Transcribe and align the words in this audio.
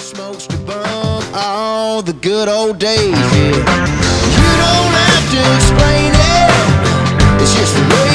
smokes 0.00 0.46
to 0.46 0.56
bum 0.58 1.22
all 1.34 2.02
the 2.02 2.12
good 2.12 2.48
old 2.48 2.78
days. 2.78 3.10
Yeah. 3.10 3.56
You 4.36 4.50
don't 4.64 4.94
have 5.04 5.24
to 5.34 5.40
explain 5.56 6.12
it. 6.14 7.42
It's 7.42 7.54
just 7.54 7.74
the 7.74 7.82
way 7.94 8.07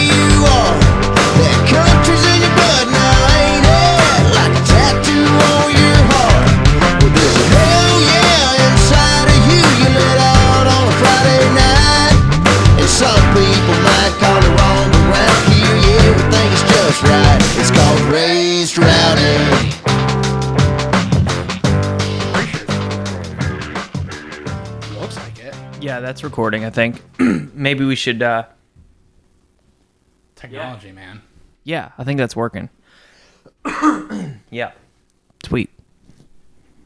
that's 26.13 26.23
recording. 26.23 26.63
I 26.63 26.69
think 26.69 27.01
maybe 27.19 27.83
we 27.85 27.95
should. 27.95 28.21
uh 28.21 28.43
Technology, 30.35 30.91
man. 30.91 31.23
Yeah, 31.63 31.91
I 31.97 32.03
think 32.03 32.19
that's 32.19 32.35
working. 32.35 32.69
yeah. 34.51 34.73
Sweet. 35.43 35.71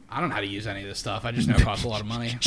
I 0.09 0.21
don't 0.21 0.29
know 0.29 0.35
how 0.35 0.41
to 0.41 0.47
use 0.47 0.65
any 0.65 0.81
of 0.81 0.87
this 0.87 0.99
stuff. 0.99 1.25
I 1.25 1.31
just 1.31 1.49
know 1.49 1.55
it 1.57 1.61
costs 1.61 1.83
a 1.83 1.89
lot 1.89 1.99
of 1.99 2.07
money. 2.07 2.37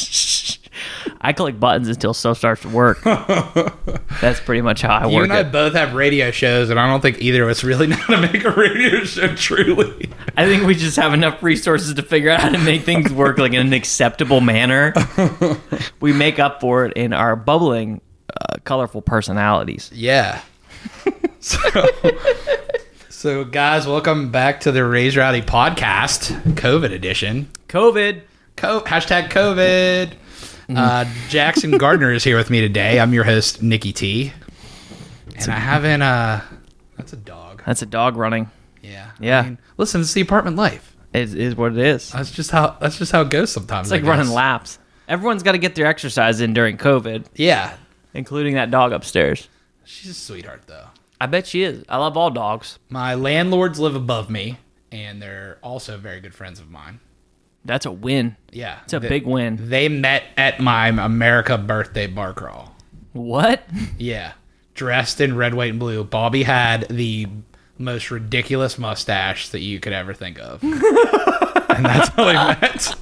I 1.20 1.32
click 1.32 1.58
buttons 1.58 1.88
until 1.88 2.14
stuff 2.14 2.38
starts 2.38 2.62
to 2.62 2.68
work. 2.68 3.02
that's 3.04 4.40
pretty 4.40 4.62
much 4.62 4.82
how 4.82 4.94
I 4.96 5.06
You 5.06 5.16
work 5.16 5.24
and 5.24 5.32
I 5.32 5.40
it. 5.40 5.52
both 5.52 5.74
have 5.74 5.94
radio 5.94 6.30
shows, 6.30 6.70
and 6.70 6.78
I 6.78 6.86
don't 6.86 7.00
think 7.00 7.20
either 7.20 7.42
of 7.44 7.50
us 7.50 7.64
really 7.64 7.86
know 7.88 7.96
how 7.96 8.20
to 8.20 8.32
make 8.32 8.44
a 8.44 8.50
radio 8.50 9.04
show 9.04 9.34
truly. 9.34 10.10
I 10.36 10.46
think 10.46 10.64
we 10.64 10.74
just 10.74 10.96
have 10.96 11.12
enough 11.14 11.42
resources 11.42 11.94
to 11.94 12.02
figure 12.02 12.30
out 12.30 12.40
how 12.40 12.48
to 12.50 12.58
make 12.58 12.82
things 12.82 13.12
work 13.12 13.38
like 13.38 13.52
in 13.52 13.66
an 13.66 13.72
acceptable 13.72 14.40
manner. 14.40 14.94
we 16.00 16.12
make 16.12 16.38
up 16.38 16.60
for 16.60 16.84
it 16.86 16.92
in 16.94 17.12
our 17.12 17.36
bubbling, 17.36 18.00
uh, 18.28 18.56
colorful 18.64 19.02
personalities. 19.02 19.90
Yeah. 19.92 20.40
so, 21.40 21.58
so, 23.08 23.44
guys, 23.44 23.86
welcome 23.86 24.30
back 24.30 24.60
to 24.60 24.72
the 24.72 24.84
Raise 24.84 25.16
Rowdy 25.16 25.42
podcast, 25.42 26.30
COVID 26.54 26.92
edition. 26.92 27.50
COVID. 27.68 28.22
Co- 28.56 28.80
hashtag 28.82 29.30
COVID. 29.30 30.12
Uh, 30.76 31.04
Jackson 31.28 31.72
Gardner 31.78 32.12
is 32.12 32.22
here 32.22 32.36
with 32.36 32.48
me 32.50 32.60
today. 32.60 33.00
I'm 33.00 33.12
your 33.12 33.24
host, 33.24 33.60
Nikki 33.62 33.92
T. 33.92 34.32
And 35.36 35.50
I 35.50 35.58
haven't, 35.58 36.00
uh, 36.02 36.42
that's 36.96 37.12
a 37.12 37.16
dog. 37.16 37.62
That's 37.66 37.82
a 37.82 37.86
dog 37.86 38.16
running. 38.16 38.50
Yeah. 38.82 39.10
Yeah. 39.18 39.40
I 39.40 39.42
mean, 39.42 39.58
listen, 39.78 40.00
it's 40.00 40.12
the 40.12 40.20
apartment 40.20 40.56
life. 40.56 40.96
Is 41.12 41.34
is 41.34 41.56
what 41.56 41.72
it 41.72 41.78
is. 41.78 42.12
That's 42.12 42.30
just 42.30 42.52
how, 42.52 42.76
that's 42.80 42.98
just 42.98 43.10
how 43.10 43.22
it 43.22 43.30
goes 43.30 43.50
sometimes. 43.50 43.90
It's 43.90 44.00
like 44.00 44.08
running 44.08 44.32
laps. 44.32 44.78
Everyone's 45.08 45.42
got 45.42 45.52
to 45.52 45.58
get 45.58 45.74
their 45.74 45.86
exercise 45.86 46.40
in 46.40 46.54
during 46.54 46.76
COVID, 46.76 47.26
Yeah. 47.34 47.74
including 48.14 48.54
that 48.54 48.70
dog 48.70 48.92
upstairs. 48.92 49.48
She's 49.84 50.12
a 50.12 50.14
sweetheart, 50.14 50.62
though. 50.68 50.86
I 51.20 51.26
bet 51.26 51.48
she 51.48 51.64
is. 51.64 51.84
I 51.88 51.96
love 51.96 52.16
all 52.16 52.30
dogs. 52.30 52.78
My 52.88 53.14
landlords 53.16 53.80
live 53.80 53.96
above 53.96 54.30
me, 54.30 54.58
and 54.92 55.20
they're 55.20 55.58
also 55.64 55.98
very 55.98 56.20
good 56.20 56.32
friends 56.34 56.60
of 56.60 56.70
mine. 56.70 57.00
That's 57.64 57.86
a 57.86 57.92
win. 57.92 58.36
Yeah. 58.52 58.78
It's 58.84 58.92
a 58.92 59.00
big 59.00 59.26
win. 59.26 59.58
They 59.68 59.88
met 59.88 60.24
at 60.36 60.60
my 60.60 60.88
America 60.88 61.58
birthday 61.58 62.06
bar 62.06 62.32
crawl. 62.32 62.74
What? 63.12 63.64
Yeah. 63.98 64.32
Dressed 64.74 65.20
in 65.20 65.36
red, 65.36 65.52
white, 65.52 65.70
and 65.70 65.78
blue. 65.78 66.02
Bobby 66.04 66.42
had 66.42 66.88
the 66.88 67.28
most 67.76 68.10
ridiculous 68.10 68.78
mustache 68.78 69.50
that 69.50 69.60
you 69.60 69.78
could 69.78 69.92
ever 69.92 70.14
think 70.14 70.38
of. 70.38 70.62
and 70.62 71.84
that's 71.84 72.08
how 72.08 72.24
they 72.24 72.32
met. 72.32 72.94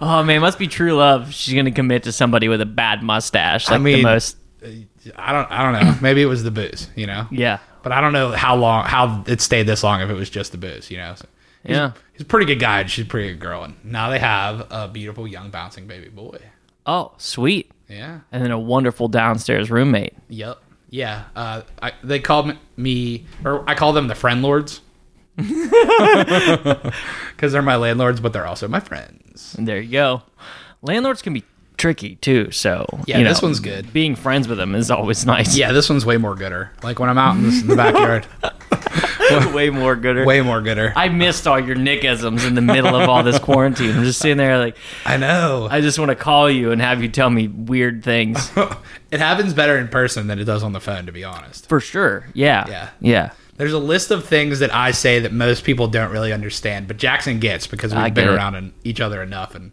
Oh 0.00 0.22
man, 0.24 0.40
must 0.40 0.58
be 0.58 0.66
true 0.66 0.94
love. 0.94 1.34
She's 1.34 1.54
gonna 1.54 1.72
commit 1.72 2.04
to 2.04 2.12
somebody 2.12 2.48
with 2.48 2.60
a 2.62 2.66
bad 2.66 3.02
mustache, 3.02 3.68
like 3.68 3.78
the 3.80 3.84
mean- 3.84 4.02
most. 4.02 4.36
I 5.16 5.32
don't 5.32 5.50
I 5.50 5.62
don't 5.62 5.84
know. 5.84 5.98
Maybe 6.02 6.22
it 6.22 6.26
was 6.26 6.42
the 6.42 6.50
booze, 6.50 6.88
you 6.96 7.06
know? 7.06 7.26
Yeah, 7.30 7.58
But 7.82 7.92
I 7.92 8.00
don't 8.00 8.14
know 8.14 8.30
how 8.32 8.56
long 8.56 8.84
how 8.86 9.24
it 9.26 9.42
stayed 9.42 9.66
this 9.66 9.82
long 9.84 10.00
if 10.00 10.08
it 10.08 10.14
was 10.14 10.30
just 10.30 10.52
the 10.52 10.58
booze, 10.58 10.90
you 10.90 10.96
know. 10.96 11.14
So 11.16 11.26
yeah. 11.64 11.92
he's 12.12 12.22
a 12.22 12.26
pretty 12.26 12.46
good 12.46 12.60
guy 12.60 12.80
and 12.80 12.90
she's 12.90 13.04
a 13.04 13.08
pretty 13.08 13.30
good 13.30 13.40
girl. 13.40 13.64
And 13.64 13.76
now 13.84 14.10
they 14.10 14.18
have 14.18 14.66
a 14.70 14.88
beautiful 14.88 15.26
young 15.26 15.50
bouncing 15.50 15.86
baby 15.86 16.08
boy. 16.08 16.38
Oh, 16.86 17.12
sweet. 17.16 17.70
Yeah. 17.88 18.20
And 18.32 18.42
then 18.42 18.50
a 18.50 18.58
wonderful 18.58 19.08
downstairs 19.08 19.70
roommate. 19.70 20.14
Yep. 20.28 20.58
Yeah. 20.90 21.24
Uh, 21.34 21.62
I, 21.82 21.92
they 22.02 22.20
called 22.20 22.56
me, 22.76 23.26
or 23.44 23.68
I 23.68 23.74
call 23.74 23.92
them 23.92 24.08
the 24.08 24.14
friend 24.14 24.42
lords. 24.42 24.80
Because 25.36 25.52
they're 27.52 27.62
my 27.62 27.76
landlords, 27.76 28.20
but 28.20 28.32
they're 28.32 28.46
also 28.46 28.68
my 28.68 28.80
friends. 28.80 29.54
And 29.58 29.66
there 29.66 29.80
you 29.80 29.90
go. 29.90 30.22
Landlords 30.82 31.22
can 31.22 31.32
be 31.32 31.44
tricky 31.76 32.16
too. 32.16 32.50
So 32.50 32.86
Yeah, 33.06 33.18
you 33.18 33.24
this 33.24 33.42
one's 33.42 33.60
good. 33.60 33.92
Being 33.92 34.14
friends 34.14 34.48
with 34.48 34.58
them 34.58 34.74
is 34.74 34.90
always 34.90 35.26
nice. 35.34 35.56
Yeah, 35.56 35.72
this 35.72 35.88
one's 35.88 36.06
way 36.06 36.16
more 36.16 36.34
gooder. 36.34 36.72
Like 36.82 36.98
when 36.98 37.08
I'm 37.08 37.18
out 37.18 37.36
in, 37.36 37.42
this, 37.42 37.62
in 37.62 37.68
the 37.68 37.76
backyard, 37.76 38.26
way 39.54 39.70
more 39.70 39.96
gooder. 39.96 40.24
way 40.24 40.40
more 40.40 40.60
gooder. 40.60 40.92
I, 40.96 41.08
missed 41.08 41.46
all 41.46 41.60
your 41.60 41.76
nickisms 41.76 42.46
in 42.46 42.54
the 42.54 42.60
middle 42.60 42.94
of 42.94 43.08
all 43.08 43.22
this 43.22 43.38
quarantine. 43.38 43.96
I'm 43.96 44.04
just 44.04 44.18
sitting 44.18 44.36
there 44.36 44.58
like, 44.58 44.76
I 45.06 45.16
know. 45.16 45.68
I 45.70 45.80
just 45.80 45.98
want 45.98 46.10
to 46.10 46.16
call 46.16 46.50
you 46.50 46.72
and 46.72 46.80
have 46.80 47.02
you 47.02 47.08
tell 47.08 47.30
me 47.30 47.48
weird 47.48 48.02
things. 48.02 48.50
it 49.10 49.20
happens 49.20 49.54
better 49.54 49.78
in 49.78 49.88
person 49.88 50.26
than 50.26 50.38
it 50.38 50.44
does 50.44 50.62
on 50.62 50.72
the 50.72 50.80
phone, 50.80 51.06
to 51.06 51.12
be 51.12 51.24
honest. 51.24 51.68
For 51.68 51.80
sure. 51.80 52.28
Yeah. 52.34 52.66
Yeah. 52.68 52.90
Yeah. 53.00 53.30
There's 53.56 53.72
a 53.72 53.78
list 53.78 54.10
of 54.10 54.24
things 54.24 54.58
that 54.58 54.74
I 54.74 54.90
say 54.90 55.20
that 55.20 55.32
most 55.32 55.62
people 55.62 55.86
don't 55.86 56.10
really 56.10 56.32
understand, 56.32 56.88
but 56.88 56.96
Jackson 56.96 57.38
gets 57.38 57.68
because 57.68 57.92
we've 57.92 58.02
I 58.02 58.10
been 58.10 58.28
around 58.28 58.72
each 58.82 59.00
other 59.00 59.22
enough 59.22 59.54
and 59.54 59.70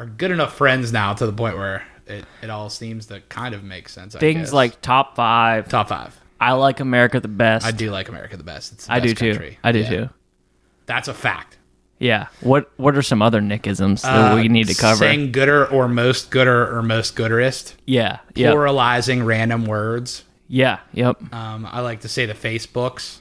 are 0.00 0.06
good 0.06 0.30
enough 0.30 0.54
friends 0.56 0.92
now 0.92 1.12
to 1.14 1.26
the 1.26 1.32
point 1.32 1.56
where 1.56 1.84
it, 2.06 2.24
it 2.42 2.50
all 2.50 2.70
seems 2.70 3.06
to 3.06 3.20
kind 3.28 3.54
of 3.54 3.62
make 3.62 3.88
sense. 3.88 4.14
I 4.16 4.18
Things 4.18 4.48
guess. 4.48 4.52
like 4.52 4.80
top 4.80 5.14
five. 5.16 5.68
top 5.68 5.88
five. 5.88 6.18
I 6.40 6.52
like 6.52 6.80
America 6.80 7.20
the 7.20 7.28
best. 7.28 7.66
I 7.66 7.70
do 7.70 7.90
like 7.90 8.08
America 8.08 8.36
the 8.36 8.42
best. 8.44 8.72
It's 8.72 8.86
the 8.86 8.92
I 8.94 9.00
do 9.00 9.14
too. 9.14 9.30
country. 9.32 9.58
I 9.62 9.72
do 9.72 9.80
Yeah. 9.80 9.88
too. 9.90 10.08
That's 10.86 11.06
a 11.08 11.14
fact. 11.14 11.58
Yeah. 11.98 12.28
What 12.40 12.70
What 12.78 12.96
are 12.96 13.02
some 13.02 13.20
other 13.20 13.40
nickisms 13.42 14.02
that 14.02 14.34
we 14.34 14.46
Uh, 14.48 14.52
need 14.52 14.68
to 14.68 14.74
cover? 14.74 14.96
Saying 14.96 15.32
gooder 15.32 15.66
or 15.66 15.86
most 15.86 16.30
gooder 16.30 16.74
or 16.74 16.82
most 16.82 17.14
gooderist. 17.14 17.74
yeah. 17.86 18.20
Yeah. 18.34 18.52
Pluralizing 18.52 19.24
random 19.26 19.66
words. 19.66 20.24
Yeah. 20.48 20.78
Yep. 20.94 21.32
Um, 21.34 21.68
I 21.70 21.80
like 21.80 22.00
to 22.00 22.08
say 22.08 22.24
the 22.26 22.32
Facebooks 22.34 23.18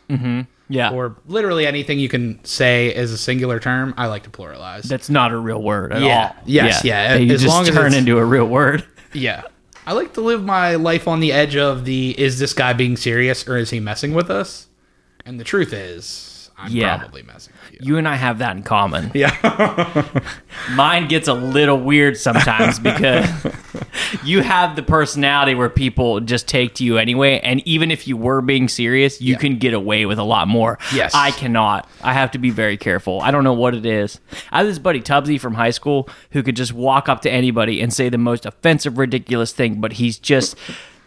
Yeah. 0.69 0.91
or 0.91 1.15
literally 1.27 1.65
anything 1.65 1.97
you 1.99 2.09
can 2.09 2.43
say 2.45 2.93
as 2.93 3.11
a 3.11 3.17
singular 3.17 3.59
term. 3.59 3.93
I 3.97 4.05
like 4.07 4.23
to 4.23 4.29
pluralize. 4.29 4.83
That's 4.83 5.09
not 5.09 5.31
a 5.31 5.37
real 5.37 5.61
word 5.61 5.91
at 5.91 6.01
all. 6.01 6.07
Yeah. 6.07 6.27
all. 6.35 6.43
Yes, 6.45 6.83
yeah. 6.85 7.15
You 7.15 7.33
As 7.33 7.41
just 7.41 7.51
long 7.53 7.63
as 7.63 7.69
turn 7.69 7.87
it's- 7.87 7.95
into 7.97 8.17
a 8.19 8.23
real 8.25 8.45
word. 8.45 8.85
yeah. 9.13 9.41
I 9.87 9.93
like 9.93 10.13
to 10.13 10.21
live 10.21 10.43
my 10.43 10.75
life 10.75 11.07
on 11.07 11.19
the 11.19 11.31
edge 11.31 11.55
of 11.55 11.85
the 11.85 12.13
is 12.19 12.37
this 12.37 12.53
guy 12.53 12.73
being 12.73 12.95
serious 12.95 13.47
or 13.47 13.57
is 13.57 13.71
he 13.71 13.79
messing 13.79 14.13
with 14.13 14.29
us? 14.29 14.67
And 15.25 15.39
the 15.39 15.43
truth 15.43 15.73
is, 15.73 16.28
I'm 16.61 16.71
Yeah. 16.71 16.97
probably 16.97 17.23
messing 17.23 17.53
with 17.63 17.73
you. 17.73 17.79
You 17.93 17.97
and 17.97 18.07
I 18.07 18.15
have 18.15 18.39
that 18.39 18.55
in 18.55 18.63
common. 18.63 19.11
Yeah. 19.15 19.33
Mine 20.75 21.07
gets 21.07 21.27
a 21.27 21.33
little 21.33 21.79
weird 21.79 22.17
sometimes 22.17 22.79
because 22.79 23.27
you 24.23 24.41
have 24.41 24.75
the 24.75 24.83
personality 24.83 25.55
where 25.55 25.69
people 25.69 26.19
just 26.19 26.47
take 26.47 26.75
to 26.75 26.83
you 26.83 26.97
anyway. 26.97 27.39
And 27.39 27.65
even 27.67 27.91
if 27.91 28.07
you 28.07 28.17
were 28.17 28.41
being 28.41 28.67
serious, 28.67 29.21
you 29.21 29.33
Yeah. 29.33 29.39
can 29.39 29.57
get 29.57 29.73
away 29.73 30.05
with 30.05 30.19
a 30.19 30.23
lot 30.23 30.47
more. 30.47 30.77
Yes. 30.93 31.13
I 31.15 31.31
cannot. 31.31 31.89
I 32.03 32.13
have 32.13 32.31
to 32.31 32.37
be 32.37 32.49
very 32.49 32.77
careful. 32.77 33.21
I 33.21 33.31
don't 33.31 33.43
know 33.43 33.53
what 33.53 33.73
it 33.73 33.85
is. 33.85 34.19
I 34.51 34.59
have 34.59 34.67
this 34.67 34.79
buddy, 34.79 35.01
Tubbsy 35.01 35.39
from 35.39 35.53
high 35.55 35.71
school, 35.71 36.09
who 36.31 36.43
could 36.43 36.55
just 36.55 36.73
walk 36.73 37.09
up 37.09 37.21
to 37.21 37.31
anybody 37.31 37.81
and 37.81 37.93
say 37.93 38.09
the 38.09 38.17
most 38.17 38.45
offensive, 38.45 38.97
ridiculous 38.97 39.51
thing, 39.53 39.79
but 39.81 39.93
he's 39.93 40.19
just, 40.19 40.55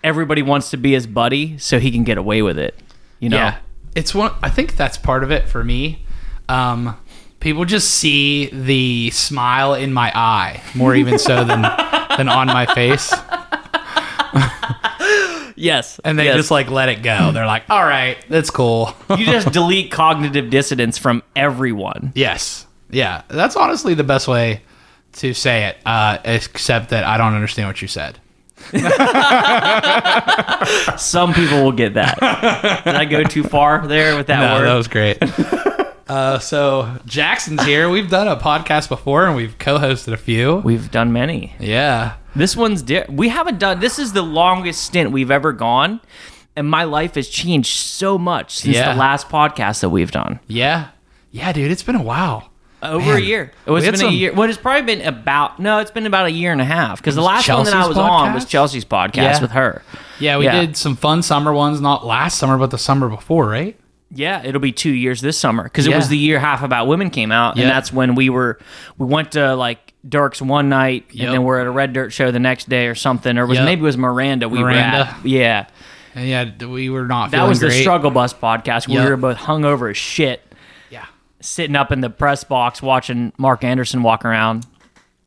everybody 0.03 0.43
wants 0.43 0.71
to 0.71 0.77
be 0.77 0.93
his 0.93 1.07
buddy 1.07 1.59
so 1.59 1.79
he 1.79 1.91
can 1.91 2.05
get 2.05 2.19
away 2.19 2.43
with 2.43 2.59
it. 2.59 2.75
You 3.21 3.29
know? 3.29 3.37
Yeah, 3.37 3.59
it's 3.95 4.15
one. 4.15 4.33
I 4.43 4.51
think 4.51 4.77
that's 4.77 4.97
part 4.99 5.23
of 5.25 5.31
it 5.31 5.49
for 5.49 5.63
me. 5.65 6.05
Um, 6.49 6.97
people 7.41 7.65
just 7.65 7.91
see 7.91 8.47
the 8.53 9.11
smile 9.11 9.75
in 9.75 9.93
my 9.93 10.11
eye 10.15 10.63
more 10.75 10.95
even 10.95 11.19
so 11.19 11.45
than 11.45 11.63
than 12.17 12.29
on 12.29 12.47
my 12.47 12.67
face, 12.75 13.13
Yes. 15.55 16.01
and 16.05 16.19
they 16.19 16.25
yes. 16.25 16.37
just 16.37 16.51
like 16.51 16.71
let 16.71 16.89
it 16.89 17.03
go. 17.03 17.31
They're 17.33 17.47
like, 17.47 17.65
"All 17.71 17.85
right, 17.85 18.17
that's 18.29 18.51
cool." 18.51 18.95
you 19.17 19.27
just 19.27 19.53
delete 19.53 19.91
cognitive 19.93 20.51
dissonance 20.51 20.99
from 20.99 21.23
everyone. 21.37 22.13
yes, 22.15 22.67
yeah, 22.91 23.23
that's 23.29 23.55
honestly 23.57 23.95
the 23.95 24.05
best 24.05 24.27
way 24.29 24.63
to 25.15 25.33
say 25.35 25.67
it. 25.67 25.77
Uh, 25.87 26.19
except 26.25 26.91
that 26.91 27.05
I 27.05 27.17
don't 27.19 27.35
understand 27.35 27.69
what 27.69 27.81
you 27.83 27.89
said. 27.89 28.19
Some 30.99 31.35
people 31.35 31.63
will 31.65 31.73
get 31.73 31.95
that. 31.95 32.19
Did 32.85 32.95
I 32.95 33.05
go 33.05 33.23
too 33.25 33.43
far 33.45 33.87
there 33.87 34.17
with 34.17 34.27
that 34.29 34.41
No, 34.41 34.59
word? 34.59 34.67
that 34.67 34.75
was 34.75 34.89
great. 34.89 35.19
uh, 36.09 36.39
so 36.39 36.97
Jackson's 37.07 37.63
here. 37.65 37.89
We've 37.89 38.09
done 38.11 38.29
a 38.29 38.37
podcast 38.37 38.89
before, 38.89 39.27
and 39.27 39.37
we've 39.37 39.59
co-hosted 39.59 40.13
a 40.13 40.17
few. 40.17 40.57
We've 40.57 40.91
done 40.91 41.13
many. 41.13 41.55
Yeah, 41.59 42.15
This 42.37 42.57
one's 42.57 42.83
di- 42.83 43.05
we 43.09 43.29
haven't 43.29 43.59
done. 43.59 43.81
This 43.81 43.99
is 43.99 44.13
the 44.13 44.23
longest 44.23 44.83
stint 44.85 45.11
we've 45.13 45.31
ever 45.31 45.53
gone, 45.53 46.01
and 46.57 46.69
my 46.69 46.85
life 46.85 47.15
has 47.17 47.29
changed 47.29 47.75
so 47.77 48.19
much 48.19 48.57
since 48.59 48.77
Yeah. 48.77 48.93
the 48.93 48.99
last 48.99 49.29
podcast 49.29 49.81
that 49.81 49.91
we've 49.91 50.11
done. 50.11 50.41
Yeah. 50.47 50.89
Yeah, 51.31 51.53
dude, 51.53 51.71
it's 51.71 51.83
been 51.83 51.97
a 51.97 52.03
while. 52.03 52.51
Over 52.83 53.15
a 53.17 53.21
year. 53.21 53.53
It 53.67 53.71
was 53.71 53.85
been 53.85 53.95
a 53.95 53.99
some- 53.99 54.13
year. 54.13 54.33
Well, 54.33 54.49
it's 54.49 54.59
probably 54.59 54.83
been 54.97 55.07
about 55.07 55.59
no. 55.61 55.79
It's 55.79 55.91
been 55.91 56.07
about 56.07 56.27
a 56.27 56.31
year 56.31 56.53
and 56.53 56.61
a 56.61 56.65
half 56.65 56.99
because 56.99 57.15
the 57.15 57.23
last 57.23 57.49
one 57.49 57.65
that 57.65 57.75
I 57.75 57.79
Chelsea's 57.83 57.89
was 57.89 57.99
on 57.99 58.35
was? 58.35 58.45
Chelsea's 58.45 58.85
podcast 58.85 59.15
Yeah. 59.17 59.41
with 59.41 59.51
her. 59.53 59.83
Yeah, 60.19 60.37
we 60.39 60.45
Yeah. 60.47 60.61
did 60.61 60.77
some 60.77 60.97
fun 60.97 61.23
summer 61.23 61.53
ones, 61.53 61.81
not 61.81 62.05
last 62.07 62.39
summer, 62.39 62.59
but 62.59 62.71
the 62.71 62.79
summer 62.79 63.09
before, 63.09 63.49
right? 63.49 63.77
Yeah, 64.15 64.43
it'll 64.45 64.61
be 64.61 64.73
two 64.73 64.91
years 64.93 65.21
this 65.23 65.39
summer 65.39 65.63
because 65.65 65.87
it 65.87 65.95
was 65.95 66.09
the 66.09 66.19
year 66.19 66.39
half 66.39 66.63
about 66.63 66.87
women 66.87 67.09
came 67.09 67.33
out, 67.33 67.57
Yeah. 67.57 67.63
and 67.63 67.71
that's 67.71 67.93
when 67.93 68.15
we 68.15 68.29
were 68.29 68.59
we 68.99 69.07
went 69.07 69.33
to 69.33 69.55
like 69.55 69.95
Dirk's 70.07 70.43
one 70.43 70.69
night, 70.69 71.07
Yep. 71.13 71.25
and 71.27 71.35
then 71.35 71.43
we're 71.45 71.61
at 71.61 71.67
a 71.67 71.71
Red 71.71 71.93
Dirt 71.95 72.13
show 72.13 72.31
the 72.31 72.39
next 72.41 72.69
day 72.69 72.89
or 72.89 72.95
something, 72.95 73.39
or 73.39 73.45
it 73.45 73.47
was 73.47 73.57
Yep. 73.59 73.65
maybe 73.65 73.81
it 73.81 73.85
was 73.85 73.97
Miranda. 73.97 74.49
We 74.49 74.59
Miranda. 74.59 74.99
were 74.99 75.03
at. 75.05 75.17
yeah. 75.27 75.65
And 76.15 76.29
yeah, 76.29 76.67
we 76.67 76.91
were 76.91 77.07
not. 77.07 77.31
That 77.31 77.49
was 77.49 77.61
the. 77.61 77.71
Struggle 77.71 78.11
Bus 78.11 78.35
podcast. 78.35 78.87
We 78.87 78.97
were 78.99 79.17
both 79.17 79.39
hungover 79.39 79.91
as 79.91 79.97
shit, 79.97 80.43
Yeah, 80.51 80.52
sitting 81.43 81.77
up 81.77 81.93
in 81.93 82.01
the 82.01 82.09
press 82.11 82.45
box 82.45 82.81
watching 82.81 83.33
Mark 83.37 83.63
Anderson 83.65 84.03
walk 84.03 84.25
around 84.25 84.67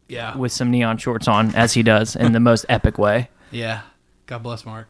yeah, 0.08 0.36
with 0.36 0.52
some 0.52 0.72
neon 0.72 0.98
shorts 0.98 1.28
on, 1.28 1.54
as 1.56 1.74
he 1.74 1.84
does 1.84 2.16
in 2.16 2.32
the 2.32 2.40
most 2.40 2.66
epic 2.70 2.98
way. 2.98 3.30
yeah. 3.52 3.82
God 4.28 4.42
bless 4.42 4.66
Mark. 4.66 4.88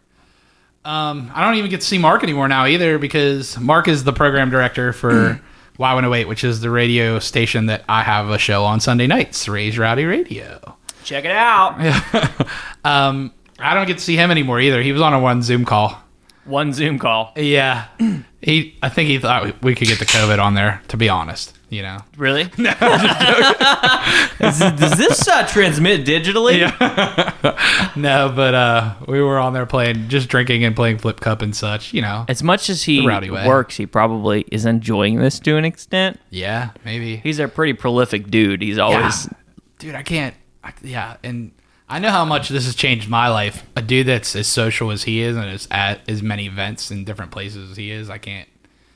Um, 0.85 1.29
I 1.33 1.43
don't 1.43 1.55
even 1.55 1.69
get 1.69 1.81
to 1.81 1.85
see 1.85 1.97
Mark 1.97 2.23
anymore 2.23 2.47
now 2.47 2.65
either 2.67 2.97
because 2.99 3.59
Mark 3.59 3.89
is 3.89 4.05
the 4.05 4.13
program 4.13 4.49
director 4.49 4.93
for 4.93 5.41
Y108, 5.77 6.27
which 6.29 6.45
is 6.45 6.61
the 6.61 6.69
radio 6.69 7.19
station 7.19 7.65
that 7.65 7.83
I 7.89 8.01
have 8.03 8.29
a 8.29 8.37
show 8.37 8.63
on 8.63 8.79
Sunday 8.79 9.07
nights, 9.07 9.49
Raise 9.49 9.77
Rowdy 9.77 10.05
Radio. 10.05 10.77
Check 11.03 11.25
it 11.25 11.31
out. 11.31 11.75
Um, 12.85 13.33
I 13.57 13.73
don't 13.73 13.87
get 13.87 13.97
to 13.97 14.03
see 14.03 14.15
him 14.15 14.29
anymore 14.29 14.59
either. 14.59 14.79
He 14.81 14.91
was 14.91 15.01
on 15.01 15.11
a 15.11 15.19
one 15.19 15.41
Zoom 15.41 15.65
call. 15.65 15.99
One 16.45 16.73
Zoom 16.73 16.99
call. 16.99 17.33
Yeah, 17.35 17.85
he. 18.41 18.77
I 18.83 18.89
think 18.89 19.09
he 19.09 19.17
thought 19.19 19.43
we- 19.45 19.53
we 19.61 19.75
could 19.75 19.87
get 19.87 19.99
the 19.99 20.05
COVID 20.05 20.39
on 20.43 20.53
there. 20.53 20.81
To 20.89 20.97
be 20.97 21.09
honest, 21.09 21.57
you 21.69 21.81
know. 21.81 21.99
Really? 22.17 22.49
No. 22.57 22.71
does, 24.39 24.59
does 24.59 24.97
this 24.97 25.27
uh, 25.27 25.45
transmit 25.47 26.05
digitally? 26.05 26.59
Yeah. 26.59 27.31
No, 27.95 28.31
but 28.35 28.53
uh, 28.53 28.93
we 29.07 29.21
were 29.21 29.39
on 29.39 29.53
there 29.53 29.65
playing, 29.65 30.09
just 30.09 30.27
drinking 30.27 30.65
and 30.65 30.75
playing 30.75 30.97
flip 30.97 31.19
cup 31.21 31.41
and 31.41 31.55
such. 31.55 31.93
You 31.93 32.01
know. 32.01 32.25
As 32.27 32.43
much 32.43 32.69
as 32.69 32.83
he 32.83 33.05
rowdy 33.07 33.29
way. 33.29 33.47
works, 33.47 33.77
he 33.77 33.85
probably 33.85 34.45
is 34.51 34.65
enjoying 34.65 35.15
this 35.19 35.39
to 35.41 35.55
an 35.57 35.63
extent. 35.65 36.19
Yeah, 36.29 36.71
maybe. 36.83 37.17
He's 37.17 37.39
a 37.39 37.47
pretty 37.47 37.73
prolific 37.73 38.29
dude. 38.29 38.61
He's 38.61 38.77
always 38.77 39.25
Yeah. 39.27 39.33
dude, 39.79 39.95
I 39.95 40.03
can't. 40.03 40.35
I, 40.63 40.73
yeah, 40.83 41.17
and 41.23 41.51
I 41.87 41.99
know 41.99 42.09
how 42.09 42.25
much 42.25 42.49
this 42.49 42.65
has 42.65 42.73
changed 42.75 43.09
my 43.09 43.27
life. 43.29 43.63
A 43.75 43.81
dude 43.81 44.07
that's 44.07 44.35
as 44.35 44.47
social 44.47 44.89
as 44.91 45.03
he 45.03 45.21
is 45.21 45.37
and 45.37 45.49
is 45.49 45.67
at 45.69 46.01
as 46.09 46.23
many 46.23 46.47
events 46.47 46.89
in 46.91 47.03
different 47.05 47.31
places 47.31 47.71
as 47.71 47.77
he 47.77 47.91
is, 47.91 48.09
I 48.09 48.17
can't. 48.17 48.49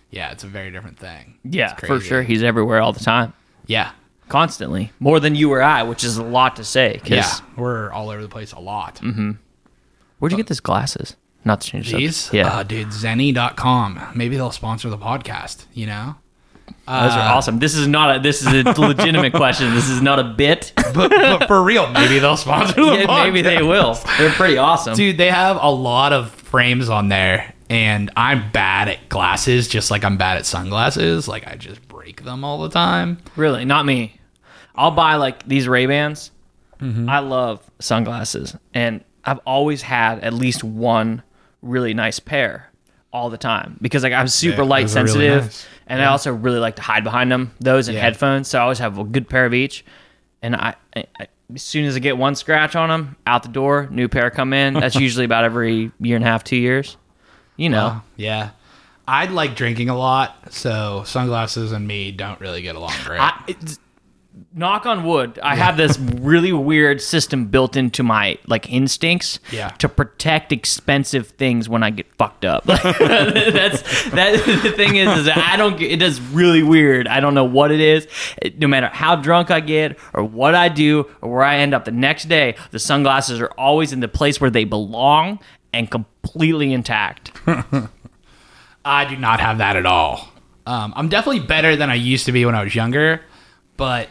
Yeah, 0.10 0.32
it's 0.32 0.44
a 0.44 0.48
very 0.48 0.72
different 0.72 0.98
thing. 0.98 1.38
yeah, 1.44 1.76
for 1.76 2.00
sure. 2.00 2.24
He's 2.24 2.42
everywhere 2.42 2.82
all 2.82 2.92
the 2.94 3.00
time, 3.00 3.34
Yeah, 3.68 3.92
constantly, 4.28 4.92
more 5.00 5.20
than 5.20 5.36
you 5.36 5.52
or 5.52 5.62
I, 5.62 5.84
which 5.84 6.04
is 6.04 6.18
a 6.18 6.24
lot 6.24 6.56
to 6.56 6.64
say. 6.64 7.00
yeah, 7.06 7.30
we're 7.56 7.92
all 7.92 8.10
over 8.10 8.22
the 8.24 8.28
place 8.28 8.52
a 8.54 8.60
lot. 8.60 8.96
Mm-hmm. 8.96 9.34
Where'd 10.18 10.32
you 10.32 10.38
get 10.38 10.48
these 10.48 10.60
glasses? 10.60 11.16
Not 11.46 11.62
to 11.62 11.68
change 11.68 11.94
These, 11.94 12.18
subject. 12.18 12.34
Yeah, 12.48 12.54
uh, 12.58 12.64
dude, 12.64 12.88
Zenni.com. 12.88 14.14
Maybe 14.16 14.36
they'll 14.36 14.52
sponsor 14.52 14.90
the 14.90 14.98
podcast. 14.98 15.66
You 15.74 15.86
know, 15.86 16.16
those 16.90 17.14
are 17.14 17.36
awesome. 17.36 17.60
This 17.60 17.76
is 17.76 17.88
not 17.88 18.18
a. 18.18 18.20
This 18.20 18.42
is 18.42 18.48
a 18.48 18.82
legitimate 18.82 19.34
question. 19.34 19.74
This 19.76 19.90
is 19.90 20.02
not 20.02 20.18
a 20.20 20.24
bit. 20.24 20.74
but, 20.94 21.10
but 21.10 21.48
for 21.48 21.62
real, 21.62 21.90
maybe 21.92 22.20
they'll 22.20 22.38
sponsor 22.38 22.74
the 22.74 23.06
Yeah, 23.08 23.24
maybe 23.24 23.42
they 23.42 23.62
will. 23.62 23.98
They're 24.18 24.32
pretty 24.32 24.58
awesome. 24.58 24.96
Dude, 24.96 25.18
they 25.18 25.30
have 25.30 25.58
a 25.62 25.70
lot 25.70 26.14
of 26.14 26.32
frames 26.32 26.90
on 26.90 27.10
there, 27.10 27.54
and 27.70 28.10
I'm 28.16 28.52
bad 28.52 28.88
at 28.88 29.08
glasses, 29.08 29.68
just 29.68 29.92
like 29.92 30.04
I'm 30.04 30.18
bad 30.18 30.38
at 30.38 30.46
sunglasses. 30.46 31.28
Like 31.28 31.48
I 31.48 31.56
just 31.56 31.88
break 31.88 32.24
them 32.24 32.44
all 32.44 32.60
the 32.62 32.70
time. 32.70 33.20
Really, 33.36 33.66
not 33.66 33.86
me. 33.86 34.20
I'll 34.76 34.92
buy 34.92 35.16
like 35.16 35.48
these 35.48 35.68
Ray 35.68 35.86
Bans. 35.86 36.32
Mm-hmm. 36.80 37.10
I 37.10 37.20
love 37.20 37.62
sunglasses, 37.80 38.56
and 38.74 39.04
I've 39.24 39.40
always 39.46 39.82
had 39.82 40.22
at 40.22 40.34
least 40.34 40.64
one 40.64 41.22
really 41.62 41.94
nice 41.94 42.20
pair 42.20 42.72
all 43.12 43.30
the 43.30 43.38
time 43.38 43.78
because 43.82 44.04
like 44.04 44.14
I'm 44.14 44.28
super 44.28 44.62
Yeah, 44.62 44.68
light 44.68 44.88
those 44.88 44.96
are 44.96 45.04
really 45.04 45.10
sensitive, 45.12 45.44
nice. 45.44 45.68
And 45.90 46.02
I 46.02 46.06
also 46.06 46.32
really 46.34 46.60
like 46.60 46.76
to 46.78 46.82
hide 46.82 47.04
behind 47.04 47.32
them. 47.32 47.52
Those 47.60 47.88
and 47.88 47.96
Yeah. 47.96 48.02
headphones, 48.04 48.48
so 48.48 48.60
I 48.60 48.62
always 48.62 48.80
have 48.80 48.98
a 48.98 49.04
good 49.04 49.28
pair 49.28 49.46
of 49.46 49.54
each. 49.54 49.84
And 50.42 50.56
I, 50.56 50.76
I, 50.96 51.04
I 51.20 51.28
as 51.54 51.64
soon 51.64 51.86
as 51.86 51.96
I 51.96 52.00
get 52.00 52.16
one 52.18 52.36
scratch 52.36 52.76
on 52.76 52.90
them, 52.90 53.16
out 53.26 53.42
the 53.44 53.50
door, 53.50 53.88
new 53.92 54.08
pair 54.08 54.30
come 54.30 54.54
in. 54.54 54.76
That's 54.76 54.96
usually 55.08 55.26
about 55.26 55.44
every 55.44 55.92
year 56.00 56.16
and 56.16 56.24
a 56.24 56.28
half, 56.28 56.44
two 56.44 56.56
years. 56.58 56.96
You 57.58 57.70
know, 57.70 58.02
Yeah. 58.16 58.52
I 59.08 59.26
like 59.26 59.56
drinking 59.56 59.90
a 59.90 59.98
lot, 59.98 60.54
so 60.54 61.02
sunglasses 61.06 61.72
and 61.72 61.88
me 61.88 62.12
don't 62.12 62.40
really 62.40 62.62
get 62.62 62.76
along 62.76 62.94
great. 63.04 63.20
I, 63.20 63.56
knock 64.54 64.86
on 64.86 65.04
wood 65.04 65.40
i 65.44 65.56
have 65.56 65.78
this 65.78 65.98
really 66.00 66.52
weird 66.54 67.02
system 67.02 67.46
built 67.48 67.76
into 67.76 68.04
my 68.04 68.38
like 68.48 68.72
instincts 68.72 69.40
Yeah. 69.52 69.70
to 69.80 69.90
protect 69.90 70.52
expensive 70.52 71.28
things 71.30 71.68
when 71.70 71.84
i 71.84 71.90
get 71.90 72.06
fucked 72.16 72.46
up. 72.46 72.64
That's 72.66 74.10
that 74.12 74.44
the 74.64 74.72
thing 74.72 74.96
is 74.96 75.20
is 75.20 75.30
i 75.30 75.56
don't 75.58 75.78
get 75.78 75.92
it 75.92 76.02
is 76.02 76.20
really 76.22 76.64
weird. 76.64 77.08
I 77.08 77.20
don't 77.20 77.34
know 77.34 77.44
what 77.46 77.72
it 77.72 77.80
is. 77.80 78.08
No 78.58 78.68
matter 78.68 78.88
how 78.88 79.16
drunk 79.16 79.52
i 79.52 79.60
get 79.60 79.98
or 80.14 80.24
what 80.24 80.56
i 80.56 80.70
do 80.70 81.10
or 81.22 81.32
where 81.32 81.44
i 81.44 81.58
end 81.58 81.74
up 81.74 81.86
the 81.86 81.92
next 81.92 82.26
day 82.30 82.56
the 82.72 82.80
sunglasses 82.80 83.40
are 83.42 83.52
always 83.58 83.94
in 83.94 84.00
the 84.00 84.08
place 84.08 84.40
where 84.42 84.50
they 84.52 84.64
belong 84.64 85.40
and 85.74 85.90
completely 85.92 86.74
intact. 86.74 87.32
I 88.86 89.06
do 89.06 89.18
not 89.18 89.40
have 89.40 89.58
that 89.60 89.76
at 89.76 89.86
all. 89.86 90.28
Um, 90.66 90.94
I'm 90.96 91.10
definitely 91.10 91.42
better 91.42 91.76
than 91.76 91.90
I 91.90 91.96
used 91.96 92.26
to 92.28 92.32
be 92.32 92.46
when 92.46 92.56
I 92.56 92.64
was 92.64 92.74
younger, 92.76 93.22
but 93.78 94.08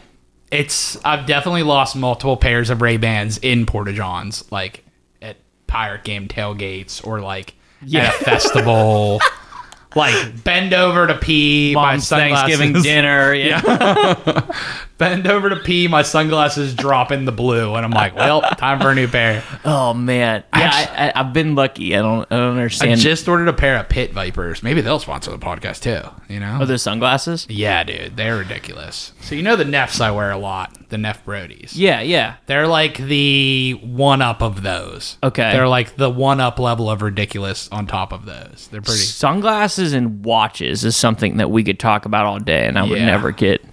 it's 0.51 1.03
I've 1.05 1.25
definitely 1.25 1.63
lost 1.63 1.95
multiple 1.95 2.37
pairs 2.37 2.69
of 2.69 2.81
Ray 2.81 2.97
Bans 2.97 3.37
in 3.39 3.65
Porta 3.65 3.93
Johns, 3.93 4.49
like 4.51 4.83
at 5.21 5.37
pirate 5.67 6.03
game 6.03 6.27
tailgates 6.27 7.05
or 7.05 7.19
like 7.21 7.53
Yeah. 7.83 8.05
at 8.07 8.21
a 8.21 8.23
festival. 8.23 9.19
like 9.95 10.43
bend 10.43 10.71
over 10.73 11.07
to 11.07 11.15
pee 11.17 11.73
mom's 11.73 12.07
thanksgiving 12.09 12.73
dinner 12.83 13.33
yeah. 13.33 13.59
Bend 14.99 15.25
over 15.25 15.49
to 15.49 15.55
pee, 15.55 15.87
my 15.87 16.03
sunglasses 16.03 16.75
drop 16.75 17.11
in 17.11 17.25
the 17.25 17.31
blue, 17.31 17.73
and 17.73 17.83
I'm 17.83 17.91
like, 17.91 18.15
well, 18.15 18.41
time 18.41 18.79
for 18.79 18.91
a 18.91 18.95
new 18.95 19.07
pair. 19.07 19.43
oh 19.65 19.93
man 19.95 20.43
yeah 20.55 20.71
I, 20.71 21.07
I, 21.07 21.19
i've 21.19 21.33
been 21.33 21.55
lucky 21.55 21.95
i 21.95 22.01
don't 22.01 22.27
i 22.31 22.35
don't 22.37 22.47
I 22.47 22.51
understand 22.51 22.99
just 22.99 23.27
ordered 23.27 23.47
a 23.47 23.53
pair 23.53 23.77
of 23.77 23.89
Pit 23.89 24.11
Vipers. 24.13 24.61
Maybe 24.61 24.81
they'll 24.81 24.99
sponsor 24.99 25.31
the 25.31 25.37
podcast 25.39 25.81
too. 25.81 26.07
You 26.33 26.39
know? 26.39 26.59
Are 26.59 26.65
those 26.65 26.81
sunglasses? 26.81 27.47
Yeah, 27.49 27.83
dude, 27.83 28.15
they're 28.17 28.37
ridiculous. 28.37 29.13
So 29.21 29.35
you 29.35 29.41
know 29.41 29.55
the 29.55 29.63
Neffs 29.63 29.99
I 30.01 30.11
wear 30.11 30.31
a 30.31 30.37
lot, 30.37 30.89
the 30.89 30.97
Neff 30.97 31.25
Brodies. 31.25 31.71
Yeah, 31.73 32.01
yeah. 32.01 32.35
They're 32.45 32.67
like 32.67 32.97
the 32.97 33.79
one 33.83 34.21
up 34.21 34.41
of 34.41 34.61
those. 34.63 35.17
Okay. 35.23 35.51
They're 35.53 35.67
like 35.67 35.95
the 35.95 36.09
one 36.09 36.39
up 36.39 36.59
level 36.59 36.89
of 36.89 37.01
ridiculous 37.01 37.67
on 37.71 37.87
top 37.87 38.11
of 38.11 38.25
those. 38.25 38.67
They're 38.71 38.81
pretty. 38.81 38.99
Sunglasses 38.99 39.93
and 39.93 40.23
watches 40.25 40.83
is 40.83 40.95
something 40.95 41.37
that 41.37 41.49
we 41.49 41.63
could 41.63 41.79
talk 41.79 42.05
about 42.05 42.25
all 42.25 42.39
day, 42.39 42.67
and 42.67 42.77
I 42.77 42.83
would 42.83 42.99
Yeah. 42.99 43.05
never 43.05 43.31
get 43.31 43.63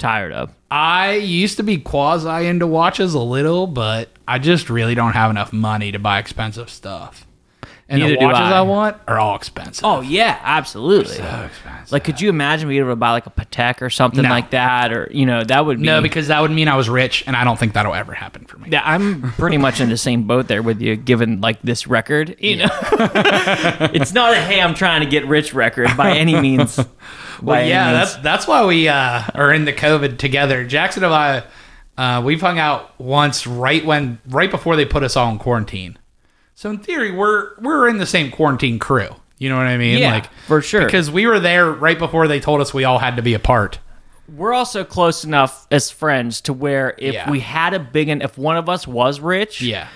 tired 0.00 0.32
of. 0.32 0.52
I 0.70 1.14
used 1.14 1.56
to 1.58 1.62
be 1.62 1.78
quasi 1.78 2.46
into 2.46 2.66
watches 2.66 3.14
a 3.14 3.20
little, 3.20 3.66
but 3.66 4.08
I 4.26 4.38
just 4.38 4.70
really 4.70 4.94
don't 4.94 5.12
have 5.12 5.30
enough 5.30 5.52
money 5.52 5.92
to 5.92 5.98
buy 5.98 6.18
expensive 6.18 6.70
stuff. 6.70 7.26
And 7.90 8.00
Neither 8.00 8.16
the 8.18 8.24
watches 8.24 8.38
I. 8.40 8.58
I. 8.58 8.60
want 8.62 8.96
are 9.08 9.18
all 9.18 9.34
expensive. 9.34 9.84
Oh 9.84 10.00
yeah, 10.00 10.38
absolutely. 10.44 11.16
so 11.16 11.24
expensive. 11.46 11.90
Like, 11.90 12.04
could 12.04 12.20
you 12.20 12.28
imagine 12.28 12.68
being 12.68 12.78
able 12.80 12.90
to 12.92 12.96
buy 12.96 13.10
like 13.10 13.26
a 13.26 13.30
Patek 13.30 13.82
or 13.82 13.90
something 13.90 14.22
No. 14.22 14.30
like 14.30 14.50
that, 14.50 14.92
or 14.92 15.08
you 15.10 15.26
know, 15.26 15.42
that 15.42 15.66
would 15.66 15.80
be. 15.80 15.86
no, 15.86 16.00
because 16.00 16.28
that 16.28 16.40
would 16.40 16.52
mean 16.52 16.68
I 16.68 16.76
was 16.76 16.88
rich, 16.88 17.24
and 17.26 17.34
I 17.34 17.42
don't 17.42 17.58
think 17.58 17.72
that'll 17.72 17.92
ever 17.94 18.12
happen 18.14 18.44
for 18.44 18.58
me. 18.58 18.68
Yeah, 18.70 18.82
I'm 18.84 19.32
pretty 19.32 19.58
much 19.58 19.80
in 19.80 19.88
the 19.88 19.96
same 19.96 20.22
boat 20.28 20.46
there 20.46 20.62
with 20.62 20.80
you, 20.80 20.94
given 20.94 21.40
like 21.40 21.60
this 21.62 21.88
record. 21.88 22.36
You 22.38 22.58
know, 22.58 22.68
it's 23.92 24.12
not 24.12 24.32
a 24.34 24.36
hey, 24.40 24.60
I'm 24.60 24.74
trying 24.74 25.00
to 25.00 25.06
get 25.08 25.26
rich 25.26 25.52
record 25.52 25.88
by 25.96 26.16
any 26.16 26.40
means. 26.40 26.76
by 26.76 26.84
Well, 27.42 27.56
any 27.60 27.70
yeah, 27.70 27.92
means. 27.92 28.12
that's 28.12 28.22
that's 28.22 28.46
why 28.46 28.64
we 28.66 28.86
uh, 28.88 29.22
are 29.34 29.52
in 29.52 29.64
the 29.64 29.72
COVID 29.72 30.18
together. 30.18 30.64
Jackson 30.64 31.02
and 31.04 31.12
I, 31.14 31.42
uh, 31.98 32.22
we've 32.22 32.40
hung 32.40 32.58
out 32.58 32.98
once 33.00 33.46
right 33.46 33.84
when 33.84 34.20
right 34.28 34.50
before 34.50 34.76
they 34.76 34.84
put 34.84 35.02
us 35.02 35.16
all 35.16 35.30
in 35.30 35.38
quarantine. 35.38 35.98
So 36.60 36.68
in 36.68 36.76
theory, 36.78 37.10
we're 37.10 37.58
we're 37.58 37.88
in 37.88 37.96
the 37.96 38.04
same 38.04 38.30
quarantine 38.30 38.78
crew. 38.78 39.08
You 39.38 39.48
know 39.48 39.56
what 39.56 39.64
I 39.66 39.78
mean? 39.78 39.96
Yeah, 39.96 40.26
for 40.46 40.60
sure. 40.60 40.84
Because 40.84 41.10
we 41.10 41.26
were 41.26 41.40
there 41.40 41.72
right 41.72 41.98
before 41.98 42.28
they 42.28 42.38
told 42.38 42.60
us 42.60 42.74
we 42.74 42.84
all 42.84 42.98
had 42.98 43.16
to 43.16 43.22
be 43.22 43.32
apart. 43.32 43.78
we're 44.28 44.52
also 44.52 44.84
close 44.84 45.24
enough 45.24 45.66
as 45.70 45.90
friends 45.90 46.42
to 46.42 46.52
where 46.52 46.94
if 46.98 47.14
Yeah. 47.14 47.30
we 47.30 47.40
had 47.40 47.72
a 47.72 47.78
big 47.80 48.10
and 48.10 48.22
if 48.22 48.36
one 48.36 48.58
of 48.58 48.68
us 48.68 48.86
was 48.86 49.20
rich, 49.20 49.62
Yeah. 49.62 49.88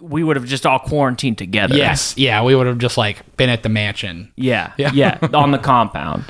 we 0.00 0.22
would 0.22 0.36
have 0.36 0.46
just 0.46 0.64
all 0.64 0.78
quarantined 0.78 1.38
together. 1.38 1.74
Yes. 1.76 2.14
Yeah. 2.16 2.44
We 2.44 2.54
would 2.54 2.68
have 2.68 2.78
just 2.78 2.96
like 2.96 3.36
been 3.36 3.50
at 3.50 3.64
the 3.64 3.68
mansion. 3.68 4.30
Yeah. 4.36 4.74
Yeah. 4.76 4.92
Yeah. 4.94 5.18
on 5.34 5.50
the 5.50 5.58
compound. 5.58 6.22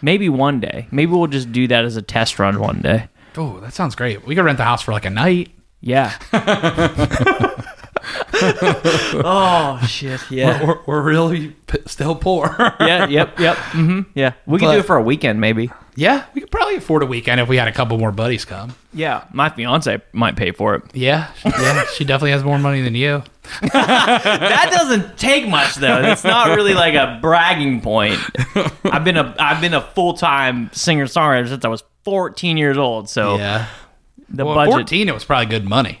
Maybe 0.00 0.28
one 0.28 0.60
day. 0.60 0.86
Maybe 0.92 1.10
we'll 1.10 1.26
just 1.26 1.50
do 1.50 1.66
that 1.66 1.84
as 1.84 1.96
a 1.96 2.02
test 2.02 2.38
run 2.38 2.60
one 2.60 2.82
day. 2.82 3.08
Oh, 3.36 3.58
that 3.60 3.74
sounds 3.74 3.96
great. 3.96 4.24
We 4.24 4.36
could 4.36 4.44
rent 4.44 4.58
the 4.58 4.64
house 4.64 4.82
for 4.82 4.92
like 4.92 5.06
a 5.06 5.10
night. 5.10 5.50
Yeah. 5.80 6.16
oh 9.24 9.80
shit! 9.88 10.20
Yeah, 10.30 10.64
We're, 10.66 10.78
we're 10.86 11.02
really 11.02 11.48
p- 11.66 11.78
still 11.86 12.14
poor. 12.14 12.54
yeah, 12.80 13.06
yep, 13.06 13.38
yep. 13.38 13.56
hmm 13.56 14.00
Yeah, 14.14 14.32
we 14.46 14.58
could 14.58 14.66
But- 14.66 14.72
do 14.74 14.78
it 14.80 14.84
for 14.86 14.96
a 14.96 15.02
weekend, 15.02 15.40
maybe. 15.40 15.70
yeah, 15.96 16.24
we 16.34 16.40
could 16.40 16.50
probably 16.50 16.76
afford 16.76 17.02
a 17.02 17.06
weekend 17.06 17.40
if 17.40 17.48
we 17.48 17.56
had 17.56 17.68
a 17.68 17.72
couple 17.72 17.98
more 17.98 18.12
buddies 18.12 18.44
come. 18.44 18.74
Yeah, 18.92 19.24
my 19.32 19.48
fiance 19.50 20.00
might 20.12 20.36
pay 20.36 20.52
for 20.52 20.74
it. 20.76 20.82
Yeah, 20.94 21.30
yeah, 21.44 21.84
she 21.94 22.04
definitely 22.04 22.32
has 22.32 22.44
more 22.44 22.58
money 22.58 22.82
than 22.82 22.94
you. 22.94 23.22
that 23.72 24.68
doesn't 24.72 25.18
take 25.18 25.48
much 25.48 25.74
though. 25.76 26.02
It's 26.02 26.24
not 26.24 26.48
really 26.56 26.74
like 26.74 26.94
a 26.94 27.18
bragging 27.20 27.80
point. 27.80 28.18
I've 28.84 29.04
been 29.04 29.16
a 29.16 29.34
I've 29.38 29.60
been 29.60 29.74
a 29.74 29.80
full 29.80 30.14
time 30.14 30.70
singer 30.72 31.06
songwriter 31.06 31.48
since 31.48 31.64
I 31.64 31.68
was 31.68 31.82
14 32.04 32.56
years 32.56 32.76
old. 32.78 33.08
So 33.10 33.36
Yeah, 33.38 33.66
the 34.28 34.44
well, 34.44 34.54
budget. 34.54 34.72
14 34.72 35.08
it 35.08 35.14
was 35.14 35.24
probably 35.24 35.46
good 35.46 35.64
money. 35.68 36.00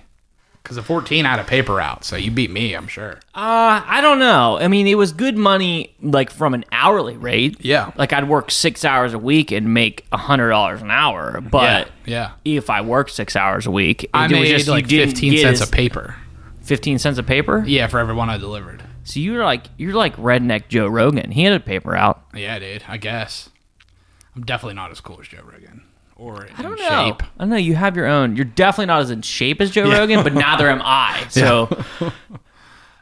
Because 0.62 0.78
at 0.78 0.84
14 0.84 1.26
I 1.26 1.30
had 1.30 1.40
a 1.40 1.44
paper 1.44 1.80
out, 1.80 2.04
so 2.04 2.16
you 2.16 2.30
beat 2.30 2.50
me, 2.50 2.74
I'm 2.74 2.86
sure. 2.86 3.14
Uh, 3.34 3.82
I 3.84 4.00
don't 4.00 4.18
know. 4.18 4.58
I 4.58 4.68
mean, 4.68 4.86
it 4.86 4.94
was 4.94 5.12
good 5.12 5.36
money, 5.36 5.94
like 6.02 6.30
from 6.30 6.54
an 6.54 6.64
hourly 6.70 7.16
rate. 7.16 7.56
Yeah. 7.64 7.92
Like 7.96 8.12
I'd 8.12 8.28
work 8.28 8.50
six 8.50 8.84
hours 8.84 9.14
a 9.14 9.18
week 9.18 9.50
and 9.50 9.72
make 9.74 10.06
a 10.12 10.16
hundred 10.16 10.50
dollars 10.50 10.82
an 10.82 10.90
hour. 10.90 11.40
But 11.40 11.88
yeah, 12.04 12.32
if 12.44 12.70
I 12.70 12.82
worked 12.82 13.10
six 13.10 13.36
hours 13.36 13.66
a 13.66 13.70
week, 13.70 14.04
it 14.04 14.10
I 14.14 14.24
was 14.24 14.32
made 14.32 14.48
just 14.48 14.68
like 14.68 14.86
15 14.88 15.38
cents 15.38 15.60
a 15.60 15.66
paper. 15.66 16.16
Fifteen 16.62 17.00
cents 17.00 17.18
a 17.18 17.24
paper. 17.24 17.64
Yeah, 17.66 17.88
for 17.88 17.98
every 17.98 18.14
one 18.14 18.30
I 18.30 18.36
delivered. 18.38 18.84
So 19.02 19.18
you're 19.18 19.44
like 19.44 19.64
you're 19.76 19.94
like 19.94 20.14
redneck 20.16 20.68
Joe 20.68 20.86
Rogan. 20.86 21.32
He 21.32 21.42
had 21.42 21.52
a 21.54 21.58
paper 21.58 21.96
out. 21.96 22.22
Yeah, 22.32 22.60
dude. 22.60 22.84
I 22.86 22.96
guess. 22.96 23.50
I'm 24.36 24.44
definitely 24.44 24.74
not 24.74 24.92
as 24.92 25.00
cool 25.00 25.18
as 25.20 25.26
Joe 25.26 25.42
Rogan. 25.42 25.82
Or 26.20 26.44
in 26.44 26.54
I 26.56 26.60
don't 26.62 26.78
know. 26.78 26.88
shape. 27.06 27.22
I 27.22 27.38
don't 27.40 27.48
know. 27.48 27.56
You 27.56 27.74
have 27.76 27.96
your 27.96 28.04
own. 28.06 28.36
You're 28.36 28.44
definitely 28.44 28.86
not 28.86 29.00
as 29.00 29.10
in 29.10 29.22
shape 29.22 29.60
as 29.62 29.70
Joe 29.70 29.90
Rogan, 29.90 30.22
but 30.22 30.34
neither 30.34 30.68
am 30.68 30.82
I. 30.84 31.26
So 31.30 31.68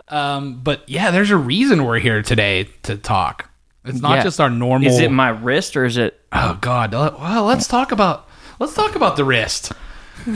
Um, 0.09 0.61
but 0.63 0.89
yeah, 0.89 1.11
there's 1.11 1.31
a 1.31 1.37
reason 1.37 1.85
we're 1.85 1.99
here 1.99 2.23
today 2.23 2.69
to 2.85 2.97
talk. 2.97 3.51
It's 3.85 4.01
not 4.01 4.17
Yeah. 4.19 4.23
just 4.23 4.41
our 4.41 4.49
normal. 4.49 4.89
is 4.89 5.01
it 5.01 5.11
my 5.11 5.29
wrist 5.31 5.77
or 5.77 5.85
is 5.85 5.97
it? 5.97 6.19
oh 6.33 6.57
God. 6.61 6.93
Well, 6.93 7.45
let's 7.45 7.67
talk 7.67 7.91
about 7.93 8.29
let's 8.61 8.75
talk 8.75 8.95
about 8.95 9.17
the 9.17 9.25
wrist. 9.25 9.73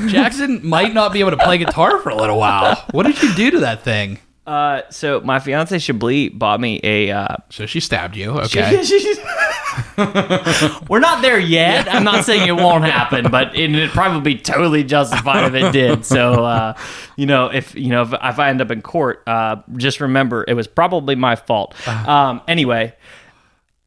Jackson 0.08 0.66
might 0.66 0.92
not 0.94 1.12
be 1.12 1.20
able 1.20 1.30
to 1.32 1.36
play 1.36 1.58
guitar 1.58 1.98
for 2.00 2.08
a 2.10 2.14
little 2.16 2.38
while. 2.38 2.76
What 2.92 3.04
did 3.06 3.22
you 3.22 3.34
do 3.34 3.50
to 3.52 3.60
that 3.60 3.82
thing? 3.82 4.18
Uh, 4.46 4.82
so 4.90 5.20
my 5.20 5.38
fiance 5.38 5.78
Chablis 5.78 6.30
bought 6.30 6.60
me 6.60 6.80
a. 6.82 7.10
Uh, 7.10 7.36
So 7.50 7.64
she 7.66 7.80
stabbed 7.80 8.16
you. 8.16 8.32
Okay. 8.40 8.82
We're 10.88 11.00
not 11.00 11.22
there 11.22 11.38
yet. 11.38 11.92
I'm 11.92 12.04
not 12.04 12.24
saying 12.24 12.48
it 12.48 12.56
won't 12.56 12.84
happen, 12.84 13.30
but 13.30 13.54
it, 13.56 13.74
it'd 13.74 13.90
probably 13.90 14.34
be 14.34 14.40
totally 14.40 14.84
justified 14.84 15.54
if 15.54 15.62
it 15.62 15.72
did. 15.72 16.04
So, 16.04 16.44
uh, 16.44 16.74
you 17.16 17.26
know, 17.26 17.46
if 17.48 17.74
you 17.74 17.88
know 17.88 18.02
if, 18.02 18.12
if 18.12 18.38
I 18.38 18.48
end 18.48 18.60
up 18.60 18.70
in 18.70 18.82
court, 18.82 19.22
uh, 19.26 19.56
just 19.76 20.00
remember 20.00 20.44
it 20.46 20.54
was 20.54 20.66
probably 20.66 21.14
my 21.14 21.36
fault. 21.36 21.74
Um, 21.88 22.40
anyway, 22.48 22.94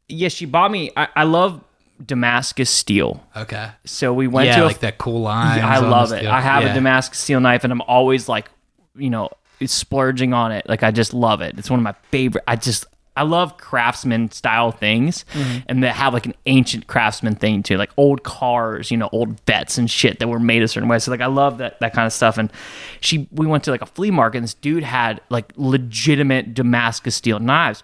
yes, 0.08 0.32
she 0.32 0.46
bought 0.46 0.70
me. 0.70 0.90
I, 0.96 1.08
I 1.16 1.24
love 1.24 1.62
Damascus 2.04 2.70
steel. 2.70 3.24
Okay. 3.36 3.70
So 3.84 4.12
we 4.12 4.26
went 4.28 4.46
Yeah, 4.48 4.56
to 4.56 4.64
a 4.64 4.66
like 4.66 4.80
that 4.80 4.98
cool 4.98 5.22
line. 5.22 5.60
I 5.62 5.78
love 5.78 6.12
it. 6.12 6.26
I 6.26 6.40
have 6.40 6.64
a 6.64 6.74
Damascus 6.74 7.18
steel 7.18 7.40
knife, 7.40 7.64
and 7.64 7.72
I'm 7.72 7.82
always 7.82 8.28
like, 8.28 8.50
you 8.94 9.10
know, 9.10 9.30
splurging 9.64 10.32
on 10.34 10.52
it. 10.52 10.68
Like 10.68 10.82
I 10.82 10.90
just 10.90 11.14
love 11.14 11.40
it. 11.40 11.58
It's 11.58 11.70
one 11.70 11.80
of 11.80 11.84
my 11.84 11.94
favorite. 12.10 12.44
I 12.46 12.56
just 12.56 12.84
I 13.16 13.22
love 13.22 13.56
craftsman 13.56 14.30
style 14.30 14.70
things, 14.70 15.24
mm-hmm. 15.32 15.58
and 15.66 15.82
that 15.82 15.94
have 15.94 16.12
like 16.12 16.26
an 16.26 16.34
ancient 16.46 16.86
craftsman 16.86 17.34
thing 17.34 17.62
too, 17.62 17.76
like 17.76 17.90
old 17.96 18.22
cars, 18.22 18.90
you 18.90 18.96
know, 18.96 19.08
old 19.12 19.40
vets 19.46 19.78
and 19.78 19.90
shit 19.90 20.18
that 20.18 20.28
were 20.28 20.38
made 20.38 20.62
a 20.62 20.68
certain 20.68 20.88
way. 20.88 20.98
So 20.98 21.10
like 21.10 21.20
I 21.20 21.26
love 21.26 21.58
that 21.58 21.80
that 21.80 21.92
kind 21.92 22.06
of 22.06 22.12
stuff. 22.12 22.38
And 22.38 22.52
she, 23.00 23.28
we 23.32 23.46
went 23.46 23.64
to 23.64 23.70
like 23.70 23.82
a 23.82 23.86
flea 23.86 24.10
market, 24.10 24.38
and 24.38 24.44
this 24.44 24.54
dude 24.54 24.82
had 24.82 25.20
like 25.30 25.52
legitimate 25.56 26.54
Damascus 26.54 27.16
steel 27.16 27.38
knives, 27.38 27.82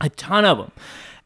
a 0.00 0.08
ton 0.08 0.44
of 0.44 0.58
them, 0.58 0.72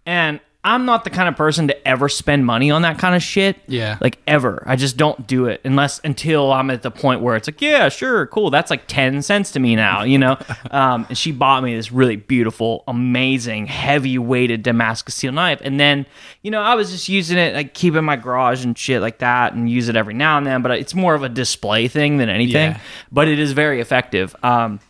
and. 0.06 0.40
I'm 0.66 0.86
not 0.86 1.04
the 1.04 1.10
kind 1.10 1.28
of 1.28 1.36
person 1.36 1.68
to 1.68 1.88
ever 1.88 2.08
spend 2.08 2.46
money 2.46 2.70
on 2.70 2.82
that 2.82 2.98
kind 2.98 3.14
of 3.14 3.22
shit. 3.22 3.58
Yeah. 3.66 3.98
Like 4.00 4.18
ever. 4.26 4.62
I 4.66 4.76
just 4.76 4.96
don't 4.96 5.26
do 5.26 5.44
it 5.44 5.60
unless 5.62 6.00
until 6.04 6.50
I'm 6.50 6.70
at 6.70 6.80
the 6.80 6.90
point 6.90 7.20
where 7.20 7.36
it's 7.36 7.46
like, 7.46 7.60
yeah, 7.60 7.90
sure, 7.90 8.26
cool. 8.28 8.48
That's 8.48 8.70
like 8.70 8.86
10 8.86 9.20
cents 9.20 9.52
to 9.52 9.60
me 9.60 9.76
now, 9.76 10.04
you 10.04 10.16
know? 10.16 10.38
um, 10.70 11.04
and 11.10 11.18
she 11.18 11.32
bought 11.32 11.62
me 11.62 11.76
this 11.76 11.92
really 11.92 12.16
beautiful, 12.16 12.82
amazing, 12.88 13.66
heavy 13.66 14.16
weighted 14.16 14.62
Damascus 14.62 15.14
steel 15.14 15.32
knife. 15.32 15.60
And 15.62 15.78
then, 15.78 16.06
you 16.40 16.50
know, 16.50 16.62
I 16.62 16.74
was 16.76 16.90
just 16.90 17.10
using 17.10 17.36
it, 17.36 17.54
like 17.54 17.74
keep 17.74 17.94
it 17.94 17.98
in 17.98 18.04
my 18.06 18.16
garage 18.16 18.64
and 18.64 18.76
shit 18.76 19.02
like 19.02 19.18
that 19.18 19.52
and 19.52 19.68
use 19.68 19.90
it 19.90 19.96
every 19.96 20.14
now 20.14 20.38
and 20.38 20.46
then. 20.46 20.62
But 20.62 20.72
it's 20.72 20.94
more 20.94 21.14
of 21.14 21.22
a 21.22 21.28
display 21.28 21.88
thing 21.88 22.16
than 22.16 22.30
anything. 22.30 22.70
Yeah. 22.70 22.80
But 23.12 23.28
it 23.28 23.38
is 23.38 23.52
very 23.52 23.82
effective. 23.82 24.34
Um, 24.42 24.80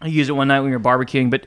I 0.00 0.08
use 0.08 0.28
it 0.28 0.32
one 0.32 0.48
night 0.48 0.60
when 0.60 0.70
we 0.70 0.76
were 0.76 0.82
barbecuing, 0.82 1.30
but 1.30 1.46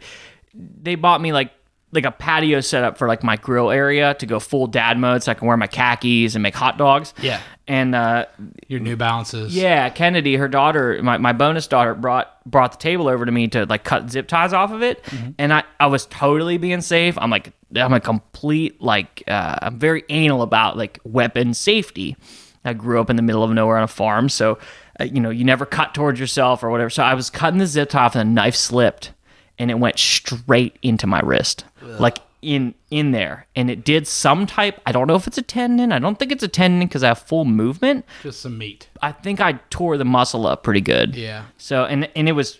they 0.53 0.95
bought 0.95 1.19
me 1.19 1.33
like 1.33 1.51
like 1.97 2.05
a 2.05 2.11
patio 2.15 2.61
set 2.61 2.83
up 2.83 2.97
for 2.97 3.07
like 3.07 3.23
my 3.23 3.35
grill 3.35 3.71
area 3.71 4.13
to 4.15 4.25
go 4.25 4.39
full 4.39 4.67
dad 4.67 4.99
mode 4.99 5.23
so 5.23 5.31
I 5.31 5.35
can 5.35 5.47
wear 5.47 5.57
my 5.57 5.67
khakis 5.67 6.35
and 6.35 6.43
make 6.43 6.55
hot 6.55 6.77
dogs. 6.77 7.13
Yeah. 7.21 7.41
And 7.67 7.95
uh, 7.95 8.27
Your 8.67 8.79
New 8.79 8.95
Balances. 8.95 9.55
yeah, 9.55 9.89
Kennedy, 9.89 10.35
her 10.35 10.47
daughter, 10.47 11.01
my, 11.03 11.17
my 11.17 11.33
bonus 11.33 11.67
daughter 11.67 11.93
brought 11.95 12.31
brought 12.45 12.71
the 12.73 12.77
table 12.77 13.09
over 13.09 13.25
to 13.25 13.31
me 13.31 13.47
to 13.49 13.65
like 13.65 13.83
cut 13.83 14.09
zip 14.09 14.27
ties 14.27 14.53
off 14.53 14.71
of 14.71 14.81
it. 14.83 15.03
And 15.37 15.51
I, 15.51 15.63
I 15.79 15.87
was 15.87 16.05
totally 16.05 16.57
being 16.57 16.81
safe. 16.81 17.17
I'm 17.17 17.29
like 17.29 17.51
I'm 17.75 17.91
a 17.91 17.99
complete 17.99 18.81
like 18.81 19.23
uh, 19.27 19.57
I'm 19.63 19.79
very 19.79 20.03
anal 20.09 20.43
about 20.43 20.77
like 20.77 20.99
weapon 21.03 21.53
safety. 21.53 22.15
I 22.63 22.73
grew 22.73 23.01
up 23.01 23.09
in 23.09 23.15
the 23.15 23.21
middle 23.21 23.43
of 23.43 23.51
nowhere 23.51 23.77
on 23.77 23.83
a 23.83 23.87
farm, 23.87 24.29
so 24.29 24.59
uh, 24.99 25.03
you 25.03 25.19
know, 25.19 25.29
you 25.29 25.43
never 25.43 25.65
cut 25.65 25.93
towards 25.93 26.19
yourself 26.19 26.63
or 26.63 26.69
whatever. 26.69 26.89
So 26.89 27.03
I 27.03 27.13
was 27.13 27.29
cutting 27.29 27.59
the 27.59 27.67
zip 27.67 27.89
tie 27.89 28.05
off 28.05 28.15
and 28.15 28.29
the 28.29 28.33
knife 28.33 28.55
slipped 28.55 29.11
and 29.59 29.71
it 29.71 29.79
went 29.79 29.99
straight 29.99 30.77
into 30.81 31.07
my 31.07 31.19
wrist. 31.21 31.65
Like 31.81 32.19
in 32.41 32.75
in 32.91 33.11
there 33.11 33.47
and 33.55 33.69
it 33.69 33.83
did 33.83 34.07
some 34.07 34.45
type 34.45 34.79
I 34.85 34.91
don't 34.91 35.07
know 35.07 35.15
if 35.15 35.25
it's 35.25 35.37
a 35.37 35.41
tendon. 35.41 35.91
I 35.91 35.99
don't 35.99 36.19
think 36.19 36.31
it's 36.31 36.43
a 36.43 36.47
tendon 36.47 36.87
cuz 36.87 37.03
I 37.03 37.07
have 37.09 37.19
full 37.19 37.45
movement. 37.45 38.05
Just 38.21 38.41
some 38.41 38.57
meat. 38.57 38.87
I 39.01 39.11
think 39.11 39.41
I 39.41 39.53
tore 39.69 39.97
the 39.97 40.05
muscle 40.05 40.45
up 40.45 40.63
pretty 40.63 40.81
good. 40.81 41.15
Yeah. 41.15 41.45
So 41.57 41.85
and 41.85 42.09
and 42.15 42.29
it 42.29 42.33
was 42.33 42.59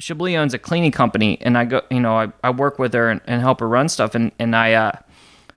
Chablis 0.00 0.34
owns 0.36 0.54
a 0.54 0.58
cleaning 0.58 0.90
company 0.90 1.38
and 1.40 1.56
I 1.56 1.66
go 1.66 1.82
you 1.90 2.00
know 2.00 2.16
I, 2.16 2.32
I 2.42 2.50
work 2.50 2.78
with 2.78 2.92
her 2.94 3.08
and, 3.10 3.20
and 3.26 3.40
help 3.40 3.60
her 3.60 3.68
run 3.68 3.88
stuff 3.88 4.14
and 4.14 4.32
and 4.38 4.56
I 4.56 4.72
uh 4.72 4.92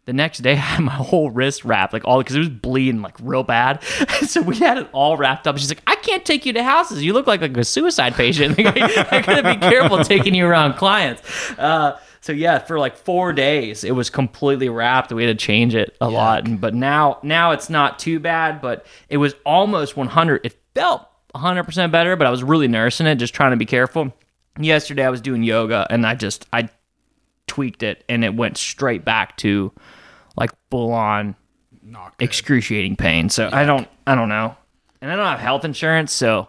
the 0.05 0.13
next 0.13 0.39
day 0.39 0.51
I 0.53 0.55
had 0.55 0.83
my 0.83 0.93
whole 0.93 1.31
wrist 1.31 1.65
wrapped 1.65 1.93
like 1.93 2.05
all 2.05 2.19
because 2.19 2.35
it 2.35 2.39
was 2.39 2.49
bleeding 2.49 3.01
like 3.01 3.15
real 3.21 3.43
bad. 3.43 3.83
so 4.25 4.41
we 4.41 4.57
had 4.57 4.77
it 4.77 4.89
all 4.91 5.17
wrapped 5.17 5.47
up. 5.47 5.57
She's 5.57 5.69
like, 5.69 5.83
I 5.87 5.95
can't 5.97 6.25
take 6.25 6.45
you 6.45 6.53
to 6.53 6.63
houses. 6.63 7.03
You 7.03 7.13
look 7.13 7.27
like 7.27 7.41
like 7.41 7.55
a 7.57 7.63
suicide 7.63 8.15
patient. 8.15 8.57
Like, 8.63 8.77
I, 8.77 9.17
I 9.17 9.21
gotta 9.21 9.55
be 9.55 9.59
careful 9.59 10.03
taking 10.03 10.33
you 10.33 10.45
around 10.45 10.75
clients. 10.75 11.21
Uh, 11.57 11.99
so 12.21 12.31
yeah, 12.31 12.59
for 12.59 12.79
like 12.79 12.95
four 12.95 13.33
days, 13.33 13.83
it 13.83 13.91
was 13.91 14.09
completely 14.09 14.69
wrapped. 14.69 15.11
We 15.11 15.25
had 15.25 15.37
to 15.37 15.45
change 15.45 15.75
it 15.75 15.97
a 15.99 16.09
lot, 16.09 16.47
and, 16.47 16.61
but 16.61 16.73
now 16.73 17.19
now 17.23 17.51
it's 17.51 17.69
not 17.69 17.99
too 17.99 18.19
bad. 18.19 18.61
But 18.61 18.85
it 19.09 19.17
was 19.17 19.35
almost 19.45 19.97
100. 19.97 20.45
It 20.45 20.57
felt 20.73 21.05
100 21.31 21.63
percent 21.63 21.91
better, 21.91 22.15
but 22.15 22.25
I 22.25 22.29
was 22.29 22.43
really 22.43 22.69
nursing 22.69 23.07
it, 23.07 23.15
just 23.15 23.33
trying 23.33 23.51
to 23.51 23.57
be 23.57 23.65
careful. 23.65 24.13
Yesterday 24.57 25.03
I 25.03 25.09
was 25.09 25.19
doing 25.19 25.43
yoga, 25.43 25.85
and 25.89 26.05
I 26.05 26.15
just 26.15 26.47
I 26.53 26.69
tweaked 27.47 27.83
it, 27.83 28.05
and 28.07 28.23
it 28.23 28.35
went 28.35 28.57
straight 28.57 29.03
back 29.03 29.35
to 29.37 29.73
like 30.35 30.51
full 30.69 30.91
on 30.91 31.35
excruciating 32.19 32.95
pain. 32.95 33.29
So 33.29 33.49
I 33.51 33.65
don't 33.65 33.87
I 34.07 34.15
don't 34.15 34.29
know. 34.29 34.55
And 35.01 35.11
I 35.11 35.15
don't 35.15 35.25
have 35.27 35.39
health 35.39 35.65
insurance, 35.65 36.11
so 36.13 36.47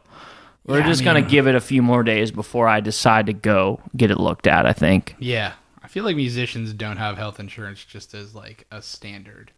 we're 0.67 0.79
Yeah, 0.79 0.85
I 0.85 0.89
just 0.89 1.05
gonna 1.05 1.23
give 1.23 1.47
it 1.47 1.55
a 1.55 1.61
few 1.61 1.83
more 1.83 2.03
days 2.03 2.31
before 2.31 2.69
I 2.69 2.81
decide 2.81 3.27
to 3.27 3.33
go 3.33 3.81
get 3.97 4.11
it 4.11 4.19
looked 4.19 4.47
at, 4.47 4.67
I 4.67 4.73
think. 4.73 5.17
yeah. 5.19 5.53
I 5.83 5.87
feel 5.89 6.03
like 6.05 6.17
musicians 6.17 6.73
don't 6.73 6.97
have 6.97 7.19
health 7.19 7.39
insurance 7.39 7.85
just 7.85 8.15
as 8.15 8.35
like 8.35 8.67
a 8.73 8.81
standard. 8.81 9.53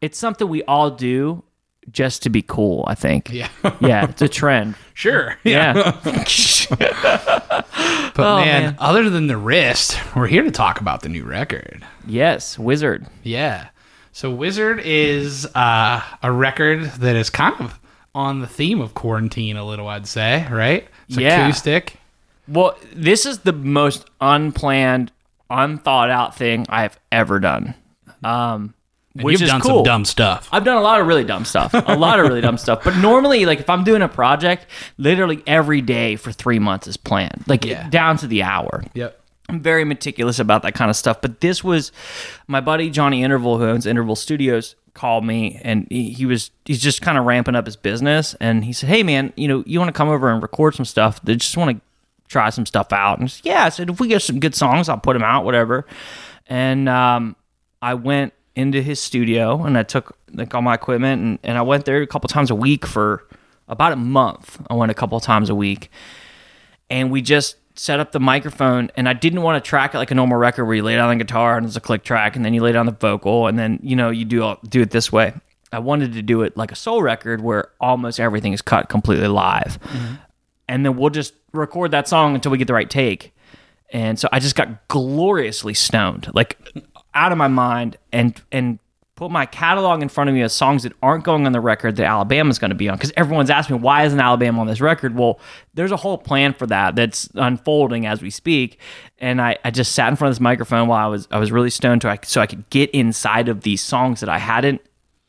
It's 0.00 0.16
something 0.16 0.48
we 0.48 0.62
all 0.64 0.90
do 0.90 1.42
just 1.90 2.22
to 2.22 2.30
be 2.30 2.42
cool, 2.42 2.84
I 2.86 2.94
think. 2.94 3.30
Yeah. 3.32 3.48
Yeah, 3.80 4.04
it's 4.08 4.22
a 4.22 4.28
trend. 4.28 4.76
sure. 4.94 5.36
Yeah. 5.42 5.98
But 6.70 8.26
Oh, 8.26 8.38
man, 8.40 8.62
man. 8.62 8.76
other 8.78 9.10
than 9.10 9.26
the 9.26 9.36
wrist, 9.36 9.96
we're 10.16 10.26
here 10.26 10.42
to 10.42 10.50
talk 10.50 10.80
about 10.80 11.02
the 11.02 11.08
new 11.08 11.24
record. 11.24 11.84
Yes, 12.08 12.58
wizard. 12.58 13.06
Yeah. 13.22 13.68
So 14.12 14.32
Wizard 14.32 14.80
is 14.84 15.46
uh, 15.54 16.02
a 16.24 16.32
record 16.32 16.84
that 16.94 17.14
is 17.14 17.30
kind 17.30 17.54
of 17.60 17.78
on 18.16 18.40
the 18.40 18.48
theme 18.48 18.80
of 18.80 18.92
quarantine 18.94 19.56
a 19.56 19.64
little, 19.64 19.86
I'd 19.86 20.08
say, 20.08 20.44
right? 20.50 20.88
It's 21.08 21.18
Yeah. 21.18 21.44
acoustic. 21.46 21.98
Well, 22.48 22.76
this 22.92 23.26
is 23.26 23.40
the 23.40 23.52
most 23.52 24.06
unplanned, 24.20 25.12
unthought 25.50 26.10
out 26.10 26.34
thing 26.34 26.66
I've 26.68 26.98
ever 27.12 27.38
done. 27.38 27.74
Um 28.24 28.74
And 29.14 29.24
which 29.24 29.40
is 29.40 29.48
done 29.50 29.60
cool. 29.60 29.76
some 29.78 29.84
dumb 29.84 30.04
stuff. 30.04 30.48
I've 30.50 30.64
done 30.64 30.76
a 30.78 30.80
lot 30.82 31.00
of 31.00 31.06
really 31.06 31.24
dumb 31.24 31.44
stuff. 31.44 31.72
A 31.74 31.96
lot 31.96 32.18
of 32.18 32.26
really 32.26 32.40
dumb 32.40 32.58
stuff. 32.58 32.82
But 32.84 32.96
normally, 32.96 33.46
like 33.46 33.60
if 33.60 33.70
I'm 33.70 33.84
doing 33.84 34.02
a 34.02 34.08
project, 34.08 34.66
literally 34.96 35.42
every 35.46 35.80
day 35.80 36.16
for 36.16 36.32
three 36.32 36.58
months 36.58 36.88
is 36.88 36.96
planned, 36.96 37.44
like 37.46 37.64
Yeah. 37.64 37.88
down 37.88 38.16
to 38.18 38.26
the 38.26 38.42
hour. 38.42 38.82
Yep. 38.94 39.17
I'm 39.48 39.60
very 39.60 39.84
meticulous 39.84 40.38
about 40.38 40.62
that 40.62 40.74
kind 40.74 40.90
of 40.90 40.96
stuff. 40.96 41.20
But 41.22 41.40
this 41.40 41.64
was 41.64 41.90
my 42.46 42.60
buddy 42.60 42.90
Johnny 42.90 43.22
Interval, 43.22 43.58
who 43.58 43.64
owns 43.64 43.86
Interval 43.86 44.16
Studios, 44.16 44.76
called 44.94 45.24
me 45.24 45.60
and 45.62 45.86
he, 45.90 46.10
he 46.10 46.26
was 46.26 46.50
he's 46.64 46.80
just 46.80 47.00
kind 47.02 47.16
of 47.16 47.24
ramping 47.24 47.54
up 47.54 47.66
his 47.66 47.76
business. 47.76 48.34
And 48.40 48.64
he 48.64 48.72
said, 48.72 48.88
"Hey 48.88 49.02
man, 49.02 49.32
you 49.36 49.48
know, 49.48 49.62
you 49.64 49.78
want 49.78 49.88
to 49.88 49.92
come 49.92 50.08
over 50.08 50.28
and 50.30 50.42
record 50.42 50.74
some 50.74 50.84
stuff? 50.84 51.22
They 51.22 51.36
just 51.36 51.56
want 51.56 51.76
to 51.76 51.80
try 52.28 52.50
some 52.50 52.66
stuff 52.66 52.92
out. 52.92 53.18
And 53.18 53.40
yeah, 53.44 53.64
I 53.64 53.68
said 53.70 53.90
if 53.90 54.00
we 54.00 54.08
get 54.08 54.22
some 54.22 54.38
good 54.38 54.54
songs, 54.54 54.88
I'll 54.88 54.98
put 54.98 55.14
them 55.14 55.22
out, 55.22 55.44
whatever. 55.44 55.86
And 56.46 56.88
um, 56.88 57.36
I 57.80 57.94
went 57.94 58.34
into 58.54 58.82
his 58.82 59.00
studio 59.00 59.62
and 59.64 59.78
I 59.78 59.82
took 59.82 60.16
like 60.32 60.54
all 60.54 60.62
my 60.62 60.74
equipment 60.74 61.22
and, 61.22 61.38
and 61.42 61.56
I 61.56 61.62
went 61.62 61.84
there 61.84 62.02
a 62.02 62.06
couple 62.06 62.28
times 62.28 62.50
a 62.50 62.54
week 62.54 62.84
for 62.84 63.26
about 63.68 63.92
a 63.92 63.96
month. 63.96 64.60
I 64.68 64.74
went 64.74 64.90
a 64.90 64.94
couple 64.94 65.18
times 65.20 65.48
a 65.48 65.54
week, 65.54 65.90
and 66.90 67.10
we 67.10 67.22
just 67.22 67.56
set 67.78 68.00
up 68.00 68.12
the 68.12 68.20
microphone 68.20 68.90
and 68.96 69.08
I 69.08 69.12
didn't 69.12 69.42
want 69.42 69.62
to 69.62 69.68
track 69.68 69.94
it 69.94 69.98
like 69.98 70.10
a 70.10 70.14
normal 70.14 70.36
record 70.36 70.64
where 70.64 70.74
you 70.74 70.82
lay 70.82 70.96
down 70.96 71.16
the 71.16 71.24
guitar 71.24 71.56
and 71.56 71.64
it's 71.64 71.76
a 71.76 71.80
click 71.80 72.02
track 72.02 72.34
and 72.34 72.44
then 72.44 72.52
you 72.52 72.60
lay 72.60 72.72
down 72.72 72.86
the 72.86 72.92
vocal 72.92 73.46
and 73.46 73.58
then 73.58 73.78
you 73.82 73.94
know 73.94 74.10
you 74.10 74.24
do 74.24 74.42
all, 74.42 74.58
do 74.68 74.80
it 74.80 74.90
this 74.90 75.12
way. 75.12 75.32
I 75.72 75.78
wanted 75.78 76.14
to 76.14 76.22
do 76.22 76.42
it 76.42 76.56
like 76.56 76.72
a 76.72 76.76
soul 76.76 77.02
record 77.02 77.40
where 77.40 77.70
almost 77.80 78.18
everything 78.18 78.52
is 78.52 78.62
cut 78.62 78.88
completely 78.88 79.28
live. 79.28 79.78
Mm-hmm. 79.82 80.14
And 80.66 80.84
then 80.84 80.96
we'll 80.96 81.10
just 81.10 81.34
record 81.52 81.90
that 81.92 82.08
song 82.08 82.34
until 82.34 82.50
we 82.52 82.58
get 82.58 82.66
the 82.66 82.74
right 82.74 82.90
take. 82.90 83.34
And 83.90 84.18
so 84.18 84.28
I 84.32 84.38
just 84.38 84.54
got 84.54 84.86
gloriously 84.88 85.74
stoned, 85.74 86.30
like 86.34 86.58
out 87.14 87.32
of 87.32 87.38
my 87.38 87.48
mind 87.48 87.96
and 88.12 88.40
and 88.52 88.78
put 89.18 89.32
my 89.32 89.44
catalog 89.46 90.00
in 90.00 90.08
front 90.08 90.30
of 90.30 90.34
me 90.34 90.42
of 90.42 90.52
songs 90.52 90.84
that 90.84 90.92
aren't 91.02 91.24
going 91.24 91.44
on 91.44 91.50
the 91.50 91.60
record 91.60 91.96
that 91.96 92.06
Alabama's 92.06 92.60
going 92.60 92.68
to 92.68 92.76
be 92.76 92.88
on. 92.88 92.96
Because 92.96 93.12
everyone's 93.16 93.50
asking 93.50 93.74
me, 93.74 93.82
why 93.82 94.04
isn't 94.04 94.20
Alabama 94.20 94.60
on 94.60 94.68
this 94.68 94.80
record? 94.80 95.16
Well, 95.16 95.40
there's 95.74 95.90
a 95.90 95.96
whole 95.96 96.18
plan 96.18 96.54
for 96.54 96.68
that 96.68 96.94
that's 96.94 97.28
unfolding 97.34 98.06
as 98.06 98.22
we 98.22 98.30
speak. 98.30 98.78
And 99.18 99.42
I, 99.42 99.58
I 99.64 99.72
just 99.72 99.90
sat 99.90 100.08
in 100.08 100.14
front 100.14 100.30
of 100.30 100.36
this 100.36 100.40
microphone 100.40 100.86
while 100.86 101.04
I 101.04 101.08
was 101.08 101.26
I 101.32 101.38
was 101.40 101.50
really 101.50 101.68
stoned 101.68 102.02
to, 102.02 102.16
so 102.22 102.40
I 102.40 102.46
could 102.46 102.70
get 102.70 102.90
inside 102.92 103.48
of 103.48 103.62
these 103.62 103.82
songs 103.82 104.20
that 104.20 104.28
I 104.28 104.38
hadn't 104.38 104.80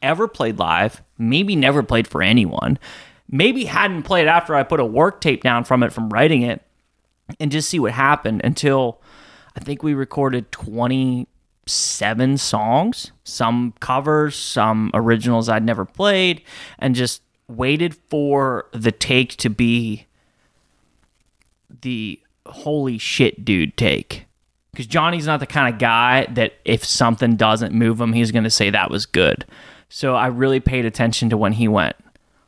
ever 0.03 0.27
played 0.27 0.60
live, 0.60 1.01
maybe 1.17 1.55
never 1.55 1.81
played 1.81 2.08
for 2.08 2.22
anyone, 2.22 2.77
maybe 3.27 3.65
hadn't 3.65 4.03
played 4.03 4.27
after 4.27 4.53
I 4.53 4.62
put 4.62 4.79
a 4.79 4.86
work 4.86 5.19
tape 5.19 5.41
down 5.41 5.63
from 5.63 5.81
it 5.81 5.91
from 5.91 6.10
writing 6.10 6.43
it, 6.43 6.62
and 7.39 7.51
just 7.51 7.67
see 7.67 7.79
what 7.79 7.93
happened 7.93 8.41
until 8.43 9.01
I 9.55 9.62
think 9.62 9.81
we 9.81 9.96
recorded 9.96 10.51
27 11.70 12.38
songs, 12.38 13.12
some 13.24 13.74
covers, 13.80 14.36
some 14.36 14.90
originals 14.96 15.48
I'd 15.50 15.64
never 15.64 15.86
played, 15.86 16.42
and 16.80 16.96
just 16.96 17.22
waited 17.48 17.96
for 18.10 18.66
the 18.74 18.92
take 18.92 19.36
to 19.38 19.52
be 19.52 20.08
the 21.82 22.20
holy 22.48 22.98
shit 22.98 23.46
dude 23.46 23.78
take. 23.78 24.26
Because 24.72 24.88
Johnny's 24.88 25.28
not 25.28 25.40
the 25.40 25.46
kind 25.46 25.72
of 25.72 25.80
guy 25.80 26.26
that 26.32 26.54
if 26.66 26.84
something 26.84 27.36
doesn't 27.36 27.74
move 27.74 28.02
him, 28.02 28.14
he's 28.14 28.32
going 28.32 28.46
to 28.46 28.50
say 28.50 28.72
that 28.72 28.90
was 28.90 29.06
good. 29.06 29.46
So 29.90 30.16
I 30.16 30.28
really 30.28 30.60
paid 30.60 30.86
attention 30.86 31.30
to 31.30 31.38
when 31.38 31.54
he 31.54 31.68
went, 31.68 31.96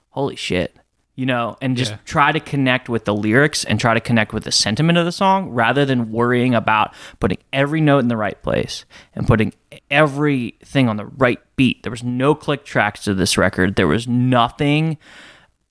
holy 0.10 0.36
shit, 0.36 0.76
you 1.22 1.28
know, 1.28 1.56
and 1.62 1.78
just 1.78 1.92
Yeah. 1.92 1.98
try 2.04 2.32
to 2.32 2.40
connect 2.40 2.90
with 2.90 3.06
the 3.06 3.14
lyrics 3.14 3.64
and 3.64 3.80
try 3.80 3.94
to 3.94 4.00
connect 4.00 4.34
with 4.34 4.44
the 4.44 4.52
sentiment 4.52 4.98
of 4.98 5.06
the 5.06 5.12
song 5.12 5.52
rather 5.52 5.86
than 5.86 6.12
worrying 6.12 6.56
about 6.56 6.96
putting 7.20 7.38
every 7.54 7.80
note 7.80 8.00
in 8.00 8.08
the 8.08 8.18
right 8.18 8.42
place 8.42 8.86
and 9.14 9.28
putting 9.28 9.54
everything 9.92 10.90
on 10.90 10.98
the 10.98 11.06
right 11.06 11.38
beat. 11.56 11.84
There 11.84 11.92
was 11.92 12.02
no 12.04 12.34
click 12.34 12.66
tracks 12.66 13.04
to 13.04 13.14
this 13.14 13.38
record. 13.38 13.76
There 13.76 13.86
was 13.86 14.08
nothing 14.08 14.98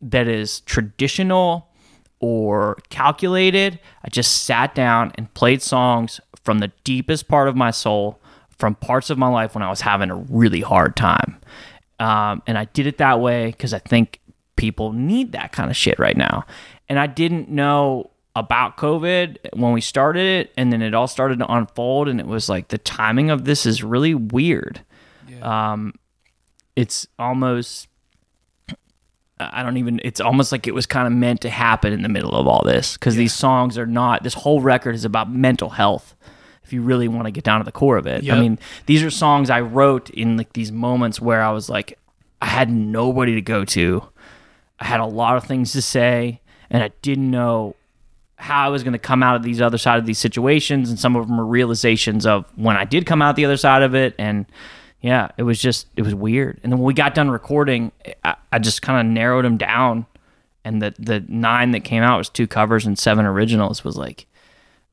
that 0.00 0.28
is 0.28 0.60
traditional 0.60 1.66
or 2.20 2.76
calculated. 2.88 3.80
I 4.04 4.08
just 4.08 4.44
sat 4.44 4.72
down 4.72 5.10
and 5.16 5.34
played 5.34 5.62
songs 5.62 6.20
from 6.44 6.60
the 6.60 6.70
deepest 6.84 7.26
part 7.26 7.48
of 7.48 7.56
my 7.56 7.72
soul, 7.72 8.20
from 8.56 8.76
parts 8.76 9.10
of 9.10 9.18
my 9.18 9.26
life 9.28 9.56
when 9.56 9.64
I 9.64 9.68
was 9.68 9.80
having 9.80 10.10
a 10.10 10.16
really 10.16 10.60
hard 10.60 10.94
time. 10.94 11.38
Um, 11.98 12.40
and 12.46 12.56
I 12.56 12.66
did 12.66 12.86
it 12.86 12.98
that 12.98 13.18
way 13.18 13.46
because 13.46 13.74
I 13.74 13.80
think 13.80 14.20
people 14.60 14.92
need 14.92 15.32
that 15.32 15.52
kind 15.52 15.70
of 15.70 15.76
shit 15.76 15.98
right 15.98 16.18
now. 16.18 16.44
And 16.86 16.98
I 16.98 17.06
didn't 17.06 17.48
know 17.48 18.10
about 18.36 18.76
COVID 18.76 19.38
when 19.54 19.72
we 19.72 19.80
started 19.80 20.26
it, 20.26 20.52
and 20.56 20.70
then 20.70 20.82
it 20.82 20.94
all 20.94 21.08
started 21.08 21.38
to 21.38 21.50
unfold, 21.50 22.08
and 22.08 22.20
it 22.20 22.26
was 22.26 22.50
like 22.50 22.68
the 22.68 22.76
timing 22.76 23.30
of 23.30 23.46
this 23.46 23.64
is 23.64 23.82
really 23.82 24.14
weird. 24.14 24.82
Um, 25.42 25.94
it's 26.76 27.06
almost 27.18 27.88
I 29.40 29.62
don't 29.62 29.78
even. 29.78 30.00
It's 30.04 30.20
almost 30.20 30.52
like 30.52 30.66
it 30.66 30.74
was 30.74 30.84
kind 30.84 31.06
of 31.06 31.12
meant 31.14 31.40
to 31.40 31.50
happen 31.50 31.94
in 31.94 32.02
the 32.02 32.10
middle 32.10 32.34
of 32.34 32.46
all 32.46 32.62
this 32.62 32.94
because 32.94 33.16
these 33.16 33.32
songs 33.32 33.78
are 33.78 33.86
not. 33.86 34.22
This 34.22 34.34
whole 34.34 34.60
record 34.60 34.94
is 34.94 35.06
about 35.06 35.32
mental 35.32 35.70
health. 35.70 36.14
If 36.62 36.74
you 36.74 36.82
really 36.82 37.08
want 37.08 37.24
to 37.24 37.30
get 37.30 37.42
down 37.42 37.60
to 37.60 37.64
the 37.64 37.72
core 37.72 37.96
of 37.96 38.06
it, 38.06 38.22
Yep. 38.22 38.36
I 38.36 38.40
mean, 38.40 38.58
these 38.86 39.02
are 39.02 39.10
songs 39.10 39.48
I 39.48 39.60
wrote 39.62 40.10
in 40.10 40.36
like 40.36 40.52
these 40.52 40.70
moments 40.70 41.20
where 41.20 41.42
I 41.42 41.50
was 41.50 41.70
like, 41.70 41.98
I 42.42 42.46
had 42.46 42.70
nobody 42.70 43.34
to 43.34 43.42
go 43.42 43.64
to. 43.64 44.04
I 44.80 44.86
had 44.86 45.00
a 45.00 45.06
lot 45.06 45.36
of 45.36 45.44
things 45.44 45.72
to 45.72 45.82
say, 45.82 46.40
and 46.70 46.82
I 46.82 46.90
didn't 47.02 47.30
know 47.30 47.76
how 48.36 48.66
I 48.66 48.68
was 48.70 48.82
going 48.82 48.94
to 48.94 48.98
come 48.98 49.22
out 49.22 49.36
of 49.36 49.42
these 49.42 49.60
other 49.60 49.76
side 49.76 49.98
of 49.98 50.06
these 50.06 50.18
situations, 50.18 50.88
and 50.88 50.98
some 50.98 51.14
of 51.14 51.26
them 51.26 51.36
were 51.36 51.44
realizations 51.44 52.24
of 52.24 52.46
when 52.56 52.76
I 52.76 52.84
did 52.84 53.04
come 53.04 53.20
out 53.20 53.36
the 53.36 53.44
other 53.44 53.58
side 53.58 53.82
of 53.82 53.94
it, 53.94 54.14
and 54.18 54.46
yeah, 55.02 55.28
it 55.36 55.42
was 55.42 55.60
just 55.60 55.86
it 55.96 56.02
was 56.02 56.14
weird. 56.14 56.58
And 56.62 56.72
then 56.72 56.78
when 56.78 56.86
we 56.86 56.94
got 56.94 57.14
done 57.14 57.30
recording, 57.30 57.92
I, 58.24 58.36
I 58.52 58.58
just 58.58 58.80
kind 58.82 59.06
of 59.06 59.12
narrowed 59.12 59.44
them 59.44 59.58
down, 59.58 60.06
and 60.64 60.80
the 60.80 60.94
the 60.98 61.20
nine 61.28 61.72
that 61.72 61.80
came 61.80 62.02
out 62.02 62.18
was 62.18 62.30
two 62.30 62.46
covers 62.46 62.86
and 62.86 62.98
seven 62.98 63.26
originals 63.26 63.84
was 63.84 63.96
like 63.96 64.26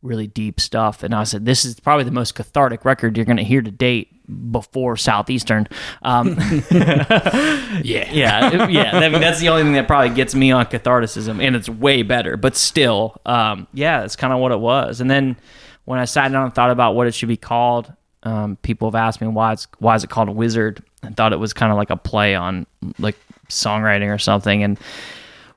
really 0.01 0.27
deep 0.27 0.59
stuff. 0.59 1.03
And 1.03 1.13
I 1.13 1.23
said, 1.23 1.45
this 1.45 1.65
is 1.65 1.79
probably 1.79 2.03
the 2.05 2.11
most 2.11 2.35
cathartic 2.35 2.85
record 2.85 3.17
you're 3.17 3.25
going 3.25 3.37
to 3.37 3.43
hear 3.43 3.61
to 3.61 3.71
date 3.71 4.13
before 4.51 4.95
Southeastern. 4.97 5.67
Um, 6.03 6.37
Yeah. 6.71 8.11
yeah, 8.11 8.67
yeah. 8.67 8.97
I 8.97 9.09
mean, 9.09 9.21
that's 9.21 9.39
the 9.39 9.49
only 9.49 9.63
thing 9.63 9.73
that 9.73 9.87
probably 9.87 10.09
gets 10.15 10.33
me 10.35 10.51
on 10.51 10.65
catharticism, 10.65 11.41
and 11.45 11.55
it's 11.55 11.69
way 11.69 12.03
better. 12.03 12.37
But 12.37 12.55
still, 12.55 13.19
um, 13.25 13.67
yeah, 13.73 14.01
that's 14.01 14.15
kind 14.15 14.33
of 14.33 14.39
what 14.39 14.51
it 14.51 14.59
was. 14.59 15.01
And 15.01 15.09
then 15.09 15.37
when 15.85 15.99
I 15.99 16.05
sat 16.05 16.31
down 16.31 16.45
and 16.45 16.53
thought 16.55 16.71
about 16.71 16.95
what 16.95 17.07
it 17.07 17.13
should 17.13 17.29
be 17.29 17.37
called, 17.37 17.91
um, 18.23 18.57
people 18.57 18.89
have 18.89 18.95
asked 18.95 19.21
me 19.21 19.27
why 19.27 19.53
it's 19.53 19.67
why 19.79 19.95
is 19.95 20.03
it 20.03 20.09
called 20.09 20.27
a 20.29 20.31
Wizard, 20.31 20.83
and 21.03 21.15
thought 21.15 21.33
it 21.33 21.39
was 21.39 21.53
kind 21.53 21.71
of 21.71 21.77
like 21.77 21.89
a 21.89 21.97
play 21.97 22.35
on 22.35 22.65
like 22.99 23.15
songwriting 23.49 24.13
or 24.13 24.17
something. 24.17 24.63
And 24.63 24.79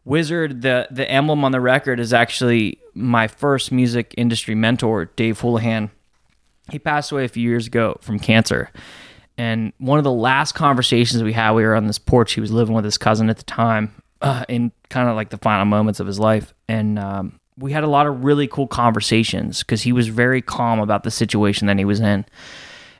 Wizard, 0.05 0.63
the 0.63 0.89
the 0.91 1.09
emblem 1.11 1.45
on 1.45 1.53
the 1.53 1.61
record 1.61 2.01
is 2.01 2.13
actually 2.13 2.79
my 2.95 3.29
first 3.29 3.71
music 3.71 4.15
industry 4.17 4.55
mentor, 4.55 5.07
Dave 5.17 5.41
Houlihan 5.41 5.91
he 6.71 6.79
passed 6.79 7.13
away 7.13 7.25
a 7.25 7.29
few 7.29 7.43
years 7.43 7.67
ago 7.67 7.97
from 8.01 8.19
cancer. 8.19 8.71
And 9.37 9.73
one 9.79 9.99
of 9.99 10.05
the 10.05 10.13
last 10.13 10.53
conversations 10.53 11.23
we 11.23 11.33
had, 11.33 11.53
we 11.53 11.65
were 11.65 11.75
on 11.75 11.87
this 11.87 11.99
porch. 11.99 12.33
He 12.33 12.41
was 12.41 12.53
living 12.53 12.75
with 12.75 12.85
his 12.85 12.99
cousin 12.99 13.31
at 13.31 13.39
the 13.39 13.45
time, 13.45 13.95
uh, 14.21 14.45
in 14.49 14.73
kind 14.89 15.09
of 15.09 15.17
like 15.17 15.31
the 15.31 15.39
final 15.39 15.65
moments 15.65 16.01
of 16.01 16.07
his 16.07 16.19
life. 16.19 16.55
And 16.69 16.99
um, 16.99 17.41
we 17.57 17.73
had 17.73 17.85
a 17.85 17.89
lot 17.89 18.07
of 18.07 18.25
really 18.25 18.47
cool 18.47 18.67
conversations 18.67 19.61
because 19.61 19.83
he 19.83 19.93
was 19.93 20.09
very 20.09 20.43
calm 20.43 20.79
about 20.81 21.05
the 21.05 21.11
situation 21.11 21.67
that 21.69 21.79
he 21.79 21.85
was 21.85 22.01
in. 22.01 22.25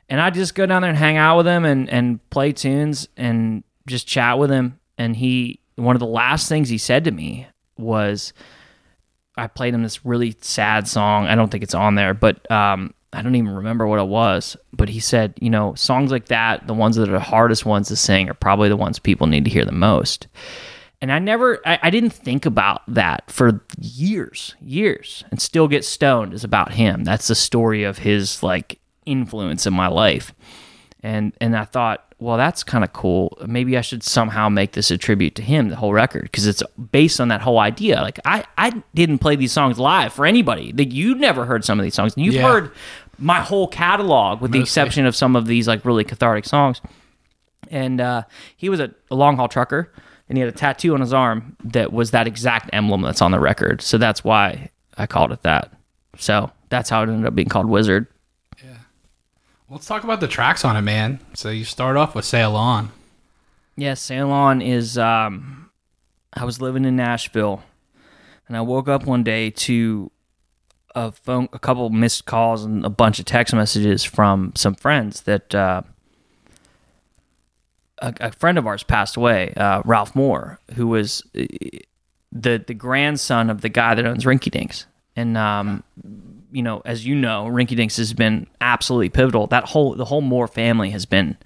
And 0.09 0.19
I'd 0.19 0.33
just 0.33 0.55
go 0.55 0.65
down 0.65 0.81
there 0.81 0.89
and 0.89 0.97
hang 0.97 1.17
out 1.17 1.37
with 1.37 1.47
him 1.47 1.63
and, 1.63 1.89
and 1.89 2.27
play 2.29 2.51
tunes 2.51 3.07
and 3.15 3.63
just 3.87 4.07
chat 4.07 4.39
with 4.39 4.49
him. 4.49 4.79
And 4.97 5.15
he, 5.15 5.60
one 5.75 5.95
of 5.95 5.99
the 5.99 6.05
last 6.05 6.49
things 6.49 6.69
he 6.69 6.77
said 6.77 7.05
to 7.05 7.11
me 7.11 7.47
was, 7.77 8.33
I 9.37 9.47
played 9.47 9.73
him 9.73 9.83
this 9.83 10.05
really 10.05 10.35
sad 10.41 10.87
song. 10.87 11.25
I 11.25 11.35
don't 11.35 11.49
think 11.49 11.63
it's 11.63 11.73
on 11.73 11.95
there, 11.95 12.13
but 12.13 12.49
um, 12.51 12.93
I 13.13 13.21
don't 13.21 13.35
even 13.35 13.55
remember 13.55 13.87
what 13.87 13.99
it 13.99 14.07
was. 14.07 14.57
But 14.73 14.89
he 14.89 14.99
said, 14.99 15.33
you 15.41 15.49
know, 15.49 15.73
songs 15.75 16.11
like 16.11 16.27
that, 16.27 16.67
the 16.67 16.73
ones 16.73 16.95
that 16.97 17.09
are 17.09 17.13
the 17.13 17.19
hardest 17.19 17.65
ones 17.65 17.87
to 17.87 17.95
sing, 17.95 18.29
are 18.29 18.33
probably 18.33 18.69
the 18.69 18.77
ones 18.77 18.99
people 18.99 19.27
need 19.27 19.45
to 19.45 19.51
hear 19.51 19.65
the 19.65 19.71
most. 19.71 20.27
And 21.01 21.11
I 21.11 21.17
never, 21.17 21.59
I, 21.65 21.79
I 21.81 21.89
didn't 21.89 22.11
think 22.11 22.45
about 22.45 22.81
that 22.93 23.31
for 23.31 23.63
years, 23.79 24.55
years, 24.61 25.23
and 25.31 25.41
still 25.41 25.67
get 25.67 25.83
stoned 25.83 26.33
is 26.33 26.43
about 26.43 26.73
him. 26.73 27.03
That's 27.03 27.27
the 27.27 27.35
story 27.35 27.83
of 27.83 27.97
his 27.97 28.43
like 28.43 28.79
influence 29.05 29.65
in 29.65 29.73
my 29.73 29.87
life. 29.87 30.33
And 31.01 31.33
and 31.41 31.57
I 31.57 31.65
thought, 31.65 32.10
well, 32.21 32.37
that's 32.37 32.63
kind 32.63 32.83
of 32.83 32.93
cool. 32.93 33.35
Maybe 33.47 33.77
I 33.77 33.81
should 33.81 34.03
somehow 34.03 34.47
make 34.47 34.73
this 34.73 34.91
a 34.91 34.97
tribute 34.97 35.33
to 35.35 35.41
him, 35.41 35.69
the 35.69 35.75
whole 35.75 35.91
record, 35.91 36.23
because 36.23 36.45
it's 36.45 36.61
based 36.91 37.19
on 37.19 37.29
that 37.29 37.41
whole 37.41 37.57
idea. 37.59 37.99
Like 37.99 38.19
I, 38.25 38.45
I 38.59 38.83
didn't 38.93 39.17
play 39.17 39.35
these 39.35 39.51
songs 39.51 39.79
live 39.79 40.13
for 40.13 40.27
anybody. 40.27 40.71
Like 40.71 40.93
you 40.93 41.15
never 41.15 41.45
heard 41.45 41.65
some 41.65 41.79
of 41.79 41.83
these 41.83 41.95
songs. 41.95 42.15
And 42.15 42.23
you've 42.23 42.35
Yeah. 42.35 42.43
heard 42.49 42.71
my 43.17 43.39
whole 43.41 43.67
catalog, 43.67 44.39
with 44.39 44.51
the 44.51 44.59
exception 44.59 45.05
of 45.07 45.15
some 45.15 45.35
of 45.35 45.47
these 45.47 45.67
like 45.67 45.83
really 45.83 46.03
cathartic 46.03 46.45
songs. 46.45 46.79
And 47.69 47.99
uh, 47.99 48.23
he 48.55 48.69
was 48.69 48.79
a, 48.79 48.93
a 49.09 49.15
long 49.15 49.35
haul 49.35 49.47
trucker, 49.47 49.91
and 50.29 50.37
he 50.37 50.41
had 50.43 50.53
a 50.53 50.55
tattoo 50.55 50.93
on 50.93 51.01
his 51.01 51.13
arm 51.13 51.55
that 51.63 51.91
was 51.91 52.11
that 52.11 52.27
exact 52.27 52.69
emblem 52.73 53.01
that's 53.01 53.21
on 53.21 53.31
the 53.31 53.39
record. 53.39 53.81
So 53.81 53.97
that's 53.97 54.23
why 54.23 54.69
I 54.97 55.07
called 55.07 55.31
it 55.31 55.41
that. 55.43 55.71
So 56.17 56.51
that's 56.69 56.89
how 56.89 57.01
it 57.01 57.09
ended 57.09 57.25
up 57.25 57.33
being 57.35 57.49
called 57.49 57.65
Wizard. 57.67 58.05
Let's 59.71 59.85
talk 59.85 60.03
about 60.03 60.19
the 60.19 60.27
tracks 60.27 60.65
on 60.65 60.75
it, 60.75 60.81
man. 60.81 61.21
So 61.33 61.49
you 61.49 61.63
start 61.63 61.95
off 61.95 62.13
with 62.13 62.25
Sail 62.25 62.57
On. 62.57 62.91
Yeah, 63.77 63.93
Sail 63.93 64.29
On 64.29 64.61
is. 64.61 64.97
Um, 64.97 65.69
I 66.33 66.43
was 66.43 66.59
living 66.59 66.83
in 66.83 66.97
Nashville, 66.97 67.63
and 68.49 68.57
I 68.57 68.61
woke 68.61 68.89
up 68.89 69.05
one 69.05 69.23
day 69.23 69.49
to 69.49 70.11
a 70.93 71.13
phone, 71.13 71.47
a 71.53 71.59
couple 71.59 71.89
missed 71.89 72.25
calls, 72.25 72.65
and 72.65 72.85
a 72.85 72.89
bunch 72.89 73.19
of 73.19 73.25
text 73.25 73.53
messages 73.53 74.03
from 74.03 74.51
some 74.55 74.75
friends 74.75 75.21
that 75.21 75.55
uh, 75.55 75.83
a, 77.99 78.13
a 78.19 78.31
friend 78.33 78.57
of 78.57 78.67
ours 78.67 78.83
passed 78.83 79.15
away, 79.15 79.53
uh, 79.55 79.81
Ralph 79.85 80.13
Moore, 80.13 80.59
who 80.75 80.87
was 80.87 81.23
uh, 81.33 81.45
the 82.29 82.61
the 82.67 82.73
grandson 82.73 83.49
of 83.49 83.61
the 83.61 83.69
guy 83.69 83.95
that 83.95 84.05
owns 84.05 84.25
Rinky 84.25 84.51
Dinks. 84.51 84.85
and 85.15 85.37
um, 85.37 85.85
you 86.51 86.61
know, 86.61 86.81
as 86.85 87.05
you 87.05 87.15
know, 87.15 87.45
Rinky 87.45 87.75
Dinks 87.75 87.97
has 87.97 88.13
been 88.13 88.47
absolutely 88.59 89.09
pivotal. 89.09 89.47
That 89.47 89.65
whole 89.65 89.95
the 89.95 90.05
whole 90.05 90.21
Moore 90.21 90.47
family 90.47 90.89
has 90.91 91.05
been. 91.05 91.37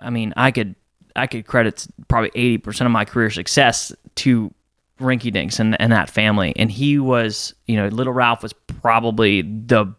I 0.00 0.10
mean, 0.10 0.32
I 0.36 0.50
could 0.50 0.74
I 1.16 1.26
could 1.26 1.46
credit 1.46 1.86
probably 2.08 2.30
eighty 2.34 2.58
percent 2.58 2.86
of 2.86 2.92
my 2.92 3.04
career 3.04 3.30
success 3.30 3.92
to 4.16 4.52
Rinky 5.00 5.32
Dinks 5.32 5.58
and, 5.58 5.80
and 5.80 5.92
that 5.92 6.10
family. 6.10 6.52
And 6.56 6.70
he 6.70 6.98
was, 6.98 7.54
you 7.66 7.76
know, 7.76 7.88
little 7.88 8.12
Ralph 8.12 8.42
was 8.42 8.52
probably 8.52 9.42
the 9.42 9.94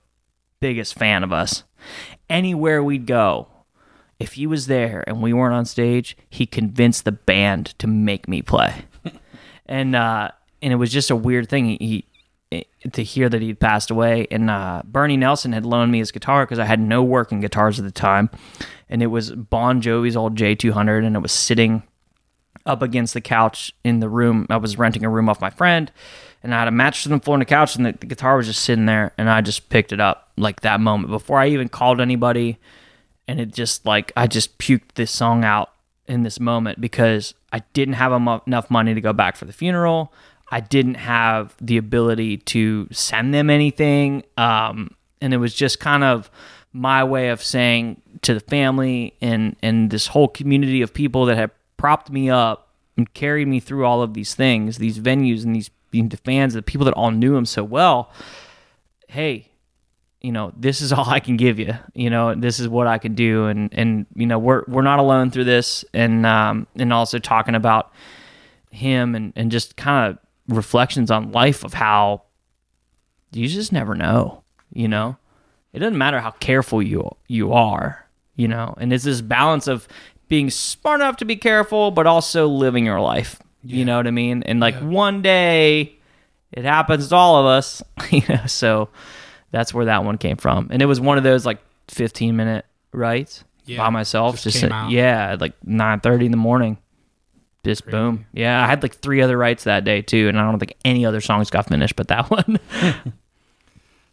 biggest 0.60 0.96
fan 0.96 1.24
of 1.24 1.34
us. 1.34 1.64
Anywhere 2.30 2.84
we'd 2.84 3.06
go, 3.06 3.48
if 4.20 4.34
he 4.34 4.48
was 4.48 4.68
there 4.68 5.04
and 5.06 5.22
we 5.22 5.34
weren't 5.34 5.54
on 5.54 5.66
stage, 5.66 6.18
he 6.30 6.46
convinced 6.46 7.06
the 7.06 7.12
band 7.12 7.78
to 7.80 7.88
make 7.88 8.28
me 8.28 8.42
play. 8.42 8.86
and 9.66 9.96
uh 9.96 10.32
and 10.62 10.74
it 10.74 10.78
was 10.78 10.92
just 10.92 11.12
a 11.12 11.16
weird 11.16 11.50
thing. 11.50 11.66
He, 11.66 11.78
he 11.80 12.06
to 12.94 13.04
hear 13.04 13.30
that 13.30 13.42
he'd 13.42 13.60
passed 13.60 13.90
away. 13.90 14.28
And 14.32 14.50
uh, 14.50 14.82
Bernie 14.86 15.18
Nelson 15.18 15.54
had 15.54 15.66
loaned 15.66 15.92
me 15.92 16.00
his 16.00 16.12
guitar 16.12 16.46
because 16.46 16.60
I 16.60 16.66
had 16.66 16.80
no 16.80 17.04
working 17.04 17.42
guitars 17.42 17.80
at 17.80 17.86
the 17.86 17.92
time, 17.92 18.30
and 18.90 19.02
it 19.02 19.08
was 19.08 19.32
Bon 19.32 19.82
Jovi's 19.82 20.16
old 20.16 20.36
J200, 20.36 21.06
and 21.06 21.16
it 21.16 21.20
was 21.20 21.32
sitting 21.32 21.84
up 22.66 22.82
against 22.82 23.14
the 23.14 23.22
couch 23.22 23.74
in 23.84 24.00
the 24.00 24.10
room. 24.10 24.48
I 24.50 24.58
was 24.58 24.78
renting 24.78 25.06
a 25.06 25.10
room 25.10 25.30
off 25.30 25.42
my 25.42 25.50
friend, 25.50 25.92
and 26.44 26.54
I 26.54 26.60
had 26.60 26.68
a 26.68 26.72
mattress 26.72 27.06
on 27.08 27.18
the 27.18 27.24
floor 27.24 27.36
and 27.36 27.44
a 27.44 27.46
couch, 27.46 27.76
and 27.76 27.86
the, 27.86 27.94
the 27.94 28.06
guitar 28.06 28.38
was 28.38 28.48
just 28.48 28.64
sitting 28.64 28.86
there, 28.86 29.14
and 29.18 29.30
I 29.30 29.42
just 29.42 29.70
picked 29.70 29.92
it 29.92 30.00
up 30.00 30.32
like 30.38 30.62
that 30.62 30.80
moment 30.80 31.10
before 31.10 31.40
I 31.40 31.48
even 31.50 31.70
called 31.70 32.02
anybody, 32.02 32.58
and 33.28 33.40
it 33.40 33.54
just 33.54 33.86
like 33.86 34.12
I 34.16 34.28
just 34.28 34.58
puked 34.58 34.94
this 34.96 35.12
song 35.12 35.44
out 35.44 35.72
in 36.08 36.24
this 36.24 36.40
moment 36.40 36.80
because 36.80 37.34
I 37.52 37.60
didn't 37.74 37.96
have 37.96 38.12
enough 38.46 38.70
money 38.70 38.94
to 38.94 39.02
go 39.02 39.14
back 39.14 39.36
for 39.36 39.46
the 39.46 39.54
funeral. 39.54 40.14
I 40.50 40.60
didn't 40.60 40.96
have 40.96 41.56
the 41.60 41.78
ability 41.78 42.38
to 42.38 42.88
send 42.92 43.34
them 43.34 43.50
anything. 43.50 44.24
Um, 44.38 44.96
and 45.22 45.34
it 45.34 45.38
was 45.38 45.54
just 45.54 45.80
kind 45.80 46.04
of 46.04 46.30
my 46.72 47.04
way 47.04 47.30
of 47.30 47.42
saying 47.42 48.02
to 48.22 48.34
the 48.34 48.40
family 48.40 49.16
and, 49.22 49.56
and 49.62 49.90
this 49.90 50.08
whole 50.08 50.28
community 50.28 50.82
of 50.82 50.94
people 50.94 51.26
that 51.26 51.38
have 51.38 51.52
propped 51.78 52.12
me 52.12 52.30
up 52.30 52.70
and 52.98 53.12
carried 53.14 53.48
me 53.48 53.60
through 53.60 53.86
all 53.86 54.02
of 54.02 54.14
these 54.14 54.36
things, 54.36 54.78
these 54.78 55.00
venues 55.00 55.44
and 55.44 55.56
these 55.56 55.70
the 56.04 56.18
fans, 56.18 56.54
the 56.54 56.62
people 56.62 56.86
that 56.86 56.94
all 56.94 57.12
knew 57.12 57.36
him 57.36 57.46
so 57.46 57.64
well. 57.64 58.12
Hey, 59.08 59.50
you 60.22 60.32
know, 60.32 60.52
this 60.58 60.82
is 60.82 60.92
all 60.94 61.10
I 61.10 61.20
can 61.20 61.38
give 61.38 61.60
you. 61.60 61.74
You 61.94 62.10
know, 62.10 62.36
this 62.36 62.60
is 62.60 62.68
what 62.68 62.88
I 62.88 62.98
can 62.98 63.16
do, 63.16 63.46
and 63.46 63.70
and 63.74 64.06
you 64.16 64.26
know, 64.26 64.40
we're 64.40 64.64
we're 64.68 64.82
not 64.82 65.00
alone 65.00 65.32
through 65.32 65.46
this, 65.46 65.86
and 65.94 66.26
um, 66.26 66.68
and 66.76 66.92
also 66.92 67.20
talking 67.20 67.56
about 67.56 67.92
him 68.72 69.16
and 69.16 69.34
and 69.36 69.52
just 69.52 69.76
kind 69.76 70.12
of 70.12 70.18
reflections 70.48 71.10
on 71.12 71.32
life 71.32 71.64
of 71.64 71.74
how 71.74 72.24
you 73.32 73.48
just 73.48 73.72
never 73.72 73.96
know. 73.96 74.44
You 74.72 74.88
know, 74.88 75.18
it 75.74 75.80
doesn't 75.80 75.98
matter 75.98 76.20
how 76.20 76.32
careful 76.32 76.82
you 76.82 77.10
you 77.28 77.54
are. 77.54 78.06
You 78.36 78.48
know, 78.50 78.74
and 78.78 78.92
it's 78.92 79.06
this 79.06 79.22
balance 79.22 79.68
of 79.68 79.88
being 80.28 80.50
smart 80.50 81.00
enough 81.00 81.18
to 81.18 81.26
be 81.26 81.36
careful, 81.38 81.92
but 81.92 82.06
also 82.08 82.48
living 82.48 82.86
your 82.86 83.00
life. 83.00 83.40
You 83.64 83.86
know 83.86 83.98
what 83.98 84.08
I 84.08 84.12
mean? 84.12 84.44
And 84.44 84.60
like 84.60 84.76
one 84.80 85.22
day, 85.22 85.96
it 86.52 86.66
happens 86.66 87.08
to 87.10 87.16
all 87.16 87.38
of 87.38 87.46
us. 87.46 87.82
You 88.12 88.22
know, 88.30 88.46
so 88.46 88.90
that's 89.52 89.74
where 89.74 89.86
that 89.86 90.04
one 90.04 90.18
came 90.18 90.38
from. 90.38 90.68
And 90.72 90.82
it 90.82 90.86
was 90.86 91.00
one 91.00 91.18
of 91.18 91.24
those 91.24 91.46
like 91.46 91.60
15 91.88 92.36
minute 92.36 92.66
rides 92.92 93.44
Yeah, 93.66 93.78
by 93.80 93.90
myself. 93.90 94.36
just 94.36 94.44
Just, 94.44 94.60
came 94.62 94.72
at- 94.72 94.86
out. 94.86 94.92
yeah, 94.92 95.38
like 95.40 95.54
9:30 95.66 96.26
in 96.26 96.32
the 96.32 96.38
morning. 96.38 96.78
Just 97.66 97.86
boom. 97.88 98.26
Yeah, 98.32 98.64
I 98.64 98.68
had 98.68 98.82
like 98.84 98.96
three 98.96 99.22
other 99.22 99.38
writes 99.38 99.66
that 99.66 99.84
day 99.84 100.02
too, 100.02 100.30
and 100.30 100.40
I 100.40 100.44
don't 100.50 100.60
think 100.60 100.76
any 100.86 101.06
other 101.06 101.20
songs 101.20 101.50
got 101.50 101.68
finished, 101.68 101.96
but 101.98 102.08
that 102.08 102.30
one. 102.32 102.60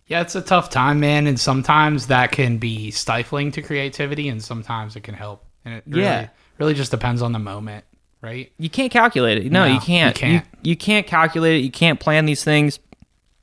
Yeah, 0.09 0.21
it's 0.21 0.35
a 0.35 0.43
tough 0.43 0.69
time, 0.69 1.01
man, 1.01 1.27
and 1.27 1.39
sometimes 1.41 2.09
that 2.09 2.33
can 2.33 2.59
be 2.59 2.91
stifling 2.91 3.51
to 3.53 3.63
creativity, 3.63 4.29
and 4.29 4.43
sometimes 4.43 4.95
it 4.97 5.03
can 5.03 5.15
help. 5.15 5.45
And 5.65 5.75
it 5.75 5.85
really, 5.87 6.03
Yeah. 6.03 6.29
really 6.59 6.75
just 6.75 6.91
depends 6.91 7.23
on 7.23 7.33
the 7.33 7.39
moment, 7.39 7.85
right? 8.21 8.53
you 8.59 8.69
can't 8.69 8.93
calculate 8.93 9.39
it. 9.39 9.51
No, 9.51 9.67
No, 9.67 9.73
you 9.73 9.81
can't. 9.81 10.15
you 10.15 10.21
can't. 10.21 10.47
You, 10.63 10.71
you 10.71 10.77
can't 10.77 11.07
calculate 11.07 11.61
it. 11.61 11.65
You 11.65 11.71
can't 11.71 11.99
plan 11.99 12.27
these 12.27 12.45
things. 12.45 12.79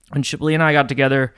When 0.10 0.22
Chablis 0.22 0.54
and 0.54 0.62
I 0.62 0.74
got 0.74 0.89
together, 0.89 1.34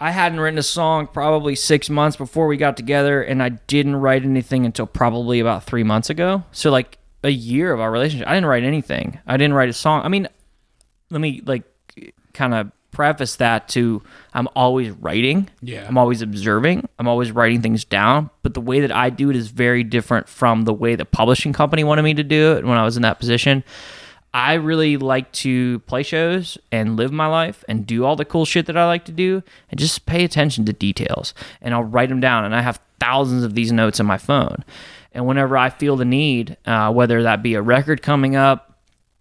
I 0.00 0.10
hadn't 0.10 0.40
written 0.40 0.58
a 0.58 0.62
song 0.64 1.06
probably 1.06 1.54
six 1.54 1.88
months 1.90 2.16
before 2.16 2.46
we 2.48 2.56
got 2.56 2.76
together, 2.76 3.22
and 3.22 3.40
I 3.42 3.50
didn't 3.50 3.96
write 3.96 4.24
anything 4.24 4.64
until 4.64 4.86
probably 4.86 5.38
about 5.38 5.64
three 5.64 5.84
months 5.84 6.08
ago. 6.10 6.42
So 6.50 6.70
like 6.70 6.98
a 7.22 7.30
year 7.30 7.72
of 7.72 7.80
our 7.80 7.90
relationship, 7.90 8.28
I 8.28 8.34
didn't 8.34 8.46
write 8.46 8.64
anything. 8.64 9.18
I 9.26 9.36
didn't 9.36 9.54
write 9.54 9.68
a 9.68 9.72
song. 9.72 10.02
I 10.04 10.08
mean, 10.08 10.28
let 11.10 11.20
me 11.20 11.42
like 11.44 11.64
kind 12.32 12.54
of 12.54 12.70
preface 12.90 13.36
that 13.36 13.68
to 13.68 14.02
I'm 14.34 14.48
always 14.54 14.90
writing. 14.90 15.48
Yeah. 15.60 15.86
I'm 15.86 15.98
always 15.98 16.22
observing. 16.22 16.88
I'm 16.98 17.08
always 17.08 17.30
writing 17.30 17.62
things 17.62 17.84
down. 17.84 18.30
But 18.42 18.54
the 18.54 18.60
way 18.60 18.80
that 18.80 18.92
I 18.92 19.10
do 19.10 19.30
it 19.30 19.36
is 19.36 19.48
very 19.48 19.84
different 19.84 20.28
from 20.28 20.64
the 20.64 20.72
way 20.74 20.94
the 20.94 21.04
publishing 21.04 21.52
company 21.52 21.84
wanted 21.84 22.02
me 22.02 22.14
to 22.14 22.24
do 22.24 22.56
it 22.56 22.64
when 22.64 22.78
I 22.78 22.84
was 22.84 22.96
in 22.96 23.02
that 23.02 23.18
position. 23.18 23.62
I 24.34 24.54
really 24.54 24.96
like 24.96 25.32
to 25.32 25.78
play 25.80 26.02
shows 26.02 26.58
and 26.70 26.96
live 26.96 27.12
my 27.12 27.26
life 27.26 27.64
and 27.68 27.86
do 27.86 28.04
all 28.04 28.14
the 28.14 28.24
cool 28.24 28.44
shit 28.44 28.66
that 28.66 28.76
I 28.76 28.86
like 28.86 29.04
to 29.06 29.12
do 29.12 29.42
and 29.70 29.80
just 29.80 30.04
pay 30.06 30.22
attention 30.24 30.64
to 30.66 30.72
details. 30.72 31.34
And 31.62 31.74
I'll 31.74 31.84
write 31.84 32.10
them 32.10 32.20
down. 32.20 32.44
And 32.44 32.54
I 32.54 32.60
have 32.60 32.80
thousands 33.00 33.42
of 33.42 33.54
these 33.54 33.72
notes 33.72 34.00
on 34.00 34.06
my 34.06 34.18
phone. 34.18 34.64
And 35.18 35.26
whenever 35.26 35.56
I 35.56 35.70
feel 35.70 35.96
the 35.96 36.04
need, 36.04 36.56
uh, 36.64 36.92
whether 36.92 37.24
that 37.24 37.42
be 37.42 37.54
a 37.54 37.60
record 37.60 38.02
coming 38.02 38.36
up, 38.36 38.78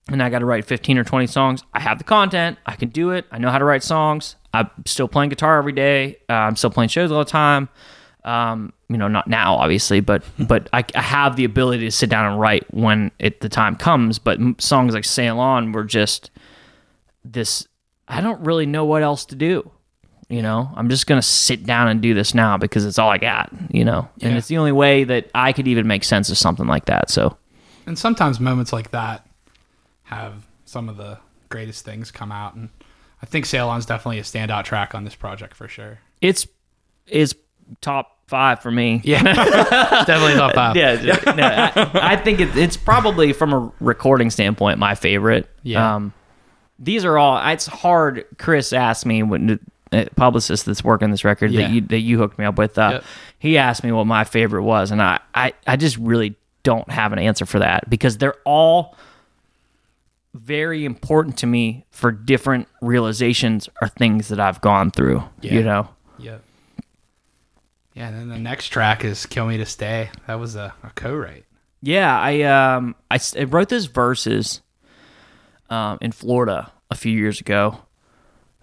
and 0.08 0.22
I 0.22 0.30
got 0.30 0.40
to 0.40 0.46
write 0.46 0.64
15 0.64 1.00
or 1.00 1.04
20 1.04 1.26
songs. 1.26 1.64
I 1.74 1.80
have 1.80 1.98
the 1.98 2.04
content. 2.04 2.60
I 2.68 2.76
can 2.76 2.90
do 2.90 3.10
it. 3.10 3.26
I 3.32 3.40
know 3.40 3.50
how 3.50 3.58
to 3.58 3.66
write 3.66 3.82
songs. 3.82 4.36
I'm 4.54 4.70
still 4.86 5.08
playing 5.08 5.30
guitar 5.30 5.58
every 5.58 5.72
day. 5.72 6.18
Uh, 6.30 6.34
I'm 6.34 6.56
still 6.56 6.70
playing 6.70 6.90
shows 6.90 7.12
all 7.12 7.18
the 7.18 7.26
time. 7.26 7.68
Um, 8.24 8.74
you 8.90 8.98
know, 8.98 9.08
not 9.08 9.26
now, 9.26 9.56
obviously, 9.56 10.00
but 10.00 10.24
but 10.40 10.70
I, 10.72 10.86
I 10.94 11.02
have 11.02 11.36
the 11.36 11.46
ability 11.46 11.86
to 11.86 11.92
sit 11.92 12.12
down 12.12 12.32
and 12.32 12.40
write 12.40 12.72
when 12.72 13.10
it 13.18 13.42
the 13.42 13.50
time 13.50 13.76
comes. 13.76 14.20
But 14.20 14.40
m- 14.40 14.56
songs 14.60 14.94
like 14.94 15.04
"Sail 15.04 15.40
On" 15.40 15.72
were 15.72 15.84
just 15.84 16.30
this. 17.26 17.68
I 18.08 18.22
don't 18.22 18.42
really 18.42 18.68
know 18.68 18.86
what 18.86 19.02
else 19.02 19.26
to 19.26 19.36
do. 19.36 19.72
You 20.30 20.42
know, 20.42 20.70
I'm 20.76 20.90
just 20.90 21.08
gonna 21.08 21.22
sit 21.22 21.66
down 21.66 21.88
and 21.88 22.02
do 22.02 22.14
this 22.14 22.34
now 22.34 22.58
because 22.58 22.86
it's 22.86 23.00
all 23.00 23.10
I 23.10 23.18
got. 23.18 23.50
You 23.70 23.86
know, 23.86 24.10
and 24.22 24.38
it's 24.38 24.48
the 24.48 24.58
only 24.58 24.74
way 24.74 25.04
that 25.06 25.30
I 25.34 25.54
could 25.54 25.68
even 25.68 25.88
make 25.88 26.04
sense 26.04 26.30
of 26.30 26.38
something 26.38 26.68
like 26.68 26.86
that. 26.86 27.10
So 27.10 27.38
And 27.86 27.98
sometimes 27.98 28.40
moments 28.40 28.74
like 28.74 28.92
that 28.92 29.26
have 30.04 30.46
some 30.66 30.90
of 30.90 30.98
the 30.98 31.18
greatest 31.50 31.86
things 31.86 32.12
come 32.12 32.32
out, 32.32 32.56
and 32.56 32.70
I 33.22 33.26
think 33.26 33.46
"Sail 33.46 33.70
On" 33.70 33.80
is 33.80 33.86
definitely 33.86 34.20
a 34.20 34.24
standout 34.24 34.66
track 34.66 34.94
on 34.94 35.04
this 35.06 35.16
project 35.16 35.56
for 35.56 35.68
sure. 35.68 36.00
it's 36.22 36.46
it's 37.08 37.34
top 37.80 38.18
five 38.28 38.62
for 38.62 38.70
me. 38.72 39.00
Yeah, 39.06 39.24
definitely 40.06 40.34
top 40.34 40.54
five. 40.54 40.76
yeah, 40.76 40.96
no, 41.38 41.44
I, 41.44 42.14
I 42.14 42.16
think 42.18 42.42
it, 42.42 42.56
it's 42.58 42.76
probably 42.76 43.32
from 43.32 43.54
a 43.54 43.72
recording 43.80 44.30
standpoint 44.30 44.78
my 44.78 44.94
favorite. 44.96 45.50
Yeah. 45.64 45.96
Um, 45.96 46.14
these 46.80 47.06
are 47.06 47.18
all. 47.18 47.38
It's 47.50 47.66
hard. 47.66 48.26
Chris 48.38 48.74
asked 48.74 49.06
me 49.06 49.24
when 49.24 49.60
publicist 50.16 50.66
that's 50.66 50.84
working 50.84 51.12
this 51.12 51.24
record 51.24 51.52
Yeah. 51.52 51.62
that 51.68 51.74
you 51.74 51.82
that 51.82 52.00
you 52.00 52.18
hooked 52.18 52.38
me 52.40 52.46
up 52.46 52.58
with. 52.58 52.78
Uh, 52.78 52.90
Yep. 52.94 53.04
He 53.40 53.58
asked 53.58 53.84
me 53.84 53.92
what 53.92 54.08
my 54.08 54.24
favorite 54.24 54.64
was, 54.64 54.92
and 54.92 55.02
I, 55.02 55.20
I 55.36 55.54
I 55.66 55.76
just 55.76 55.98
really 55.98 56.36
don't 56.64 56.90
have 56.90 57.14
an 57.14 57.20
answer 57.20 57.46
for 57.46 57.60
that 57.60 57.90
because 57.90 58.18
they're 58.18 58.36
all 58.46 58.96
very 60.34 60.86
important 60.86 61.38
to 61.38 61.48
me 61.48 61.86
for 61.92 62.12
different 62.12 62.68
realizations 62.82 63.70
or 63.82 63.88
things 63.88 64.28
that 64.30 64.40
I've 64.40 64.62
gone 64.62 64.92
through. 64.92 65.24
Yeah. 65.42 65.54
You 65.54 65.64
know. 65.64 65.90
Yep. 66.20 66.42
Yeah, 67.94 68.08
and 68.10 68.18
then 68.18 68.30
the 68.30 68.38
next 68.38 68.68
track 68.70 69.04
is 69.04 69.26
"Kill 69.26 69.48
Me 69.48 69.58
to 69.58 69.66
Stay." 69.66 70.10
That 70.28 70.36
was 70.40 70.56
a, 70.56 70.74
a 70.84 70.90
co-write. 70.96 71.46
Yeah, 71.82 72.20
I 72.20 72.42
um 72.44 72.96
I, 73.10 73.20
I 73.40 73.44
wrote 73.46 73.70
those 73.70 73.86
verses 73.86 74.62
um 75.70 75.98
in 76.02 76.12
Florida 76.12 76.72
a 76.92 76.96
few 76.96 77.12
years 77.12 77.40
ago, 77.42 77.80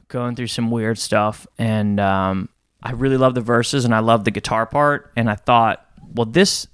going 0.09 0.37
through 0.37 0.47
some 0.49 0.71
weird 0.71 0.99
stuff, 0.99 1.47
and 1.59 1.99
um 2.01 2.49
I 2.83 2.93
really 2.93 3.17
love 3.17 3.35
the 3.35 3.41
verses 3.41 3.85
and 3.87 3.95
I 3.95 4.01
love 4.01 4.25
the 4.25 4.31
guitar 4.31 4.67
part, 4.67 5.11
and 5.17 5.31
I 5.31 5.35
thought, 5.37 5.87
well, 6.15 6.27
this 6.27 6.67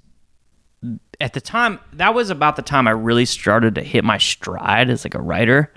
at 1.19 1.33
the 1.33 1.41
time 1.41 1.79
that 1.93 2.13
was 2.13 2.29
about 2.29 2.55
the 2.55 2.61
time 2.63 2.87
I 2.87 2.91
really 2.91 3.25
started 3.25 3.75
to 3.75 3.81
hit 3.81 4.03
my 4.03 4.17
stride 4.17 4.89
as 4.89 5.05
like 5.05 5.15
a 5.15 5.21
writer. 5.21 5.73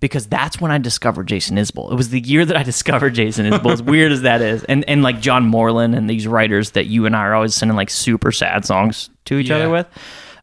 Because 0.00 0.26
that's 0.26 0.58
when 0.62 0.70
I 0.70 0.78
discovered 0.78 1.26
Jason 1.28 1.58
Isbell. 1.58 1.92
It 1.92 1.94
was 1.94 2.08
the 2.08 2.20
year 2.20 2.46
that 2.46 2.56
I 2.56 2.62
discovered 2.72 3.10
Jason 3.10 3.44
Isbell. 3.44 3.70
As 3.70 3.82
weird 3.82 4.12
as 4.12 4.22
that 4.22 4.40
is, 4.40 4.64
and 4.64 4.82
and 4.88 5.02
like 5.02 5.20
John 5.20 5.44
Moreland 5.44 5.94
and 5.94 6.08
these 6.08 6.26
writers 6.26 6.70
that 6.70 6.86
you 6.86 7.04
and 7.04 7.14
I 7.14 7.18
are 7.26 7.34
always 7.34 7.54
sending 7.54 7.76
like 7.76 7.90
super 7.90 8.32
sad 8.32 8.64
songs 8.64 9.10
to 9.26 9.36
each 9.36 9.50
Yeah. 9.50 9.56
other 9.56 9.68
with. 9.68 9.86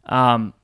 Um, 0.04 0.54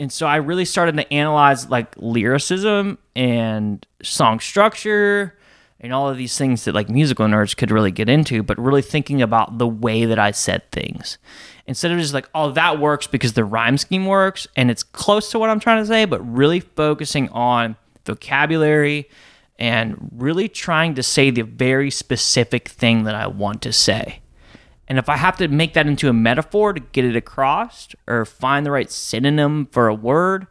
and 0.00 0.10
so 0.10 0.26
I 0.26 0.36
really 0.36 0.64
started 0.64 0.96
to 0.96 1.12
analyze 1.12 1.68
like 1.68 1.94
lyricism 1.98 2.96
and 3.14 3.86
song 4.02 4.40
structure 4.40 5.36
and 5.78 5.92
all 5.92 6.08
of 6.08 6.16
these 6.16 6.38
things 6.38 6.64
that 6.64 6.74
like 6.74 6.88
musical 6.88 7.26
nerds 7.26 7.54
could 7.54 7.70
really 7.70 7.90
get 7.90 8.08
into, 8.08 8.42
but 8.42 8.58
really 8.58 8.80
thinking 8.80 9.20
about 9.20 9.58
the 9.58 9.68
way 9.68 10.06
that 10.06 10.18
I 10.18 10.30
said 10.30 10.68
things. 10.72 11.18
Instead 11.66 11.92
of 11.92 11.98
just 11.98 12.14
like, 12.14 12.28
oh, 12.34 12.50
that 12.52 12.80
works 12.80 13.06
because 13.06 13.34
the 13.34 13.44
rhyme 13.44 13.76
scheme 13.76 14.06
works 14.06 14.48
and 14.56 14.70
it's 14.70 14.82
close 14.82 15.30
to 15.32 15.38
what 15.38 15.50
I'm 15.50 15.60
trying 15.60 15.82
to 15.82 15.86
say, 15.86 16.06
but 16.06 16.20
really 16.20 16.60
focusing 16.60 17.28
on 17.28 17.76
vocabulary 18.06 19.06
and 19.58 20.10
really 20.16 20.48
trying 20.48 20.94
to 20.94 21.02
say 21.02 21.28
the 21.30 21.42
very 21.42 21.90
specific 21.90 22.70
thing 22.70 23.04
that 23.04 23.14
I 23.14 23.26
want 23.26 23.60
to 23.62 23.72
say. 23.72 24.20
And 24.90 24.98
if 24.98 25.08
I 25.08 25.16
have 25.16 25.36
to 25.36 25.46
make 25.46 25.74
that 25.74 25.86
into 25.86 26.08
a 26.08 26.12
metaphor 26.12 26.72
to 26.72 26.80
get 26.80 27.04
it 27.04 27.14
across 27.14 27.94
or 28.08 28.24
find 28.24 28.66
the 28.66 28.72
right 28.72 28.90
synonym 28.90 29.68
for 29.70 29.86
a 29.86 29.94
word, 29.94 30.48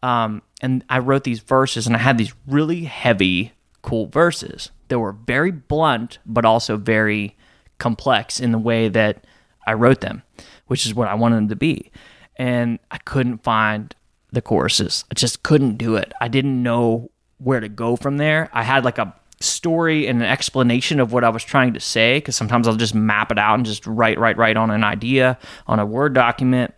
um, 0.00 0.42
and 0.62 0.84
I 0.88 1.00
wrote 1.00 1.24
these 1.24 1.40
verses 1.40 1.88
and 1.88 1.96
I 1.96 1.98
had 1.98 2.16
these 2.16 2.32
really 2.46 2.84
heavy, 2.84 3.52
cool 3.82 4.06
verses 4.06 4.70
that 4.88 5.00
were 5.00 5.10
very 5.12 5.50
blunt, 5.50 6.20
but 6.24 6.44
also 6.44 6.76
very 6.76 7.36
complex 7.78 8.38
in 8.38 8.52
the 8.52 8.58
way 8.58 8.88
that 8.88 9.26
I 9.66 9.72
wrote 9.72 10.02
them, 10.02 10.22
which 10.68 10.86
is 10.86 10.94
what 10.94 11.08
I 11.08 11.14
wanted 11.14 11.36
them 11.36 11.48
to 11.48 11.56
be. 11.56 11.90
And 12.36 12.78
I 12.92 12.98
couldn't 12.98 13.42
find 13.42 13.92
the 14.30 14.40
choruses. 14.40 15.04
I 15.10 15.14
just 15.14 15.42
couldn't 15.42 15.78
do 15.78 15.96
it. 15.96 16.12
I 16.20 16.28
didn't 16.28 16.62
know 16.62 17.10
where 17.38 17.58
to 17.58 17.68
go 17.68 17.96
from 17.96 18.18
there. 18.18 18.50
I 18.52 18.62
had 18.62 18.84
like 18.84 18.98
a 18.98 19.16
story 19.40 20.06
and 20.06 20.20
an 20.20 20.28
explanation 20.28 21.00
of 21.00 21.12
what 21.12 21.24
I 21.24 21.30
was 21.30 21.42
trying 21.42 21.72
to 21.74 21.80
say 21.80 22.18
because 22.18 22.36
sometimes 22.36 22.68
I'll 22.68 22.76
just 22.76 22.94
map 22.94 23.32
it 23.32 23.38
out 23.38 23.54
and 23.54 23.64
just 23.66 23.86
write, 23.86 24.18
write, 24.18 24.36
write 24.36 24.56
on 24.56 24.70
an 24.70 24.84
idea 24.84 25.38
on 25.66 25.78
a 25.78 25.86
Word 25.86 26.14
document. 26.14 26.74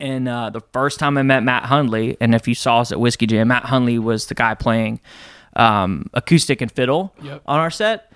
And 0.00 0.28
uh, 0.28 0.50
the 0.50 0.62
first 0.72 0.98
time 0.98 1.16
I 1.18 1.22
met 1.22 1.42
Matt 1.42 1.64
Hundley, 1.64 2.16
and 2.20 2.34
if 2.34 2.48
you 2.48 2.54
saw 2.54 2.80
us 2.80 2.92
at 2.92 3.00
Whiskey 3.00 3.26
Jam, 3.26 3.48
Matt 3.48 3.64
Hundley 3.64 3.98
was 3.98 4.26
the 4.26 4.34
guy 4.34 4.54
playing 4.54 5.00
um, 5.54 6.10
acoustic 6.12 6.60
and 6.60 6.70
fiddle 6.72 7.14
Yep. 7.22 7.42
on 7.46 7.60
our 7.60 7.70
set. 7.70 8.12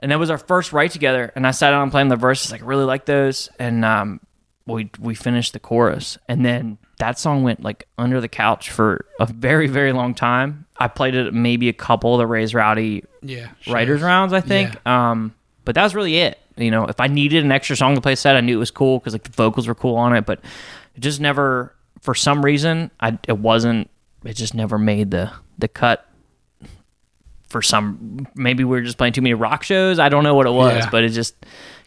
And 0.00 0.12
that 0.12 0.18
was 0.18 0.30
our 0.30 0.38
first 0.38 0.72
write 0.72 0.92
together. 0.92 1.32
And 1.34 1.46
I 1.46 1.50
sat 1.50 1.70
down 1.70 1.82
and 1.82 1.90
playing 1.90 2.08
the 2.08 2.16
verses, 2.16 2.52
like 2.52 2.60
really 2.64 2.84
like 2.84 3.06
those. 3.06 3.48
And 3.58 3.84
um, 3.84 4.20
we 4.66 4.90
we 5.00 5.14
finished 5.14 5.54
the 5.54 5.58
chorus, 5.58 6.18
and 6.28 6.44
then 6.44 6.78
that 6.98 7.18
song 7.18 7.42
went 7.44 7.62
like 7.62 7.86
under 7.96 8.20
the 8.20 8.28
couch 8.28 8.70
for 8.70 9.06
a 9.20 9.26
very 9.26 9.66
very 9.68 9.92
long 9.92 10.14
time. 10.14 10.66
I 10.78 10.88
played 10.88 11.14
it 11.14 11.32
maybe 11.34 11.68
a 11.68 11.72
couple 11.72 12.14
of 12.14 12.18
the 12.18 12.26
Raise 12.26 12.54
Rowdy 12.54 13.04
Yeah. 13.22 13.48
writers 13.68 14.02
rounds, 14.02 14.32
I 14.32 14.40
think. 14.40 14.84
Um, 14.86 15.34
but 15.64 15.74
that 15.74 15.82
was 15.82 15.94
really 15.94 16.18
it. 16.18 16.38
You 16.56 16.70
know, 16.70 16.86
if 16.86 16.98
I 17.00 17.06
needed 17.06 17.44
an 17.44 17.52
extra 17.52 17.76
song 17.76 17.94
to 17.94 18.00
play 18.00 18.14
set, 18.16 18.36
I 18.36 18.40
knew 18.40 18.56
it 18.56 18.58
was 18.58 18.70
cool 18.72 18.98
because 18.98 19.12
like 19.12 19.22
the 19.24 19.30
vocals 19.30 19.68
were 19.68 19.74
cool 19.74 19.96
on 19.96 20.14
it. 20.16 20.26
But 20.26 20.40
it 20.96 21.00
just 21.00 21.20
never, 21.20 21.74
for 22.00 22.14
some 22.14 22.44
reason, 22.44 22.90
I 23.00 23.18
it 23.28 23.38
wasn't. 23.38 23.90
It 24.24 24.34
just 24.34 24.54
never 24.54 24.78
made 24.78 25.10
the 25.12 25.30
the 25.58 25.68
cut. 25.68 26.04
For 27.48 27.62
some, 27.62 28.26
maybe 28.34 28.62
we 28.62 28.70
were 28.76 28.82
just 28.82 28.98
playing 28.98 29.14
too 29.14 29.22
many 29.22 29.32
rock 29.32 29.62
shows. 29.62 29.98
I 29.98 30.10
don't 30.10 30.22
know 30.22 30.34
what 30.34 30.46
it 30.46 30.50
was, 30.52 30.84
Yeah. 30.84 30.90
but 30.90 31.02
it 31.02 31.10
just 31.10 31.34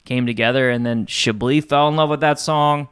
came 0.05 0.25
together. 0.25 0.71
And 0.71 0.83
then 0.83 1.05
Chablis 1.05 1.65
fell 1.65 1.87
in 1.87 1.95
love 1.95 2.09
with 2.09 2.21
that 2.21 2.39
song, 2.39 2.87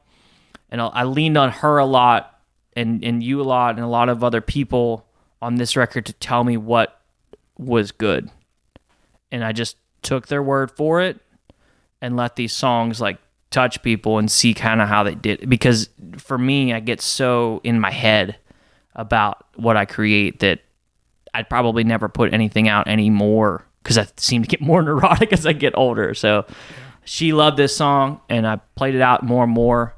and 0.69 0.81
I 0.81 1.03
leaned 1.03 1.37
on 1.37 1.51
her 1.51 1.77
a 1.77 1.85
lot, 1.85 2.39
and 2.75 3.03
and 3.03 3.23
you 3.23 3.41
a 3.41 3.43
lot, 3.43 3.75
and 3.75 3.83
a 3.83 3.87
lot 3.87 4.09
of 4.09 4.23
other 4.23 4.41
people 4.41 5.05
on 5.41 5.55
this 5.55 5.75
record 5.75 6.05
to 6.07 6.13
tell 6.13 6.43
me 6.43 6.57
what 6.57 6.99
was 7.57 7.91
good. 7.91 8.29
And 9.31 9.43
I 9.43 9.51
just 9.51 9.77
took 10.01 10.27
their 10.27 10.41
word 10.41 10.71
for 10.71 11.01
it 11.01 11.19
and 12.01 12.15
let 12.15 12.35
these 12.35 12.53
songs 12.53 13.01
like 13.01 13.17
touch 13.51 13.81
people 13.81 14.17
and 14.17 14.31
see 14.31 14.53
kind 14.53 14.81
of 14.81 14.87
how 14.87 15.03
they 15.03 15.15
did. 15.15 15.49
Because 15.49 15.89
for 16.17 16.37
me 16.37 16.73
I 16.73 16.79
get 16.79 17.01
so 17.01 17.61
in 17.63 17.79
my 17.79 17.91
head 17.91 18.37
about 18.95 19.45
what 19.55 19.77
I 19.77 19.85
create 19.85 20.39
that 20.39 20.59
I'd 21.33 21.49
probably 21.49 21.83
never 21.83 22.09
put 22.09 22.33
anything 22.33 22.67
out 22.67 22.87
anymore 22.87 23.65
because 23.83 23.97
I 23.97 24.07
seem 24.17 24.41
to 24.41 24.47
get 24.47 24.61
more 24.61 24.81
neurotic 24.83 25.33
as 25.33 25.45
I 25.45 25.53
get 25.53 25.77
older. 25.77 26.13
So 26.13 26.45
she 27.05 27.33
loved 27.33 27.57
this 27.57 27.75
song 27.75 28.21
and 28.29 28.47
I 28.47 28.57
played 28.75 28.95
it 28.95 29.01
out 29.01 29.23
more 29.23 29.43
and 29.43 29.53
more 29.53 29.95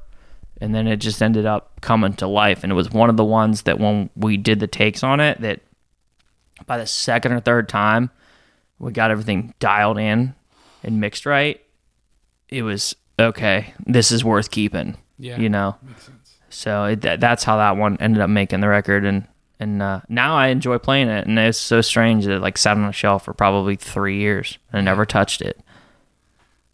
and 0.62 0.74
then 0.74 0.88
it 0.88 0.98
just 0.98 1.22
ended 1.22 1.46
up 1.46 1.82
coming 1.82 2.14
to 2.14 2.28
life 2.28 2.64
and 2.64 2.72
it 2.72 2.76
was 2.76 2.92
one 2.92 3.10
of 3.10 3.18
the 3.18 3.26
ones 3.26 3.64
that 3.64 3.80
when 3.80 4.10
we 4.16 4.38
did 4.38 4.60
the 4.60 4.68
takes 4.68 5.04
on 5.04 5.20
it 5.20 5.42
that 5.42 5.60
by 6.66 6.78
the 6.78 6.86
second 6.86 7.34
or 7.34 7.40
third 7.40 7.68
time 7.68 8.10
we 8.80 8.92
got 8.92 9.12
everything 9.12 9.54
dialed 9.60 9.98
in 9.98 10.34
and 10.84 11.00
mixed 11.00 11.26
right, 11.26 11.62
it 12.50 12.64
was 12.64 12.96
okay. 13.20 13.74
This 13.86 14.12
is 14.12 14.24
worth 14.24 14.52
keeping. 14.52 14.98
Yeah. 15.18 15.40
You 15.40 15.50
know. 15.50 15.78
Makes 15.84 16.04
sense. 16.04 16.38
So 16.50 16.86
it, 16.86 17.02
that, 17.02 17.20
that's 17.20 17.44
how 17.44 17.58
that 17.58 17.78
one 17.78 17.98
ended 18.00 18.22
up 18.22 18.30
making 18.30 18.60
the 18.60 18.68
record, 18.68 19.06
and 19.06 19.28
and 19.60 19.82
uh, 19.82 20.02
now 20.10 20.36
I 20.36 20.48
enjoy 20.48 20.80
playing 20.80 21.10
it. 21.10 21.28
And 21.28 21.38
it's 21.38 21.58
so 21.58 21.82
strange 21.82 22.26
that 22.26 22.38
it 22.38 22.42
like 22.42 22.58
sat 22.58 22.78
on 22.78 22.84
a 22.86 22.92
shelf 22.92 23.26
for 23.26 23.34
probably 23.34 23.76
three 23.76 24.18
years 24.18 24.58
and 24.74 24.80
I 24.80 24.82
never 24.82 25.06
touched 25.06 25.42
it. 25.42 25.60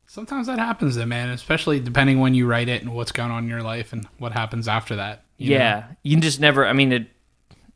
Sometimes 0.08 0.48
that 0.48 0.58
happens, 0.58 0.96
though, 0.96 1.06
man. 1.06 1.30
Especially 1.30 1.80
depending 1.80 2.20
when 2.20 2.34
you 2.34 2.48
write 2.48 2.70
it 2.70 2.82
and 2.82 2.94
what's 2.94 3.12
going 3.12 3.30
on 3.30 3.44
in 3.44 3.50
your 3.50 3.62
life 3.62 3.92
and 3.94 4.08
what 4.18 4.32
happens 4.32 4.68
after 4.68 4.96
that. 4.96 5.24
you 5.38 5.52
know? 5.52 5.58
yeah, 5.58 5.84
you 6.02 6.16
can 6.16 6.22
just 6.22 6.40
never. 6.40 6.66
I 6.66 6.74
mean, 6.74 6.92
it. 6.92 7.08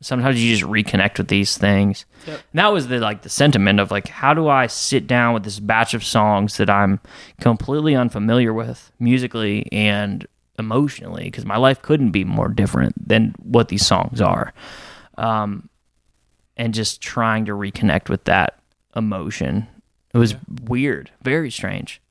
Sometimes 0.00 0.42
you 0.42 0.56
just 0.56 0.68
reconnect 0.68 1.18
with 1.18 1.28
these 1.28 1.56
things. 1.56 2.06
Yep. 2.26 2.40
And 2.52 2.58
that 2.58 2.72
was 2.72 2.88
the 2.88 2.98
like 2.98 3.22
the 3.22 3.28
sentiment 3.28 3.78
of 3.78 3.92
like, 3.92 4.08
how 4.08 4.34
do 4.34 4.48
I 4.48 4.66
sit 4.66 5.06
down 5.06 5.32
with 5.32 5.44
this 5.44 5.60
batch 5.60 5.94
of 5.94 6.02
songs 6.02 6.56
that 6.56 6.68
I'm 6.68 6.98
completely 7.40 7.94
unfamiliar 7.94 8.52
with 8.52 8.90
musically 8.98 9.68
and 9.70 10.26
emotionally 10.58 11.24
because 11.24 11.44
my 11.44 11.56
life 11.56 11.82
couldn't 11.82 12.10
be 12.10 12.24
more 12.24 12.48
different 12.48 12.94
than 13.08 13.34
what 13.38 13.68
these 13.68 13.86
songs 13.86 14.20
are, 14.20 14.52
um, 15.18 15.68
and 16.56 16.74
just 16.74 17.00
trying 17.00 17.44
to 17.44 17.52
reconnect 17.52 18.08
with 18.08 18.24
that 18.24 18.58
emotion. 18.96 19.68
It 20.12 20.18
was 20.18 20.34
weird, 20.64 21.10
very 21.22 21.50
strange. 21.50 22.01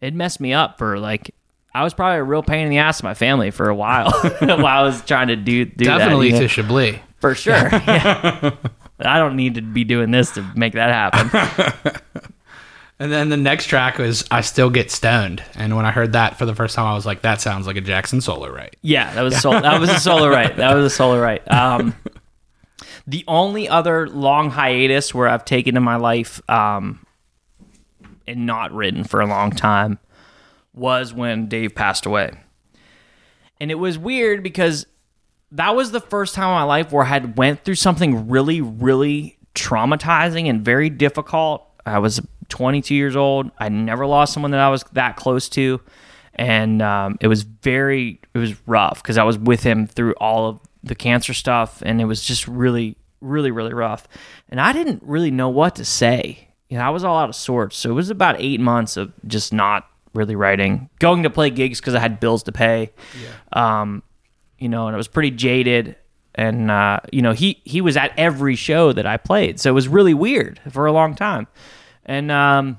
It 0.00 0.14
messed 0.14 0.40
me 0.40 0.52
up 0.52 0.78
for 0.78 0.98
like. 0.98 1.34
I 1.72 1.84
was 1.84 1.94
probably 1.94 2.18
a 2.18 2.24
real 2.24 2.42
pain 2.42 2.64
in 2.64 2.70
the 2.70 2.78
ass 2.78 2.98
to 2.98 3.04
my 3.04 3.14
family 3.14 3.52
for 3.52 3.68
a 3.68 3.74
while 3.76 4.10
while 4.40 4.66
I 4.66 4.82
was 4.82 5.02
trying 5.02 5.28
to 5.28 5.36
do, 5.36 5.64
do 5.66 5.84
that, 5.84 5.98
Definitely 5.98 6.26
you 6.28 6.32
know? 6.32 6.40
to 6.40 6.48
Chablis. 6.48 6.98
For 7.20 7.34
sure. 7.36 7.54
Yeah. 7.86 8.56
I 9.02 9.18
don't 9.18 9.36
need 9.36 9.54
to 9.54 9.62
be 9.62 9.84
doing 9.84 10.10
this 10.10 10.32
to 10.32 10.42
make 10.54 10.72
that 10.74 10.90
happen. 10.90 11.92
And 13.00 13.10
then 13.10 13.30
the 13.30 13.38
next 13.38 13.64
track 13.64 13.96
was 13.96 14.26
I 14.30 14.42
Still 14.42 14.68
Get 14.68 14.90
Stoned. 14.90 15.42
And 15.54 15.74
when 15.74 15.86
I 15.86 15.90
heard 15.90 16.12
that 16.12 16.36
for 16.36 16.44
the 16.44 16.54
first 16.54 16.76
time, 16.76 16.84
I 16.84 16.92
was 16.92 17.06
like, 17.06 17.22
that 17.22 17.40
sounds 17.40 17.66
like 17.66 17.76
a 17.76 17.80
Jackson 17.80 18.20
solo, 18.20 18.52
right? 18.52 18.76
Yeah, 18.82 19.14
that 19.14 19.22
was 19.22 19.34
a 19.36 19.40
solo, 19.40 19.58
that 19.62 19.80
was 19.80 19.88
a 19.88 19.98
solo 19.98 20.28
write. 20.28 20.56
That 20.58 20.74
was 20.74 20.84
a 20.84 20.94
solo 20.94 21.18
write. 21.18 21.50
Um, 21.50 21.94
the 23.06 23.24
only 23.26 23.70
other 23.70 24.06
long 24.06 24.50
hiatus 24.50 25.14
where 25.14 25.28
I've 25.28 25.46
taken 25.46 25.78
in 25.78 25.82
my 25.82 25.96
life 25.96 26.42
um, 26.50 27.04
and 28.30 28.46
not 28.46 28.72
written 28.72 29.04
for 29.04 29.20
a 29.20 29.26
long 29.26 29.50
time 29.50 29.98
was 30.72 31.12
when 31.12 31.48
Dave 31.48 31.74
passed 31.74 32.06
away. 32.06 32.30
And 33.60 33.70
it 33.70 33.76
was 33.76 33.98
weird 33.98 34.42
because 34.42 34.86
that 35.52 35.74
was 35.74 35.90
the 35.90 36.00
first 36.00 36.34
time 36.34 36.48
in 36.48 36.54
my 36.54 36.62
life 36.62 36.92
where 36.92 37.04
I 37.04 37.08
had 37.08 37.36
went 37.36 37.64
through 37.64 37.74
something 37.74 38.28
really, 38.28 38.60
really 38.60 39.36
traumatizing 39.54 40.48
and 40.48 40.64
very 40.64 40.88
difficult. 40.88 41.66
I 41.84 41.98
was 41.98 42.20
22 42.48 42.94
years 42.94 43.16
old. 43.16 43.50
I 43.58 43.68
never 43.68 44.06
lost 44.06 44.32
someone 44.32 44.52
that 44.52 44.60
I 44.60 44.70
was 44.70 44.84
that 44.92 45.16
close 45.16 45.48
to, 45.50 45.80
and 46.34 46.80
um, 46.82 47.18
it 47.20 47.28
was 47.28 47.42
very, 47.42 48.20
it 48.34 48.38
was 48.38 48.54
rough 48.66 49.02
because 49.02 49.18
I 49.18 49.24
was 49.24 49.38
with 49.38 49.62
him 49.62 49.86
through 49.86 50.14
all 50.14 50.48
of 50.48 50.60
the 50.82 50.94
cancer 50.94 51.34
stuff, 51.34 51.82
and 51.84 52.00
it 52.00 52.04
was 52.04 52.22
just 52.22 52.46
really, 52.46 52.96
really, 53.20 53.50
really 53.50 53.74
rough. 53.74 54.06
And 54.48 54.60
I 54.60 54.72
didn't 54.72 55.02
really 55.02 55.30
know 55.30 55.48
what 55.48 55.76
to 55.76 55.84
say. 55.84 56.49
You 56.70 56.78
know, 56.78 56.84
I 56.84 56.90
was 56.90 57.04
all 57.04 57.18
out 57.18 57.28
of 57.28 57.34
sorts. 57.34 57.76
So 57.76 57.90
it 57.90 57.94
was 57.94 58.08
about 58.08 58.36
eight 58.38 58.60
months 58.60 58.96
of 58.96 59.12
just 59.26 59.52
not 59.52 59.86
really 60.14 60.36
writing, 60.36 60.88
going 60.98 61.24
to 61.24 61.30
play 61.30 61.50
gigs 61.50 61.80
because 61.80 61.94
I 61.94 62.00
had 62.00 62.20
bills 62.20 62.44
to 62.44 62.52
pay. 62.52 62.92
Um, 63.52 64.02
you 64.58 64.68
know, 64.68 64.86
and 64.86 64.94
it 64.94 64.96
was 64.96 65.08
pretty 65.08 65.32
jaded. 65.32 65.96
And 66.34 66.70
uh, 66.70 67.00
you 67.12 67.22
know, 67.22 67.32
he 67.32 67.60
he 67.64 67.80
was 67.80 67.96
at 67.96 68.12
every 68.16 68.54
show 68.54 68.92
that 68.92 69.04
I 69.04 69.16
played, 69.16 69.58
so 69.58 69.68
it 69.68 69.72
was 69.74 69.88
really 69.88 70.14
weird 70.14 70.60
for 70.70 70.86
a 70.86 70.92
long 70.92 71.16
time. 71.16 71.48
And 72.06 72.30
um, 72.30 72.78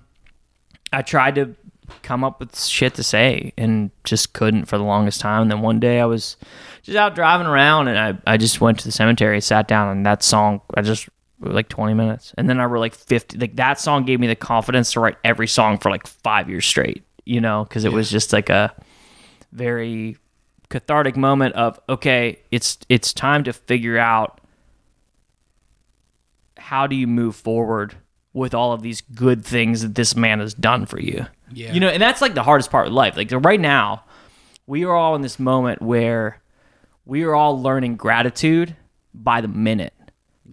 I 0.94 1.02
tried 1.02 1.36
to 1.36 1.56
come 2.02 2.24
up 2.24 2.40
with 2.40 2.58
shit 2.58 2.94
to 2.96 3.04
say 3.04 3.54
and 3.58 3.92
just 4.06 4.34
couldn't 4.34 4.66
for 4.66 4.78
the 4.78 4.84
longest 4.84 5.20
time. 5.20 5.44
And 5.44 5.52
then 5.52 5.62
one 5.62 5.80
day 5.82 6.00
I 6.00 6.06
was 6.06 6.38
just 6.84 6.98
out 6.98 7.16
driving 7.16 7.48
around 7.48 7.90
and 7.90 8.00
I, 8.00 8.34
I 8.34 8.38
just 8.38 8.62
went 8.62 8.80
to 8.80 8.86
the 8.86 8.92
cemetery, 8.92 9.42
sat 9.42 9.68
down, 9.68 9.90
and 9.90 10.06
that 10.06 10.24
song 10.24 10.62
I 10.76 10.82
just 10.82 11.10
like 11.42 11.70
20 11.70 11.94
minutes. 11.94 12.34
And 12.38 12.50
then 12.50 12.60
I 12.60 12.66
wrote 12.66 12.80
like 12.80 12.96
50. 12.96 13.38
Like 13.38 13.56
that 13.56 13.80
song 13.80 14.06
gave 14.06 14.20
me 14.20 14.28
the 14.28 14.36
confidence 14.36 14.94
to 14.94 15.00
write 15.00 15.18
every 15.24 15.48
song 15.48 15.78
for 15.78 15.90
like 15.90 16.08
five 16.08 16.50
years 16.50 16.66
straight, 16.66 17.04
you 17.26 17.42
know, 17.42 17.64
because 17.64 17.86
it 17.86 17.92
was 17.92 18.10
just 18.10 18.32
like 18.34 18.50
a 18.50 18.74
very 19.52 20.18
cathartic 20.70 21.18
moment 21.18 21.56
of 21.56 21.80
okay, 21.90 22.40
it's 22.52 22.78
it's 22.90 23.14
time 23.14 23.44
to 23.44 23.54
figure 23.54 23.98
out 23.98 24.40
how 26.58 26.88
do 26.88 26.96
you 26.96 27.08
move 27.08 27.36
forward 27.36 27.96
with 28.34 28.54
all 28.54 28.72
of 28.72 28.82
these 28.82 29.02
good 29.02 29.44
things 29.44 29.82
that 29.82 29.96
this 29.96 30.16
man 30.16 30.40
has 30.40 30.54
done 30.54 30.86
for 30.86 31.00
you. 31.00 31.26
Yeah. 31.52 31.74
You 31.74 31.80
know, 31.82 31.90
and 31.90 32.02
that's 32.02 32.22
like 32.22 32.34
the 32.34 32.44
hardest 32.44 32.72
part 32.72 32.88
of 32.88 32.94
life. 32.94 33.18
Like 33.18 33.30
right 33.32 33.60
now, 33.60 34.06
we 34.68 34.86
are 34.86 34.96
all 34.96 35.16
in 35.16 35.22
this 35.22 35.38
moment 35.38 35.82
where 35.82 36.42
we 37.06 37.24
are 37.24 37.36
all 37.36 37.62
learning 37.62 37.98
gratitude 37.98 38.76
by 39.14 39.42
the 39.42 39.50
minute, 39.50 39.94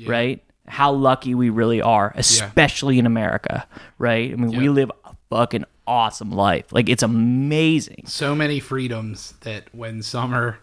right? 0.04 0.42
How 0.68 0.92
lucky 0.92 1.34
we 1.34 1.50
really 1.50 1.80
are, 1.82 2.12
especially 2.16 2.98
in 2.98 3.06
America, 3.06 3.66
right? 3.98 4.30
I 4.32 4.36
mean, 4.36 4.56
we 4.56 4.68
live 4.68 4.90
a 5.04 5.14
fucking 5.30 5.64
awesome 5.86 6.30
life. 6.30 6.72
Like 6.72 6.88
it's 6.88 7.02
amazing. 7.02 8.04
So 8.06 8.34
many 8.34 8.60
freedoms 8.60 9.34
that 9.40 9.64
when 9.74 10.02
some 10.02 10.34
are 10.34 10.58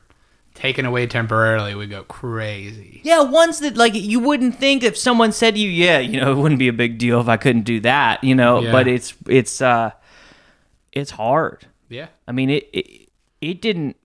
taken 0.54 0.86
away 0.86 1.06
temporarily 1.06 1.76
we 1.76 1.86
go 1.86 2.04
crazy. 2.04 3.02
Yeah, 3.04 3.22
ones 3.24 3.60
that 3.60 3.76
like 3.76 3.94
you 3.94 4.20
wouldn't 4.20 4.56
think 4.56 4.84
if 4.84 4.98
someone 4.98 5.32
said 5.32 5.56
to 5.56 5.60
you, 5.60 5.70
yeah, 5.70 6.00
you 6.00 6.20
know, 6.22 6.32
it 6.32 6.36
wouldn't 6.36 6.60
be 6.60 6.68
a 6.70 6.74
big 6.74 6.98
deal 6.98 7.20
if 7.20 7.28
I 7.28 7.38
couldn't 7.38 7.64
do 7.64 7.80
that, 7.82 8.24
you 8.24 8.36
know, 8.36 8.62
Yeah. 8.62 8.72
but 8.72 8.88
it's 8.88 9.14
it's 9.28 9.62
uh 9.62 9.92
it's 10.94 11.12
hard. 11.12 11.66
Yeah. 11.90 12.08
I 12.28 12.32
mean, 12.32 12.50
it, 12.50 12.70
it 12.72 13.10
it 13.42 13.62
didn't 13.62 13.98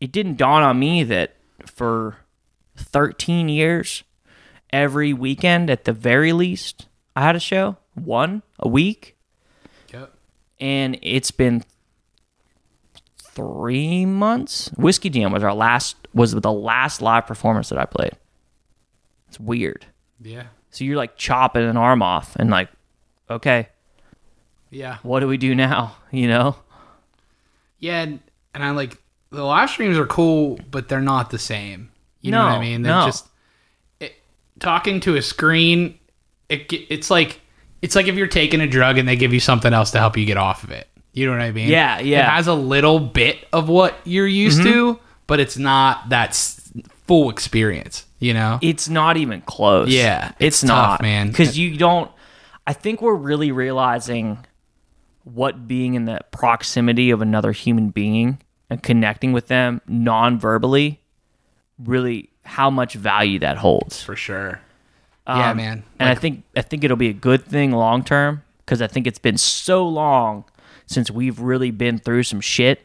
it 0.00 0.10
didn't 0.10 0.36
dawn 0.36 0.62
on 0.62 0.78
me 0.78 1.04
that 1.04 1.36
for 1.66 2.16
13 2.76 3.48
years 3.48 4.02
every 4.72 5.12
weekend 5.12 5.68
at 5.70 5.84
the 5.84 5.92
very 5.92 6.32
least 6.32 6.86
I 7.14 7.22
had 7.22 7.36
a 7.36 7.40
show, 7.40 7.76
one 7.94 8.42
a 8.58 8.68
week, 8.68 9.16
Yep. 9.92 10.12
and 10.60 10.98
it's 11.02 11.30
been 11.30 11.64
3 13.18 14.06
months. 14.06 14.70
Whiskey 14.76 15.10
Jam 15.10 15.32
was 15.32 15.42
our 15.42 15.54
last 15.54 15.96
was 16.14 16.32
the 16.32 16.52
last 16.52 17.00
live 17.00 17.26
performance 17.26 17.68
that 17.70 17.78
I 17.78 17.86
played. 17.86 18.12
It's 19.28 19.40
weird. 19.40 19.86
Yeah. 20.20 20.44
So 20.70 20.84
you're 20.84 20.96
like 20.96 21.16
chopping 21.16 21.64
an 21.64 21.76
arm 21.76 22.02
off 22.02 22.36
and 22.36 22.50
like 22.50 22.68
okay, 23.30 23.68
Yeah. 24.70 24.98
what 25.02 25.20
do 25.20 25.28
we 25.28 25.38
do 25.38 25.54
now, 25.54 25.96
you 26.10 26.28
know? 26.28 26.56
Yeah, 27.78 28.02
and, 28.02 28.20
and 28.54 28.62
I 28.62 28.70
like 28.70 28.98
the 29.30 29.42
live 29.44 29.70
streams 29.70 29.96
are 29.98 30.06
cool, 30.06 30.60
but 30.70 30.88
they're 30.88 31.00
not 31.00 31.30
the 31.30 31.38
same. 31.38 31.90
You 32.20 32.30
know 32.30 32.44
what 32.44 32.52
I 32.52 32.60
mean? 32.60 32.82
They're 32.82 32.92
no. 32.94 33.06
just 33.06 33.26
talking 34.62 35.00
to 35.00 35.16
a 35.16 35.22
screen. 35.22 35.98
It 36.48 36.72
it's 36.72 37.10
like 37.10 37.40
it's 37.82 37.96
like 37.96 38.06
if 38.06 38.14
you're 38.14 38.26
taking 38.26 38.60
a 38.60 38.66
drug 38.66 38.96
and 38.96 39.06
they 39.06 39.16
give 39.16 39.34
you 39.34 39.40
something 39.40 39.74
else 39.74 39.90
to 39.90 39.98
help 39.98 40.16
you 40.16 40.24
get 40.24 40.38
off 40.38 40.64
of 40.64 40.70
it. 40.70 40.88
You 41.12 41.26
know 41.26 41.32
what 41.32 41.42
I 41.42 41.52
mean? 41.52 41.68
Yeah, 41.68 41.98
yeah. 41.98 42.20
It 42.26 42.30
has 42.30 42.46
a 42.46 42.54
little 42.54 42.98
bit 42.98 43.46
of 43.52 43.68
what 43.68 43.94
you're 44.04 44.26
used 44.26 44.60
mm-hmm. 44.60 44.72
to, 44.72 45.00
but 45.26 45.40
it's 45.40 45.58
not 45.58 46.08
that 46.08 46.34
full 47.06 47.28
experience. 47.28 48.06
You 48.18 48.34
know? 48.34 48.60
it's 48.62 48.88
not 48.88 49.16
even 49.16 49.40
close. 49.42 49.88
Yeah, 49.88 50.28
it's, 50.38 50.58
it's 50.58 50.60
tough, 50.60 50.68
not, 50.68 51.02
man. 51.02 51.28
Because 51.28 51.50
uh, 51.50 51.60
you 51.60 51.76
don't. 51.76 52.10
I 52.64 52.72
think 52.72 53.02
we're 53.02 53.16
really 53.16 53.50
realizing 53.50 54.46
what 55.24 55.66
being 55.66 55.94
in 55.94 56.04
the 56.04 56.20
proximity 56.30 57.10
of 57.10 57.20
another 57.20 57.50
human 57.50 57.90
being 57.90 58.38
and 58.70 58.80
connecting 58.80 59.32
with 59.32 59.48
them 59.48 59.80
non-verbally, 59.88 61.00
really 61.78 62.30
how 62.52 62.68
much 62.70 62.94
value 62.94 63.38
that 63.40 63.56
holds. 63.56 64.02
For 64.02 64.14
sure. 64.16 64.60
yeah, 65.26 65.50
Um, 65.50 65.56
man. 65.56 65.82
And 65.98 66.08
I 66.08 66.14
think 66.14 66.44
I 66.56 66.62
think 66.62 66.84
it'll 66.84 66.96
be 66.96 67.08
a 67.08 67.12
good 67.28 67.44
thing 67.44 67.72
long 67.72 68.04
term 68.04 68.42
because 68.58 68.82
I 68.82 68.86
think 68.86 69.06
it's 69.06 69.18
been 69.18 69.38
so 69.38 69.86
long 69.88 70.44
since 70.86 71.10
we've 71.10 71.38
really 71.40 71.70
been 71.70 71.98
through 71.98 72.24
some 72.24 72.40
shit 72.40 72.80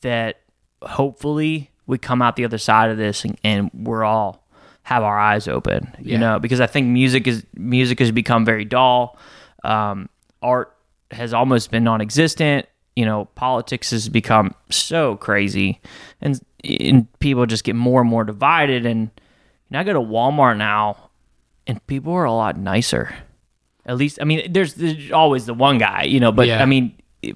that 0.00 0.40
hopefully 0.82 1.70
we 1.86 1.98
come 1.98 2.22
out 2.22 2.36
the 2.36 2.44
other 2.44 2.58
side 2.58 2.90
of 2.90 2.96
this 2.98 3.24
and, 3.24 3.38
and 3.44 3.70
we're 3.74 4.04
all 4.04 4.44
have 4.82 5.02
our 5.02 5.18
eyes 5.18 5.46
open. 5.48 5.94
You 6.00 6.12
Yeah. 6.12 6.18
know, 6.18 6.38
because 6.38 6.60
I 6.60 6.66
think 6.66 6.86
music 6.88 7.26
is 7.26 7.44
music 7.54 7.98
has 8.00 8.10
become 8.10 8.44
very 8.44 8.64
dull. 8.64 9.16
Um, 9.64 10.08
art 10.42 10.74
has 11.10 11.32
almost 11.34 11.70
been 11.70 11.84
non-existent. 11.84 12.66
You 12.96 13.04
know, 13.04 13.26
politics 13.36 13.90
has 13.92 14.08
become 14.08 14.54
so 14.70 15.16
crazy, 15.16 15.80
and, 16.20 16.40
and 16.64 17.06
people 17.20 17.46
just 17.46 17.64
get 17.64 17.76
more 17.76 18.00
and 18.00 18.10
more 18.10 18.24
divided. 18.24 18.86
And 18.86 19.02
you 19.02 19.70
know, 19.70 19.80
I 19.80 19.84
go 19.84 19.92
to 19.92 20.00
Walmart 20.00 20.56
now, 20.56 21.10
and 21.66 21.84
people 21.86 22.12
are 22.12 22.24
a 22.24 22.32
lot 22.32 22.56
nicer. 22.58 23.14
At 23.86 23.96
least, 23.96 24.18
I 24.20 24.24
mean, 24.24 24.52
there's, 24.52 24.74
there's 24.74 25.10
always 25.12 25.46
the 25.46 25.54
one 25.54 25.78
guy, 25.78 26.02
you 26.02 26.20
know, 26.20 26.30
but 26.30 26.46
Yeah. 26.46 26.62
I 26.62 26.66
mean, 26.66 26.94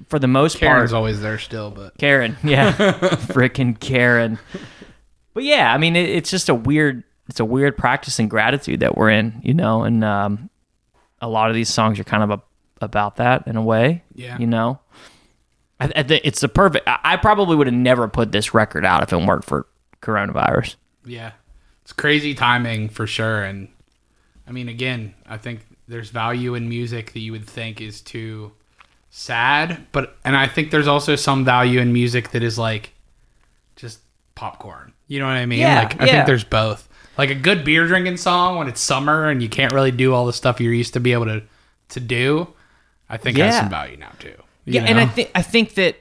for 0.09 0.19
the 0.19 0.29
most 0.29 0.59
Karen's 0.59 0.91
part, 0.91 0.99
always 0.99 1.21
there 1.23 1.39
still, 1.39 1.71
but 1.71 1.97
Karen, 1.99 2.37
yeah, 2.45 2.73
freaking 3.33 3.79
Karen. 3.81 4.39
But 5.35 5.45
yeah, 5.45 5.73
I 5.73 5.79
mean, 5.79 5.97
it, 5.97 6.11
it's 6.11 6.31
just 6.31 6.51
a 6.51 6.55
weird, 6.55 7.05
it's 7.29 7.41
a 7.41 7.45
weird 7.45 7.77
practice 7.79 8.19
in 8.19 8.29
gratitude 8.29 8.81
that 8.81 8.99
we're 8.99 9.09
in, 9.09 9.41
you 9.43 9.55
know, 9.55 9.83
and 9.83 10.05
um, 10.05 10.51
a 11.23 11.29
lot 11.29 11.49
of 11.49 11.55
these 11.55 11.71
songs 11.71 11.99
are 11.99 12.05
kind 12.05 12.23
of 12.23 12.31
a, 12.31 12.43
about 12.85 13.17
that 13.17 13.47
in 13.47 13.57
a 13.57 13.63
way, 13.63 14.03
Yeah. 14.15 14.37
you 14.39 14.47
know. 14.47 14.79
I, 15.83 15.91
I 15.97 16.03
think 16.05 16.23
it's 16.25 16.41
the 16.41 16.49
perfect. 16.49 16.87
I, 16.87 16.99
I 17.03 17.17
probably 17.17 17.57
would 17.57 17.67
have 17.67 17.75
never 17.75 18.09
put 18.09 18.33
this 18.33 18.55
record 18.55 18.85
out 18.85 19.03
if 19.03 19.13
it 19.13 19.17
weren't 19.17 19.45
for 19.45 19.67
coronavirus. 20.01 20.77
Yeah. 21.05 21.33
It's 21.83 21.93
crazy 21.93 22.35
timing 22.35 22.89
for 22.89 23.07
sure. 23.07 23.43
And 23.43 23.69
I 24.47 24.53
mean, 24.53 24.69
again, 24.69 25.15
I 25.27 25.37
think 25.37 25.61
there's 25.89 26.11
value 26.11 26.55
in 26.55 26.69
music 26.69 27.13
that 27.13 27.21
you 27.21 27.33
would 27.33 27.47
think 27.47 27.81
is 27.81 28.01
too 28.01 28.53
sad, 29.11 29.87
but, 29.93 30.17
and 30.25 30.37
I 30.37 30.47
think 30.47 30.71
there's 30.71 30.87
also 30.87 31.17
some 31.17 31.45
value 31.45 31.81
in 31.81 31.93
music 31.93 32.31
that 32.31 32.43
is 32.43 32.59
like 32.59 32.93
just 33.75 33.99
popcorn. 34.35 34.93
You 35.09 35.19
know 35.19 35.27
what 35.27 35.33
I 35.33 35.47
mean? 35.47 35.59
Yeah, 35.59 35.81
like, 35.81 36.01
I 36.01 36.07
yeah. 36.07 36.13
think 36.13 36.27
there's 36.27 36.45
both. 36.45 36.89
Like 37.19 37.31
a 37.31 37.35
good 37.35 37.65
beer 37.65 37.87
drinking 37.87 38.17
song 38.17 38.57
when 38.57 38.69
it's 38.69 38.81
summer 38.81 39.29
and 39.29 39.43
you 39.43 39.49
can't 39.49 39.73
really 39.73 39.91
do 39.91 40.15
all 40.15 40.25
the 40.25 40.33
stuff 40.33 40.61
you're 40.61 40.73
used 40.73 40.95
to 40.95 41.01
be 41.01 41.13
able 41.13 41.27
to, 41.27 41.43
to 41.91 42.01
do, 42.01 42.49
I 43.09 43.17
think 43.17 43.37
has 43.39 43.57
some 43.57 43.69
value 43.69 43.97
now 43.97 44.13
too. 44.19 44.35
Yeah, 44.65 44.83
and 44.85 44.99
I 45.01 45.07
think 45.07 45.31
I 45.35 45.43
think 45.43 45.75
that 45.75 45.97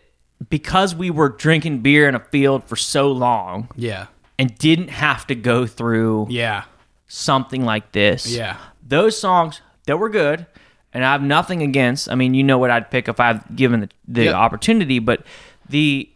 because 0.49 0.93
we 0.95 1.09
were 1.09 1.29
drinking 1.29 1.79
beer 1.79 2.07
in 2.09 2.15
a 2.15 2.19
field 2.19 2.63
for 2.63 2.75
so 2.75 3.11
long 3.11 3.69
yeah. 3.75 4.07
and 4.39 4.57
didn't 4.57 4.89
have 4.89 5.27
to 5.27 5.35
go 5.35 5.65
through 5.67 6.27
Yeah. 6.29 6.63
something 7.07 7.63
like 7.65 7.91
this. 7.91 8.27
Yeah. 8.27 8.57
Those 8.87 9.17
songs 9.19 9.61
that 9.85 9.97
were 9.97 10.09
good, 10.09 10.45
and 10.93 11.05
I 11.05 11.11
have 11.11 11.21
nothing 11.21 11.61
against. 11.61 12.09
I 12.09 12.15
mean, 12.15 12.33
you 12.33 12.43
know 12.43 12.57
what 12.57 12.71
I'd 12.71 12.89
pick 12.91 13.07
if 13.07 13.19
I've 13.19 13.55
given 13.55 13.81
the, 13.81 13.89
the 14.07 14.23
Yep. 14.25 14.35
opportunity, 14.35 14.99
but 14.99 15.25
the 15.69 16.07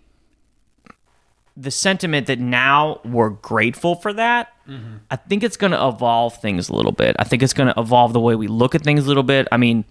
the 1.57 1.71
sentiment 1.71 2.27
that 2.27 2.39
now 2.39 2.99
we're 3.05 3.29
grateful 3.29 3.95
for 3.95 4.11
that, 4.13 4.49
Mm-hmm. 4.67 4.95
I 5.11 5.15
think 5.17 5.43
it's 5.43 5.57
going 5.57 5.73
to 5.73 5.87
evolve 5.87 6.37
things 6.41 6.69
a 6.69 6.73
little 6.73 6.91
bit. 6.91 7.15
I 7.19 7.23
think 7.23 7.43
it's 7.43 7.53
going 7.53 7.71
to 7.71 7.79
evolve 7.79 8.13
the 8.13 8.19
way 8.19 8.33
we 8.33 8.47
look 8.47 8.73
at 8.73 8.81
things 8.81 9.05
a 9.05 9.07
little 9.07 9.21
bit. 9.21 9.47
I 9.51 9.57
mean, 9.57 9.85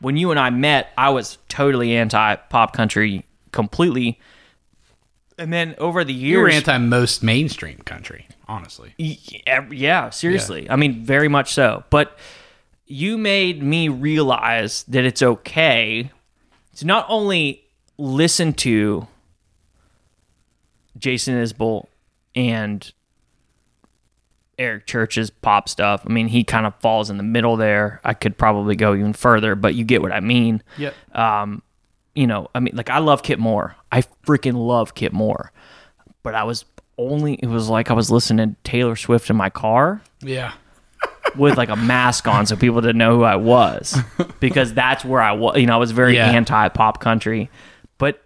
when 0.00 0.16
you 0.16 0.30
and 0.30 0.40
I 0.40 0.50
met, 0.50 0.92
I 0.96 1.10
was 1.10 1.38
totally 1.48 1.96
anti 1.96 2.36
pop 2.36 2.72
country 2.72 3.24
completely. 3.52 4.18
And 5.38 5.52
then 5.52 5.74
over 5.78 6.04
the 6.04 6.12
years, 6.12 6.32
You 6.32 6.38
were 6.40 6.48
anti 6.50 6.76
most 6.78 7.22
mainstream 7.22 7.78
country, 7.78 8.26
honestly. 8.48 8.94
yeah, 8.98 9.66
yeah, 9.70 10.10
seriously. 10.10 10.68
I 10.68 10.76
mean, 10.76 11.04
very 11.04 11.28
much 11.28 11.52
so. 11.54 11.84
But 11.90 12.18
you 12.86 13.16
made 13.16 13.62
me 13.62 13.88
realize 13.88 14.82
that 14.84 15.04
it's 15.04 15.22
okay 15.22 16.10
to 16.76 16.86
not 16.86 17.06
only 17.08 17.62
listen 17.96 18.52
to 18.54 19.06
Jason 20.98 21.34
Isbell 21.36 21.86
and 22.34 22.92
Eric 24.60 24.86
Church's 24.86 25.30
pop 25.30 25.68
stuff. 25.68 26.02
I 26.06 26.12
mean, 26.12 26.28
he 26.28 26.44
kind 26.44 26.66
of 26.66 26.74
falls 26.80 27.08
in 27.10 27.16
the 27.16 27.22
middle 27.24 27.56
there. 27.56 28.00
I 28.04 28.12
could 28.14 28.36
probably 28.36 28.76
go 28.76 28.94
even 28.94 29.14
further, 29.14 29.54
but 29.56 29.74
you 29.74 29.84
get 29.84 30.02
what 30.02 30.12
I 30.12 30.20
mean 30.20 30.62
Yep. 30.76 30.94
Um, 31.16 31.62
you 32.14 32.26
know, 32.26 32.48
I 32.54 32.60
mean, 32.60 32.74
like 32.76 32.90
I 32.90 32.98
love 32.98 33.22
Kip 33.22 33.38
Moore. 33.38 33.74
I 33.90 34.02
freaking 34.26 34.54
love 34.54 34.94
Kip 34.94 35.12
Moore. 35.12 35.52
But 36.22 36.34
I 36.34 36.44
was 36.44 36.64
only, 36.98 37.34
it 37.34 37.46
was 37.46 37.68
like 37.68 37.90
I 37.90 37.94
was 37.94 38.10
listening 38.10 38.50
to 38.50 38.56
Taylor 38.62 38.96
Swift 38.96 39.30
in 39.30 39.36
my 39.36 39.48
car 39.48 40.02
yeah. 40.20 40.52
with 41.36 41.56
like 41.56 41.70
a 41.70 41.76
mask 41.94 42.28
on 42.28 42.44
so 42.46 42.56
people 42.56 42.80
didn't 42.82 42.98
know 42.98 43.16
who 43.16 43.22
I 43.22 43.36
was 43.36 43.96
because 44.40 44.74
that's 44.74 45.04
where 45.04 45.22
I 45.22 45.32
was. 45.32 45.56
You 45.56 45.66
know, 45.66 45.74
I 45.74 45.78
was 45.78 45.92
very 45.92 46.16
Yeah. 46.16 46.30
anti 46.30 46.68
pop 46.68 47.00
country. 47.00 47.48
But 47.96 48.22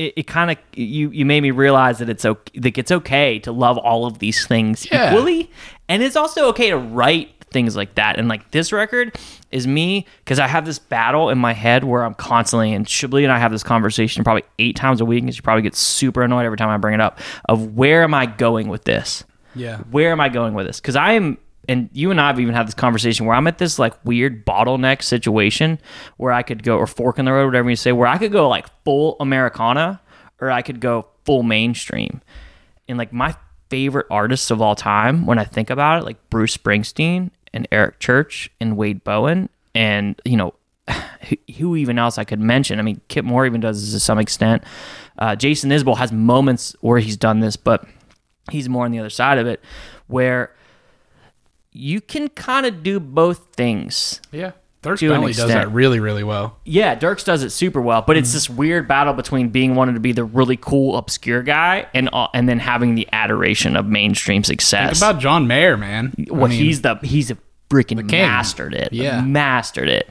it, 0.00 0.14
it 0.16 0.26
kind 0.26 0.50
of, 0.50 0.56
you, 0.74 1.10
you 1.10 1.24
made 1.26 1.42
me 1.42 1.50
realize 1.50 1.98
that 1.98 2.08
it's 2.08 2.24
okay, 2.24 2.58
that 2.60 2.78
it's 2.78 2.90
okay 2.90 3.38
to 3.40 3.52
love 3.52 3.76
all 3.78 4.06
of 4.06 4.18
these 4.18 4.46
things 4.46 4.86
Yeah. 4.90 5.12
equally. 5.12 5.50
And 5.88 6.02
it's 6.02 6.16
also 6.16 6.46
okay 6.48 6.70
to 6.70 6.76
write 6.78 7.30
things 7.52 7.76
like 7.76 7.96
that. 7.96 8.18
And 8.18 8.28
like 8.28 8.50
this 8.52 8.72
record 8.72 9.16
is 9.50 9.66
me 9.66 10.06
because 10.24 10.38
I 10.38 10.46
have 10.46 10.64
this 10.64 10.78
battle 10.78 11.30
in 11.30 11.38
my 11.38 11.52
head 11.52 11.82
where 11.84 12.04
I'm 12.04 12.14
constantly, 12.14 12.72
and 12.72 12.86
Chablis 12.88 13.24
and 13.24 13.32
I 13.32 13.38
have 13.38 13.50
this 13.52 13.62
conversation 13.64 14.22
probably 14.24 14.44
eight 14.60 14.76
times 14.76 15.00
a 15.00 15.04
week, 15.04 15.22
and 15.24 15.34
she 15.34 15.40
probably 15.42 15.62
gets 15.62 15.78
super 15.80 16.22
annoyed 16.22 16.46
every 16.46 16.56
time 16.58 16.68
I 16.68 16.76
bring 16.78 16.94
it 16.94 17.00
up 17.00 17.18
of 17.48 17.76
where 17.76 18.02
am 18.04 18.14
I 18.14 18.26
going 18.26 18.68
with 18.68 18.84
this? 18.84 19.24
Yeah. 19.54 19.78
Where 19.90 20.12
am 20.12 20.20
I 20.20 20.28
going 20.28 20.54
with 20.54 20.66
this? 20.66 20.80
Because 20.80 20.94
I 20.96 21.12
am, 21.12 21.38
and 21.70 21.88
you 21.92 22.10
and 22.10 22.20
I 22.20 22.26
have 22.26 22.40
even 22.40 22.52
had 22.52 22.66
this 22.66 22.74
conversation 22.74 23.26
where 23.26 23.36
I'm 23.36 23.46
at 23.46 23.58
this 23.58 23.78
like 23.78 23.94
weird 24.04 24.44
bottleneck 24.44 25.04
situation 25.04 25.78
where 26.16 26.32
I 26.32 26.42
could 26.42 26.64
go, 26.64 26.76
or 26.76 26.88
fork 26.88 27.20
in 27.20 27.26
the 27.26 27.32
road, 27.32 27.46
whatever 27.46 27.70
you 27.70 27.76
say, 27.76 27.92
where 27.92 28.08
I 28.08 28.18
could 28.18 28.32
go 28.32 28.48
like 28.48 28.66
full 28.84 29.16
Americana 29.20 30.00
or 30.40 30.50
I 30.50 30.62
could 30.62 30.80
go 30.80 31.06
full 31.24 31.44
mainstream. 31.44 32.22
And 32.88 32.98
like 32.98 33.12
my 33.12 33.36
favorite 33.68 34.08
artists 34.10 34.50
of 34.50 34.60
all 34.60 34.74
time, 34.74 35.26
when 35.26 35.38
I 35.38 35.44
think 35.44 35.70
about 35.70 36.02
it, 36.02 36.04
like 36.04 36.16
Bruce 36.28 36.56
Springsteen 36.56 37.30
and 37.54 37.68
Eric 37.70 38.00
Church 38.00 38.50
and 38.60 38.76
Wade 38.76 39.04
Bowen, 39.04 39.48
and 39.72 40.20
you 40.24 40.36
know, 40.36 40.54
who- 41.56 41.76
even 41.76 42.00
else 42.00 42.18
I 42.18 42.24
could 42.24 42.40
mention. 42.40 42.80
I 42.80 42.82
mean, 42.82 43.00
Kip 43.06 43.24
Moore 43.24 43.46
even 43.46 43.60
does 43.60 43.80
this 43.80 43.92
to 43.92 44.00
some 44.00 44.18
extent. 44.18 44.64
Uh, 45.20 45.36
Jason 45.36 45.70
Isbell 45.70 45.98
has 45.98 46.10
moments 46.10 46.74
where 46.80 46.98
he's 46.98 47.16
done 47.16 47.38
this, 47.38 47.56
but 47.56 47.86
he's 48.50 48.68
more 48.68 48.86
on 48.86 48.90
the 48.90 48.98
other 48.98 49.08
side 49.08 49.38
of 49.38 49.46
it, 49.46 49.60
where 50.08 50.52
you 51.72 52.00
can 52.00 52.28
kind 52.28 52.66
of 52.66 52.82
do 52.82 52.98
both 53.00 53.48
things 53.54 54.20
Yeah. 54.32 54.52
Dierks 54.82 55.06
Bentley 55.06 55.34
does 55.34 55.48
that 55.48 55.70
really, 55.72 56.00
really 56.00 56.24
well. 56.24 56.56
Yeah, 56.64 56.96
Dierks 56.96 57.22
does 57.22 57.42
it 57.42 57.50
super 57.50 57.82
well, 57.82 58.00
but 58.00 58.14
Mm-hmm. 58.14 58.20
it's 58.22 58.32
this 58.32 58.48
weird 58.48 58.88
battle 58.88 59.12
between 59.12 59.50
being 59.50 59.74
wanted 59.74 59.92
to 59.92 60.00
be 60.00 60.12
the 60.12 60.24
really 60.24 60.56
cool, 60.56 60.96
obscure 60.96 61.42
guy 61.42 61.86
and 61.92 62.08
uh, 62.14 62.28
and 62.32 62.48
then 62.48 62.58
having 62.60 62.94
the 62.94 63.06
adoration 63.12 63.76
of 63.76 63.84
mainstream 63.84 64.42
Think 64.42 64.62
success. 64.62 64.98
about 64.98 65.20
John 65.20 65.46
Mayer, 65.46 65.76
man. 65.76 66.14
well, 66.30 66.46
I 66.46 66.48
mean, 66.48 66.58
he's 66.58 66.80
the 66.80 66.94
he's 67.02 67.30
a 67.30 67.36
freaking 67.68 68.08
king. 68.08 68.22
mastered 68.22 68.72
it. 68.72 68.90
Yeah. 68.94 69.20
mastered 69.20 69.90
it. 69.90 70.08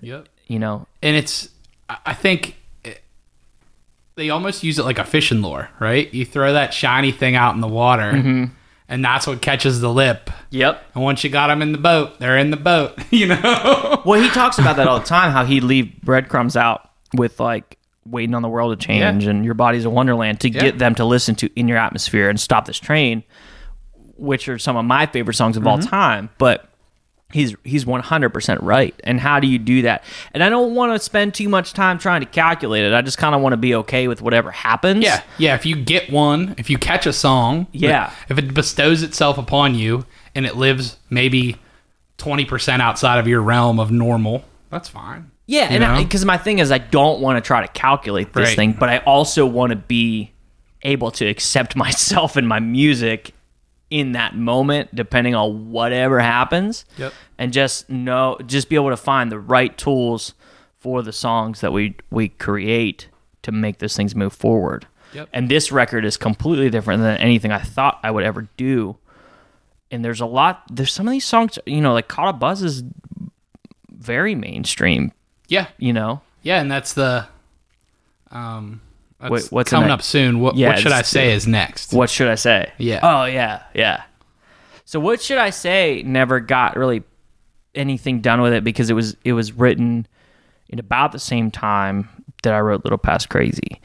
Yep. 0.00 0.26
You 0.46 0.58
know, 0.58 0.86
and 1.02 1.14
it's 1.14 1.50
I- 1.90 1.98
I 2.06 2.14
think 2.14 2.56
it, 2.84 3.02
they 4.14 4.30
almost 4.30 4.62
use 4.64 4.78
it 4.78 4.84
like 4.84 4.98
a 4.98 5.04
fishing 5.04 5.42
lure, 5.42 5.68
right? 5.80 6.12
You 6.14 6.24
throw 6.24 6.54
that 6.54 6.72
shiny 6.72 7.12
thing 7.12 7.36
out 7.36 7.54
in 7.54 7.60
the 7.60 7.68
water, 7.68 8.12
Mm-hmm. 8.12 8.44
And 8.88 9.04
that's 9.04 9.26
what 9.26 9.40
catches 9.42 9.80
the 9.80 9.92
lip. 9.92 10.30
Yep. 10.50 10.82
And 10.94 11.04
once 11.04 11.22
you 11.24 11.30
got 11.30 11.48
them 11.48 11.60
in 11.62 11.72
the 11.72 11.78
boat, 11.78 12.18
they're 12.18 12.38
in 12.38 12.50
the 12.50 12.56
boat. 12.56 12.98
You 13.10 13.26
know. 13.28 14.02
Well, 14.04 14.20
he 14.22 14.28
talks 14.30 14.58
about 14.58 14.76
that 14.76 14.86
all 14.88 14.98
the 15.00 15.04
time. 15.06 15.32
How 15.32 15.44
he'd 15.44 15.62
leave 15.64 16.00
breadcrumbs 16.02 16.56
out 16.56 16.88
with 17.14 17.40
like 17.40 17.76
waiting 18.06 18.34
on 18.34 18.42
the 18.42 18.48
world 18.48 18.78
to 18.78 18.86
change 18.86 19.24
Yeah. 19.24 19.30
and 19.30 19.44
your 19.44 19.54
body's 19.54 19.84
a 19.84 19.90
wonderland 19.90 20.40
to 20.40 20.50
Yeah. 20.50 20.60
get 20.60 20.78
them 20.78 20.94
to 20.96 21.04
listen 21.04 21.34
to 21.36 21.50
in 21.58 21.68
your 21.68 21.78
atmosphere 21.78 22.28
and 22.30 22.38
stop 22.40 22.64
this 22.66 22.78
train, 22.78 23.22
which 24.16 24.48
are 24.48 24.58
some 24.58 24.76
of 24.76 24.84
my 24.84 25.06
favorite 25.06 25.34
songs 25.34 25.56
of 25.56 25.62
Mm-hmm. 25.62 25.68
all 25.68 25.78
time. 25.78 26.30
But 26.38 26.67
he's 27.32 27.54
he's 27.64 27.84
one 27.84 28.00
hundred 28.00 28.30
percent 28.30 28.62
right. 28.62 28.94
And 29.04 29.20
how 29.20 29.40
do 29.40 29.46
you 29.46 29.58
do 29.58 29.82
that? 29.82 30.02
And 30.32 30.42
I 30.42 30.48
don't 30.48 30.74
want 30.74 30.92
to 30.92 30.98
spend 31.04 31.34
too 31.34 31.48
much 31.48 31.72
time 31.72 31.98
trying 31.98 32.20
to 32.20 32.26
calculate 32.26 32.84
it. 32.84 32.92
I 32.94 33.02
just 33.02 33.18
kind 33.18 33.34
of 33.34 33.40
want 33.40 33.52
to 33.52 33.56
be 33.58 33.74
okay 33.76 34.08
with 34.08 34.22
whatever 34.22 34.50
happens. 34.50 35.04
Yeah, 35.04 35.22
yeah. 35.38 35.54
If 35.54 35.66
you 35.66 35.76
get 35.76 36.10
one, 36.10 36.54
if 36.58 36.70
you 36.70 36.78
catch 36.78 37.06
a 37.06 37.12
song, 37.12 37.66
Yeah. 37.72 38.12
If 38.28 38.38
it 38.38 38.54
bestows 38.54 39.02
itself 39.02 39.38
upon 39.38 39.74
you 39.74 40.06
and 40.34 40.46
it 40.46 40.56
lives 40.56 40.96
maybe 41.10 41.56
twenty 42.16 42.44
percent 42.44 42.82
outside 42.82 43.18
of 43.18 43.28
your 43.28 43.40
realm 43.42 43.78
of 43.78 43.90
normal, 43.90 44.44
that's 44.70 44.88
fine. 44.88 45.30
Yeah, 45.46 45.72
You 45.72 45.82
and 45.82 46.04
because 46.04 46.24
my 46.26 46.36
thing 46.36 46.58
is, 46.58 46.70
I 46.70 46.76
don't 46.78 47.20
want 47.22 47.42
to 47.42 47.46
try 47.46 47.62
to 47.62 47.68
calculate 47.72 48.34
this 48.34 48.48
Right. 48.48 48.56
thing, 48.56 48.72
but 48.74 48.90
I 48.90 48.98
also 48.98 49.46
want 49.46 49.70
to 49.70 49.76
be 49.76 50.32
able 50.82 51.10
to 51.12 51.26
accept 51.26 51.74
myself 51.84 52.36
and 52.36 52.46
my 52.46 52.60
music 52.60 53.32
in 53.90 54.12
that 54.12 54.36
moment, 54.36 54.94
depending 54.94 55.34
on 55.34 55.70
whatever 55.70 56.20
happens. 56.20 56.84
Yep. 56.96 57.12
And 57.38 57.52
just 57.52 57.88
know, 57.88 58.36
just 58.46 58.68
be 58.68 58.76
able 58.76 58.90
to 58.90 58.96
find 58.96 59.32
the 59.32 59.38
right 59.38 59.76
tools 59.76 60.34
for 60.78 61.02
the 61.02 61.12
songs 61.12 61.60
that 61.60 61.72
we 61.72 61.96
we 62.10 62.28
create 62.28 63.08
to 63.42 63.52
make 63.52 63.78
those 63.78 63.96
things 63.96 64.14
move 64.14 64.32
forward. 64.32 64.86
Yep. 65.14 65.28
And 65.32 65.48
this 65.48 65.72
record 65.72 66.04
is 66.04 66.16
completely 66.16 66.70
different 66.70 67.02
than 67.02 67.16
anything 67.16 67.50
I 67.50 67.60
thought 67.60 67.98
I 68.02 68.10
would 68.10 68.24
ever 68.24 68.48
do. 68.56 68.96
And 69.90 70.04
there's 70.04 70.20
a 70.20 70.26
lot. 70.26 70.64
There's 70.70 70.92
some 70.92 71.08
of 71.08 71.12
these 71.12 71.24
songs, 71.24 71.58
you 71.64 71.80
know, 71.80 71.94
like 71.94 72.08
"Caught 72.08 72.28
a 72.28 72.32
Buzz" 72.34 72.62
is 72.62 72.82
very 73.90 74.34
mainstream. 74.34 75.12
Yeah, 75.48 75.68
You 75.78 75.94
know, 75.94 76.20
yeah, 76.42 76.60
and 76.60 76.70
that's 76.70 76.92
the 76.92 77.26
um. 78.30 78.82
Wait, 79.20 79.46
what's 79.50 79.70
coming 79.70 79.90
up 79.90 80.02
soon? 80.02 80.40
What, 80.40 80.56
Yeah, 80.56 80.68
what 80.68 80.78
should 80.78 80.92
I 80.92 81.02
say 81.02 81.32
is 81.32 81.46
next? 81.46 81.92
What 81.92 82.08
should 82.08 82.28
I 82.28 82.36
say? 82.36 82.72
Yeah. 82.78 83.00
Oh 83.02 83.24
yeah, 83.24 83.62
yeah. 83.74 84.04
So 84.84 85.00
what 85.00 85.20
should 85.20 85.38
I 85.38 85.50
say? 85.50 86.02
Never 86.06 86.40
got 86.40 86.76
really 86.76 87.02
anything 87.74 88.20
done 88.20 88.40
with 88.40 88.52
it 88.52 88.64
because 88.64 88.90
it 88.90 88.94
was 88.94 89.16
it 89.24 89.32
was 89.32 89.52
written 89.52 90.06
in 90.68 90.78
about 90.78 91.12
the 91.12 91.18
same 91.18 91.50
time 91.50 92.08
that 92.42 92.54
I 92.54 92.60
wrote 92.60 92.84
Little 92.84 92.98
Past 92.98 93.28
Crazy, 93.28 93.80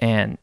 and 0.00 0.36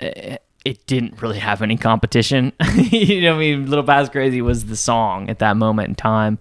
eh, 0.00 0.38
it 0.64 0.86
didn't 0.86 1.20
really 1.20 1.38
have 1.38 1.60
any 1.60 1.76
competition. 1.76 2.52
you 2.74 3.20
know, 3.20 3.32
what 3.32 3.36
I 3.36 3.40
mean, 3.40 3.66
Little 3.68 3.84
Past 3.84 4.12
Crazy 4.12 4.40
was 4.40 4.66
the 4.66 4.76
song 4.76 5.28
at 5.28 5.40
that 5.40 5.56
moment 5.56 5.88
in 5.88 5.94
time, 5.94 6.38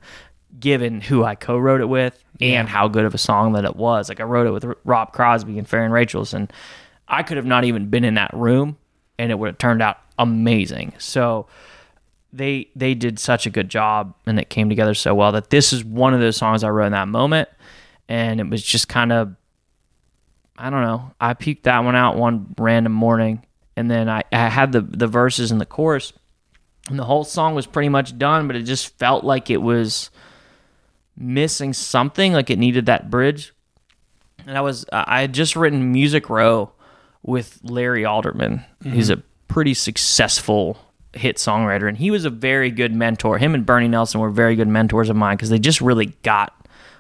given 0.59 1.01
who 1.01 1.23
I 1.23 1.35
co-wrote 1.35 1.81
it 1.81 1.89
with 1.89 2.23
and 2.39 2.67
how 2.67 2.87
good 2.87 3.05
of 3.05 3.13
a 3.13 3.17
song 3.17 3.53
that 3.53 3.63
it 3.63 3.75
was. 3.75 4.09
Like 4.09 4.19
I 4.19 4.23
wrote 4.23 4.47
it 4.47 4.51
with 4.51 4.65
Rob 4.85 5.13
Crosby 5.13 5.57
and 5.57 5.67
Farron 5.67 5.91
Rachels, 5.91 6.33
and 6.33 6.51
I 7.08 7.24
could 7.24 7.38
have 7.38 7.45
not 7.45 7.64
even 7.64 7.89
been 7.89 8.04
in 8.04 8.16
that 8.16 8.34
room, 8.34 8.78
and 9.20 9.32
it 9.32 9.36
would 9.36 9.47
have 9.47 9.58
turned 9.58 9.82
out 9.82 9.97
amazing. 10.18 10.93
So 10.97 11.47
they 12.32 12.70
they 12.76 12.95
did 12.95 13.20
such 13.20 13.45
a 13.45 13.49
good 13.49 13.70
job, 13.70 14.16
and 14.26 14.39
it 14.39 14.49
came 14.49 14.70
together 14.70 14.93
so 14.93 15.14
well 15.14 15.32
that 15.34 15.49
this 15.49 15.74
is 15.74 15.84
one 15.84 16.14
of 16.14 16.20
those 16.20 16.38
songs 16.38 16.64
I 16.64 16.70
wrote 16.70 16.88
in 16.88 16.91
that 16.93 17.08
moment, 17.08 17.49
and 18.10 18.39
it 18.39 18.49
was 18.49 18.64
just 18.64 18.88
kind 18.88 19.12
of 19.12 19.36
I 20.58 20.70
don't 20.70 20.82
know. 20.82 21.12
I 21.20 21.34
peeked 21.34 21.64
that 21.64 21.80
one 21.80 21.95
out 21.95 22.16
one 22.16 22.54
random 22.58 22.93
morning, 22.93 23.45
and 23.76 23.89
then 23.89 24.10
I, 24.10 24.24
I 24.32 24.49
had 24.49 24.72
the 24.72 24.82
the 24.82 25.08
verses 25.08 25.51
and 25.51 25.62
the 25.62 25.66
chorus, 25.66 26.14
and 26.89 26.99
the 26.99 27.06
whole 27.06 27.24
song 27.24 27.56
was 27.56 27.68
pretty 27.68 27.89
much 27.89 28.18
done, 28.18 28.47
but 28.47 28.56
it 28.56 28.64
just 28.64 28.97
felt 28.97 29.24
like 29.24 29.49
it 29.49 29.62
was 29.62 30.10
missing 31.16 31.74
something, 31.74 32.34
like 32.34 32.49
it 32.49 32.60
needed 32.60 32.88
that 32.88 33.10
bridge. 33.10 33.54
And 34.45 34.58
I 34.58 34.62
was 34.62 34.86
I 34.91 35.22
had 35.22 35.34
just 35.34 35.56
written 35.56 35.91
Music 35.91 36.30
Row 36.30 36.72
with 37.24 37.59
Larry 37.63 38.05
Alderman. 38.05 38.63
He's 38.84 39.09
mm-hmm. 39.09 39.19
a 39.19 39.24
pretty 39.47 39.74
successful 39.74 40.78
hit 41.13 41.38
songwriter, 41.38 41.88
and 41.88 41.97
he 41.97 42.11
was 42.11 42.26
a 42.26 42.30
very 42.30 42.69
good 42.69 42.93
mentor. 42.93 43.38
Him 43.38 43.53
and 43.53 43.65
Bernie 43.65 43.88
Nelson 43.88 44.19
were 44.19 44.30
very 44.30 44.55
good 44.55 44.67
mentors 44.67 45.09
of 45.09 45.15
mine 45.15 45.38
because 45.38 45.49
they 45.49 45.59
just 45.59 45.82
really 45.82 46.07
got 46.24 46.53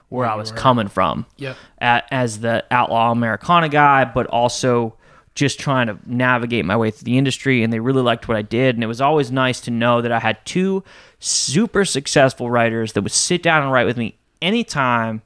where 0.09 0.27
I 0.27 0.35
was 0.35 0.51
coming 0.51 0.87
from 0.87 1.25
Yep. 1.37 1.57
a 1.81 2.03
as 2.13 2.39
the 2.39 2.63
outlaw 2.69 3.11
Americana 3.11 3.67
guy, 3.67 4.05
but 4.05 4.27
also 4.27 4.95
just 5.33 5.59
trying 5.59 5.87
to 5.87 5.97
navigate 6.05 6.65
my 6.65 6.77
way 6.77 6.91
through 6.91 7.05
the 7.05 7.17
industry. 7.17 7.63
And 7.63 7.73
they 7.73 7.79
really 7.79 8.03
liked 8.03 8.27
what 8.27 8.37
I 8.37 8.43
did. 8.43 8.75
And 8.75 8.83
it 8.83 8.87
was 8.87 9.01
always 9.01 9.31
nice 9.31 9.59
to 9.61 9.71
know 9.71 10.01
that 10.01 10.11
I 10.11 10.19
had 10.19 10.45
two 10.45 10.83
super 11.17 11.83
successful 11.83 12.51
writers 12.51 12.93
that 12.93 13.01
would 13.01 13.11
sit 13.11 13.41
down 13.41 13.63
and 13.63 13.71
write 13.71 13.87
with 13.87 13.97
me 13.97 14.19
anytime 14.39 15.23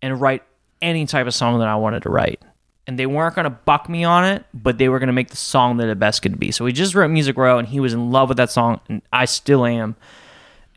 and 0.00 0.18
write 0.18 0.42
any 0.80 1.04
type 1.04 1.26
of 1.26 1.34
song 1.34 1.58
that 1.58 1.68
I 1.68 1.76
wanted 1.76 2.04
to 2.04 2.08
write. 2.08 2.40
And 2.88 2.98
they 2.98 3.06
weren't 3.06 3.34
going 3.36 3.44
to 3.44 3.50
buck 3.50 3.88
me 3.88 4.02
on 4.02 4.24
it, 4.24 4.44
but 4.54 4.78
they 4.78 4.88
were 4.88 4.98
going 4.98 5.08
to 5.08 5.12
make 5.12 5.28
the 5.28 5.36
song 5.36 5.76
that 5.76 5.88
it 5.88 5.98
best 5.98 6.22
could 6.22 6.40
be. 6.40 6.50
So 6.50 6.64
we 6.64 6.72
just 6.72 6.94
wrote 6.94 7.10
Music 7.10 7.36
Row, 7.36 7.58
and 7.58 7.68
he 7.68 7.80
was 7.80 7.92
in 7.92 8.10
love 8.10 8.30
with 8.30 8.38
that 8.38 8.50
song, 8.50 8.80
and 8.88 9.02
I 9.12 9.26
still 9.26 9.66
am. 9.66 9.94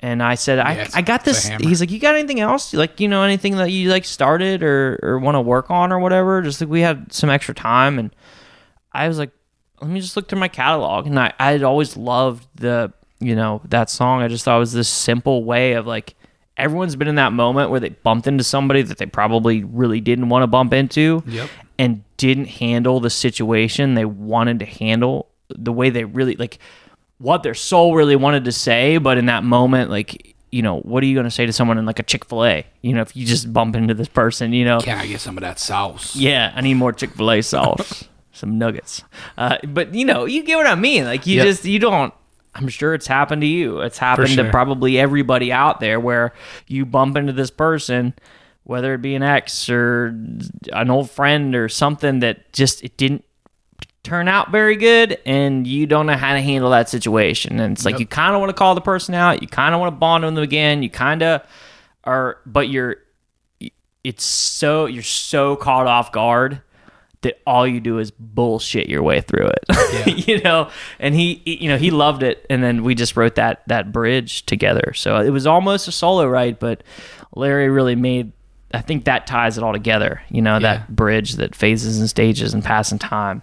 And 0.02 0.22
I 0.22 0.36
said, 0.36 0.60
I, 0.60 0.88
I 0.94 1.02
got 1.04 1.24
this. 1.24 1.48
He's 1.62 1.80
like, 1.80 1.90
you 1.90 2.00
got 2.00 2.16
anything 2.16 2.40
else? 2.40 2.74
Like, 2.74 3.00
you 3.00 3.08
know, 3.08 3.24
anything 3.24 3.56
that 3.58 3.72
you 3.72 3.90
like 3.90 4.04
started 4.04 4.62
or, 4.62 5.00
or 5.02 5.20
want 5.20 5.36
to 5.36 5.42
work 5.42 5.72
on 5.72 5.92
or 5.94 6.00
whatever? 6.00 6.42
Just 6.42 6.60
like 6.60 6.70
we 6.70 6.82
had 6.82 7.14
some 7.14 7.30
extra 7.30 7.56
time. 7.56 7.98
And 7.98 8.14
I 8.92 9.08
was 9.08 9.18
like, 9.18 9.32
let 9.80 9.90
me 9.90 10.02
just 10.02 10.16
look 10.18 10.28
through 10.28 10.40
my 10.40 10.48
catalog. 10.48 11.06
And 11.08 11.20
I, 11.20 11.34
I 11.40 11.52
had 11.52 11.64
always 11.64 11.96
loved 11.96 12.46
the, 12.56 12.92
you 13.20 13.36
know, 13.36 13.62
that 13.70 13.90
song. 13.90 14.22
I 14.22 14.28
just 14.28 14.44
thought 14.44 14.58
it 14.58 14.60
was 14.60 14.74
this 14.74 14.90
simple 14.90 15.44
way 15.44 15.74
of 15.74 15.88
like, 15.88 16.16
everyone's 16.58 16.96
been 16.96 17.08
in 17.08 17.16
that 17.16 17.32
moment 17.32 17.70
where 17.70 17.80
they 17.80 17.90
bumped 17.90 18.28
into 18.28 18.44
somebody 18.44 18.82
that 18.82 18.98
they 18.98 19.06
probably 19.06 19.64
really 19.64 20.02
didn't 20.02 20.30
want 20.30 20.44
to 20.44 20.48
bump 20.48 20.74
into 20.74 21.24
Yep. 21.26 21.50
And 21.82 22.04
didn't 22.18 22.46
handle 22.46 23.00
the 23.00 23.10
situation 23.10 23.96
they 23.96 24.06
wanted 24.06 24.60
to 24.60 24.66
handle 24.66 25.28
the 25.50 25.74
way 25.74 25.90
they 25.90 26.04
really 26.06 26.36
like 26.36 26.60
what 27.18 27.42
their 27.44 27.56
soul 27.56 27.96
really 27.96 28.16
wanted 28.16 28.46
to 28.46 28.52
say 28.52 28.98
but 29.00 29.18
in 29.18 29.26
that 29.26 29.44
moment 29.44 29.90
like 29.90 30.36
you 30.52 30.62
know 30.62 30.80
what 30.82 31.02
are 31.02 31.06
you 31.08 31.16
going 31.16 31.24
to 31.24 31.32
say 31.32 31.46
to 31.46 31.52
someone 31.54 31.78
in 31.78 31.86
like 31.86 31.98
a 31.98 32.04
chick-fil-a? 32.04 32.66
You 32.82 32.94
know 32.94 33.02
if 33.02 33.16
you 33.16 33.26
just 33.26 33.52
bump 33.52 33.76
into 33.76 33.94
this 33.96 34.08
person 34.10 34.54
you 34.54 34.64
know? 34.66 34.80
Can 34.80 34.98
I 34.98 35.08
get 35.08 35.22
some 35.22 35.38
of 35.38 35.42
that 35.42 35.58
sauce? 35.60 36.16
yeah 36.16 36.52
i 36.56 36.62
need 36.62 36.76
more 36.76 36.94
chick-fil-a 36.94 37.42
sauce 37.42 38.04
some 38.34 38.58
nuggets. 38.58 39.04
Uh, 39.38 39.58
but 39.68 39.94
you 39.96 40.06
know 40.06 40.26
you 40.26 40.44
get 40.44 40.56
what 40.58 40.68
i 40.68 40.76
mean. 40.76 41.04
Like 41.06 41.26
you 41.26 41.38
Yep. 41.38 41.46
just 41.46 41.66
you 41.66 41.80
don't 41.80 42.14
i'm 42.54 42.68
sure 42.68 42.94
it's 42.94 43.08
happened 43.08 43.42
to 43.42 43.48
you. 43.48 43.80
It's 43.80 43.98
happened 43.98 44.36
to 44.38 44.50
probably 44.52 45.00
everybody 45.00 45.52
out 45.52 45.80
there 45.80 46.00
where 46.00 46.34
you 46.68 46.86
bump 46.86 47.18
into 47.18 47.34
this 47.34 47.50
person 47.52 48.14
whether 48.64 48.94
it 48.94 49.02
be 49.02 49.16
an 49.16 49.24
ex 49.24 49.70
or 49.70 50.08
an 50.72 50.90
old 50.90 51.10
friend 51.10 51.56
or 51.56 51.68
something 51.68 52.20
that 52.20 52.54
just 52.54 52.84
it 52.84 52.98
didn't 52.98 53.26
turn 54.04 54.28
out 54.28 54.52
very 54.52 54.76
good 54.76 55.20
and 55.26 55.68
you 55.68 55.86
don't 55.86 56.08
know 56.08 56.18
how 56.18 56.34
to 56.34 56.42
handle 56.42 56.72
that 56.72 56.90
situation. 56.90 57.60
And 57.60 57.74
it's 57.74 57.86
like 57.86 58.00
you 58.00 58.08
kind 58.08 58.34
of 58.34 58.40
want 58.40 58.50
to 58.50 58.54
call 58.54 58.76
the 58.76 58.82
person 58.82 59.14
out 59.14 59.42
you 59.42 59.48
kind 59.48 59.76
of 59.76 59.82
want 59.82 59.94
to 59.94 59.98
bond 59.98 60.24
with 60.24 60.36
them 60.36 60.44
again 60.44 60.82
you 60.84 60.90
kind 60.90 61.22
of 61.22 61.42
are 62.04 62.40
but 62.46 62.70
you're 62.70 62.98
it's 64.04 64.24
so 64.24 64.86
you're 64.86 65.04
so 65.04 65.56
caught 65.56 65.86
off 65.86 66.12
guard 66.12 66.62
that 67.22 67.40
all 67.46 67.68
you 67.68 67.80
do 67.80 68.00
is 68.00 68.10
bullshit 68.10 68.90
your 68.90 69.04
way 69.04 69.22
through 69.22 69.48
it. 69.48 70.28
You 70.28 70.42
know? 70.42 70.70
And 70.98 71.14
he 71.14 71.42
you 71.46 71.70
know 71.70 71.78
he 71.78 71.92
loved 71.92 72.24
it 72.24 72.46
and 72.50 72.64
then 72.64 72.84
we 72.84 72.96
just 72.96 73.16
wrote 73.16 73.36
that 73.36 73.62
that 73.68 73.92
bridge 73.92 74.46
together. 74.46 74.94
So 74.96 75.20
it 75.20 75.30
was 75.30 75.46
almost 75.46 75.88
a 75.88 75.92
solo 75.92 76.28
write 76.28 76.60
but 76.60 76.84
larry 77.36 77.70
really 77.70 77.96
made 77.96 78.32
i 78.74 78.82
think 78.82 79.06
that 79.06 79.28
ties 79.28 79.58
it 79.58 79.64
all 79.64 79.74
together 79.74 80.22
you 80.30 80.42
know 80.42 80.54
Yeah. 80.56 80.60
that 80.60 80.96
bridge 80.96 81.36
that 81.36 81.56
phases 81.56 82.00
and 82.00 82.10
stages 82.10 82.54
and 82.54 82.64
passing 82.64 83.00
time 83.00 83.42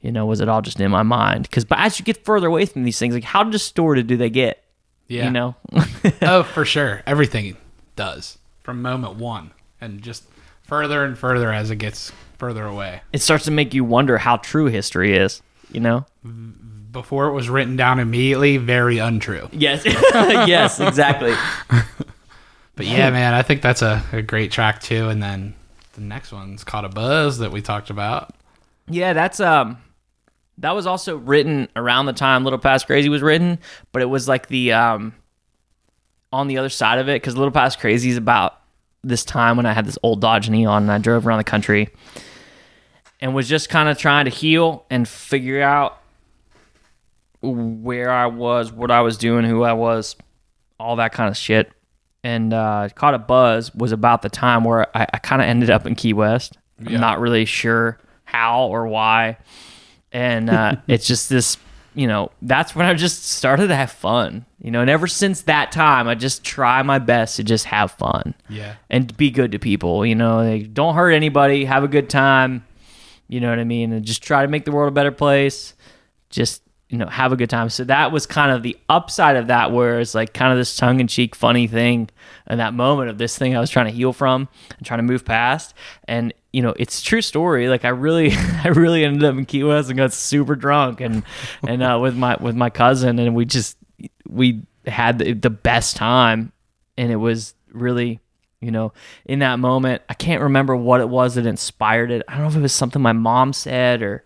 you 0.00 0.10
know 0.12 0.26
was 0.26 0.40
it 0.40 0.48
all 0.48 0.62
just 0.62 0.80
in 0.80 0.90
my 0.90 1.02
mind 1.02 1.42
because 1.44 1.64
but 1.64 1.78
as 1.78 1.98
you 1.98 2.04
get 2.04 2.24
further 2.24 2.46
away 2.48 2.66
from 2.66 2.82
these 2.84 2.98
things 2.98 3.14
like 3.14 3.24
how 3.24 3.44
distorted 3.44 4.06
do 4.06 4.16
they 4.16 4.30
get 4.30 4.62
Yeah. 5.08 5.24
you 5.26 5.30
know 5.30 5.54
oh, 6.22 6.42
for 6.42 6.64
sure. 6.64 7.02
Everything 7.06 7.56
does 7.96 8.38
from 8.62 8.80
moment 8.82 9.16
one, 9.16 9.50
and 9.80 10.00
just 10.02 10.24
further 10.62 11.04
and 11.04 11.16
further 11.18 11.52
as 11.52 11.70
it 11.70 11.76
gets 11.76 12.12
further 12.38 12.64
away. 12.64 13.02
it 13.12 13.20
starts 13.20 13.44
to 13.44 13.50
make 13.50 13.74
you 13.74 13.84
wonder 13.84 14.18
how 14.18 14.36
true 14.38 14.66
history 14.66 15.16
is 15.16 15.42
you 15.70 15.80
know 15.80 16.04
Before 16.92 17.26
it 17.28 17.32
was 17.32 17.48
written 17.48 17.76
down 17.76 17.98
immediately, 18.00 18.56
very 18.58 18.98
untrue. 18.98 19.48
Yes. 19.52 19.82
yes, 19.86 20.78
exactly. 20.80 21.34
But 22.74 22.86
yeah, 22.86 23.10
man, 23.10 23.34
I 23.34 23.42
think 23.42 23.60
that's 23.62 23.82
a, 23.82 24.02
a 24.12 24.22
great 24.22 24.50
track 24.50 24.80
too. 24.80 25.08
And 25.08 25.22
then 25.22 25.54
the 25.92 26.00
next 26.00 26.32
one's 26.32 26.64
called 26.64 26.84
a 26.84 26.88
buzz 26.88 27.38
that 27.38 27.52
we 27.52 27.60
talked 27.60 27.90
about. 27.90 28.34
Yeah, 28.88 29.12
that's 29.12 29.40
um 29.40 29.78
that 30.58 30.74
was 30.74 30.86
also 30.86 31.16
written 31.16 31.68
around 31.76 32.06
the 32.06 32.12
time 32.12 32.44
Little 32.44 32.58
Past 32.58 32.86
Crazy 32.86 33.08
was 33.08 33.22
written, 33.22 33.58
but 33.92 34.02
it 34.02 34.06
was 34.06 34.28
like 34.28 34.48
the 34.48 34.72
um 34.72 35.14
on 36.32 36.48
the 36.48 36.58
other 36.58 36.70
side 36.70 36.98
of 36.98 37.08
it 37.08 37.20
because 37.20 37.36
Little 37.36 37.52
Past 37.52 37.78
Crazy 37.78 38.10
is 38.10 38.16
about 38.16 38.58
this 39.04 39.24
time 39.24 39.56
when 39.56 39.66
I 39.66 39.72
had 39.72 39.84
this 39.84 39.98
old 40.02 40.20
Dodge 40.20 40.48
Neon 40.48 40.84
and 40.84 40.92
I 40.92 40.98
drove 40.98 41.26
around 41.26 41.38
the 41.38 41.44
country 41.44 41.90
and 43.20 43.34
was 43.34 43.48
just 43.48 43.68
kind 43.68 43.88
of 43.88 43.98
trying 43.98 44.24
to 44.24 44.30
heal 44.30 44.86
and 44.90 45.06
figure 45.06 45.60
out 45.60 45.98
where 47.42 48.10
I 48.10 48.26
was, 48.26 48.72
what 48.72 48.90
I 48.90 49.00
was 49.00 49.16
doing, 49.18 49.44
who 49.44 49.62
I 49.62 49.72
was, 49.72 50.16
all 50.78 50.96
that 50.96 51.12
kind 51.12 51.28
of 51.28 51.36
shit. 51.36 51.72
And 52.24 52.52
uh, 52.54 52.88
caught 52.94 53.14
a 53.14 53.18
buzz 53.18 53.74
was 53.74 53.90
about 53.92 54.22
the 54.22 54.28
time 54.28 54.62
where 54.64 54.86
I, 54.96 55.06
I 55.12 55.18
kind 55.18 55.42
of 55.42 55.48
ended 55.48 55.70
up 55.70 55.86
in 55.86 55.94
Key 55.96 56.12
West. 56.12 56.56
Yeah. 56.80 56.94
I'm 56.94 57.00
not 57.00 57.20
really 57.20 57.44
sure 57.44 57.98
how 58.24 58.66
or 58.66 58.86
why. 58.86 59.38
And 60.12 60.48
uh, 60.48 60.76
it's 60.86 61.06
just 61.06 61.28
this, 61.28 61.56
you 61.94 62.06
know, 62.06 62.30
that's 62.40 62.76
when 62.76 62.86
I 62.86 62.94
just 62.94 63.24
started 63.26 63.68
to 63.68 63.74
have 63.74 63.90
fun, 63.90 64.46
you 64.60 64.70
know. 64.70 64.80
And 64.80 64.88
ever 64.88 65.06
since 65.08 65.42
that 65.42 65.72
time, 65.72 66.06
I 66.06 66.14
just 66.14 66.44
try 66.44 66.80
my 66.82 66.98
best 67.00 67.36
to 67.36 67.44
just 67.44 67.64
have 67.66 67.90
fun 67.92 68.34
Yeah. 68.48 68.76
and 68.88 69.14
be 69.16 69.30
good 69.30 69.50
to 69.52 69.58
people. 69.58 70.06
You 70.06 70.14
know, 70.14 70.36
like, 70.44 70.72
don't 70.72 70.94
hurt 70.94 71.10
anybody, 71.10 71.64
have 71.64 71.82
a 71.82 71.88
good 71.88 72.08
time. 72.08 72.64
You 73.28 73.40
know 73.40 73.50
what 73.50 73.58
I 73.58 73.64
mean? 73.64 73.92
And 73.92 74.04
just 74.04 74.22
try 74.22 74.42
to 74.42 74.48
make 74.48 74.64
the 74.64 74.72
world 74.72 74.88
a 74.88 74.94
better 74.94 75.10
place. 75.12 75.74
Just 76.30 76.62
you 76.92 76.98
know, 76.98 77.06
have 77.06 77.32
a 77.32 77.36
good 77.36 77.48
time. 77.48 77.70
So 77.70 77.84
that 77.84 78.12
was 78.12 78.26
kind 78.26 78.52
of 78.52 78.62
the 78.62 78.76
upside 78.86 79.36
of 79.36 79.46
that, 79.46 79.72
where 79.72 79.98
it's 79.98 80.14
like 80.14 80.34
kind 80.34 80.52
of 80.52 80.58
this 80.58 80.76
tongue 80.76 81.00
in 81.00 81.06
cheek, 81.06 81.34
funny 81.34 81.66
thing, 81.66 82.10
in 82.50 82.58
that 82.58 82.74
moment 82.74 83.08
of 83.08 83.16
this 83.16 83.36
thing 83.38 83.56
I 83.56 83.60
was 83.60 83.70
trying 83.70 83.86
to 83.86 83.92
heal 83.92 84.12
from 84.12 84.46
and 84.76 84.86
trying 84.86 84.98
to 84.98 85.02
move 85.02 85.24
past. 85.24 85.72
And 86.04 86.34
you 86.52 86.60
know, 86.60 86.74
it's 86.78 87.00
true 87.00 87.22
story. 87.22 87.70
Like 87.70 87.86
I 87.86 87.88
really, 87.88 88.32
I 88.36 88.68
really 88.68 89.06
ended 89.06 89.24
up 89.24 89.34
in 89.36 89.46
Key 89.46 89.64
West 89.64 89.88
and 89.88 89.96
got 89.96 90.12
super 90.12 90.54
drunk 90.54 91.00
and 91.00 91.24
and 91.66 91.82
uh, 91.82 91.98
with 92.00 92.14
my 92.14 92.36
with 92.38 92.56
my 92.56 92.68
cousin, 92.68 93.18
and 93.18 93.34
we 93.34 93.46
just 93.46 93.78
we 94.28 94.62
had 94.86 95.18
the, 95.18 95.32
the 95.32 95.48
best 95.50 95.96
time, 95.96 96.52
and 96.98 97.10
it 97.10 97.16
was 97.16 97.54
really 97.70 98.20
you 98.60 98.70
know, 98.70 98.92
in 99.24 99.40
that 99.40 99.58
moment, 99.58 100.02
I 100.08 100.14
can't 100.14 100.40
remember 100.40 100.76
what 100.76 101.00
it 101.00 101.08
was 101.08 101.34
that 101.34 101.46
inspired 101.46 102.12
it. 102.12 102.22
I 102.28 102.34
don't 102.34 102.42
know 102.42 102.50
if 102.50 102.56
it 102.56 102.60
was 102.60 102.72
something 102.72 103.02
my 103.02 103.12
mom 103.12 103.52
said 103.52 104.02
or 104.02 104.22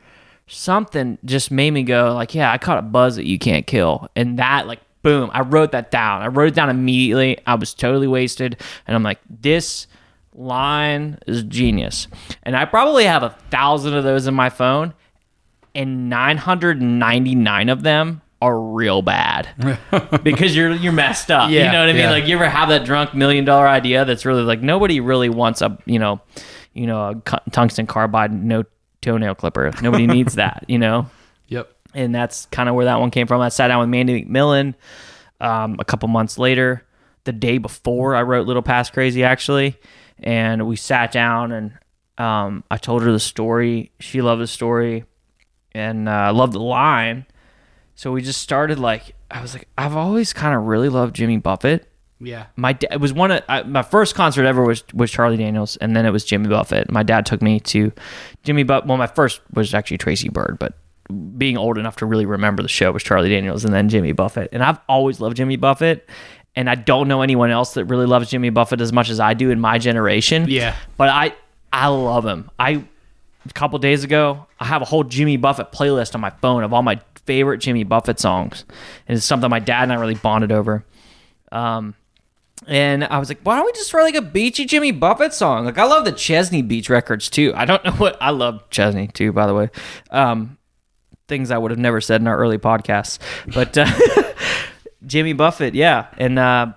something 0.48 1.18
just 1.24 1.50
made 1.50 1.70
me 1.72 1.82
go 1.82 2.14
like, 2.14 2.34
yeah, 2.34 2.52
I 2.52 2.58
caught 2.58 2.78
a 2.78 2.82
buzz 2.82 3.16
that 3.16 3.26
you 3.26 3.38
can't 3.38 3.66
kill. 3.66 4.08
And 4.14 4.38
that 4.38 4.66
like 4.66 4.80
boom, 5.02 5.30
I 5.32 5.42
wrote 5.42 5.70
that 5.72 5.92
down. 5.92 6.22
I 6.22 6.26
wrote 6.26 6.48
it 6.48 6.54
down 6.54 6.68
immediately. 6.68 7.38
I 7.46 7.54
was 7.54 7.74
totally 7.74 8.08
wasted 8.08 8.60
and 8.86 8.96
I'm 8.96 9.04
like, 9.04 9.20
this 9.28 9.86
line 10.34 11.18
is 11.28 11.44
genius. 11.44 12.08
And 12.42 12.56
I 12.56 12.64
probably 12.64 13.04
have 13.04 13.22
a 13.22 13.30
thousand 13.50 13.94
of 13.94 14.04
those 14.04 14.26
in 14.26 14.34
my 14.34 14.50
phone 14.50 14.94
and 15.76 16.08
999 16.08 17.68
of 17.68 17.82
them 17.82 18.22
are 18.42 18.60
real 18.60 19.00
bad 19.00 19.48
because 20.22 20.54
you're 20.54 20.72
you're 20.72 20.92
messed 20.92 21.30
up. 21.30 21.50
you 21.50 21.60
know 21.60 21.80
what 21.80 21.88
I 21.88 21.92
mean? 21.92 21.96
yeah. 21.96 22.10
Like 22.10 22.26
you 22.26 22.36
ever 22.36 22.48
have 22.48 22.68
that 22.68 22.84
drunk 22.84 23.14
million 23.14 23.44
dollar 23.44 23.66
idea 23.66 24.04
that's 24.04 24.26
really 24.26 24.42
like 24.42 24.60
nobody 24.60 25.00
really 25.00 25.28
wants 25.28 25.62
a 25.62 25.78
you 25.86 25.98
know, 25.98 26.20
you 26.74 26.86
know 26.86 27.22
a 27.32 27.50
tungsten 27.50 27.86
carbide 27.86 28.32
no 28.32 28.64
toenail 29.02 29.34
clipper. 29.34 29.70
Nobody 29.82 30.06
needs 30.06 30.34
that. 30.36 30.64
You 30.68 30.78
know, 30.78 31.10
Yep. 31.48 31.70
and 31.94 32.14
that's 32.14 32.46
kind 32.46 32.68
of 32.68 32.74
where 32.74 32.86
that 32.86 33.00
one 33.00 33.10
came 33.10 33.26
from. 33.26 33.40
I 33.40 33.48
sat 33.48 33.68
down 33.68 33.80
with 33.80 33.88
Mandy 33.88 34.24
McMillan 34.24 34.74
um, 35.40 35.76
a 35.78 35.84
couple 35.84 36.08
months 36.08 36.38
later, 36.38 36.82
the 37.24 37.32
day 37.32 37.58
before 37.58 38.14
I 38.14 38.22
wrote 38.22 38.46
Little 38.46 38.62
Past 38.62 38.92
Crazy, 38.92 39.22
actually, 39.24 39.76
and 40.20 40.66
we 40.66 40.76
sat 40.76 41.12
down 41.12 41.52
and 41.52 41.72
um, 42.18 42.64
I 42.70 42.78
told 42.78 43.02
her 43.02 43.12
the 43.12 43.20
story. 43.20 43.92
She 44.00 44.22
loved 44.22 44.40
the 44.40 44.46
story, 44.46 45.04
and 45.72 46.08
uh, 46.08 46.12
I 46.12 46.30
loved 46.30 46.54
the 46.54 46.60
line. 46.60 47.26
So 47.94 48.12
we 48.12 48.22
just 48.22 48.40
started 48.40 48.78
like 48.78 49.14
I 49.30 49.42
was 49.42 49.52
like 49.54 49.68
I've 49.76 49.96
always 49.96 50.32
kind 50.32 50.54
of 50.56 50.62
really 50.64 50.88
loved 50.88 51.14
Jimmy 51.16 51.36
Buffett 51.38 51.86
Yeah. 52.18 52.46
my 52.56 52.72
da- 52.72 52.88
it 52.90 53.00
was 53.00 53.12
one 53.12 53.30
of 53.30 53.42
I, 53.48 53.62
my 53.64 53.82
first 53.82 54.14
concert 54.14 54.46
ever 54.46 54.64
was 54.64 54.84
was 54.94 55.10
Charlie 55.10 55.36
Daniels, 55.36 55.76
and 55.76 55.94
then 55.94 56.06
it 56.06 56.10
was 56.10 56.24
Jimmy 56.24 56.48
Buffett. 56.48 56.90
My 56.90 57.02
dad 57.02 57.26
took 57.26 57.42
me 57.42 57.60
to 57.60 57.92
Jimmy 58.42 58.62
Buffett. 58.62 58.88
Well, 58.88 58.96
my 58.96 59.06
first 59.06 59.40
was 59.52 59.74
actually 59.74 59.98
Tracy 59.98 60.28
Byrd, 60.30 60.56
but 60.58 60.74
being 61.36 61.56
old 61.56 61.78
enough 61.78 61.96
to 61.96 62.06
really 62.06 62.26
remember 62.26 62.62
the 62.62 62.68
show 62.68 62.90
was 62.90 63.02
Charlie 63.02 63.28
Daniels, 63.28 63.64
and 63.64 63.72
then 63.74 63.88
Jimmy 63.88 64.12
Buffett. 64.12 64.48
And 64.52 64.62
I've 64.62 64.78
always 64.88 65.20
loved 65.20 65.36
Jimmy 65.36 65.56
Buffett, 65.56 66.08
and 66.56 66.70
I 66.70 66.74
don't 66.74 67.06
know 67.06 67.20
anyone 67.22 67.50
else 67.50 67.74
that 67.74 67.84
really 67.84 68.06
loves 68.06 68.30
Jimmy 68.30 68.50
Buffett 68.50 68.80
as 68.80 68.92
much 68.92 69.10
as 69.10 69.20
I 69.20 69.34
do 69.34 69.50
in 69.50 69.60
my 69.60 69.78
generation. 69.78 70.46
Yeah. 70.48 70.74
but 70.96 71.10
I 71.10 71.34
I 71.72 71.88
love 71.88 72.24
him. 72.24 72.50
I 72.58 72.82
a 73.48 73.52
couple 73.52 73.78
days 73.78 74.04
ago, 74.04 74.46
I 74.58 74.64
have 74.64 74.80
a 74.82 74.86
whole 74.86 75.04
Jimmy 75.04 75.36
Buffett 75.36 75.70
playlist 75.70 76.14
on 76.14 76.20
my 76.22 76.30
phone 76.30 76.64
of 76.64 76.72
all 76.72 76.82
my 76.82 76.98
favorite 77.26 77.58
Jimmy 77.58 77.84
Buffett 77.84 78.18
songs, 78.18 78.64
and 79.06 79.16
it's 79.18 79.26
something 79.26 79.50
my 79.50 79.58
dad 79.60 79.82
and 79.84 79.92
I 79.92 79.96
really 79.96 80.14
bonded 80.14 80.50
over. 80.50 80.84
Um, 81.52 81.94
and 82.66 83.04
I 83.04 83.18
was 83.18 83.28
like, 83.28 83.40
why 83.42 83.56
don't 83.56 83.66
we 83.66 83.72
just 83.72 83.92
write 83.92 84.04
like 84.04 84.14
a 84.14 84.22
beachy 84.22 84.64
Jimmy 84.64 84.90
Buffett 84.90 85.34
song? 85.34 85.66
Like, 85.66 85.78
I 85.78 85.84
love 85.84 86.04
the 86.04 86.12
Chesney 86.12 86.62
Beach 86.62 86.88
records 86.88 87.28
too. 87.28 87.52
I 87.54 87.64
don't 87.64 87.84
know 87.84 87.92
what 87.92 88.16
I 88.20 88.30
love 88.30 88.68
Chesney 88.70 89.08
too, 89.08 89.32
by 89.32 89.46
the 89.46 89.54
way. 89.54 89.70
Um, 90.10 90.58
things 91.28 91.50
I 91.50 91.58
would 91.58 91.70
have 91.70 91.78
never 91.78 92.00
said 92.00 92.20
in 92.20 92.26
our 92.26 92.38
early 92.38 92.58
podcasts, 92.58 93.18
but 93.52 93.76
uh, 93.76 93.86
Jimmy 95.06 95.32
Buffett, 95.32 95.74
yeah. 95.74 96.06
And 96.18 96.38
uh, 96.38 96.72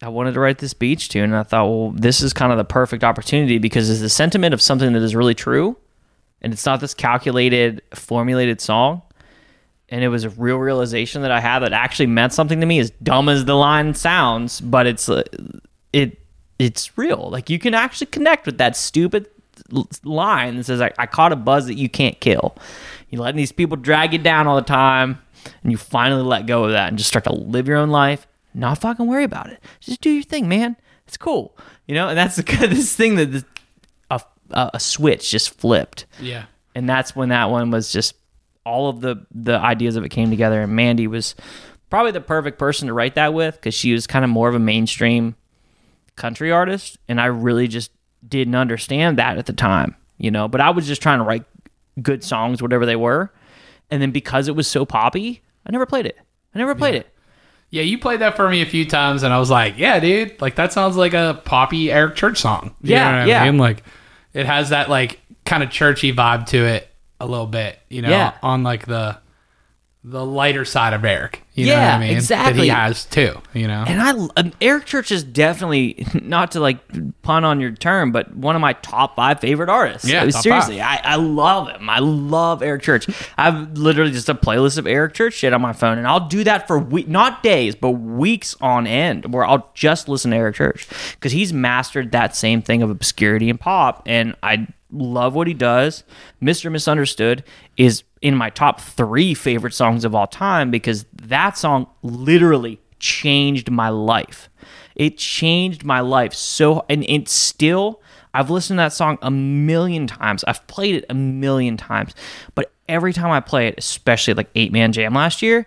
I 0.00 0.08
wanted 0.08 0.34
to 0.34 0.40
write 0.40 0.58
this 0.58 0.74
beach 0.74 1.08
tune, 1.08 1.24
and 1.24 1.36
I 1.36 1.42
thought, 1.42 1.68
well, 1.68 1.90
this 1.92 2.20
is 2.22 2.32
kind 2.32 2.50
of 2.50 2.58
the 2.58 2.64
perfect 2.64 3.04
opportunity 3.04 3.58
because 3.58 3.88
it's 3.88 4.00
the 4.00 4.08
sentiment 4.08 4.54
of 4.54 4.60
something 4.60 4.92
that 4.92 5.02
is 5.02 5.14
really 5.14 5.34
true, 5.34 5.76
and 6.40 6.52
it's 6.52 6.66
not 6.66 6.80
this 6.80 6.94
calculated, 6.94 7.82
formulated 7.94 8.60
song. 8.60 9.02
And 9.92 10.02
it 10.02 10.08
was 10.08 10.24
a 10.24 10.30
real 10.30 10.56
realization 10.56 11.20
that 11.22 11.30
I 11.30 11.38
had 11.40 11.58
that 11.60 11.72
actually 11.74 12.06
meant 12.06 12.32
something 12.32 12.58
to 12.60 12.66
me, 12.66 12.78
as 12.78 12.90
dumb 13.02 13.28
as 13.28 13.44
the 13.44 13.54
line 13.54 13.92
sounds, 13.94 14.60
but 14.60 14.86
it's 14.86 15.08
uh, 15.08 15.22
it 15.92 16.18
it's 16.58 16.96
real. 16.96 17.28
Like 17.30 17.50
you 17.50 17.58
can 17.58 17.74
actually 17.74 18.06
connect 18.06 18.46
with 18.46 18.56
that 18.58 18.74
stupid 18.76 19.26
line 20.04 20.56
that 20.56 20.64
says, 20.64 20.80
I, 20.80 20.90
"I 20.98 21.06
caught 21.06 21.32
a 21.32 21.36
buzz 21.36 21.66
that 21.66 21.74
you 21.74 21.88
can't 21.88 22.18
kill." 22.20 22.56
You're 23.10 23.20
letting 23.20 23.36
these 23.36 23.52
people 23.52 23.76
drag 23.76 24.12
you 24.14 24.18
down 24.18 24.46
all 24.46 24.56
the 24.56 24.62
time, 24.62 25.18
and 25.62 25.70
you 25.70 25.76
finally 25.76 26.22
let 26.22 26.46
go 26.46 26.64
of 26.64 26.70
that 26.72 26.88
and 26.88 26.96
just 26.96 27.08
start 27.08 27.24
to 27.24 27.34
live 27.34 27.68
your 27.68 27.76
own 27.76 27.90
life. 27.90 28.26
Not 28.54 28.78
fucking 28.80 29.06
worry 29.06 29.24
about 29.24 29.50
it. 29.50 29.62
Just 29.80 30.00
do 30.00 30.10
your 30.10 30.22
thing, 30.22 30.48
man. 30.48 30.76
It's 31.06 31.16
cool, 31.18 31.56
you 31.86 31.94
know. 31.94 32.08
And 32.08 32.16
that's 32.16 32.36
the 32.42 32.42
this 32.42 32.96
thing 32.96 33.16
that 33.16 33.32
this, 33.32 33.44
a 34.10 34.22
a 34.74 34.80
switch 34.80 35.30
just 35.30 35.58
flipped 35.58 36.04
Yeah. 36.20 36.44
and 36.74 36.86
that's 36.88 37.16
when 37.16 37.30
that 37.30 37.50
one 37.50 37.70
was 37.70 37.90
just 37.90 38.14
all 38.64 38.88
of 38.88 39.00
the 39.00 39.26
the 39.34 39.58
ideas 39.58 39.96
of 39.96 40.04
it 40.04 40.10
came 40.10 40.30
together. 40.30 40.62
And 40.62 40.74
mandy 40.74 41.06
was 41.06 41.34
probably 41.90 42.12
the 42.12 42.20
perfect 42.20 42.58
person 42.58 42.88
to 42.88 42.94
write 42.94 43.14
that 43.16 43.34
with 43.34 43.56
because 43.56 43.74
she 43.74 43.92
was 43.92 44.06
kind 44.06 44.24
of 44.24 44.30
more 44.30 44.48
of 44.48 44.54
a 44.54 44.58
mainstream 44.58 45.34
country 46.16 46.50
artist. 46.52 46.98
And 47.08 47.20
i 47.20 47.26
really 47.26 47.68
just 47.68 47.90
didn't 48.26 48.54
understand 48.54 49.18
that 49.18 49.38
at 49.38 49.46
the 49.46 49.52
time 49.52 49.96
you 50.18 50.30
know? 50.30 50.46
But 50.46 50.60
i 50.60 50.70
was 50.70 50.86
just 50.86 51.02
trying 51.02 51.18
to 51.18 51.24
write 51.24 51.44
good 52.00 52.22
songs 52.22 52.62
whatever 52.62 52.86
they 52.86 52.96
were. 52.96 53.32
And 53.90 54.00
then 54.00 54.10
because 54.12 54.48
it 54.48 54.54
was 54.56 54.66
so 54.68 54.84
poppy 54.86 55.42
i 55.66 55.70
never 55.72 55.86
played 55.86 56.06
it. 56.06 56.18
I 56.54 56.58
never 56.58 56.74
played 56.74 56.94
it. 56.94 57.08
Yeah, 57.70 57.82
you 57.82 57.98
played 57.98 58.20
that 58.20 58.36
for 58.36 58.46
me 58.50 58.60
a 58.60 58.66
few 58.66 58.84
times, 58.84 59.22
and 59.22 59.32
I 59.32 59.38
was 59.38 59.48
like, 59.48 59.78
"Yeah, 59.78 59.98
dude, 59.98 60.38
like 60.42 60.56
that 60.56 60.74
sounds 60.74 60.94
like 60.94 61.14
a 61.14 61.40
poppy 61.46 61.90
Eric 61.90 62.16
Church 62.16 62.38
song." 62.38 62.74
You 62.82 62.94
Yeah, 62.96 63.10
know 63.12 63.18
what 63.20 63.28
yeah. 63.28 63.42
I 63.42 63.50
mean? 63.50 63.58
Like, 63.58 63.82
it 64.34 64.44
has 64.44 64.68
that 64.68 64.90
like 64.90 65.18
kind 65.46 65.62
of 65.62 65.70
churchy 65.70 66.12
vibe 66.12 66.44
to 66.48 66.58
it 66.66 66.91
a 67.22 67.26
little 67.26 67.46
bit, 67.46 67.78
you 67.88 68.02
know, 68.02 68.10
Yeah. 68.10 68.32
on 68.42 68.62
like 68.62 68.86
the 68.86 69.18
the 70.04 70.26
lighter 70.26 70.64
side 70.64 70.94
of 70.94 71.04
Eric. 71.04 71.44
You 71.54 71.66
know 71.66 71.72
Yeah, 71.74 71.86
what 71.90 71.94
I 71.94 71.98
mean? 72.00 72.08
That 72.08 72.16
exactly. 72.16 72.62
he 72.64 72.68
has 72.70 73.04
too. 73.04 73.40
You 73.54 73.68
know. 73.68 73.84
And 73.86 74.00
I, 74.02 74.10
um, 74.40 74.52
Eric 74.60 74.84
Church 74.84 75.12
is 75.12 75.22
definitely 75.22 76.04
not 76.20 76.50
to 76.52 76.60
like 76.60 76.78
pun 77.22 77.44
on 77.44 77.60
your 77.60 77.70
term, 77.70 78.10
but 78.10 78.34
one 78.36 78.56
of 78.56 78.60
my 78.60 78.72
top 78.72 79.14
five 79.14 79.38
favorite 79.38 79.68
artists. 79.68 80.08
Yeah, 80.08 80.22
I 80.22 80.24
mean, 80.24 80.32
seriously, 80.32 80.80
I, 80.80 80.96
I 81.04 81.14
love 81.14 81.68
him. 81.68 81.88
I 81.88 82.00
love 82.00 82.64
Eric 82.64 82.82
Church. 82.82 83.06
I 83.38 83.44
have 83.44 83.78
literally 83.78 84.10
just 84.10 84.28
a 84.28 84.34
playlist 84.34 84.76
of 84.76 84.88
Eric 84.88 85.14
Church 85.14 85.34
shit 85.34 85.52
on 85.52 85.60
my 85.62 85.72
phone, 85.72 85.98
and 85.98 86.06
I'll 86.08 86.26
do 86.26 86.42
that 86.42 86.66
for 86.66 86.80
week, 86.80 87.06
not 87.06 87.44
days, 87.44 87.76
but 87.76 87.90
weeks 87.92 88.56
on 88.60 88.88
end, 88.88 89.32
where 89.32 89.44
I'll 89.44 89.70
just 89.74 90.08
listen 90.08 90.32
to 90.32 90.36
Eric 90.36 90.56
Church 90.56 90.88
because 91.12 91.30
he's 91.30 91.52
mastered 91.52 92.10
that 92.10 92.34
same 92.34 92.60
thing 92.60 92.82
of 92.82 92.90
obscurity 92.90 93.48
and 93.48 93.60
pop, 93.60 94.02
and 94.06 94.34
I 94.42 94.66
love 94.92 95.34
what 95.34 95.46
he 95.46 95.54
does. 95.54 96.04
Mr. 96.40 96.70
Misunderstood 96.70 97.44
is 97.76 98.04
in 98.20 98.36
my 98.36 98.50
top 98.50 98.80
three 98.80 99.34
favorite 99.34 99.74
songs 99.74 100.04
of 100.04 100.14
all 100.14 100.26
time 100.26 100.70
because 100.70 101.04
that 101.14 101.56
song 101.56 101.86
literally 102.02 102.80
changed 102.98 103.70
my 103.70 103.88
life. 103.88 104.48
It 104.94 105.18
changed 105.18 105.84
my 105.84 106.00
life 106.00 106.34
so, 106.34 106.84
and 106.88 107.04
it's 107.08 107.32
still, 107.32 108.00
I've 108.34 108.50
listened 108.50 108.78
to 108.78 108.82
that 108.82 108.92
song 108.92 109.18
a 109.22 109.30
million 109.30 110.06
times. 110.06 110.44
I've 110.44 110.64
played 110.66 110.96
it 110.96 111.04
a 111.08 111.14
million 111.14 111.76
times, 111.76 112.14
but 112.54 112.72
every 112.88 113.12
time 113.12 113.30
I 113.30 113.40
play 113.40 113.68
it, 113.68 113.74
especially 113.78 114.34
like 114.34 114.50
Eight 114.54 114.72
Man 114.72 114.92
Jam 114.92 115.14
last 115.14 115.42
year, 115.42 115.66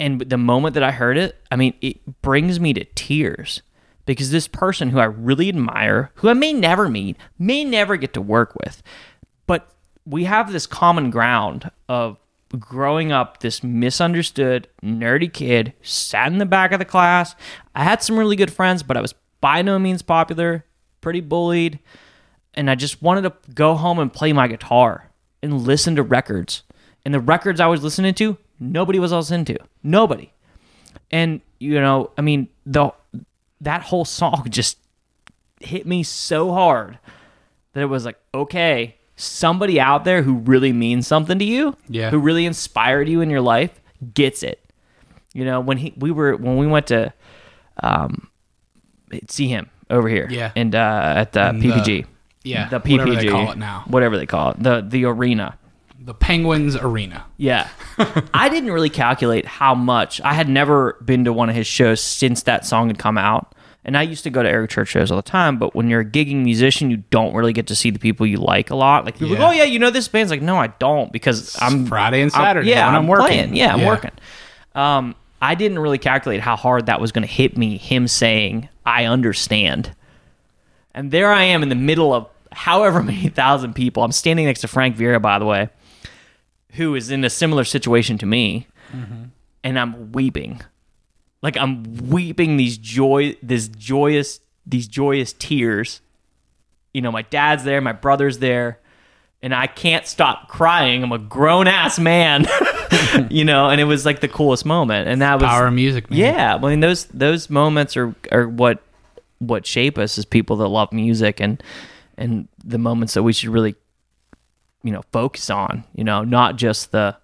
and 0.00 0.20
the 0.20 0.38
moment 0.38 0.74
that 0.74 0.82
I 0.82 0.90
heard 0.90 1.18
it, 1.18 1.36
I 1.50 1.56
mean, 1.56 1.74
it 1.80 2.00
brings 2.22 2.58
me 2.58 2.72
to 2.74 2.84
tears 2.84 3.62
because 4.06 4.30
this 4.30 4.48
person 4.48 4.90
who 4.90 4.98
I 4.98 5.04
really 5.04 5.48
admire, 5.48 6.10
who 6.14 6.28
I 6.28 6.32
may 6.32 6.52
never 6.52 6.88
meet, 6.88 7.16
may 7.38 7.64
never 7.64 7.96
get 7.96 8.14
to 8.14 8.22
work 8.22 8.54
with, 8.56 8.82
but 9.46 9.68
we 10.06 10.24
have 10.24 10.52
this 10.52 10.66
common 10.66 11.10
ground 11.10 11.70
of 11.88 12.18
growing 12.58 13.12
up 13.12 13.40
this 13.40 13.62
misunderstood 13.62 14.68
nerdy 14.82 15.32
kid 15.32 15.72
sat 15.82 16.30
in 16.30 16.38
the 16.38 16.46
back 16.46 16.72
of 16.72 16.78
the 16.78 16.84
class. 16.84 17.34
I 17.74 17.84
had 17.84 18.02
some 18.02 18.18
really 18.18 18.36
good 18.36 18.52
friends 18.52 18.82
but 18.82 18.96
i 18.96 19.00
was 19.00 19.14
by 19.40 19.62
no 19.62 19.78
means 19.78 20.02
popular 20.02 20.64
pretty 21.00 21.20
bullied 21.20 21.78
and 22.54 22.70
i 22.70 22.74
just 22.74 23.02
wanted 23.02 23.22
to 23.22 23.52
go 23.52 23.74
home 23.74 23.98
and 23.98 24.12
play 24.12 24.32
my 24.32 24.46
guitar 24.46 25.10
and 25.42 25.62
listen 25.62 25.96
to 25.96 26.02
records. 26.02 26.62
And 27.04 27.12
the 27.12 27.20
records 27.20 27.60
i 27.60 27.66
was 27.66 27.82
listening 27.82 28.14
to 28.14 28.36
nobody 28.60 28.98
was 28.98 29.12
else 29.12 29.30
into 29.30 29.58
nobody. 29.82 30.32
And 31.10 31.40
you 31.58 31.80
know 31.80 32.10
i 32.16 32.22
mean 32.22 32.48
the 32.64 32.92
that 33.60 33.82
whole 33.82 34.04
song 34.04 34.46
just 34.50 34.78
hit 35.60 35.86
me 35.86 36.02
so 36.02 36.52
hard 36.52 36.98
that 37.72 37.80
it 37.82 37.86
was 37.86 38.04
like 38.04 38.18
okay 38.34 38.96
somebody 39.16 39.80
out 39.80 40.04
there 40.04 40.22
who 40.22 40.34
really 40.34 40.72
means 40.72 41.06
something 41.06 41.38
to 41.38 41.44
you 41.44 41.76
Yeah. 41.88 42.10
who 42.10 42.18
really 42.18 42.44
inspired 42.46 43.08
you 43.08 43.20
in 43.22 43.30
your 43.30 43.40
life 43.40 43.80
gets 44.14 44.42
it 44.42 44.60
you 45.32 45.44
know 45.44 45.60
when 45.60 45.78
he 45.78 45.94
we 45.96 46.10
were 46.10 46.36
when 46.36 46.56
we 46.58 46.66
went 46.66 46.88
to 46.88 47.12
um 47.82 48.28
see 49.28 49.48
him 49.48 49.70
over 49.88 50.08
here 50.08 50.26
Yeah. 50.30 50.52
and 50.56 50.74
uh 50.74 51.14
at 51.16 51.32
the 51.32 51.48
In 51.50 51.60
the- 51.60 51.68
ppg 51.68 52.06
yeah, 52.44 52.68
the 52.68 52.78
ppg 52.78 52.98
whatever 52.98 53.14
they 53.16 53.28
call 53.28 53.50
it 53.52 53.58
now. 53.58 53.84
whatever 53.88 54.16
they 54.18 54.26
call 54.26 54.50
it 54.52 54.62
the 54.62 54.84
the 54.86 55.04
arena 55.06 55.58
The 56.06 56.14
Penguins 56.14 56.76
Arena. 56.76 57.24
yeah. 57.36 57.68
I 58.32 58.48
didn't 58.48 58.70
really 58.70 58.90
calculate 58.90 59.44
how 59.44 59.74
much. 59.74 60.20
I 60.20 60.34
had 60.34 60.48
never 60.48 60.92
been 61.04 61.24
to 61.24 61.32
one 61.32 61.48
of 61.50 61.56
his 61.56 61.66
shows 61.66 62.00
since 62.00 62.44
that 62.44 62.64
song 62.64 62.86
had 62.88 62.98
come 62.98 63.18
out. 63.18 63.52
And 63.84 63.96
I 63.96 64.02
used 64.02 64.22
to 64.24 64.30
go 64.30 64.40
to 64.42 64.48
Eric 64.48 64.70
Church 64.70 64.88
shows 64.88 65.10
all 65.10 65.16
the 65.16 65.22
time, 65.22 65.58
but 65.58 65.74
when 65.74 65.88
you're 65.90 66.00
a 66.00 66.04
gigging 66.04 66.42
musician, 66.44 66.90
you 66.90 66.98
don't 67.10 67.34
really 67.34 67.52
get 67.52 67.66
to 67.68 67.74
see 67.76 67.90
the 67.90 67.98
people 67.98 68.24
you 68.26 68.36
like 68.38 68.70
a 68.70 68.76
lot. 68.76 69.04
Like 69.04 69.14
people 69.18 69.34
Yeah. 69.34 69.38
go, 69.38 69.46
"Oh 69.48 69.50
yeah, 69.52 69.64
you 69.64 69.78
know 69.80 69.90
this 69.90 70.06
band's 70.08 70.30
like, 70.30 70.42
"No, 70.42 70.56
I 70.56 70.68
don't 70.68 71.12
because 71.12 71.56
I'm 71.60 71.86
Friday 71.86 72.20
and 72.22 72.32
I'm- 72.34 72.42
Saturday 72.44 72.70
yeah, 72.70 72.86
when 72.86 72.94
I'm 72.96 73.06
working. 73.08 73.26
playing. 73.26 73.56
Yeah, 73.56 73.72
I'm 73.74 73.80
Yeah. 73.80 73.86
working. 73.86 74.10
Um, 74.74 75.14
I 75.42 75.54
didn't 75.56 75.78
really 75.80 75.98
calculate 75.98 76.40
how 76.40 76.54
hard 76.56 76.86
that 76.86 77.00
was 77.00 77.10
going 77.12 77.26
to 77.26 77.32
hit 77.32 77.56
me. 77.56 77.78
Him 77.78 78.06
saying, 78.08 78.68
"I 78.84 79.04
understand," 79.06 79.92
and 80.94 81.10
there 81.10 81.32
I 81.32 81.44
am 81.44 81.62
in 81.62 81.68
the 81.68 81.74
middle 81.74 82.12
of 82.14 82.26
however 82.52 83.02
many 83.02 83.28
thousand 83.42 83.74
people. 83.74 84.02
I'm 84.04 84.12
standing 84.12 84.46
next 84.46 84.60
to 84.60 84.68
Frank 84.68 84.96
Vieira, 84.96 85.20
by 85.22 85.38
the 85.38 85.44
way, 85.46 85.68
who 86.76 86.94
is 86.94 87.10
in 87.10 87.24
a 87.24 87.30
similar 87.30 87.64
situation 87.64 88.18
to 88.18 88.26
me, 88.26 88.66
mm-hmm. 88.92 89.24
and 89.64 89.78
I'm 89.78 90.12
weeping, 90.12 90.60
like 91.42 91.56
I'm 91.56 92.08
weeping 92.08 92.56
these 92.56 92.78
joy, 92.78 93.36
this 93.42 93.68
joyous, 93.68 94.40
these 94.66 94.86
joyous 94.86 95.32
tears. 95.32 96.00
You 96.92 97.02
know, 97.02 97.12
my 97.12 97.22
dad's 97.22 97.64
there, 97.64 97.80
my 97.80 97.92
brother's 97.92 98.38
there, 98.38 98.78
and 99.42 99.54
I 99.54 99.66
can't 99.66 100.06
stop 100.06 100.48
crying. 100.48 101.02
I'm 101.02 101.12
a 101.12 101.18
grown 101.18 101.68
ass 101.68 101.98
man, 101.98 102.46
you 103.30 103.44
know, 103.44 103.68
and 103.68 103.80
it 103.80 103.84
was 103.84 104.06
like 104.06 104.20
the 104.20 104.28
coolest 104.28 104.64
moment, 104.64 105.08
and 105.08 105.20
that 105.22 105.40
was 105.40 105.48
Power 105.48 105.66
of 105.66 105.74
music, 105.74 106.10
man. 106.10 106.18
yeah, 106.18 106.54
I 106.56 106.58
mean 106.58 106.80
those 106.80 107.04
those 107.06 107.50
moments 107.50 107.96
are 107.96 108.14
are 108.32 108.48
what 108.48 108.82
what 109.38 109.66
shape 109.66 109.98
us 109.98 110.16
as 110.18 110.24
people 110.24 110.56
that 110.56 110.68
love 110.68 110.92
music 110.92 111.40
and 111.40 111.62
and 112.16 112.48
the 112.64 112.78
moments 112.78 113.14
that 113.14 113.22
we 113.22 113.32
should 113.32 113.50
really 113.50 113.74
you 114.86 114.92
know 114.92 115.02
focus 115.12 115.50
on, 115.50 115.84
you 115.94 116.04
know, 116.04 116.22
not 116.24 116.56
just 116.56 116.92
the 116.92 117.16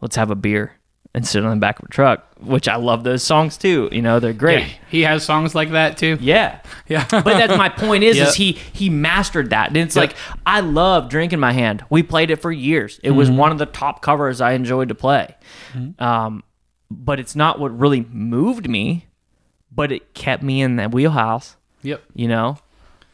let's 0.00 0.16
have 0.16 0.30
a 0.30 0.34
beer 0.36 0.72
and 1.14 1.26
sit 1.26 1.44
on 1.44 1.50
the 1.50 1.60
back 1.60 1.78
of 1.78 1.84
a 1.84 1.88
truck, 1.92 2.26
which 2.40 2.66
I 2.68 2.76
love 2.76 3.04
those 3.04 3.22
songs 3.22 3.58
too, 3.58 3.90
you 3.92 4.00
know, 4.00 4.18
they're 4.18 4.30
Yeah, 4.30 4.36
great. 4.38 4.78
he 4.90 5.02
has 5.02 5.22
songs 5.24 5.54
like 5.54 5.72
that 5.72 5.98
too. 5.98 6.16
Yeah. 6.20 6.60
Yeah. 6.88 7.06
But 7.10 7.24
that's 7.24 7.56
my 7.58 7.68
point 7.68 8.02
is 8.02 8.16
Yep. 8.16 8.28
is 8.28 8.34
he 8.42 8.52
he 8.52 8.88
mastered 8.88 9.50
that. 9.50 9.68
And 9.68 9.76
it's 9.76 9.94
Yep. 9.96 10.08
like 10.10 10.16
I 10.46 10.60
love 10.60 11.10
Drink 11.10 11.32
in 11.34 11.40
My 11.40 11.52
Hand. 11.52 11.84
We 11.90 12.02
played 12.02 12.30
it 12.30 12.36
for 12.36 12.50
years. 12.50 12.98
It 13.02 13.08
Mm-hmm. 13.10 13.18
was 13.18 13.30
one 13.30 13.52
of 13.52 13.58
the 13.58 13.66
top 13.66 14.00
covers 14.00 14.40
I 14.40 14.52
enjoyed 14.52 14.88
to 14.88 14.94
play. 14.94 15.34
Um 15.98 16.44
but 16.90 17.18
it's 17.20 17.34
not 17.36 17.58
what 17.58 17.78
really 17.78 18.06
moved 18.10 18.68
me, 18.68 19.06
but 19.70 19.90
it 19.92 20.14
kept 20.14 20.42
me 20.42 20.60
in 20.62 20.76
that 20.76 20.92
wheelhouse, 20.92 21.56
Yep. 21.82 22.02
you 22.14 22.28
know? 22.28 22.58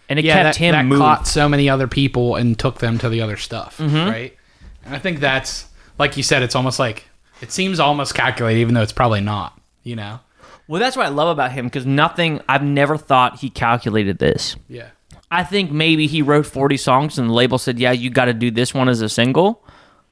And 0.09 0.19
it 0.19 0.25
yeah, 0.25 0.35
kept 0.43 0.45
that, 0.45 0.57
him 0.57 0.73
that 0.73 0.85
moved. 0.87 1.01
caught 1.01 1.27
so 1.27 1.49
many 1.49 1.69
other 1.69 1.87
people 1.87 2.37
and 2.37 2.59
took 2.59 2.79
them 2.79 2.99
to 2.99 3.09
the 3.09 3.21
other 3.21 3.37
stuff, 3.37 3.79
Mm-hmm. 3.79 4.09
right? 4.09 4.37
And 4.85 4.95
I 4.95 4.99
think 4.99 5.21
that's 5.21 5.67
like 5.99 6.17
you 6.17 6.23
said, 6.23 6.43
it's 6.43 6.55
almost 6.55 6.79
like 6.79 7.05
it 7.43 7.53
seems 7.53 7.79
almost 7.81 8.15
calculated, 8.15 8.61
even 8.61 8.75
though 8.75 8.83
it's 8.83 8.93
probably 8.93 9.21
not. 9.21 9.59
You 9.83 9.97
know? 9.97 10.21
Well, 10.67 10.81
that's 10.81 10.97
what 10.97 11.07
I 11.07 11.09
love 11.11 11.29
about 11.29 11.53
him 11.53 11.67
because 11.67 11.87
nothing 11.87 12.41
I've 12.49 12.63
never 12.63 12.97
thought 12.97 13.41
he 13.41 13.49
calculated 13.51 14.19
this. 14.19 14.57
Yeah. 14.69 14.89
I 15.31 15.45
think 15.45 15.71
maybe 15.71 16.07
he 16.07 16.23
wrote 16.23 16.47
40 16.47 16.77
songs 16.79 17.19
and 17.19 17.29
the 17.29 17.35
label 17.35 17.59
said, 17.59 17.79
"Yeah, 17.79 17.93
you 17.93 18.09
got 18.11 18.27
to 18.27 18.35
do 18.35 18.51
this 18.51 18.73
one 18.75 18.89
as 18.89 19.01
a 19.03 19.09
single." 19.11 19.63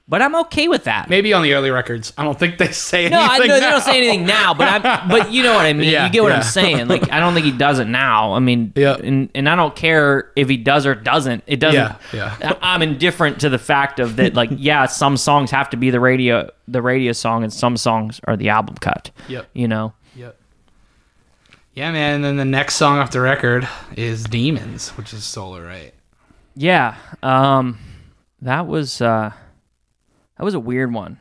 But 0.09 0.23
I'm 0.23 0.37
okay 0.37 0.69
with 0.69 0.85
that. 0.85 1.11
Maybe 1.11 1.33
on 1.33 1.43
the 1.43 1.53
early 1.55 1.71
records, 1.73 2.13
I 2.17 2.23
don't 2.23 2.39
think 2.39 2.59
they 2.59 2.71
say 2.71 3.09
No, 3.09 3.19
I 3.19 3.25
anything. 3.25 3.49
know 3.49 3.55
they 3.61 3.71
don't 3.71 3.81
say 3.83 3.97
anything 3.97 4.25
now, 4.25 4.55
but 4.55 4.69
I'm, 4.85 5.09
but 5.09 5.33
you 5.33 5.43
know 5.43 5.55
what 5.55 5.67
I 5.67 5.73
mean. 5.73 5.91
Yeah, 5.91 6.07
you 6.07 6.13
get 6.13 6.23
what 6.23 6.29
yeah. 6.31 6.37
I'm 6.37 6.43
saying. 6.45 6.87
Like 6.87 7.11
I 7.11 7.19
don't 7.19 7.35
think 7.35 7.45
he 7.45 7.51
does 7.51 7.81
it 7.81 7.89
now. 7.89 8.33
I 8.35 8.39
mean, 8.39 8.73
Yeah. 8.77 8.95
and 9.03 9.31
and 9.35 9.49
I 9.49 9.57
don't 9.57 9.75
care 9.75 10.31
if 10.37 10.49
he 10.49 10.59
does 10.59 10.87
or 10.87 10.95
doesn't. 10.95 11.43
It 11.49 11.59
doesn't. 11.59 11.97
Yeah, 12.13 12.37
yeah. 12.41 12.53
I'm 12.63 12.83
indifferent 12.83 13.41
to 13.41 13.49
the 13.49 13.59
fact 13.59 13.99
of 13.99 14.15
that. 14.17 14.35
Like, 14.35 14.51
yeah, 14.53 14.87
some 14.87 15.17
songs 15.17 15.51
have 15.51 15.71
to 15.71 15.77
be 15.77 15.91
the 15.91 15.99
radio 15.99 16.51
the 16.69 16.83
radio 16.83 17.11
song, 17.11 17.43
and 17.43 17.53
some 17.53 17.77
songs 17.77 18.21
are 18.29 18.37
the 18.37 18.51
album 18.51 18.77
cut. 18.77 19.11
Yep. 19.27 19.49
You 19.55 19.67
know. 19.67 19.93
Yep. 20.15 20.39
Yeah, 21.75 21.91
man. 21.91 22.15
And 22.15 22.25
then 22.25 22.37
the 22.37 22.45
next 22.45 22.77
song 22.77 22.99
off 22.99 23.11
the 23.11 23.21
record 23.21 23.69
is 23.97 24.23
"Demons," 24.23 24.91
which 24.91 25.13
is 25.13 25.25
solo, 25.25 25.61
right? 25.61 25.93
Yeah. 26.55 26.95
Um, 27.25 27.79
that 28.41 28.69
was 28.69 29.01
uh, 29.03 29.33
that 30.37 30.45
was 30.45 30.55
a 30.55 30.61
weird 30.61 30.93
one. 30.93 31.19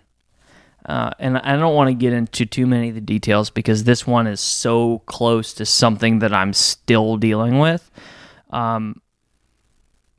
Uh, 0.86 1.10
and 1.18 1.38
I 1.40 1.56
don't 1.56 1.74
want 1.74 1.90
to 1.90 1.96
get 1.96 2.14
into 2.14 2.46
too 2.46 2.68
many 2.68 2.90
of 2.90 2.96
the 2.96 3.02
details 3.02 3.50
because 3.50 3.86
this 3.86 4.06
one 4.06 4.28
is 4.28 4.40
so 4.40 5.00
close 5.08 5.54
to 5.56 5.66
something 5.66 6.20
that 6.20 6.32
I'm 6.32 6.54
still 6.54 7.18
dealing 7.18 7.58
with. 7.58 7.90
Um, 8.52 9.02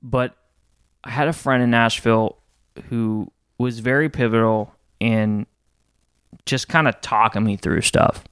but 0.03 0.37
I 1.05 1.11
had 1.11 1.29
a 1.29 1.33
friend 1.33 1.63
in 1.63 1.71
Nashville 1.71 2.39
who 2.89 3.31
was 3.59 3.79
very 3.79 4.09
pivotal 4.09 4.75
in 4.99 5.47
just 6.47 6.69
kind 6.69 6.89
of 6.89 7.01
talking 7.01 7.45
me 7.45 7.57
through 7.57 7.83
stuff. 7.83 8.25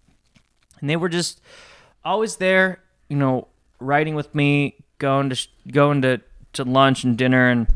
And 0.81 0.91
they 0.91 0.97
were 0.97 1.09
just 1.09 1.41
always 2.05 2.37
there, 2.37 2.83
you 3.09 3.17
know, 3.17 3.49
riding 3.79 4.15
with 4.15 4.35
me, 4.35 4.77
going 4.99 5.31
to 5.31 5.49
going 5.71 6.03
to 6.03 6.21
to 6.55 6.65
lunch 6.65 7.05
and 7.05 7.17
dinner, 7.17 7.49
and 7.49 7.67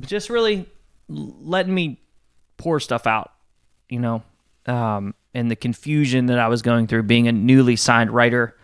just 0.00 0.30
really 0.30 0.66
letting 1.12 1.74
me 1.74 2.00
pour 2.56 2.80
stuff 2.80 3.06
out, 3.06 3.32
you 3.88 3.98
know, 3.98 4.22
um, 4.66 5.14
and 5.34 5.50
the 5.50 5.56
confusion 5.56 6.26
that 6.26 6.38
I 6.38 6.48
was 6.48 6.62
going 6.62 6.86
through, 6.86 7.04
being 7.04 7.28
a 7.28 7.32
newly 7.32 7.76
signed 7.76 8.10
writer 8.10 8.56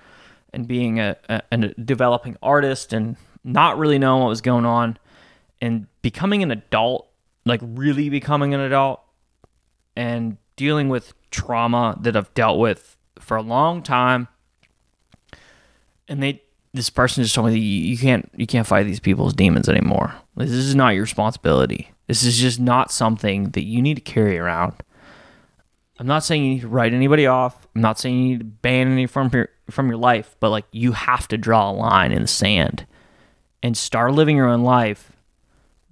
and 0.53 0.66
being 0.66 1.01
a, 1.01 1.16
a, 1.28 1.42
a 1.53 1.59
developing 1.74 2.36
artist, 2.42 2.92
and 2.92 3.16
not 3.44 3.78
really 3.78 3.99
knowing 3.99 4.22
what 4.22 4.28
was 4.28 4.40
going 4.40 4.64
on, 4.64 4.99
and 5.61 5.86
becoming 6.03 6.42
an 6.42 6.51
adult, 6.51 7.09
like 7.44 7.61
really 7.62 8.09
becoming 8.09 8.55
an 8.55 8.61
adult, 8.61 9.01
and 9.96 10.36
dealing 10.57 10.88
with 10.88 11.12
trauma 11.30 11.99
that 12.01 12.16
I've 12.16 12.32
dealt 12.34 12.59
with 12.59 12.96
for 13.18 13.36
a 13.36 13.42
long 13.42 13.82
time 13.82 14.28
and 16.09 16.22
they 16.22 16.42
this 16.74 16.90
person 16.90 17.22
just 17.22 17.34
told 17.34 17.46
me 17.46 17.53
that 17.53 17.59
you, 17.59 17.90
you 17.90 17.99
can't 17.99 18.30
you 18.36 18.46
can't 18.46 18.66
fight 18.66 18.84
these 18.84 19.01
people's 19.01 19.34
demons 19.34 19.68
anymore. 19.68 20.14
This 20.36 20.51
is 20.51 20.74
not 20.74 20.90
your 20.90 21.03
responsibility. 21.03 21.90
This 22.09 22.25
is 22.25 22.39
just 22.39 22.59
not 22.59 22.91
something 22.91 23.51
that 23.51 23.65
you 23.65 23.81
need 23.81 23.95
to 23.95 24.01
carry 24.01 24.39
around. 24.39 24.75
I'm 25.99 26.07
not 26.07 26.25
saying 26.25 26.45
you 26.45 26.55
need 26.55 26.61
to 26.63 26.69
write 26.69 26.95
anybody 26.95 27.27
off. 27.27 27.69
I'm 27.75 27.83
not 27.83 27.99
saying 27.99 28.17
you 28.17 28.29
need 28.31 28.39
to 28.39 28.45
ban 28.45 28.91
any 28.91 29.07
from 29.07 29.31
your 29.33 29.51
from 29.71 29.89
your 29.89 29.99
life, 29.99 30.35
but 30.41 30.51
like 30.51 30.65
you 30.73 30.93
have 30.93 31.29
to 31.29 31.37
draw 31.37 31.71
a 31.71 31.73
line 31.73 32.13
in 32.13 32.23
the 32.23 32.29
sand 32.29 32.87
and 33.63 33.77
start 33.77 34.15
living 34.15 34.37
your 34.37 34.49
own 34.49 34.63
life 34.63 35.13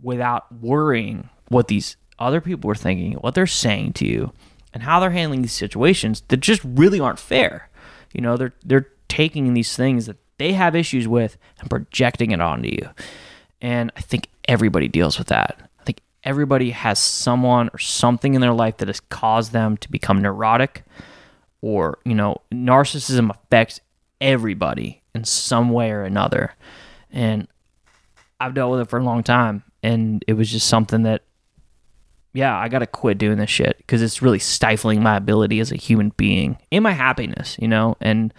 without 0.03 0.53
worrying 0.53 1.29
what 1.49 1.69
these 1.69 1.97
other 2.19 2.41
people 2.41 2.71
are 2.71 2.77
thinking, 2.77 3.13
what 3.15 3.35
they're 3.35 3.47
saying 3.47 3.93
to 3.95 4.07
you, 4.07 4.33
and 4.73 4.85
how 4.85 5.01
they're 5.01 5.11
handling 5.11 5.43
these 5.43 5.53
situations 5.53 6.23
that 6.29 6.39
just 6.39 6.63
really 6.65 7.01
aren't 7.01 7.19
fair. 7.19 7.69
You 8.13 8.21
know, 8.23 8.37
they're 8.37 8.55
they're 8.65 8.89
taking 9.09 9.53
these 9.55 9.77
things 9.77 10.07
that 10.07 10.17
they 10.39 10.53
have 10.53 10.75
issues 10.75 11.09
with 11.09 11.37
and 11.61 11.69
projecting 11.69 12.31
it 12.31 12.41
onto 12.41 12.69
you. 12.69 12.89
And 13.61 13.91
I 13.97 14.01
think 14.01 14.29
everybody 14.47 14.89
deals 14.89 15.19
with 15.19 15.29
that. 15.29 15.66
Everybody 16.27 16.71
has 16.71 16.99
someone 16.99 17.71
or 17.73 17.79
something 17.79 18.35
in 18.35 18.43
their 18.43 18.53
life 18.53 18.77
that 18.79 18.89
has 18.89 19.01
caused 19.01 19.53
them 19.53 19.79
to 19.79 19.91
become 19.91 20.21
neurotic 20.21 20.85
or, 21.63 21.99
you 22.05 22.15
know, 22.15 22.43
narcissism 22.53 23.31
affects 23.31 23.81
everybody 24.21 25.03
in 25.15 25.25
some 25.25 25.71
way 25.71 25.91
or 25.91 26.03
another. 26.03 26.55
And 27.11 27.49
I've 28.39 28.55
dealt 28.55 28.73
with 28.73 28.81
it 28.81 28.91
for 28.91 28.99
a 28.99 29.05
long 29.05 29.23
time 29.23 29.63
and 29.83 30.23
it 30.27 30.35
was 30.35 30.51
just 30.51 30.69
something 30.69 31.05
that 31.05 31.23
yeah, 32.37 32.55
I 32.55 32.69
got 32.69 32.81
to 32.81 32.87
quit 32.87 33.17
doing 33.17 33.39
this 33.39 33.49
shit 33.49 33.79
because 33.79 34.03
it's 34.03 34.21
really 34.21 34.39
stifling 34.39 35.03
my 35.03 35.17
ability 35.17 35.59
as 35.59 35.73
a 35.73 35.77
human 35.77 36.11
being 36.19 36.59
and 36.71 36.83
my 36.83 36.93
happiness, 36.93 37.57
you 37.59 37.67
know? 37.67 37.97
And 37.99 38.35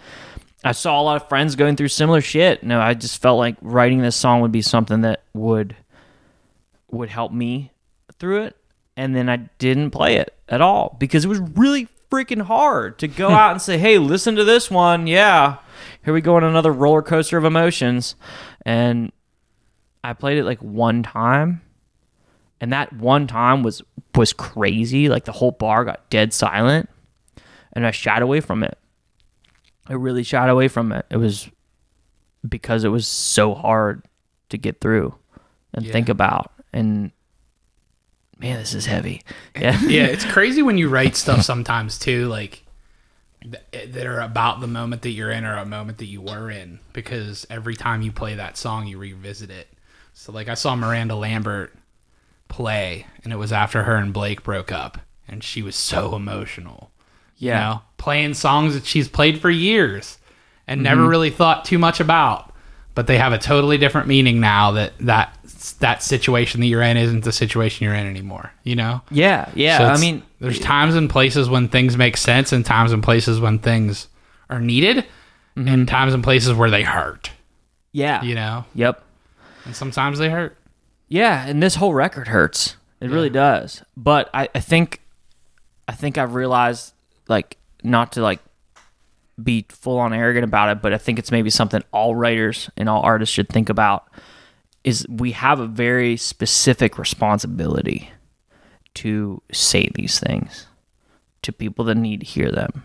I 0.62 0.70
saw 0.70 1.00
a 1.00 1.02
lot 1.02 1.20
of 1.20 1.28
friends 1.28 1.56
going 1.56 1.74
through 1.74 1.88
similar 1.88 2.20
shit. 2.20 2.62
No, 2.62 2.80
I 2.80 2.94
just 2.94 3.20
felt 3.20 3.38
like 3.38 3.56
writing 3.60 4.00
this 4.00 4.14
song 4.14 4.40
would 4.40 4.52
be 4.52 4.62
something 4.62 5.00
that 5.00 5.24
would 5.34 5.74
would 6.90 7.08
help 7.08 7.32
me 7.32 7.72
through 8.18 8.42
it. 8.42 8.56
And 8.96 9.14
then 9.14 9.28
I 9.28 9.36
didn't 9.58 9.90
play 9.92 10.16
it 10.16 10.34
at 10.48 10.60
all 10.60 10.96
because 10.98 11.24
it 11.24 11.28
was 11.28 11.38
really 11.40 11.86
freaking 12.10 12.42
hard 12.42 12.98
to 12.98 13.08
go 13.08 13.28
out 13.30 13.52
and 13.52 13.62
say, 13.62 13.78
"Hey, 13.78 13.98
listen 13.98 14.34
to 14.36 14.44
this 14.44 14.70
one." 14.70 15.06
Yeah. 15.06 15.58
Here 16.04 16.12
we 16.14 16.20
go 16.20 16.36
on 16.36 16.44
another 16.44 16.72
roller 16.72 17.02
coaster 17.02 17.36
of 17.38 17.44
emotions. 17.44 18.16
And 18.66 19.12
I 20.02 20.12
played 20.14 20.38
it 20.38 20.44
like 20.44 20.58
one 20.60 21.02
time. 21.02 21.60
And 22.60 22.72
that 22.72 22.92
one 22.92 23.26
time 23.28 23.62
was 23.62 23.82
was 24.16 24.32
crazy. 24.32 25.08
Like 25.08 25.24
the 25.26 25.32
whole 25.32 25.52
bar 25.52 25.84
got 25.84 26.10
dead 26.10 26.32
silent 26.32 26.88
and 27.72 27.86
I 27.86 27.92
shied 27.92 28.22
away 28.22 28.40
from 28.40 28.64
it. 28.64 28.76
I 29.86 29.92
really 29.92 30.24
shied 30.24 30.48
away 30.50 30.66
from 30.66 30.90
it. 30.90 31.06
It 31.08 31.18
was 31.18 31.48
because 32.48 32.82
it 32.82 32.88
was 32.88 33.06
so 33.06 33.54
hard 33.54 34.02
to 34.48 34.58
get 34.58 34.80
through 34.80 35.14
and 35.72 35.84
Yeah. 35.86 35.92
think 35.92 36.08
about. 36.08 36.52
And 36.72 37.12
man, 38.38 38.58
this 38.58 38.74
is 38.74 38.86
heavy. 38.86 39.22
Yeah. 39.58 39.80
yeah, 39.82 40.04
it's 40.04 40.24
crazy 40.24 40.62
when 40.62 40.78
you 40.78 40.88
write 40.88 41.16
stuff 41.16 41.42
sometimes 41.42 41.98
too, 41.98 42.28
like 42.28 42.64
th- 43.42 43.92
that 43.92 44.06
are 44.06 44.20
about 44.20 44.60
the 44.60 44.68
moment 44.68 45.02
that 45.02 45.10
you're 45.10 45.32
in 45.32 45.44
or 45.44 45.56
a 45.56 45.66
moment 45.66 45.98
that 45.98 46.06
you 46.06 46.20
were 46.20 46.48
in, 46.48 46.78
because 46.92 47.44
every 47.50 47.74
time 47.74 48.02
you 48.02 48.12
play 48.12 48.36
that 48.36 48.56
song, 48.56 48.86
you 48.86 48.98
revisit 48.98 49.50
it. 49.50 49.66
So, 50.12 50.30
like, 50.30 50.48
I 50.48 50.54
saw 50.54 50.76
Miranda 50.76 51.16
Lambert 51.16 51.74
play, 52.48 53.06
and 53.24 53.32
it 53.32 53.36
was 53.36 53.52
after 53.52 53.82
her 53.82 53.96
and 53.96 54.12
Blake 54.12 54.42
broke 54.44 54.70
up, 54.70 54.98
and 55.26 55.42
she 55.42 55.60
was 55.62 55.74
so 55.74 56.14
emotional. 56.14 56.90
You 57.36 57.48
Yeah. 57.50 57.58
know, 57.60 57.82
playing 57.96 58.34
songs 58.34 58.74
that 58.74 58.84
she's 58.86 59.08
played 59.08 59.40
for 59.40 59.50
years 59.50 60.18
and 60.66 60.82
never 60.82 61.00
mm-hmm. 61.02 61.10
really 61.10 61.30
thought 61.30 61.64
too 61.64 61.78
much 61.78 61.98
about, 62.00 62.52
but 62.94 63.06
they 63.06 63.18
have 63.18 63.32
a 63.32 63.38
totally 63.38 63.78
different 63.78 64.06
meaning 64.08 64.40
now 64.40 64.72
that 64.72 64.92
that 65.00 65.36
that 65.74 66.02
situation 66.02 66.60
that 66.60 66.66
you're 66.66 66.82
in 66.82 66.96
isn't 66.96 67.24
the 67.24 67.32
situation 67.32 67.84
you're 67.84 67.94
in 67.94 68.06
anymore. 68.06 68.52
You 68.64 68.76
know. 68.76 69.02
Yeah. 69.10 69.50
Yeah. 69.54 69.78
So 69.78 69.84
I 69.84 69.98
mean, 69.98 70.22
there's 70.40 70.58
times 70.60 70.94
and 70.94 71.08
places 71.10 71.48
when 71.48 71.68
things 71.68 71.96
make 71.96 72.16
sense, 72.16 72.52
and 72.52 72.64
times 72.64 72.92
and 72.92 73.02
places 73.02 73.40
when 73.40 73.58
things 73.58 74.08
are 74.50 74.60
needed, 74.60 75.04
Mm-hmm. 75.56 75.68
and 75.68 75.88
times 75.88 76.14
and 76.14 76.22
places 76.22 76.52
where 76.54 76.70
they 76.70 76.82
hurt. 76.84 77.30
yeah. 77.92 78.22
You 78.22 78.34
know, 78.36 78.64
Yep. 78.74 79.02
and 79.64 79.74
sometimes 79.74 80.18
they 80.20 80.28
hurt. 80.28 80.56
Yeah, 81.08 81.44
and 81.46 81.60
this 81.62 81.74
whole 81.74 81.94
record 81.94 82.28
hurts. 82.28 82.76
It 83.00 83.10
really 83.10 83.30
does. 83.30 83.82
But 83.96 84.30
I, 84.32 84.48
I 84.54 84.60
think 84.60 85.00
I 85.88 85.92
think 85.92 86.16
I've 86.18 86.34
realized 86.34 86.92
like 87.28 87.56
not 87.82 88.12
to 88.12 88.22
like 88.22 88.40
be 89.42 89.64
full 89.68 89.98
on 89.98 90.12
arrogant 90.12 90.44
about 90.44 90.68
it, 90.70 90.82
but 90.82 90.92
I 90.92 90.98
think 90.98 91.18
it's 91.18 91.30
maybe 91.32 91.50
something 91.50 91.82
all 91.92 92.14
writers 92.14 92.70
and 92.76 92.88
all 92.88 93.02
artists 93.02 93.32
should 93.34 93.48
think 93.48 93.68
about 93.68 94.06
is 94.84 95.06
we 95.08 95.32
have 95.32 95.60
a 95.60 95.66
very 95.66 96.16
specific 96.16 96.98
responsibility 96.98 98.10
to 98.94 99.42
say 99.52 99.88
these 99.94 100.18
things 100.18 100.66
to 101.42 101.52
people 101.52 101.84
that 101.86 101.94
need 101.94 102.20
to 102.20 102.26
hear 102.26 102.50
them. 102.50 102.84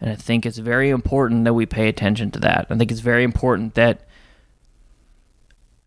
And 0.00 0.10
I 0.10 0.14
think 0.14 0.46
it's 0.46 0.58
very 0.58 0.90
important 0.90 1.44
that 1.44 1.54
we 1.54 1.66
pay 1.66 1.88
attention 1.88 2.30
to 2.32 2.38
that. 2.40 2.66
I 2.70 2.76
think 2.76 2.90
it's 2.90 3.00
very 3.00 3.24
important 3.24 3.74
that 3.74 4.06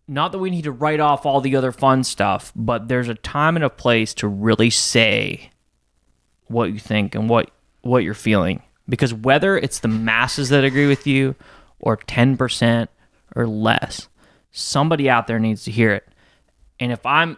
not 0.06 0.32
that 0.32 0.38
we 0.38 0.50
need 0.50 0.64
to 0.64 0.72
write 0.72 1.00
off 1.00 1.24
all 1.24 1.40
the 1.40 1.56
other 1.56 1.72
fun 1.72 2.04
stuff, 2.04 2.52
but 2.54 2.88
there's 2.88 3.08
a 3.08 3.14
time 3.14 3.56
and 3.56 3.64
a 3.64 3.70
place 3.70 4.14
to 4.14 4.28
really 4.28 4.70
say 4.70 5.50
what 6.46 6.72
you 6.72 6.78
think 6.78 7.14
and 7.14 7.28
what 7.28 7.50
what 7.82 8.04
you're 8.04 8.14
feeling. 8.14 8.62
Because 8.88 9.14
whether 9.14 9.56
it's 9.56 9.80
the 9.80 9.88
masses 9.88 10.50
that 10.50 10.64
agree 10.64 10.86
with 10.86 11.06
you 11.06 11.34
or 11.78 11.96
10% 11.96 12.88
or 13.34 13.46
less, 13.46 14.08
somebody 14.54 15.10
out 15.10 15.26
there 15.26 15.38
needs 15.38 15.64
to 15.64 15.70
hear 15.70 15.92
it. 15.92 16.08
And 16.80 16.92
if 16.92 17.04
I'm 17.04 17.36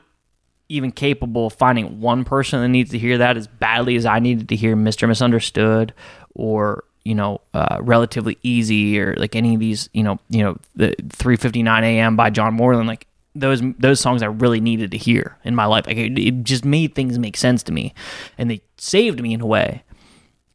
even 0.69 0.93
capable 0.93 1.47
of 1.47 1.55
finding 1.55 2.01
one 2.01 2.25
person 2.25 2.61
that 2.61 2.69
needs 2.69 2.91
to 2.91 2.99
hear 2.99 3.19
that 3.19 3.37
as 3.37 3.47
badly 3.47 3.97
as 3.97 4.05
I 4.07 4.19
needed 4.19 4.49
to 4.51 4.57
hear 4.57 4.77
Mr. 4.77 5.09
Misunderstood 5.09 5.95
or 6.35 6.85
you 7.05 7.15
know 7.15 7.41
uh, 7.55 7.79
relatively 7.81 8.37
easy 8.43 8.99
or 9.01 9.15
like 9.17 9.37
any 9.37 9.55
of 9.55 9.61
these 9.61 9.89
you 9.93 10.03
know 10.03 10.19
you 10.29 10.43
know 10.43 10.57
the 10.75 10.95
3:59 11.03 11.83
a.m. 11.83 12.17
by 12.17 12.31
John 12.31 12.55
Moreland 12.55 12.89
like 12.89 13.07
those 13.37 13.63
those 13.79 14.01
songs 14.01 14.23
I 14.23 14.27
really 14.27 14.61
needed 14.61 14.91
to 14.91 14.99
hear 14.99 15.39
in 15.45 15.55
my 15.55 15.67
life 15.67 15.87
like 15.87 15.97
it, 15.97 16.19
it 16.19 16.43
just 16.43 16.65
made 16.65 16.97
things 16.97 17.17
make 17.17 17.37
sense 17.37 17.63
to 17.65 17.73
me 17.73 17.95
and 18.37 18.51
they 18.51 18.61
saved 18.77 19.23
me 19.23 19.35
in 19.35 19.41
a 19.41 19.47
way 19.47 19.85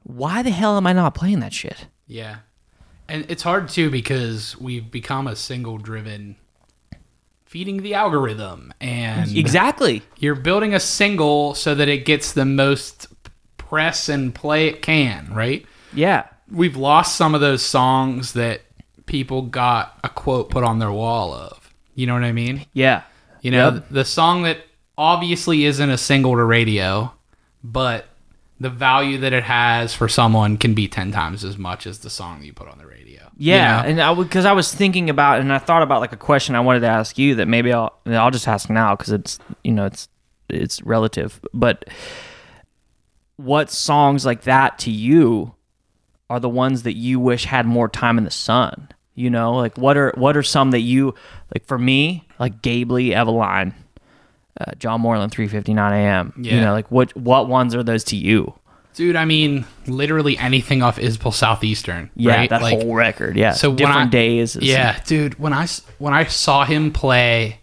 why 0.03 0.43
the 0.43 0.49
hell 0.49 0.75
am 0.75 0.85
I 0.85 0.91
not 0.93 1.15
playing 1.15 1.39
that 1.39 1.53
shit 1.53 1.87
Yeah, 2.05 2.37
and 3.07 3.25
it's 3.29 3.43
hard 3.43 3.69
too 3.69 3.89
because 3.89 4.59
we've 4.59 4.91
become 4.91 5.27
a 5.27 5.35
single 5.37 5.77
driven, 5.77 6.35
feeding 7.51 7.83
the 7.83 7.93
algorithm, 7.93 8.73
and 8.79 9.35
exactly 9.35 10.01
you're 10.19 10.35
building 10.35 10.73
a 10.73 10.79
single 10.79 11.53
so 11.53 11.75
that 11.75 11.89
it 11.89 12.05
gets 12.05 12.31
the 12.31 12.45
most 12.45 13.07
press 13.57 14.07
and 14.07 14.33
play 14.33 14.67
it 14.67 14.81
can, 14.81 15.27
right? 15.33 15.65
yeah 15.93 16.27
we've 16.49 16.77
lost 16.77 17.17
some 17.17 17.35
of 17.35 17.41
those 17.41 17.61
songs 17.61 18.31
that 18.33 18.61
people 19.05 19.41
got 19.41 19.99
a 20.03 20.09
quote 20.09 20.49
put 20.49 20.63
on 20.63 20.79
their 20.79 20.91
wall 20.91 21.33
of. 21.33 21.73
You 21.95 22.07
know 22.07 22.13
what 22.13 22.23
I 22.23 22.31
mean? 22.31 22.65
yeah 22.73 23.01
You 23.41 23.51
know, 23.51 23.73
Yep. 23.73 23.85
the 23.91 24.05
song 24.05 24.43
that 24.43 24.59
obviously 24.97 25.65
isn't 25.65 25.89
a 25.89 25.97
single 25.97 26.35
to 26.35 26.43
radio, 26.45 27.11
but 27.63 28.05
the 28.59 28.69
value 28.69 29.17
that 29.17 29.33
it 29.33 29.43
has 29.43 29.93
for 29.93 30.07
someone 30.07 30.55
can 30.55 30.73
be 30.73 30.87
10 30.87 31.11
times 31.11 31.43
as 31.43 31.57
much 31.57 31.85
as 31.85 31.99
the 31.99 32.09
song 32.09 32.39
that 32.39 32.45
you 32.45 32.53
put 32.53 32.69
on 32.69 32.77
the 32.77 32.85
radio. 32.87 33.10
You 33.41 33.53
Yeah, 33.53 33.81
know? 33.81 33.87
and 33.89 34.01
I 34.01 34.13
because 34.13 34.45
I 34.45 34.51
was 34.51 34.71
thinking 34.71 35.09
about 35.09 35.39
and 35.39 35.51
I 35.51 35.57
thought 35.57 35.81
about 35.81 35.99
like 35.99 36.13
a 36.13 36.17
question 36.17 36.53
I 36.53 36.59
wanted 36.59 36.81
to 36.81 36.87
ask 36.87 37.17
you 37.17 37.33
that 37.35 37.47
maybe 37.47 37.73
I'll 37.73 37.91
I'll 38.05 38.29
just 38.29 38.47
ask 38.47 38.69
now 38.69 38.95
because 38.95 39.11
it's 39.11 39.39
you 39.63 39.71
know 39.71 39.85
it's 39.87 40.07
it's 40.47 40.79
relative. 40.83 41.41
But 41.51 41.85
what 43.37 43.71
songs 43.71 44.25
like 44.25 44.43
that 44.43 44.77
to 44.79 44.91
you 44.91 45.55
are 46.29 46.39
the 46.39 46.49
ones 46.49 46.83
that 46.83 46.93
you 46.95 47.19
wish 47.19 47.45
had 47.45 47.65
more 47.65 47.89
time 47.89 48.17
in 48.19 48.25
the 48.25 48.31
sun? 48.31 48.89
You 49.15 49.29
know, 49.31 49.53
like 49.55 49.75
what 49.77 49.97
are 49.97 50.13
what 50.15 50.37
are 50.37 50.43
some 50.43 50.71
that 50.71 50.81
you 50.81 51.15
like? 51.53 51.65
For 51.65 51.77
me, 51.79 52.27
like 52.39 52.61
Gabe 52.61 52.91
Lee, 52.91 53.09
Eveline, 53.09 53.73
uh, 54.59 54.71
John 54.77 55.01
Moreland, 55.01 55.31
three 55.31 55.47
fifty 55.47 55.73
nine 55.73 55.93
a.m. 55.93 56.33
Yeah. 56.39 56.55
You 56.55 56.61
know, 56.61 56.73
like 56.73 56.89
what 56.91 57.15
what 57.17 57.47
ones 57.49 57.73
are 57.73 57.81
those 57.83 58.03
to 58.05 58.15
you? 58.15 58.53
Dude, 58.93 59.15
I 59.15 59.25
mean, 59.25 59.65
literally 59.87 60.37
anything 60.37 60.83
off 60.83 60.97
Isbell 60.97 61.33
Southeastern. 61.33 62.09
Yeah, 62.15 62.35
right? 62.35 62.49
that 62.49 62.61
Like, 62.61 62.81
whole 62.81 62.93
record. 62.93 63.37
Yeah, 63.37 63.53
so 63.53 63.73
different 63.73 64.07
I- 64.07 64.09
days. 64.09 64.55
is- 64.55 64.63
Yeah, 64.63 64.99
dude. 65.05 65.39
When 65.39 65.53
I 65.53 65.67
when 65.97 66.13
I 66.13 66.25
saw 66.25 66.65
him 66.65 66.91
play 66.91 67.61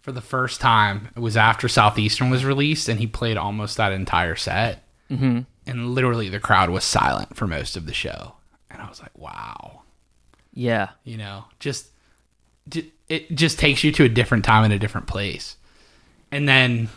for 0.00 0.10
the 0.12 0.20
first 0.22 0.60
time, 0.60 1.08
it 1.14 1.20
was 1.20 1.36
after 1.36 1.68
Southeastern 1.68 2.30
was 2.30 2.44
released, 2.44 2.88
and 2.88 2.98
he 2.98 3.06
played 3.06 3.36
almost 3.36 3.76
that 3.76 3.92
entire 3.92 4.34
set. 4.36 4.82
Mm-hmm. 5.10 5.40
And 5.66 5.90
literally, 5.94 6.28
the 6.28 6.40
crowd 6.40 6.70
was 6.70 6.82
silent 6.84 7.36
for 7.36 7.46
most 7.46 7.76
of 7.76 7.86
the 7.86 7.92
show, 7.94 8.34
and 8.70 8.80
I 8.82 8.88
was 8.88 9.00
like, 9.00 9.16
"Wow." 9.16 9.82
yeah, 10.54 10.88
You 11.04 11.16
know, 11.18 11.44
just 11.60 11.88
it 13.08 13.34
just 13.34 13.58
takes 13.58 13.84
you 13.84 13.92
to 13.92 14.04
a 14.04 14.08
different 14.08 14.44
time 14.44 14.64
and 14.64 14.72
a 14.72 14.78
different 14.78 15.06
place, 15.06 15.56
and 16.30 16.48
then 16.48 16.88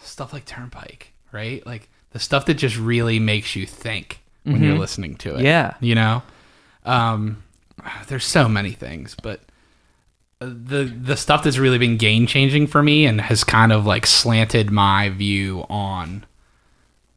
stuff 0.00 0.32
like 0.32 0.44
Turnpike, 0.44 1.12
right? 1.32 1.64
Like 1.66 1.88
the 2.12 2.18
stuff 2.18 2.46
that 2.46 2.54
just 2.54 2.76
really 2.78 3.18
makes 3.18 3.56
you 3.56 3.66
think 3.66 4.20
when 4.44 4.62
you're 4.62 4.78
listening 4.78 5.16
to 5.16 5.36
it. 5.36 5.42
Yeah. 5.42 5.74
you 5.80 5.94
know, 5.94 6.22
um, 6.84 7.42
there's 8.08 8.24
so 8.24 8.48
many 8.48 8.72
things, 8.72 9.14
but 9.22 9.40
uh, 10.40 10.46
the 10.46 10.84
the 10.84 11.16
stuff 11.16 11.44
that's 11.44 11.58
really 11.58 11.78
been 11.78 11.96
game 11.96 12.26
changing 12.26 12.66
for 12.66 12.82
me 12.82 13.06
and 13.06 13.20
has 13.20 13.44
kind 13.44 13.72
of 13.72 13.86
like 13.86 14.06
slanted 14.06 14.70
my 14.70 15.08
view 15.10 15.64
on 15.70 16.24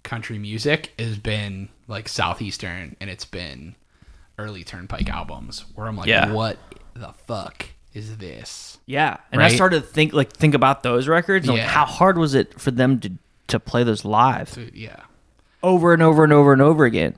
country 0.03 0.37
music 0.37 0.91
has 0.99 1.17
been 1.17 1.67
like 1.87 2.07
southeastern 2.07 2.95
and 3.01 3.09
it's 3.09 3.25
been 3.25 3.73
early 4.37 4.63
turnpike 4.63 5.09
albums 5.09 5.65
where 5.73 5.87
i'm 5.87 5.97
like 5.97 6.05
Yeah. 6.07 6.31
what 6.31 6.57
the 6.93 7.11
fuck 7.25 7.65
is 7.95 8.17
this 8.17 8.77
Yeah, 8.85 9.17
and 9.31 9.41
I 9.41 9.47
started 9.47 9.81
to 9.81 9.87
think 9.87 10.13
like 10.13 10.31
think 10.31 10.53
about 10.53 10.83
those 10.83 11.07
records. 11.07 11.47
and, 11.47 11.57
Like, 11.57 11.65
Yeah. 11.65 11.71
how 11.71 11.85
hard 11.85 12.17
was 12.19 12.35
it 12.35 12.59
for 12.59 12.69
them 12.69 12.99
to 12.99 13.11
to 13.47 13.59
play 13.59 13.83
those 13.83 14.03
live 14.05 14.57
yeah. 14.73 15.01
over 15.63 15.93
and 15.93 16.01
over 16.01 16.23
and 16.23 16.33
over 16.33 16.53
and 16.53 16.61
over 16.61 16.85
again? 16.85 17.15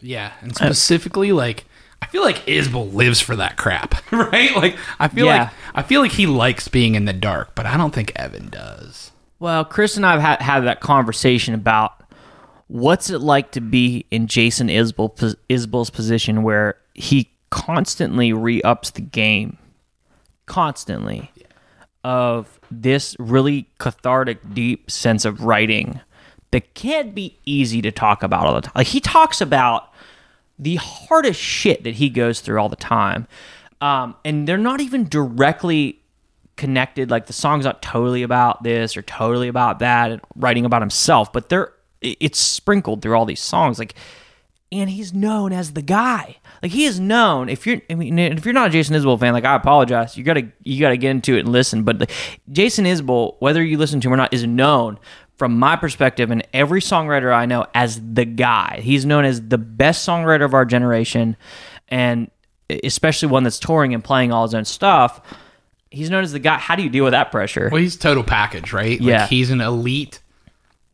yeah 0.00 0.32
and 0.42 0.54
specifically 0.54 1.32
like 1.32 1.64
i 2.02 2.06
feel 2.06 2.22
like 2.22 2.44
isbell 2.44 2.92
lives 2.92 3.18
for 3.18 3.34
that 3.36 3.56
crap 3.56 3.94
right? 4.12 4.54
Like 4.54 4.76
i 5.00 5.08
feel 5.08 5.24
Yeah. 5.26 5.44
like 5.44 5.50
i 5.74 5.82
feel 5.82 6.02
like 6.02 6.12
he 6.12 6.26
likes 6.26 6.68
being 6.68 6.94
in 6.94 7.06
the 7.06 7.14
dark 7.14 7.54
but 7.54 7.64
i 7.64 7.76
don't 7.78 7.94
think 7.94 8.12
evan 8.14 8.48
does. 8.50 9.10
Well, 9.38 9.64
Chris 9.66 9.96
and 9.98 10.06
I 10.06 10.12
have 10.12 10.20
had, 10.22 10.40
had 10.42 10.60
that 10.64 10.80
conversation 10.80 11.52
about 11.54 12.02
what's 12.68 13.10
it 13.10 13.20
like 13.20 13.50
to 13.52 13.60
be 13.60 14.06
in 14.10 14.28
Jason 14.28 14.68
Isbell 14.68 15.14
pos- 15.14 15.34
Isbell's 15.50 15.90
position 15.90 16.42
where 16.42 16.76
he 16.94 17.30
constantly 17.50 18.32
re-ups 18.32 18.90
the 18.92 19.02
game, 19.02 19.58
constantly, 20.46 21.30
of 22.06 22.60
this 22.70 23.16
really 23.18 23.68
cathartic, 23.78 24.38
deep 24.54 24.88
sense 24.88 25.24
of 25.24 25.42
writing 25.42 26.00
that 26.52 26.72
can't 26.74 27.16
be 27.16 27.36
easy 27.44 27.82
to 27.82 27.90
talk 27.90 28.22
about 28.22 28.46
all 28.46 28.54
the 28.54 28.60
time. 28.60 28.72
Like 28.76 28.86
he 28.86 29.00
talks 29.00 29.40
about 29.40 29.92
the 30.56 30.76
hardest 30.76 31.40
shit 31.40 31.82
that 31.82 31.94
he 31.94 32.08
goes 32.08 32.38
through 32.38 32.60
all 32.60 32.68
the 32.68 32.76
time. 32.76 33.26
Um, 33.80 34.14
and 34.24 34.46
they're 34.46 34.56
not 34.56 34.80
even 34.80 35.08
directly 35.08 36.00
connected. 36.54 37.10
Like 37.10 37.26
the 37.26 37.32
song's 37.32 37.64
not 37.64 37.82
totally 37.82 38.22
about 38.22 38.62
this 38.62 38.96
or 38.96 39.02
totally 39.02 39.48
about 39.48 39.80
that, 39.80 40.12
and 40.12 40.20
writing 40.36 40.64
about 40.64 40.82
himself, 40.82 41.32
but 41.32 41.48
they're 41.48 41.72
it's 42.00 42.38
sprinkled 42.38 43.02
through 43.02 43.16
all 43.16 43.24
these 43.24 43.42
songs. 43.42 43.80
Like, 43.80 43.96
and 44.72 44.90
he's 44.90 45.14
known 45.14 45.52
as 45.52 45.72
the 45.72 45.82
guy. 45.82 46.36
Like 46.62 46.72
he 46.72 46.84
is 46.84 46.98
known. 46.98 47.48
If 47.48 47.66
you're, 47.66 47.80
I 47.88 47.94
mean, 47.94 48.18
if 48.18 48.44
you're 48.44 48.54
not 48.54 48.68
a 48.68 48.70
Jason 48.70 48.96
Isbell 48.96 49.18
fan, 49.20 49.32
like 49.32 49.44
I 49.44 49.54
apologize. 49.54 50.16
You 50.16 50.24
gotta, 50.24 50.48
you 50.62 50.80
gotta 50.80 50.96
get 50.96 51.10
into 51.10 51.36
it 51.36 51.40
and 51.40 51.50
listen. 51.50 51.82
But 51.84 52.00
like, 52.00 52.10
Jason 52.50 52.84
Isbell, 52.84 53.36
whether 53.40 53.62
you 53.62 53.78
listen 53.78 54.00
to 54.00 54.08
him 54.08 54.14
or 54.14 54.16
not, 54.16 54.34
is 54.34 54.44
known 54.46 54.98
from 55.36 55.58
my 55.58 55.76
perspective 55.76 56.30
and 56.30 56.46
every 56.54 56.80
songwriter 56.80 57.32
I 57.32 57.46
know 57.46 57.66
as 57.74 58.00
the 58.14 58.24
guy. 58.24 58.80
He's 58.82 59.04
known 59.04 59.24
as 59.24 59.48
the 59.48 59.58
best 59.58 60.06
songwriter 60.08 60.44
of 60.44 60.54
our 60.54 60.64
generation, 60.64 61.36
and 61.88 62.30
especially 62.82 63.28
one 63.28 63.44
that's 63.44 63.58
touring 63.58 63.94
and 63.94 64.02
playing 64.02 64.32
all 64.32 64.42
his 64.44 64.54
own 64.54 64.64
stuff. 64.64 65.20
He's 65.90 66.10
known 66.10 66.24
as 66.24 66.32
the 66.32 66.38
guy. 66.40 66.58
How 66.58 66.74
do 66.74 66.82
you 66.82 66.88
deal 66.90 67.04
with 67.04 67.12
that 67.12 67.30
pressure? 67.30 67.68
Well, 67.70 67.80
he's 67.80 67.96
total 67.96 68.24
package, 68.24 68.72
right? 68.72 68.98
Like, 69.00 69.08
Yeah. 69.08 69.26
he's 69.28 69.50
an 69.50 69.60
elite 69.60 70.20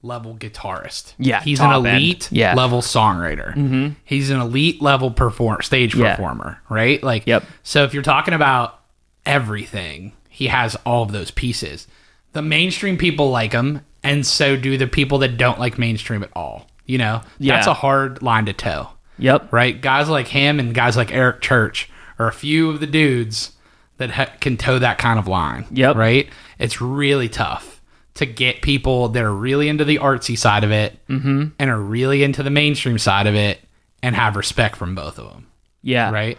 level 0.02 0.34
guitarist. 0.36 1.12
Yeah, 1.18 1.40
He's 1.42 1.60
an 1.60 1.70
elite 1.70 2.28
Yeah. 2.32 2.54
level 2.54 2.82
songwriter. 2.82 3.54
Mm-hmm. 3.54 3.88
He's 4.04 4.30
an 4.30 4.40
elite 4.40 4.82
level 4.82 5.10
perform 5.12 5.62
stage 5.62 5.94
Yeah. 5.94 6.16
performer, 6.16 6.58
right? 6.68 7.00
Like, 7.02 7.26
Yep. 7.26 7.44
So 7.62 7.84
if 7.84 7.94
you're 7.94 8.02
talking 8.02 8.34
about 8.34 8.80
everything, 9.24 10.12
he 10.28 10.48
has 10.48 10.76
all 10.84 11.02
of 11.02 11.12
those 11.12 11.30
pieces. 11.30 11.86
The 12.32 12.42
mainstream 12.42 12.96
people 12.98 13.30
like 13.30 13.52
him, 13.52 13.82
and 14.02 14.26
so 14.26 14.56
do 14.56 14.76
the 14.76 14.86
people 14.86 15.18
that 15.18 15.36
don't 15.36 15.58
like 15.60 15.78
mainstream 15.78 16.22
at 16.22 16.30
all. 16.34 16.66
You 16.86 16.98
know, 16.98 17.20
Yeah. 17.38 17.54
that's 17.54 17.66
a 17.68 17.74
hard 17.74 18.22
line 18.22 18.46
to 18.46 18.52
toe 18.52 18.88
Yep. 19.18 19.52
right? 19.52 19.80
Guys 19.80 20.08
like 20.08 20.28
him 20.28 20.58
and 20.58 20.74
guys 20.74 20.96
like 20.96 21.12
Eric 21.12 21.40
Church 21.40 21.88
are 22.18 22.26
a 22.26 22.32
few 22.32 22.70
of 22.70 22.80
the 22.80 22.86
dudes 22.86 23.52
that 23.98 24.10
ha- 24.10 24.26
can 24.40 24.56
toe 24.56 24.78
that 24.80 24.98
kind 24.98 25.18
of 25.18 25.28
line. 25.28 25.64
Yep. 25.70 25.94
Right? 25.96 26.28
It's 26.58 26.80
really 26.80 27.28
tough 27.28 27.80
to 28.14 28.26
get 28.26 28.60
people 28.62 29.08
that 29.08 29.22
are 29.22 29.32
really 29.32 29.68
into 29.68 29.84
the 29.84 29.98
artsy 29.98 30.36
side 30.36 30.64
of 30.64 30.70
it 30.70 30.98
Mm-hmm. 31.08 31.46
and 31.58 31.70
are 31.70 31.80
really 31.80 32.22
into 32.22 32.42
the 32.42 32.50
mainstream 32.50 32.98
side 32.98 33.26
of 33.26 33.34
it 33.34 33.58
and 34.02 34.14
have 34.16 34.36
respect 34.36 34.76
from 34.76 34.94
both 34.94 35.18
of 35.18 35.30
them. 35.30 35.46
Yeah. 35.82 36.10
Right? 36.10 36.38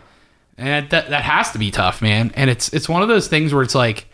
And 0.57 0.89
that, 0.91 1.09
that 1.09 1.23
has 1.23 1.51
to 1.53 1.57
be 1.59 1.71
tough, 1.71 2.01
man. 2.01 2.31
And 2.35 2.49
it's 2.49 2.71
it's 2.73 2.87
one 2.87 3.01
of 3.01 3.07
those 3.07 3.27
things 3.27 3.53
where 3.53 3.63
it's 3.63 3.73
like 3.75 4.05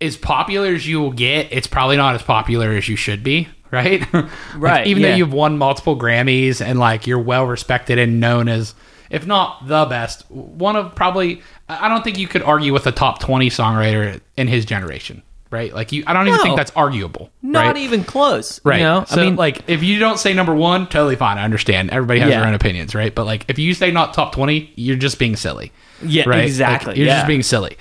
as 0.00 0.16
popular 0.16 0.68
as 0.74 0.86
you 0.86 1.00
will 1.00 1.12
get, 1.12 1.48
it's 1.52 1.66
probably 1.66 1.96
not 1.96 2.14
as 2.14 2.22
popular 2.22 2.70
as 2.72 2.88
you 2.88 2.96
should 2.96 3.22
be, 3.22 3.48
right? 3.70 4.02
Like, 4.12 4.28
Right, 4.56 4.86
even 4.86 5.02
yeah. 5.02 5.10
though 5.10 5.16
you've 5.16 5.32
won 5.32 5.58
multiple 5.58 5.96
Grammys 5.98 6.60
and 6.64 6.78
like 6.78 7.06
you're 7.06 7.18
well 7.20 7.44
respected 7.46 7.98
and 7.98 8.18
known 8.20 8.48
as, 8.48 8.74
if 9.10 9.26
not 9.26 9.66
the 9.68 9.84
best, 9.86 10.28
one 10.30 10.74
of 10.76 10.94
probably. 10.94 11.42
I 11.68 11.86
I 11.86 11.88
don't 11.88 12.02
think 12.02 12.18
you 12.18 12.26
could 12.28 12.42
argue 12.42 12.72
with 12.72 12.86
a 12.86 12.92
top 12.92 13.20
twenty 13.20 13.48
songwriter 13.50 14.20
in 14.36 14.48
his 14.48 14.64
generation, 14.64 15.22
right? 15.52 15.72
Like 15.72 15.92
you, 15.92 16.02
I 16.06 16.12
don't 16.12 16.26
even 16.26 16.38
No. 16.38 16.42
think 16.42 16.56
that's 16.56 16.72
arguable. 16.74 17.30
Not 17.42 17.66
right? 17.66 17.76
even 17.76 18.02
close. 18.02 18.60
Right. 18.64 18.78
You 18.78 18.84
know, 18.84 19.04
So, 19.06 19.20
I 19.20 19.24
mean, 19.26 19.36
like, 19.36 19.60
if 19.68 19.82
you 19.84 19.98
don't 20.00 20.18
say 20.18 20.32
number 20.32 20.54
one, 20.54 20.86
totally 20.88 21.14
fine. 21.16 21.38
I 21.38 21.44
understand. 21.44 21.90
Everybody 21.90 22.18
has 22.20 22.30
Yeah. 22.30 22.40
their 22.40 22.48
own 22.48 22.54
opinions, 22.54 22.94
right? 22.94 23.14
But 23.14 23.26
like, 23.26 23.44
if 23.48 23.58
you 23.58 23.74
say 23.74 23.90
not 23.92 24.14
top 24.14 24.32
twenty, 24.34 24.72
you're 24.74 24.96
just 24.96 25.18
being 25.18 25.36
silly. 25.36 25.70
Yeah, 26.02 26.24
right? 26.26 26.44
exactly, 26.44 26.88
Like, 26.92 26.96
you're 26.96 27.06
yeah. 27.06 27.16
just 27.18 27.28
being 27.28 27.42
silly. 27.44 27.76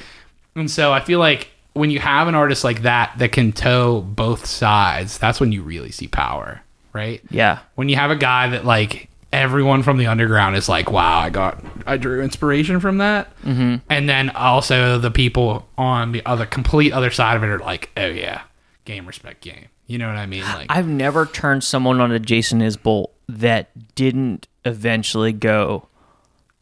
And 0.56 0.70
so 0.70 0.92
I 0.94 1.00
feel 1.00 1.18
like 1.18 1.48
when 1.74 1.90
you 1.90 2.00
have 2.00 2.28
an 2.28 2.36
artist 2.36 2.64
like 2.66 2.82
that 2.82 3.14
that 3.18 3.32
can 3.32 3.54
toe 3.54 4.02
both 4.02 4.46
sides, 4.46 5.18
that's 5.18 5.40
when 5.40 5.52
you 5.54 5.62
really 5.64 5.92
see 5.92 6.08
power, 6.08 6.62
right? 6.94 7.22
yeah. 7.32 7.60
When 7.76 7.88
you 7.90 7.96
have 7.96 8.12
a 8.12 8.16
guy 8.18 8.50
that 8.50 8.66
like 8.66 9.08
everyone 9.34 9.84
from 9.84 9.98
the 9.98 10.08
underground 10.08 10.56
is 10.56 10.68
like, 10.68 10.92
wow, 10.92 11.20
I 11.20 11.30
got, 11.30 11.64
I 11.86 11.98
drew 11.98 12.22
inspiration 12.22 12.80
from 12.80 13.00
that, 13.00 13.36
mm-hmm. 13.42 13.78
and 13.90 14.10
then 14.10 14.30
also 14.32 14.98
the 14.98 15.12
people 15.12 15.68
on 15.78 16.12
the 16.12 16.26
other 16.26 16.46
complete 16.46 16.94
other 16.94 17.12
side 17.12 17.38
of 17.38 17.44
it 17.44 17.48
are 17.48 17.60
like, 17.60 17.90
oh 17.98 18.08
yeah, 18.08 18.44
game 18.86 19.06
respect 19.06 19.42
game. 19.42 19.68
You 19.88 19.98
know 19.98 20.08
what 20.08 20.18
I 20.18 20.26
mean? 20.26 20.44
Like, 20.44 20.68
I've 20.70 20.88
never 20.88 21.26
turned 21.26 21.64
someone 21.64 22.00
on 22.00 22.12
to 22.12 22.20
Jason 22.20 22.62
Isbell 22.62 23.08
that 23.28 23.96
didn't 23.96 24.48
eventually 24.64 25.34
go, 25.34 25.88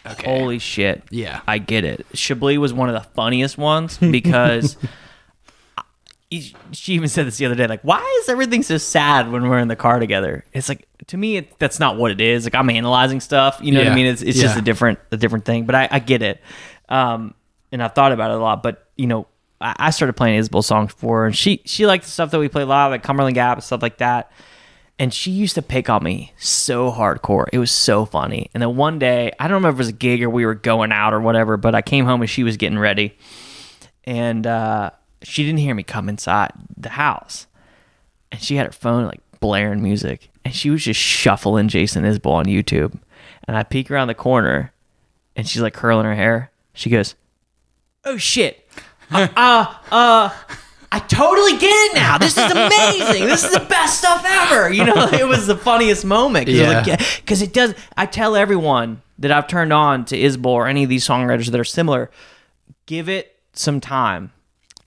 okay. 0.06 0.26
holy 0.26 0.58
shit. 0.58 1.04
Yeah. 1.12 1.42
I 1.48 1.60
get 1.60 1.86
it. 1.86 2.06
Chablis 2.14 2.58
was 2.58 2.74
one 2.74 2.90
of 2.90 2.96
the 2.96 3.08
funniest 3.12 3.58
ones 3.58 3.98
because 4.00 4.78
she 6.32 6.94
even 6.94 7.10
said 7.10 7.26
this 7.26 7.38
the 7.38 7.46
other 7.46 7.56
day 7.56 7.68
like, 7.68 7.82
why 7.82 8.20
is 8.22 8.30
everything 8.30 8.62
so 8.62 8.78
sad 8.78 9.32
when 9.32 9.50
we're 9.50 9.60
in 9.60 9.68
the 9.68 9.76
car 9.76 10.00
together? 10.00 10.46
It's 10.54 10.70
like, 10.70 10.88
to 11.08 11.18
me, 11.18 11.38
it, 11.38 11.58
that's 11.58 11.80
not 11.80 11.98
what 11.98 12.12
it 12.12 12.22
is. 12.22 12.44
Like, 12.44 12.56
I'm 12.56 12.70
analyzing 12.70 13.20
stuff. 13.20 13.60
You 13.62 13.72
know 13.72 13.80
what 13.80 13.88
I 13.88 13.96
mean? 13.96 14.06
It's, 14.06 14.22
it's 14.22 14.40
just 14.40 14.58
a 14.58 14.62
different, 14.62 15.00
a 15.12 15.18
different 15.18 15.46
thing, 15.46 15.66
but 15.66 15.76
I, 15.76 15.88
I 15.90 16.00
get 16.00 16.22
it. 16.22 16.42
Um, 16.88 17.34
and 17.72 17.82
I've 17.82 17.94
thought 17.94 18.12
about 18.12 18.32
it 18.32 18.38
a 18.38 18.40
lot, 18.40 18.64
but 18.64 18.88
you 18.96 19.08
know, 19.08 19.28
I, 19.60 19.76
I 19.78 19.90
started 19.90 20.14
playing 20.14 20.42
Isbell 20.42 20.64
songs 20.64 20.94
for 20.94 21.22
her 21.22 21.26
and 21.26 21.36
she, 21.36 21.62
she 21.66 21.86
liked 21.86 22.04
the 22.06 22.12
stuff 22.12 22.32
that 22.32 22.40
we 22.40 22.48
play 22.48 22.64
live, 22.64 22.92
like 22.92 23.04
Cumberland 23.04 23.36
Gap 23.36 23.58
and 23.58 23.64
stuff 23.64 23.82
like 23.82 23.98
that 23.98 24.32
and 25.00 25.14
she 25.14 25.32
used 25.32 25.56
to 25.56 25.62
pick 25.62 25.90
on 25.90 26.04
me 26.04 26.34
so 26.38 26.92
hardcore. 26.92 27.46
It 27.54 27.58
was 27.58 27.72
so 27.72 28.06
funny. 28.06 28.50
And 28.54 28.62
then 28.62 28.76
one 28.76 29.00
day, 29.00 29.32
I 29.40 29.48
don't 29.48 29.56
remember 29.56 29.70
if 29.70 29.76
it 29.76 29.78
was 29.78 29.88
a 29.88 29.94
gig 29.94 30.22
or 30.22 30.30
we 30.30 30.46
were 30.46 30.56
going 30.56 30.92
out 30.92 31.14
or 31.14 31.22
whatever, 31.22 31.56
but 31.56 31.74
I 31.74 31.82
came 31.82 32.06
home 32.06 32.20
and 32.22 32.30
she 32.30 32.44
was 32.44 32.58
getting 32.58 32.78
ready, 32.78 33.18
and 34.04 34.46
uh, 34.46 34.92
she 35.24 35.44
didn't 35.44 35.60
hear 35.60 35.76
me 35.76 35.84
come 35.84 36.10
inside 36.10 36.52
the 36.78 36.90
house, 36.90 37.48
and 38.32 38.42
she 38.42 38.56
had 38.56 38.66
her 38.66 38.72
phone 38.72 39.06
like 39.06 39.22
blaring 39.40 39.82
music, 39.82 40.30
and 40.46 40.54
she 40.54 40.70
was 40.70 40.84
just 40.84 41.00
shuffling 41.00 41.68
Jason 41.68 42.04
Isbell 42.04 42.32
on 42.32 42.46
YouTube, 42.46 42.98
and 43.48 43.56
I 43.58 43.64
peek 43.64 43.90
around 43.92 44.08
the 44.08 44.14
corner, 44.16 44.72
and 45.36 45.48
she's 45.48 45.62
like 45.62 45.74
curling 45.74 46.06
her 46.06 46.16
hair. 46.16 46.52
She 46.74 46.90
goes, 46.90 47.16
"Oh 48.06 48.18
shit." 48.18 48.66
Uh, 49.12 49.28
uh, 49.36 49.74
uh, 49.92 50.30
I 50.92 51.00
totally 51.00 51.54
get 51.58 51.70
it 51.72 51.96
now. 51.96 52.18
This 52.18 52.38
is 52.38 52.52
amazing. 52.52 53.26
this 53.28 53.44
is 53.44 53.52
the 53.52 53.66
best 53.70 54.00
stuff 54.00 54.24
ever. 54.26 54.72
You 54.72 54.86
know, 54.86 55.08
it 55.14 55.28
was 55.28 55.48
the 55.48 55.58
funniest 55.58 56.06
moment 56.06 56.46
because 56.48 56.88
Yeah. 56.88 56.96
because 57.18 57.42
it 57.42 57.54
does. 57.54 57.74
I 57.98 58.06
tell 58.06 58.36
everyone 58.36 59.02
that 59.20 59.32
I've 59.32 59.48
turned 59.48 59.74
on 59.74 60.06
to 60.06 60.18
Isbell 60.18 60.46
or 60.48 60.68
any 60.68 60.84
of 60.84 60.90
these 60.90 61.06
songwriters 61.06 61.52
that 61.52 61.60
are 61.60 61.64
similar, 61.66 62.10
give 62.86 63.10
it 63.10 63.36
some 63.54 63.80
time. 63.82 64.32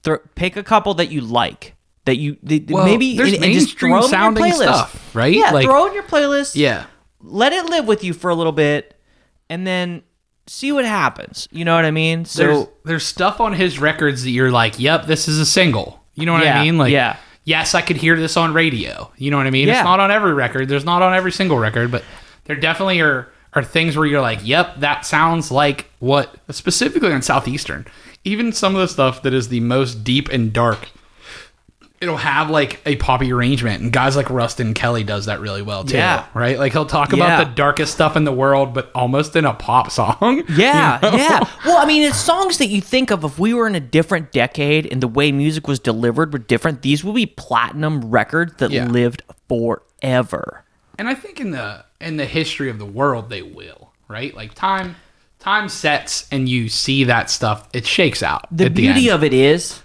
Throw, 0.02 0.18
pick 0.34 0.56
a 0.56 0.62
couple 0.62 0.94
that 0.94 1.10
you 1.10 1.20
like. 1.20 1.74
That 2.04 2.16
you 2.16 2.36
that 2.42 2.68
Well, 2.70 2.84
maybe 2.84 3.16
there's 3.16 3.32
and, 3.34 3.44
and 3.44 3.52
just 3.52 3.78
throw 3.78 3.88
in 3.96 4.00
your 4.00 4.08
sounding 4.08 4.44
playlist. 4.44 4.54
stuff, 4.62 5.14
right? 5.14 5.32
Yeah, 5.32 5.50
Like- 5.52 5.64
throw 5.66 5.86
in 5.86 5.94
your 5.94 6.02
playlist. 6.02 6.56
yeah. 6.56 6.86
let 7.22 7.52
it 7.52 7.66
live 7.66 7.86
with 7.86 8.02
you 8.02 8.12
for 8.12 8.28
a 8.30 8.34
little 8.34 8.52
bit, 8.52 8.98
and 9.48 9.64
then 9.64 10.02
see 10.48 10.72
what 10.72 10.84
happens. 10.84 11.46
You 11.52 11.64
know 11.64 11.76
what 11.76 11.84
I 11.84 11.92
mean? 11.92 12.24
So 12.24 12.42
there's 12.42 12.66
there's 12.84 13.06
stuff 13.06 13.40
on 13.40 13.52
his 13.52 13.78
records 13.78 14.24
that 14.24 14.30
you're 14.30 14.50
like, 14.50 14.80
yep, 14.80 15.06
this 15.06 15.28
is 15.28 15.38
a 15.38 15.46
single. 15.46 16.02
You 16.14 16.26
know 16.26 16.32
what 16.32 16.42
Yeah, 16.42 16.58
I 16.60 16.64
mean? 16.64 16.76
Like, 16.78 16.90
yeah. 16.92 17.16
yes, 17.44 17.74
I 17.76 17.80
could 17.82 17.96
hear 17.96 18.16
this 18.18 18.36
on 18.36 18.52
radio. 18.52 19.12
You 19.16 19.30
know 19.30 19.36
what 19.36 19.46
I 19.46 19.50
mean? 19.50 19.68
Yeah. 19.68 19.74
It's 19.78 19.84
not 19.84 20.00
on 20.00 20.10
every 20.10 20.34
record. 20.34 20.68
There's 20.68 20.84
not 20.84 21.00
on 21.02 21.14
every 21.14 21.30
single 21.32 21.58
record, 21.58 21.92
but 21.92 22.02
there 22.46 22.56
definitely 22.56 23.00
are 23.00 23.28
are 23.54 23.62
things 23.62 23.96
where 23.96 24.06
you're 24.06 24.20
like, 24.20 24.40
yep, 24.42 24.80
that 24.80 25.06
sounds 25.06 25.52
like 25.52 25.88
what 26.00 26.34
specifically 26.50 27.12
on 27.12 27.22
Southeastern. 27.22 27.86
Even 28.24 28.52
some 28.52 28.74
of 28.74 28.80
the 28.80 28.88
stuff 28.88 29.22
that 29.22 29.34
is 29.34 29.48
the 29.48 29.60
most 29.60 30.04
deep 30.04 30.28
and 30.28 30.52
dark. 30.52 30.88
It'll 32.00 32.16
have 32.16 32.50
like 32.50 32.80
a 32.84 32.96
poppy 32.96 33.32
arrangement, 33.32 33.80
and 33.80 33.92
guys 33.92 34.16
like 34.16 34.28
Ruston 34.28 34.74
Kelly 34.74 35.04
does 35.04 35.26
that 35.26 35.38
really 35.40 35.62
well 35.62 35.84
too. 35.84 35.96
Yeah. 35.96 36.26
right. 36.34 36.58
Like 36.58 36.72
he'll 36.72 36.84
talk 36.84 37.12
Yeah. 37.12 37.16
about 37.36 37.48
the 37.48 37.54
darkest 37.54 37.92
stuff 37.94 38.16
in 38.16 38.24
the 38.24 38.32
world, 38.32 38.74
but 38.74 38.90
almost 38.92 39.36
in 39.36 39.44
a 39.44 39.54
pop 39.54 39.88
song. 39.92 40.42
Yeah, 40.48 40.98
yeah. 41.14 41.44
Well, 41.64 41.78
I 41.78 41.84
mean, 41.86 42.02
it's 42.02 42.18
songs 42.18 42.58
that 42.58 42.66
you 42.66 42.80
think 42.80 43.12
of 43.12 43.22
if 43.22 43.38
we 43.38 43.54
were 43.54 43.68
in 43.68 43.76
a 43.76 43.80
different 43.80 44.32
decade 44.32 44.84
and 44.90 45.00
the 45.00 45.06
way 45.06 45.30
music 45.30 45.68
was 45.68 45.78
delivered 45.78 46.32
were 46.32 46.40
different. 46.40 46.82
These 46.82 47.04
would 47.04 47.14
be 47.14 47.26
platinum 47.26 48.10
records 48.10 48.54
that 48.58 48.72
Yeah. 48.72 48.86
lived 48.88 49.22
forever. 49.48 50.64
and 50.98 51.08
I 51.08 51.14
think 51.14 51.38
in 51.40 51.52
the 51.52 51.84
in 52.00 52.16
the 52.16 52.26
history 52.26 52.68
of 52.68 52.78
the 52.80 52.84
world 52.84 53.30
they 53.30 53.42
will, 53.42 53.92
right? 54.08 54.34
Like 54.34 54.54
time 54.54 54.96
time 55.42 55.68
sets 55.68 56.28
and 56.30 56.48
you 56.48 56.68
see 56.68 57.04
that 57.04 57.28
stuff, 57.30 57.68
it 57.72 57.84
shakes 57.86 58.22
out. 58.22 58.46
The 58.50 58.68
beauty 58.68 59.06
the 59.06 59.10
of 59.10 59.24
it 59.24 59.34
is 59.34 59.82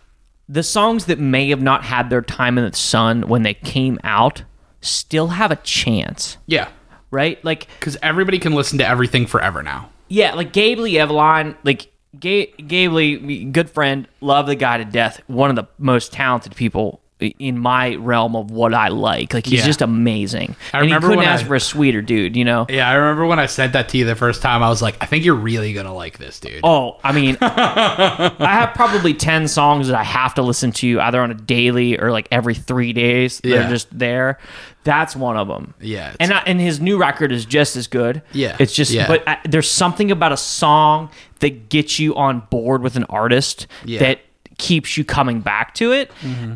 the 0.47 0.63
songs 0.63 1.05
that 1.05 1.19
may 1.19 1.49
have 1.49 1.61
not 1.61 1.83
had 1.83 2.09
their 2.09 2.21
time 2.21 2.57
in 2.57 2.69
the 2.69 2.75
sun 2.75 3.27
when 3.27 3.43
they 3.43 3.53
came 3.53 3.99
out 4.03 4.43
still 4.81 5.27
have 5.29 5.51
a 5.51 5.55
chance, 5.57 6.37
yeah, 6.45 6.69
right? 7.11 7.43
Like, 7.43 7.67
because 7.79 7.97
everybody 8.01 8.39
can 8.39 8.53
listen 8.53 8.77
to 8.77 8.87
everything 8.87 9.25
forever 9.25 9.63
now. 9.63 9.89
yeah, 10.07 10.33
like 10.35 10.53
Gabe 10.53 10.79
Lee 10.79 10.93
Eveline, 10.93 11.55
like 11.63 11.91
Gabe 12.17 12.91
Lee, 12.91 13.45
good 13.45 13.69
friend, 13.69 14.07
love 14.21 14.45
the 14.45 14.55
guy 14.55 14.77
to 14.77 14.85
death. 14.85 15.21
One 15.27 15.49
of 15.49 15.55
the 15.55 15.67
most 15.77 16.13
talented 16.13 16.55
people 16.55 17.01
in 17.19 17.57
my 17.57 17.95
realm 17.95 18.35
of 18.35 18.51
what 18.51 18.75
I 18.75 18.89
like. 18.89 19.33
Like 19.33 19.45
he's 19.47 19.61
Yeah. 19.61 19.65
just 19.65 19.81
amazing. 19.81 20.55
I 20.71 20.77
and 20.79 20.85
he 20.87 20.91
remember 20.93 21.07
couldn't 21.07 21.19
when 21.23 21.27
ask 21.27 21.45
I- 21.45 21.47
for 21.47 21.55
a 21.55 21.59
sweeter 21.59 22.01
dude, 22.03 22.35
you 22.35 22.45
know. 22.45 22.67
Yeah, 22.69 22.87
I 22.87 22.93
remember 22.93 23.25
when 23.25 23.39
I 23.39 23.47
sent 23.47 23.73
that 23.73 23.89
to 23.89 23.97
you 23.97 24.05
the 24.05 24.13
first 24.15 24.41
time. 24.43 24.61
I 24.61 24.69
was 24.69 24.83
like, 24.83 24.97
I 25.01 25.07
think 25.07 25.25
you're 25.25 25.33
really 25.33 25.73
gonna 25.73 25.95
like 25.95 26.19
this, 26.19 26.39
dude. 26.39 26.59
Oh, 26.63 26.99
I 27.03 27.13
mean, 27.13 27.35
I 27.41 28.31
have 28.39 28.73
probably 28.75 29.13
10 29.15 29.47
songs 29.47 29.87
that 29.87 29.97
I 29.97 30.03
have 30.03 30.35
to 30.35 30.41
listen 30.43 30.71
to 30.73 30.99
either 31.01 31.19
on 31.21 31.31
a 31.31 31.35
daily 31.35 31.97
or 31.99 32.11
like 32.11 32.27
every 32.31 32.53
three 32.53 32.93
days. 32.93 33.39
They're 33.39 33.61
Yeah. 33.61 33.69
just 33.69 33.97
there. 33.97 34.37
That's 34.83 35.15
one 35.15 35.35
of 35.37 35.47
them. 35.47 35.73
Yeah, 35.81 36.13
And, 36.19 36.31
I, 36.31 36.43
and 36.45 36.61
his 36.61 36.79
new 36.79 36.97
record 36.97 37.31
is 37.33 37.45
just 37.45 37.75
as 37.75 37.87
good. 37.87 38.21
Yeah, 38.31 38.55
It's 38.59 38.73
just, 38.73 38.91
yeah. 38.91 39.07
but 39.07 39.27
I, 39.27 39.39
there's 39.43 39.69
something 39.69 40.11
about 40.11 40.31
a 40.31 40.37
song 40.37 41.09
that 41.39 41.67
gets 41.69 41.99
you 41.99 42.15
on 42.15 42.41
board 42.49 42.81
with 42.83 42.95
an 42.95 43.03
artist. 43.05 43.67
Mm-hmm. 43.85 43.99
that 43.99 44.19
keeps 44.57 44.97
you 44.97 45.03
coming 45.03 45.41
back 45.41 45.73
to 45.75 45.91
it. 45.91 46.09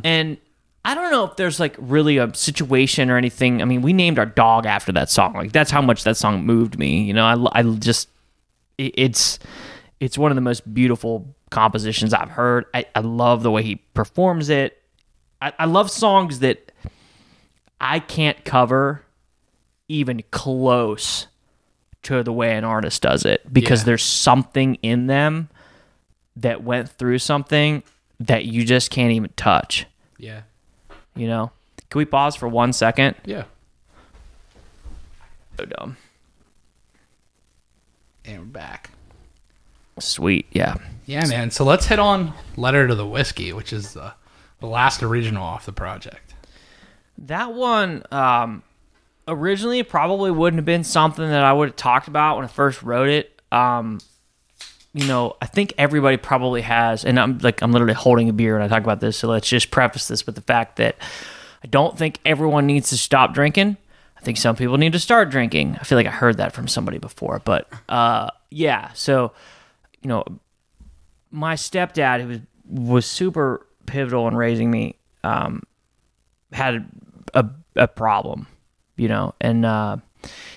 And 0.03 0.38
I 0.84 0.96
don't 0.96 1.12
know 1.12 1.26
if 1.26 1.36
there's 1.36 1.60
like 1.60 1.76
really 1.78 2.18
a 2.18 2.34
situation 2.34 3.10
or 3.12 3.18
anything. 3.18 3.62
I 3.62 3.66
mean, 3.66 3.82
we 3.84 3.94
named 3.94 4.18
our 4.18 4.26
dog 4.26 4.66
after 4.66 4.92
that 4.94 5.10
song. 5.12 5.34
Like 5.34 5.52
that's 5.52 5.70
how 5.72 5.82
much 5.82 6.04
that 6.06 6.18
song 6.18 6.44
moved 6.46 6.80
me. 6.80 7.04
You 7.04 7.14
know, 7.14 7.26
I, 7.54 7.60
I 7.60 7.64
just 7.76 8.10
it- 8.78 8.94
it's 8.98 9.38
it's 10.00 10.18
one 10.18 10.32
of 10.32 10.36
the 10.36 10.42
most 10.42 10.74
beautiful 10.74 11.36
compositions 11.52 12.14
I've 12.14 12.32
heard. 12.32 12.66
I, 12.74 12.86
I 12.96 13.02
love 13.02 13.44
the 13.44 13.52
way 13.52 13.62
he 13.62 13.76
performs 13.94 14.50
it. 14.50 14.82
I, 15.42 15.54
I 15.60 15.66
love 15.66 15.92
songs 15.92 16.40
that 16.40 16.72
I 17.80 18.00
can't 18.00 18.44
cover 18.44 19.04
even 19.88 20.24
close 20.32 21.28
to 22.04 22.24
the 22.24 22.34
way 22.34 22.56
an 22.56 22.64
artist 22.64 23.04
does 23.04 23.26
it 23.26 23.42
because 23.54 23.82
Yeah. 23.82 23.86
there's 23.86 24.04
something 24.04 24.76
in 24.76 25.06
them 25.08 25.50
that 26.38 26.64
went 26.64 26.90
through 26.90 27.20
something 27.20 27.84
that 28.20 28.46
you 28.46 28.66
just 28.66 28.90
can't 28.90 29.12
even 29.12 29.30
touch. 29.36 29.86
yeah, 30.18 30.42
You 31.22 31.28
know? 31.28 31.51
Can 31.91 31.99
we 31.99 32.05
pause 32.05 32.36
for 32.36 32.47
one 32.47 32.74
second? 32.74 33.15
yeah. 33.26 33.43
So 35.55 35.65
dumb. 35.65 35.97
And 38.26 38.39
we're 38.39 38.45
back. 38.45 38.89
Sweet. 39.99 40.47
Yeah. 40.51 40.78
Yeah, 41.05 41.28
man. 41.28 41.51
So 41.51 41.63
let's 41.63 41.86
hit 41.86 41.99
on 41.99 42.34
"Letter 42.57 42.88
to 42.88 42.95
the 42.95 43.05
Whiskey," 43.05 43.53
which 43.53 43.72
is 43.72 43.93
the 43.93 44.13
the 44.61 44.65
last 44.65 45.03
original 45.03 45.43
off 45.43 45.67
the 45.67 45.72
project. 45.72 46.34
That 47.19 47.53
one 47.53 48.01
um, 48.11 48.63
originally 49.28 49.84
probably 49.84 50.32
wouldn't 50.32 50.57
have 50.57 50.65
been 50.65 50.84
something 50.84 51.28
that 51.28 51.43
I 51.43 51.53
would 51.53 51.69
have 51.69 51.76
talked 51.76 52.07
about 52.07 52.38
when 52.38 52.45
I 52.45 52.47
first 52.47 52.82
wrote 52.82 53.09
it. 53.09 53.39
Um, 53.51 53.99
you 54.94 55.08
know, 55.08 55.38
I 55.42 55.46
think 55.46 55.74
everybody 55.78 56.18
probably 56.18 56.62
has, 56.62 57.06
and 57.06 57.20
I'm 57.20 57.38
like 57.39 57.62
I'm 57.62 57.72
literally 57.72 57.94
holding 57.94 58.30
a 58.30 58.34
beer 58.34 58.54
when 58.54 58.62
I 58.62 58.68
talk 58.68 58.84
about 58.84 59.00
this. 59.00 59.18
So 59.18 59.28
let's 59.30 59.48
just 59.48 59.72
preface 59.72 60.08
this 60.08 60.26
with 60.26 60.36
the 60.36 60.42
fact 60.42 60.76
that 60.78 60.96
I 61.64 61.68
don't 61.68 61.98
think 61.98 62.20
everyone 62.26 62.68
needs 62.68 62.89
to 62.89 62.98
stop 62.98 63.34
drinking. 63.34 63.78
I 64.18 64.22
think 64.22 64.38
some 64.38 64.56
people 64.56 64.78
need 64.78 64.94
to 64.94 65.00
start 65.00 65.30
drinking. 65.30 65.78
I 65.80 65.84
feel 65.84 65.98
like 65.98 66.08
I 66.08 66.12
heard 66.12 66.38
that 66.38 66.54
from 66.54 66.68
somebody 66.68 66.98
before, 66.98 67.42
but 67.44 67.70
uh, 67.88 68.30
yeah. 68.50 68.92
So 68.94 69.32
you 70.02 70.10
know, 70.10 70.26
my 71.32 71.56
stepdad, 71.56 72.22
who 72.22 72.28
was 72.28 72.39
was 72.66 73.06
super 73.06 73.66
pivotal 73.86 74.28
in 74.28 74.36
raising 74.36 74.72
me, 74.72 74.96
um, 75.24 75.64
had 76.52 76.86
a, 77.34 77.46
a 77.76 77.88
problem, 77.88 78.48
you 78.96 79.08
know, 79.08 79.34
and 79.42 79.66
uh, 79.66 79.98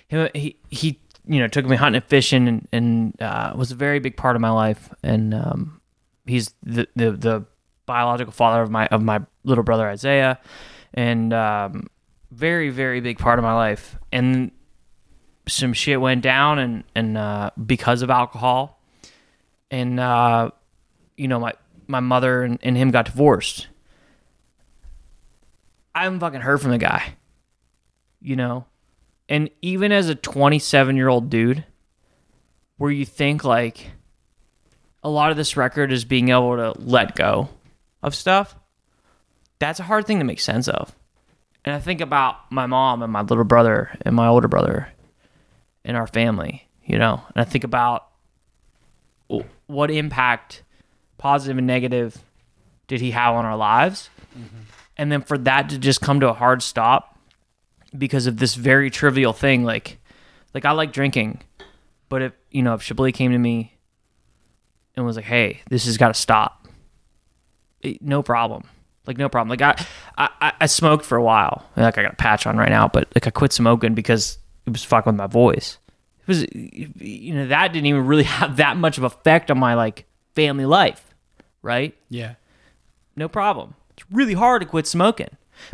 he, 0.09 0.19
he 0.35 0.57
he 0.69 0.99
you 1.27 1.41
know 1.41 1.49
took 1.49 1.67
me 1.67 1.77
hunting 1.77 2.01
and 2.01 2.05
fishing 2.05 2.49
and, 2.49 2.69
and 2.73 3.23
uh, 3.23 3.53
was 3.57 3.71
a 3.73 3.75
very 3.75 3.99
big 3.99 4.17
part 4.17 4.37
of 4.37 4.43
my 4.43 4.51
life, 4.51 4.93
and 5.03 5.35
um, 5.35 5.81
he's 6.27 6.55
the, 6.63 6.89
the 6.97 7.13
the 7.13 7.45
biological 7.87 8.33
father 8.33 8.63
of 8.63 8.71
my 8.71 8.87
of 8.89 9.03
my 9.03 9.21
little 9.45 9.65
brother 9.65 9.89
Isaiah, 9.89 10.39
and 10.93 11.33
um, 11.33 11.89
very 12.31 12.71
very 12.71 13.01
big 13.01 13.19
part 13.19 13.39
of 13.39 13.43
my 13.43 13.55
life, 13.55 13.97
and 14.13 14.51
some 15.47 15.73
shit 15.73 16.01
went 16.01 16.23
down 16.23 16.59
and 16.59 16.85
and 16.95 17.17
uh, 17.17 17.51
because 17.65 18.03
of 18.03 18.11
alcohol, 18.11 18.81
and 19.71 19.99
uh, 20.01 20.51
you 21.17 21.29
know 21.29 21.41
my 21.41 21.53
my 21.87 22.01
mother 22.01 22.43
and, 22.43 22.59
and 22.63 22.77
him 22.77 22.91
got 22.91 23.07
divorced. 23.07 23.69
I 25.95 26.05
haven't 26.05 26.21
fucking 26.21 26.41
heard 26.41 26.61
from 26.61 26.73
the 26.73 26.79
guy. 26.79 27.15
You 28.21 28.37
know? 28.37 28.67
And 29.29 29.51
even 29.63 29.93
as 29.93 30.09
a 30.09 30.15
27 30.15 30.97
year 30.97 31.09
old 31.09 31.31
dude, 31.31 31.65
where 32.77 32.91
you 32.91 33.07
think 33.07 33.45
like 33.45 33.91
a 35.03 35.09
lot 35.09 35.31
of 35.31 35.37
this 35.37 35.57
record 35.57 35.93
is 35.93 36.05
being 36.05 36.31
able 36.31 36.57
to 36.57 36.75
let 36.81 37.15
go 37.15 37.49
of 38.03 38.15
stuff, 38.15 38.55
that's 39.59 39.81
a 39.81 39.85
hard 39.85 40.07
thing 40.07 40.19
to 40.19 40.25
make 40.25 40.41
sense 40.41 40.69
of. 40.69 40.95
And 41.65 41.75
I 41.75 41.79
think 41.79 42.01
about 42.01 42.51
my 42.51 42.67
mom 42.67 43.03
and 43.03 43.13
my 43.13 43.23
little 43.23 43.45
brother 43.45 43.91
and 44.03 44.15
my 44.15 44.27
older 44.27 44.49
brother 44.49 44.89
and 45.85 45.97
our 45.97 46.07
family, 46.07 46.69
you 46.85 46.99
know? 46.99 47.23
And 47.35 47.41
I 47.41 47.45
think 47.45 47.65
about 47.65 48.07
what 49.67 49.91
impact, 49.91 50.63
positive 51.17 51.57
and 51.57 51.67
negative, 51.67 52.19
did 52.87 53.01
he 53.01 53.13
have 53.13 53.35
on 53.35 53.47
our 53.47 53.57
lives? 53.57 54.11
Mm-hmm. 54.37 54.63
and 54.97 55.13
then 55.13 55.23
for 55.23 55.39
that 55.39 55.69
to 55.69 55.79
just 55.79 56.01
come 56.01 56.19
to 56.19 56.29
a 56.29 56.33
hard 56.33 56.61
stop 56.61 57.14
because 57.97 58.27
of 58.27 58.37
this 58.39 58.55
very 58.55 58.91
trivial 58.91 59.33
thing 59.33 59.65
like 59.65 59.99
like 60.53 60.65
I 60.65 60.73
like 60.73 60.93
drinking 60.93 61.41
but 62.09 62.23
if 62.23 62.33
you 62.51 62.63
know 62.63 62.75
if 62.75 62.83
Chablis 62.83 63.13
came 63.15 63.33
to 63.33 63.39
me 63.39 63.77
and 64.97 65.05
was 65.07 65.17
like 65.17 65.25
hey 65.25 65.61
this 65.71 65.87
has 65.87 65.97
got 65.97 66.09
to 66.09 66.15
stop 66.15 66.67
it- 67.83 68.01
no 68.03 68.23
problem. 68.23 68.65
Like 69.07 69.19
no 69.19 69.29
problem. 69.29 69.51
Like 69.51 69.61
I, 69.61 69.85
I 70.17 70.29
I- 70.41 70.53
I 70.63 70.67
smoked 70.67 71.05
for 71.05 71.17
a 71.19 71.23
while. 71.23 71.67
Like 71.77 71.99
I 71.99 72.03
got 72.03 72.13
a 72.15 72.17
patch 72.17 72.47
on 72.47 72.57
right 72.57 72.71
now 72.71 72.89
but 72.89 73.09
like 73.15 73.27
I 73.27 73.31
quit 73.31 73.53
smoking 73.53 73.95
because 73.95 74.39
it 74.67 74.71
was 74.71 74.83
fucking 74.85 75.13
with 75.13 75.19
my 75.19 75.27
voice. 75.27 75.79
It 76.23 76.29
was 76.29 76.47
you 76.55 77.35
know 77.35 77.47
that 77.49 77.73
didn't 77.73 77.87
even 77.87 78.07
really 78.07 78.23
have 78.41 78.57
that 78.57 78.77
much 78.79 78.97
of 78.99 79.05
effect 79.05 79.51
on 79.51 79.59
my 79.59 79.75
like 79.75 80.07
family 80.35 80.65
life 80.67 81.15
right? 81.63 81.95
Yeah, 82.11 82.35
no 83.17 83.29
problem. 83.29 83.75
It's 83.97 84.05
really 84.11 84.35
hard 84.35 84.61
to 84.63 84.67
quit 84.69 84.87
smoking. 84.87 85.31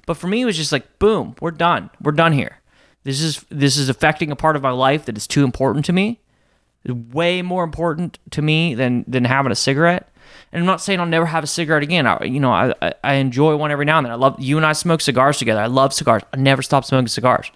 But 0.07 0.15
for 0.15 0.27
me 0.27 0.43
it 0.43 0.47
was 0.47 0.57
just 0.57 0.73
like 0.73 0.99
boom, 0.99 1.35
we're 1.41 1.51
done. 1.51 1.91
We're 2.03 2.13
done 2.13 2.33
here. 2.33 2.61
This 3.05 3.21
is 3.21 3.45
this 3.49 3.77
is 3.77 3.89
affecting 3.89 4.31
a 4.31 4.37
part 4.37 4.57
of 4.57 4.63
my 4.63 4.71
life 4.71 5.07
that 5.07 5.17
is 5.17 5.27
too 5.27 5.45
important 5.45 5.85
to 5.87 5.93
me. 5.93 6.21
Way 6.87 7.43
more 7.43 7.65
important 7.65 8.19
to 8.31 8.43
me 8.43 8.75
than 8.75 9.05
than 9.07 9.25
having 9.25 9.53
a 9.53 9.57
cigarette. 9.57 10.09
And 10.53 10.61
I'm 10.61 10.67
not 10.67 10.81
saying 10.81 11.01
I'll 11.01 11.07
never 11.07 11.27
have 11.27 11.45
a 11.45 11.47
cigarette 11.47 11.83
again. 11.83 12.07
I, 12.07 12.25
you 12.25 12.41
know, 12.41 12.53
I, 12.53 12.95
I 13.03 13.15
enjoy 13.15 13.57
one 13.57 13.71
every 13.71 13.85
now 13.85 13.99
and 13.99 14.07
then. 14.07 14.13
I 14.13 14.17
love 14.17 14.37
you 14.39 14.57
and 14.57 14.67
I 14.67 14.73
smoke 14.73 15.01
cigars 15.01 15.39
together. 15.39 15.61
I 15.61 15.67
love 15.67 15.93
cigars. 15.93 16.23
I 16.33 16.37
never 16.37 16.63
stopped 16.63 16.87
smoking 16.87 17.09
cigars, 17.09 17.51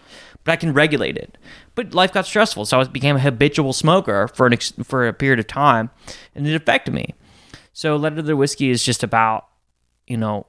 but 0.44 0.52
I 0.52 0.56
can 0.56 0.72
regulate 0.72 1.16
it. 1.16 1.38
But 1.74 1.94
life 1.94 2.12
got 2.12 2.26
stressful, 2.26 2.66
so 2.66 2.80
I 2.80 2.84
became 2.84 3.16
a 3.16 3.20
habitual 3.20 3.72
smoker 3.72 4.28
for 4.28 4.46
an 4.46 4.56
for 4.84 5.06
a 5.08 5.12
period 5.12 5.40
of 5.40 5.46
time, 5.46 5.90
and 6.34 6.46
it 6.46 6.54
affected 6.54 6.94
me. 6.94 7.14
So, 7.72 7.96
Letter 7.96 8.16
to 8.16 8.22
the 8.22 8.36
Whiskey 8.36 8.70
is 8.70 8.84
just 8.84 9.02
about, 9.02 9.48
you 10.06 10.16
know, 10.16 10.46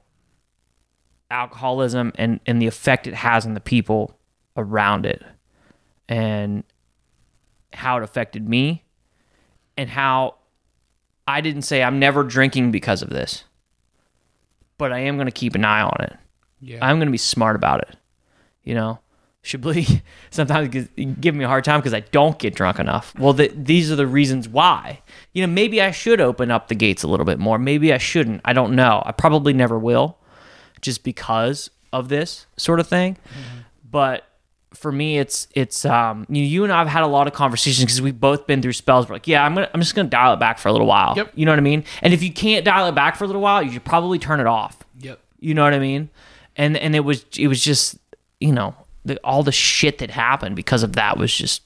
alcoholism 1.30 2.12
and, 2.16 2.40
and 2.46 2.60
the 2.60 2.66
effect 2.66 3.06
it 3.06 3.14
has 3.14 3.46
on 3.46 3.54
the 3.54 3.60
people 3.60 4.18
around 4.56 5.06
it 5.06 5.22
and 6.08 6.64
how 7.72 7.98
it 7.98 8.02
affected 8.02 8.48
me 8.48 8.84
and 9.76 9.90
how 9.90 10.36
I 11.26 11.40
didn't 11.40 11.62
say 11.62 11.82
I'm 11.82 11.98
never 11.98 12.22
drinking 12.22 12.70
because 12.70 13.02
of 13.02 13.10
this, 13.10 13.44
but 14.78 14.92
I 14.92 15.00
am 15.00 15.16
going 15.16 15.26
to 15.26 15.32
keep 15.32 15.54
an 15.54 15.64
eye 15.64 15.82
on 15.82 15.96
it. 16.00 16.16
yeah. 16.60 16.78
I'm 16.80 16.98
going 16.98 17.08
to 17.08 17.12
be 17.12 17.18
smart 17.18 17.56
about 17.56 17.80
it. 17.80 17.96
You 18.62 18.74
know, 18.74 19.00
Chablis 19.42 20.00
sometimes 20.30 20.88
give 21.20 21.34
me 21.34 21.44
a 21.44 21.48
hard 21.48 21.64
time 21.64 21.80
because 21.80 21.94
I 21.94 22.00
don't 22.00 22.38
get 22.38 22.54
drunk 22.54 22.78
enough. 22.78 23.14
Well, 23.18 23.34
th 23.34 23.52
these 23.54 23.90
are 23.90 23.96
the 23.96 24.06
reasons 24.06 24.48
why. 24.48 25.02
You 25.32 25.46
know, 25.46 25.52
maybe 25.52 25.82
I 25.82 25.90
should 25.90 26.20
open 26.20 26.50
up 26.50 26.68
the 26.68 26.74
gates 26.74 27.02
a 27.02 27.08
little 27.08 27.26
bit 27.26 27.38
more. 27.38 27.58
Maybe 27.58 27.92
I 27.92 27.98
shouldn't. 27.98 28.40
I 28.44 28.52
don't 28.52 28.74
know. 28.74 29.02
I 29.04 29.12
probably 29.12 29.52
never 29.52 29.78
will 29.78 30.18
just 30.86 31.04
because 31.04 31.68
of 31.92 32.08
this 32.08 32.46
sort 32.56 32.80
of 32.80 32.88
thing. 32.88 33.18
But 33.88 34.24
for 34.72 34.90
me, 34.90 35.18
it's 35.18 35.48
it's 35.54 35.84
um 35.84 36.26
you, 36.30 36.42
you 36.42 36.64
and 36.64 36.72
I 36.72 36.78
have 36.78 36.88
had 36.88 37.02
a 37.02 37.06
lot 37.06 37.26
of 37.26 37.32
conversations 37.34 37.84
because 37.84 38.00
we've 38.00 38.18
both 38.18 38.46
been 38.46 38.62
through 38.62 38.72
spells. 38.72 39.08
We're 39.08 39.16
like, 39.16 39.26
yeah, 39.28 39.44
I'm 39.44 39.54
gonna 39.54 39.68
I'm 39.74 39.80
just 39.80 39.94
gonna 39.94 40.08
dial 40.08 40.32
it 40.34 40.40
back 40.40 40.58
for 40.58 40.68
a 40.68 40.72
little 40.72 40.86
while. 40.86 41.14
Yep. 41.16 41.32
You 41.34 41.44
know 41.44 41.52
what 41.52 41.58
I 41.58 41.62
mean? 41.62 41.84
And 42.02 42.14
if 42.14 42.22
you 42.22 42.32
can't 42.32 42.64
dial 42.64 42.86
it 42.88 42.94
back 42.94 43.16
for 43.16 43.24
a 43.24 43.26
little 43.26 43.42
while, 43.42 43.62
you 43.62 43.70
should 43.72 43.84
probably 43.84 44.18
turn 44.18 44.40
it 44.40 44.46
off. 44.46 44.78
yep. 44.98 45.20
You 45.38 45.54
know 45.54 45.62
what 45.64 45.74
I 45.74 45.78
mean? 45.78 46.08
And 46.56 46.76
and 46.76 46.96
it 46.96 47.00
was 47.00 47.24
it 47.38 47.48
was 47.48 47.62
just 47.62 47.98
you 48.40 48.52
know 48.52 48.74
the, 49.04 49.18
all 49.22 49.42
the 49.42 49.52
shit 49.52 49.98
that 49.98 50.10
happened 50.10 50.56
because 50.56 50.82
of 50.82 50.94
that 50.94 51.18
was 51.18 51.34
just 51.34 51.62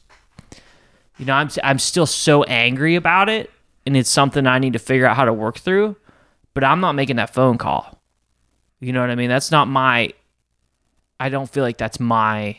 you 1.19 1.25
know 1.27 1.35
I'm 1.35 1.49
I'm 1.63 1.79
still 1.79 2.07
so 2.07 2.43
angry 2.45 2.97
about 2.97 3.29
it, 3.29 3.51
and 3.87 3.97
it's 3.97 4.11
something 4.11 4.47
I 4.47 4.59
need 4.59 4.73
to 4.75 4.79
figure 4.79 5.07
out 5.07 5.17
how 5.17 5.25
to 5.25 5.33
work 5.33 5.59
through. 5.59 5.97
But 6.55 6.65
I'm 6.65 6.81
not 6.81 6.93
making 6.93 7.17
that 7.17 7.33
phone 7.33 7.59
call. 7.59 8.00
You 8.81 8.93
know 8.93 9.01
what 9.01 9.11
I 9.11 9.15
mean? 9.15 9.29
That's 9.29 9.51
not 9.51 9.69
my. 9.69 10.13
I 11.19 11.29
don't 11.29 11.49
feel 11.51 11.63
like 11.63 11.79
that's 11.79 12.01
my 12.01 12.57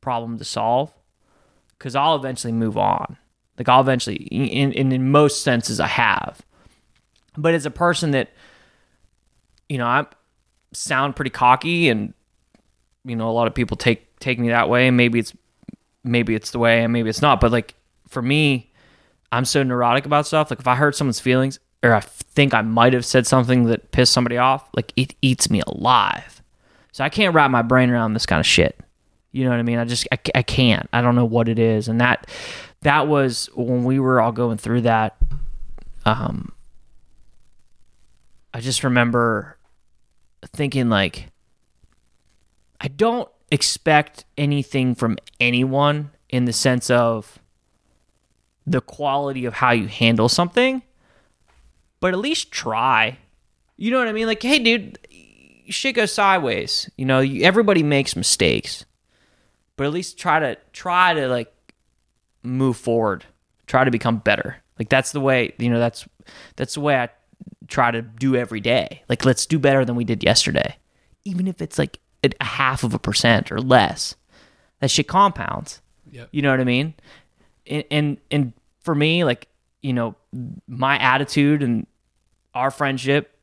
problem 0.00 0.38
to 0.38 0.44
solve, 0.44 0.92
because 1.78 1.96
I'll 1.96 2.16
eventually 2.16 2.52
move 2.52 2.76
on. 2.76 3.16
Like 3.58 3.68
I'll 3.68 3.80
eventually, 3.80 4.16
in, 4.16 4.72
in 4.72 4.92
in 4.92 5.10
most 5.10 5.42
senses, 5.42 5.80
I 5.80 5.86
have. 5.86 6.42
But 7.38 7.54
as 7.54 7.66
a 7.66 7.70
person 7.70 8.12
that, 8.12 8.30
you 9.68 9.78
know, 9.78 9.86
I'm 9.86 10.06
sound 10.72 11.16
pretty 11.16 11.30
cocky 11.30 11.88
and 11.88 12.12
you 13.04 13.16
know 13.16 13.28
a 13.28 13.32
lot 13.32 13.46
of 13.46 13.54
people 13.54 13.76
take 13.76 14.18
take 14.18 14.38
me 14.38 14.48
that 14.48 14.68
way 14.68 14.88
and 14.88 14.96
maybe 14.96 15.18
it's 15.18 15.32
maybe 16.04 16.34
it's 16.34 16.50
the 16.50 16.58
way 16.58 16.82
and 16.82 16.92
maybe 16.92 17.08
it's 17.08 17.22
not 17.22 17.40
but 17.40 17.50
like 17.50 17.74
for 18.08 18.20
me 18.20 18.70
i'm 19.32 19.44
so 19.44 19.62
neurotic 19.62 20.04
about 20.04 20.26
stuff 20.26 20.50
like 20.50 20.60
if 20.60 20.66
i 20.66 20.74
hurt 20.74 20.94
someone's 20.94 21.20
feelings 21.20 21.58
or 21.82 21.94
i 21.94 22.00
think 22.00 22.54
i 22.54 22.62
might 22.62 22.92
have 22.92 23.04
said 23.04 23.26
something 23.26 23.64
that 23.64 23.90
pissed 23.92 24.12
somebody 24.12 24.36
off 24.36 24.68
like 24.74 24.92
it 24.96 25.14
eats 25.22 25.50
me 25.50 25.62
alive. 25.66 26.42
So 26.92 27.04
i 27.04 27.08
can't 27.08 27.34
wrap 27.34 27.50
my 27.50 27.62
brain 27.62 27.90
around 27.90 28.14
this 28.14 28.26
kind 28.26 28.40
of 28.40 28.46
shit. 28.46 28.78
You 29.32 29.44
know 29.44 29.50
what 29.50 29.58
i 29.58 29.62
mean? 29.62 29.78
I 29.78 29.84
just 29.84 30.06
i, 30.12 30.18
I 30.34 30.42
can't. 30.42 30.88
I 30.92 31.00
don't 31.00 31.14
know 31.14 31.24
what 31.24 31.48
it 31.48 31.58
is. 31.58 31.88
And 31.88 32.00
that 32.00 32.26
that 32.82 33.08
was 33.08 33.48
when 33.54 33.84
we 33.84 33.98
were 33.98 34.20
all 34.20 34.32
going 34.32 34.58
through 34.58 34.82
that 34.82 35.16
um 36.04 36.52
i 38.54 38.60
just 38.60 38.84
remember 38.84 39.58
thinking 40.54 40.88
like 40.88 41.30
I 42.80 42.88
don't 42.88 43.28
expect 43.50 44.24
anything 44.36 44.94
from 44.94 45.18
anyone 45.40 46.10
in 46.28 46.44
the 46.44 46.52
sense 46.52 46.90
of 46.90 47.38
the 48.66 48.80
quality 48.80 49.44
of 49.44 49.54
how 49.54 49.70
you 49.70 49.86
handle 49.86 50.28
something, 50.28 50.82
but 52.00 52.12
at 52.12 52.18
least 52.18 52.50
try. 52.50 53.18
You 53.76 53.90
know 53.90 53.98
what 53.98 54.08
I 54.08 54.12
mean? 54.12 54.26
Like, 54.26 54.42
hey, 54.42 54.58
dude, 54.58 54.98
shit 55.68 55.94
goes 55.94 56.12
sideways. 56.12 56.90
You 56.96 57.04
know, 57.04 57.20
you, 57.20 57.44
everybody 57.44 57.82
makes 57.82 58.16
mistakes, 58.16 58.84
but 59.76 59.86
at 59.86 59.92
least 59.92 60.18
try 60.18 60.38
to 60.38 60.56
try 60.72 61.14
to 61.14 61.28
like 61.28 61.52
move 62.42 62.76
forward. 62.76 63.24
Try 63.66 63.84
to 63.84 63.90
become 63.90 64.18
better. 64.18 64.56
Like 64.78 64.88
that's 64.88 65.12
the 65.12 65.20
way. 65.20 65.54
You 65.58 65.70
know, 65.70 65.78
that's 65.78 66.06
that's 66.56 66.74
the 66.74 66.80
way 66.80 66.96
I 66.96 67.08
try 67.68 67.90
to 67.90 68.02
do 68.02 68.36
every 68.36 68.60
day. 68.60 69.02
Like, 69.08 69.24
let's 69.24 69.46
do 69.46 69.58
better 69.58 69.84
than 69.84 69.96
we 69.96 70.04
did 70.04 70.22
yesterday, 70.22 70.76
even 71.24 71.46
if 71.46 71.60
it's 71.60 71.78
like 71.78 71.98
a 72.22 72.44
half 72.44 72.84
of 72.84 72.94
a 72.94 72.98
percent 72.98 73.52
or 73.52 73.60
less. 73.60 74.14
That 74.80 74.90
shit 74.90 75.08
compounds. 75.08 75.80
Yep. 76.10 76.28
You 76.32 76.42
know 76.42 76.50
what 76.50 76.60
I 76.60 76.64
mean? 76.64 76.94
And, 77.66 77.84
and 77.90 78.18
and 78.30 78.52
for 78.80 78.94
me, 78.94 79.24
like 79.24 79.48
you 79.82 79.92
know, 79.92 80.14
my 80.66 80.98
attitude 80.98 81.62
and 81.62 81.86
our 82.54 82.70
friendship, 82.70 83.38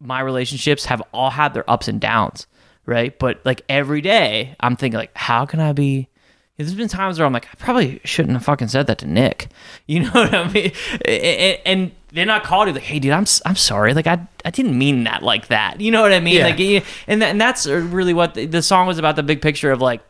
my 0.00 0.20
relationships 0.20 0.84
have 0.86 1.02
all 1.12 1.30
had 1.30 1.54
their 1.54 1.68
ups 1.70 1.88
and 1.88 2.00
downs, 2.00 2.46
right? 2.86 3.18
But 3.18 3.40
like 3.44 3.62
every 3.68 4.00
day, 4.00 4.56
I'm 4.60 4.76
thinking 4.76 4.98
like, 4.98 5.16
how 5.16 5.46
can 5.46 5.60
I 5.60 5.72
be? 5.72 6.08
There's 6.56 6.74
been 6.74 6.88
times 6.88 7.18
where 7.18 7.26
I'm 7.26 7.32
like, 7.32 7.46
I 7.46 7.56
probably 7.56 8.00
shouldn't 8.04 8.34
have 8.34 8.44
fucking 8.44 8.68
said 8.68 8.86
that 8.86 8.98
to 8.98 9.06
Nick. 9.06 9.48
You 9.86 10.04
know 10.04 10.10
what 10.12 10.32
I 10.32 10.50
mean? 10.50 10.72
And, 11.04 11.58
and 11.66 11.92
then 12.12 12.30
I 12.30 12.38
called 12.38 12.68
you 12.68 12.74
like, 12.74 12.84
hey, 12.84 12.98
dude, 13.00 13.12
I'm 13.12 13.26
I'm 13.44 13.56
sorry. 13.56 13.92
Like 13.92 14.06
I 14.06 14.26
I 14.44 14.50
didn't 14.50 14.78
mean 14.78 15.04
that 15.04 15.22
like 15.22 15.48
that. 15.48 15.80
You 15.80 15.90
know 15.90 16.00
what 16.00 16.12
I 16.12 16.20
mean? 16.20 16.36
Yeah. 16.36 16.46
Like, 16.46 16.84
and 17.06 17.22
and 17.22 17.40
that's 17.40 17.66
uh, 17.66 17.74
really 17.74 18.14
what 18.14 18.32
the, 18.34 18.46
the 18.46 18.62
song 18.62 18.86
was 18.86 18.98
about. 18.98 19.16
The 19.16 19.22
big 19.22 19.42
picture 19.42 19.72
of 19.72 19.82
like 19.82 20.00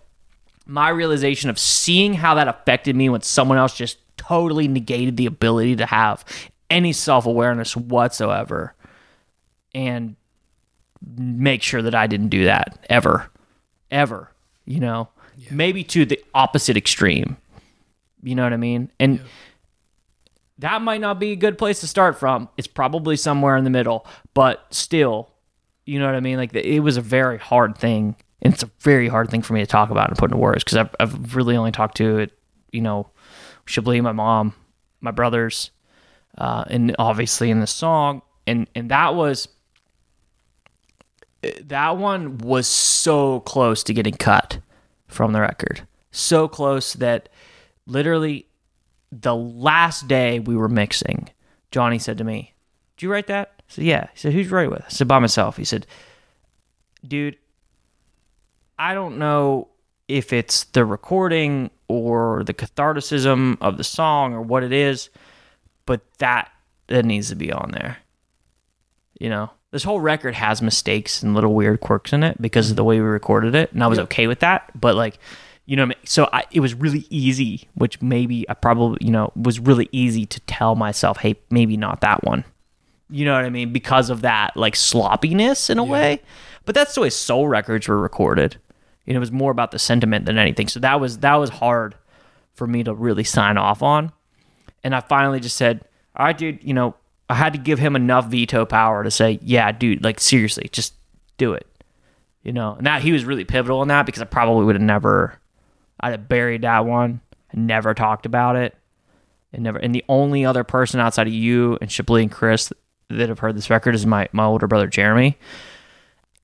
my 0.66 0.90
realization 0.90 1.50
of 1.50 1.58
seeing 1.58 2.14
how 2.14 2.34
that 2.34 2.46
affected 2.46 2.94
me 2.94 3.08
when 3.08 3.22
someone 3.22 3.58
else 3.58 3.74
just 3.74 3.98
totally 4.16 4.68
negated 4.68 5.16
the 5.16 5.26
ability 5.26 5.76
to 5.76 5.86
have 5.86 6.24
any 6.70 6.92
self 6.92 7.26
awareness 7.26 7.76
whatsoever, 7.76 8.74
and 9.74 10.16
make 11.16 11.62
sure 11.62 11.82
that 11.82 11.94
I 11.94 12.06
didn't 12.06 12.28
do 12.28 12.44
that 12.44 12.78
ever, 12.88 13.30
ever. 13.90 14.30
You 14.64 14.80
know, 14.80 15.08
maybe 15.50 15.84
to 15.84 16.04
the 16.04 16.22
opposite 16.34 16.76
extreme. 16.76 17.36
You 18.22 18.34
know 18.34 18.42
what 18.42 18.54
I 18.54 18.56
mean? 18.56 18.90
And 18.98 19.20
that 20.58 20.82
might 20.82 21.00
not 21.00 21.18
be 21.18 21.32
a 21.32 21.36
good 21.36 21.58
place 21.58 21.80
to 21.80 21.86
start 21.86 22.18
from. 22.18 22.48
It's 22.56 22.66
probably 22.66 23.16
somewhere 23.16 23.56
in 23.56 23.64
the 23.64 23.70
middle, 23.70 24.06
but 24.32 24.66
still, 24.70 25.30
you 25.84 25.98
know 25.98 26.06
what 26.06 26.14
I 26.14 26.20
mean? 26.20 26.38
Like 26.38 26.54
it 26.54 26.80
was 26.80 26.96
a 26.96 27.02
very 27.02 27.38
hard 27.38 27.76
thing, 27.76 28.16
and 28.40 28.54
it's 28.54 28.62
a 28.62 28.70
very 28.80 29.08
hard 29.08 29.30
thing 29.30 29.42
for 29.42 29.52
me 29.52 29.60
to 29.60 29.66
talk 29.66 29.90
about 29.90 30.08
and 30.08 30.18
put 30.18 30.30
into 30.30 30.36
words 30.36 30.64
because 30.64 30.78
I've, 30.78 30.94
I've 31.00 31.36
really 31.36 31.56
only 31.56 31.72
talked 31.72 31.96
to 31.98 32.18
it, 32.18 32.32
you 32.72 32.80
know, 32.80 33.08
Chablis, 33.66 34.02
my 34.02 34.12
mom, 34.12 34.54
my 35.00 35.10
brothers, 35.10 35.70
uh, 36.38 36.64
and 36.68 36.94
obviously 36.98 37.50
in 37.50 37.60
the 37.60 37.66
song, 37.66 38.22
and 38.46 38.68
and 38.74 38.90
that 38.90 39.14
was 39.14 39.48
that 41.62 41.96
one 41.96 42.38
was 42.38 42.66
so 42.66 43.40
close 43.40 43.82
to 43.84 43.92
getting 43.92 44.14
cut 44.14 44.58
from 45.08 45.32
the 45.32 45.40
record, 45.40 45.86
so 46.10 46.48
close 46.48 46.94
that 46.94 47.28
literally 47.86 48.46
the 49.12 49.34
last 49.34 50.08
day 50.08 50.40
we 50.40 50.56
were 50.56 50.68
mixing, 50.68 51.28
Johnny 51.70 51.98
said 51.98 52.18
to 52.18 52.24
me, 52.24 52.52
Did 52.96 53.04
you 53.04 53.12
write 53.12 53.26
that? 53.28 53.52
I 53.58 53.62
said, 53.68 53.84
Yeah. 53.84 54.08
He 54.12 54.18
said, 54.18 54.32
Who's 54.32 54.46
you 54.46 54.56
write 54.56 54.70
with? 54.70 54.82
I 54.84 54.88
said, 54.88 55.08
By 55.08 55.18
myself. 55.18 55.56
He 55.56 55.64
said, 55.64 55.86
Dude, 57.06 57.36
I 58.78 58.94
don't 58.94 59.18
know 59.18 59.68
if 60.08 60.32
it's 60.32 60.64
the 60.64 60.84
recording 60.84 61.70
or 61.88 62.44
the 62.44 62.54
catharticism 62.54 63.58
of 63.60 63.76
the 63.76 63.84
song 63.84 64.34
or 64.34 64.42
what 64.42 64.62
it 64.62 64.72
is, 64.72 65.08
but 65.86 66.00
that 66.18 66.50
that 66.88 67.04
needs 67.04 67.28
to 67.30 67.34
be 67.34 67.52
on 67.52 67.70
there. 67.72 67.98
You 69.18 69.30
know, 69.30 69.50
this 69.70 69.84
whole 69.84 70.00
record 70.00 70.34
has 70.34 70.60
mistakes 70.60 71.22
and 71.22 71.34
little 71.34 71.54
weird 71.54 71.80
quirks 71.80 72.12
in 72.12 72.22
it 72.22 72.40
because 72.40 72.70
of 72.70 72.76
the 72.76 72.84
way 72.84 73.00
we 73.00 73.06
recorded 73.06 73.54
it, 73.54 73.72
and 73.72 73.82
I 73.82 73.86
was 73.86 73.98
okay 74.00 74.26
with 74.26 74.40
that. 74.40 74.70
But 74.78 74.96
like, 74.96 75.18
you 75.66 75.76
know, 75.76 75.84
I 75.84 75.86
mean? 75.86 75.98
so 76.04 76.28
I, 76.32 76.44
it 76.50 76.60
was 76.60 76.74
really 76.74 77.06
easy, 77.10 77.68
which 77.74 78.02
maybe 78.02 78.48
I 78.50 78.54
probably, 78.54 78.98
you 79.00 79.10
know, 79.10 79.32
was 79.34 79.58
really 79.58 79.88
easy 79.92 80.26
to 80.26 80.40
tell 80.40 80.74
myself, 80.74 81.18
hey, 81.18 81.36
maybe 81.50 81.76
not 81.76 82.02
that 82.02 82.24
one. 82.24 82.44
You 83.08 83.24
know 83.24 83.34
what 83.34 83.44
I 83.44 83.50
mean? 83.50 83.72
Because 83.72 84.10
of 84.10 84.22
that 84.22 84.56
like 84.56 84.76
sloppiness 84.76 85.70
in 85.70 85.78
a 85.78 85.84
way. 85.84 86.20
But 86.64 86.74
that's 86.74 86.94
the 86.94 87.02
way 87.02 87.10
soul 87.10 87.46
records 87.46 87.88
were 87.88 87.98
recorded. 87.98 88.56
It 89.06 89.18
was 89.18 89.32
more 89.32 89.50
about 89.50 89.70
the 89.70 89.78
sentiment 89.78 90.26
than 90.26 90.38
anything. 90.38 90.68
So 90.68 90.80
that 90.80 91.00
was 91.00 91.18
that 91.18 91.34
was 91.34 91.50
hard 91.50 91.94
for 92.54 92.66
me 92.66 92.84
to 92.84 92.94
really 92.94 93.24
sign 93.24 93.58
off 93.58 93.82
on. 93.82 94.12
And 94.82 94.94
I 94.94 95.00
finally 95.00 95.40
just 95.40 95.56
said, 95.56 95.84
"All 96.16 96.26
right, 96.26 96.36
dude, 96.36 96.62
you 96.62 96.74
know, 96.74 96.94
I 97.28 97.34
had 97.34 97.52
to 97.52 97.58
give 97.58 97.78
him 97.78 97.96
enough 97.96 98.26
veto 98.26 98.64
power 98.64 99.04
to 99.04 99.10
say, 99.10 99.38
"Yeah, 99.42 99.72
dude, 99.72 100.02
like 100.02 100.20
seriously, 100.20 100.68
just 100.72 100.94
do 101.36 101.52
it." 101.52 101.66
You 102.42 102.52
know, 102.52 102.74
and 102.74 102.86
that 102.86 103.02
he 103.02 103.12
was 103.12 103.24
really 103.24 103.44
pivotal 103.44 103.82
in 103.82 103.88
that 103.88 104.06
because 104.06 104.22
I 104.22 104.26
probably 104.26 104.64
would 104.64 104.74
have 104.74 104.82
never 104.82 105.38
I'd 106.00 106.12
have 106.12 106.28
buried 106.28 106.62
that 106.62 106.84
one 106.84 107.20
and 107.50 107.66
never 107.66 107.94
talked 107.94 108.26
about 108.26 108.56
it. 108.56 108.76
And 109.52 109.62
never 109.62 109.78
and 109.78 109.94
the 109.94 110.04
only 110.08 110.44
other 110.44 110.64
person 110.64 111.00
outside 111.00 111.26
of 111.26 111.32
you 111.32 111.78
and 111.80 111.90
Shipley 111.90 112.22
and 112.22 112.30
Chris 112.30 112.72
that 113.08 113.28
have 113.28 113.38
heard 113.38 113.56
this 113.56 113.70
record 113.70 113.94
is 113.94 114.04
my 114.04 114.28
my 114.32 114.44
older 114.44 114.66
brother 114.66 114.86
Jeremy. 114.86 115.38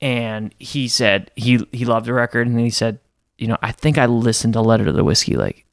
And 0.00 0.54
he 0.58 0.88
said 0.88 1.30
he 1.36 1.66
he 1.72 1.84
loved 1.84 2.06
the 2.06 2.12
record 2.12 2.46
and 2.46 2.58
he 2.58 2.70
said, 2.70 2.98
you 3.38 3.46
know, 3.46 3.58
I 3.62 3.72
think 3.72 3.98
I 3.98 4.06
listened 4.06 4.54
to 4.54 4.60
Letter 4.60 4.84
to 4.86 4.92
the 4.92 5.04
Whiskey 5.04 5.36
like 5.36 5.66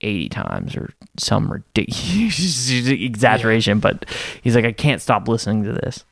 80 0.00 0.28
times 0.30 0.76
or 0.76 0.94
some 1.18 1.50
ridiculous 1.50 2.70
exaggeration, 2.70 3.80
but 3.80 4.06
he's 4.42 4.54
like, 4.54 4.64
I 4.64 4.72
can't 4.72 5.02
stop 5.02 5.28
listening 5.28 5.64
to 5.64 5.72
this 5.72 6.04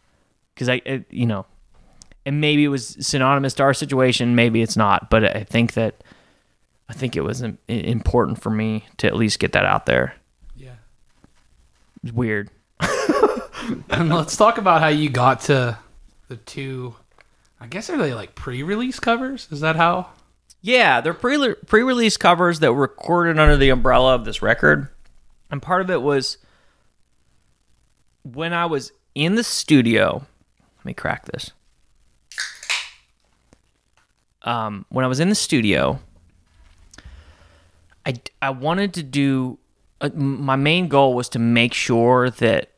because 0.54 0.68
I, 0.68 0.82
it, 0.84 1.06
you 1.10 1.26
know, 1.26 1.46
and 2.26 2.40
maybe 2.40 2.64
it 2.64 2.68
was 2.68 2.96
synonymous 3.00 3.54
to 3.54 3.62
our 3.62 3.74
situation, 3.74 4.34
maybe 4.34 4.62
it's 4.62 4.76
not, 4.76 5.10
but 5.10 5.24
I 5.24 5.44
think 5.44 5.74
that 5.74 6.02
I 6.88 6.92
think 6.92 7.16
it 7.16 7.22
was 7.22 7.42
important 7.68 8.40
for 8.40 8.50
me 8.50 8.86
to 8.98 9.06
at 9.06 9.16
least 9.16 9.38
get 9.38 9.52
that 9.52 9.64
out 9.64 9.86
there. 9.86 10.14
Yeah. 10.56 10.76
It's 12.02 12.12
weird. 12.12 12.50
And 13.90 14.08
let's 14.08 14.36
talk 14.36 14.56
about 14.56 14.80
how 14.80 14.88
you 14.88 15.10
got 15.10 15.42
to 15.42 15.78
the 16.28 16.36
two. 16.36 16.94
I 17.60 17.66
guess 17.66 17.90
are 17.90 17.98
they 17.98 18.14
like 18.14 18.34
pre-release 18.34 19.00
covers? 19.00 19.48
Is 19.50 19.60
that 19.60 19.76
how? 19.76 20.10
Yeah, 20.60 21.00
they're 21.00 21.14
pre 21.14 21.54
pre-release 21.54 22.16
covers 22.16 22.60
that 22.60 22.72
were 22.72 22.80
recorded 22.82 23.38
under 23.38 23.56
the 23.56 23.70
umbrella 23.70 24.14
of 24.14 24.24
this 24.24 24.42
record. 24.42 24.88
And 25.50 25.62
part 25.62 25.80
of 25.80 25.90
it 25.90 26.02
was 26.02 26.38
when 28.22 28.52
I 28.52 28.66
was 28.66 28.92
in 29.14 29.34
the 29.34 29.44
studio. 29.44 30.26
Let 30.78 30.84
me 30.84 30.94
crack 30.94 31.26
this. 31.26 31.52
Um, 34.42 34.86
when 34.88 35.04
I 35.04 35.08
was 35.08 35.20
in 35.20 35.28
the 35.28 35.34
studio, 35.34 36.00
I, 38.06 38.14
I 38.40 38.50
wanted 38.50 38.94
to 38.94 39.02
do 39.02 39.58
uh, 40.00 40.10
my 40.14 40.56
main 40.56 40.88
goal 40.88 41.14
was 41.14 41.28
to 41.30 41.38
make 41.38 41.74
sure 41.74 42.30
that 42.30 42.70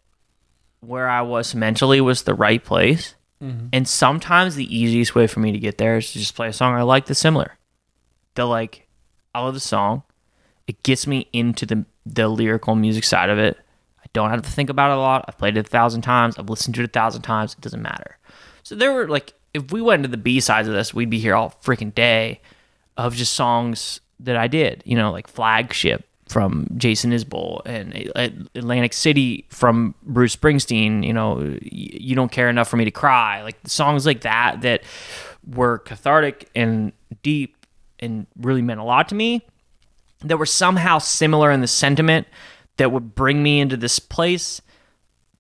where 0.81 1.09
I 1.09 1.23
was 1.23 1.55
mentally 1.55 2.01
was 2.01 2.23
the 2.23 2.35
right 2.35 2.65
place. 2.65 3.15
Mm-hmm. 3.43 3.69
And 3.73 3.89
sometimes 3.89 4.55
the 4.55 4.75
easiest 4.77 5.15
way 5.15 5.27
for 5.27 5.41
me 5.41 5.53
to 5.53 5.59
get 5.59 5.79
there 5.79 5.97
is 5.97 6.13
to 6.13 6.19
just 6.19 6.35
play 6.35 6.49
a 6.49 6.53
song 6.53 6.75
I 6.75 6.83
like 6.83 7.07
that's 7.07 7.21
similar. 7.21 7.57
The 8.35 8.45
like, 8.45 8.87
I 9.35 9.41
love 9.41 9.55
the 9.55 9.61
song. 9.61 10.03
It 10.67 10.83
gets 10.83 11.07
me 11.07 11.29
into 11.33 11.67
the 11.67 11.85
the 12.07 12.29
lyrical 12.29 12.75
music 12.75 13.05
side 13.05 13.31
of 13.31 13.39
it. 13.39 13.57
I 14.03 14.07
don't 14.13 14.31
have 14.31 14.43
to 14.43 14.51
think 14.51 14.71
about 14.71 14.91
it 14.91 14.97
a 14.97 15.01
lot. 15.01 15.25
I've 15.29 15.39
played 15.39 15.57
it 15.57 15.67
a 15.67 15.71
thousand 15.71 16.03
times. 16.03 16.39
I've 16.39 16.51
listened 16.51 16.75
to 16.77 16.83
it 16.83 16.85
a 16.85 16.89
thousand 16.89 17.23
times. 17.23 17.55
It 17.55 17.61
doesn't 17.61 17.83
matter. 17.83 18.19
So 18.63 18.75
there 18.75 18.93
were 18.93 19.09
like, 19.09 19.35
if 19.53 19.73
we 19.73 19.83
went 19.83 20.01
into 20.01 20.09
the 20.09 20.17
B 20.17 20.41
sides 20.41 20.69
of 20.69 20.75
this, 20.75 20.95
we'd 20.95 21.11
be 21.11 21.19
here 21.19 21.35
all 21.35 21.55
freaking 21.63 21.95
day 21.95 22.41
of 22.97 23.15
just 23.15 23.35
songs 23.35 24.01
that 24.21 24.37
I 24.37 24.49
did. 24.49 24.83
You 24.87 24.97
know, 24.97 25.13
like 25.13 25.29
flagship 25.29 26.05
from 26.31 26.69
Jason 26.77 27.11
Isbell 27.11 27.61
and 27.67 27.93
Atlantic 28.55 28.93
City 28.93 29.47
from 29.49 29.97
Bruce 30.05 30.37
Springsteen. 30.37 31.05
You 31.05 31.13
know, 31.13 31.59
you 31.61 32.15
don't 32.15 32.31
care 32.31 32.49
enough 32.49 32.69
for 32.69 32.77
me 32.77 32.85
to 32.85 32.93
cry. 32.93 33.43
Like 33.43 33.57
songs 33.67 34.07
like 34.07 34.21
that 34.21 34.61
that 34.61 34.83
were 35.45 35.79
cathartic 35.79 36.49
and 36.55 36.93
deep 37.25 37.67
and 37.99 38.29
really 38.37 38.63
meant 38.63 38.79
a 38.79 38.85
lot 38.85 39.09
to 39.09 39.17
me. 39.17 39.45
That 40.21 40.37
were 40.37 40.47
somehow 40.47 40.99
similar 40.99 41.51
in 41.51 41.63
the 41.63 41.67
sentiment 41.67 42.29
that 42.77 42.93
would 42.93 43.17
bring 43.17 43.43
me 43.43 43.61
into 43.61 43.77
this 43.77 43.99
place 43.99 44.61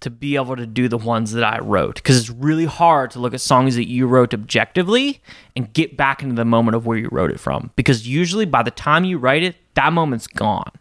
to 0.00 0.10
be 0.10 0.34
able 0.34 0.56
to 0.56 0.66
do 0.66 0.88
the 0.88 0.98
ones 0.98 1.32
that 1.32 1.44
I 1.44 1.60
wrote 1.60 1.96
because 1.96 2.18
it's 2.18 2.30
really 2.30 2.64
hard 2.64 3.10
to 3.12 3.18
look 3.18 3.34
at 3.34 3.40
songs 3.40 3.76
that 3.76 3.88
you 3.88 4.06
wrote 4.06 4.34
objectively 4.34 5.22
and 5.54 5.72
get 5.72 5.96
back 5.96 6.22
into 6.22 6.34
the 6.34 6.44
moment 6.44 6.74
of 6.74 6.86
where 6.86 6.96
you 6.96 7.08
wrote 7.12 7.30
it 7.30 7.38
from 7.38 7.70
because 7.76 8.08
usually 8.08 8.46
by 8.46 8.62
the 8.62 8.70
time 8.70 9.04
you 9.04 9.18
write 9.18 9.42
it 9.42 9.56
that 9.74 9.92
moment's 9.92 10.26
gone 10.26 10.72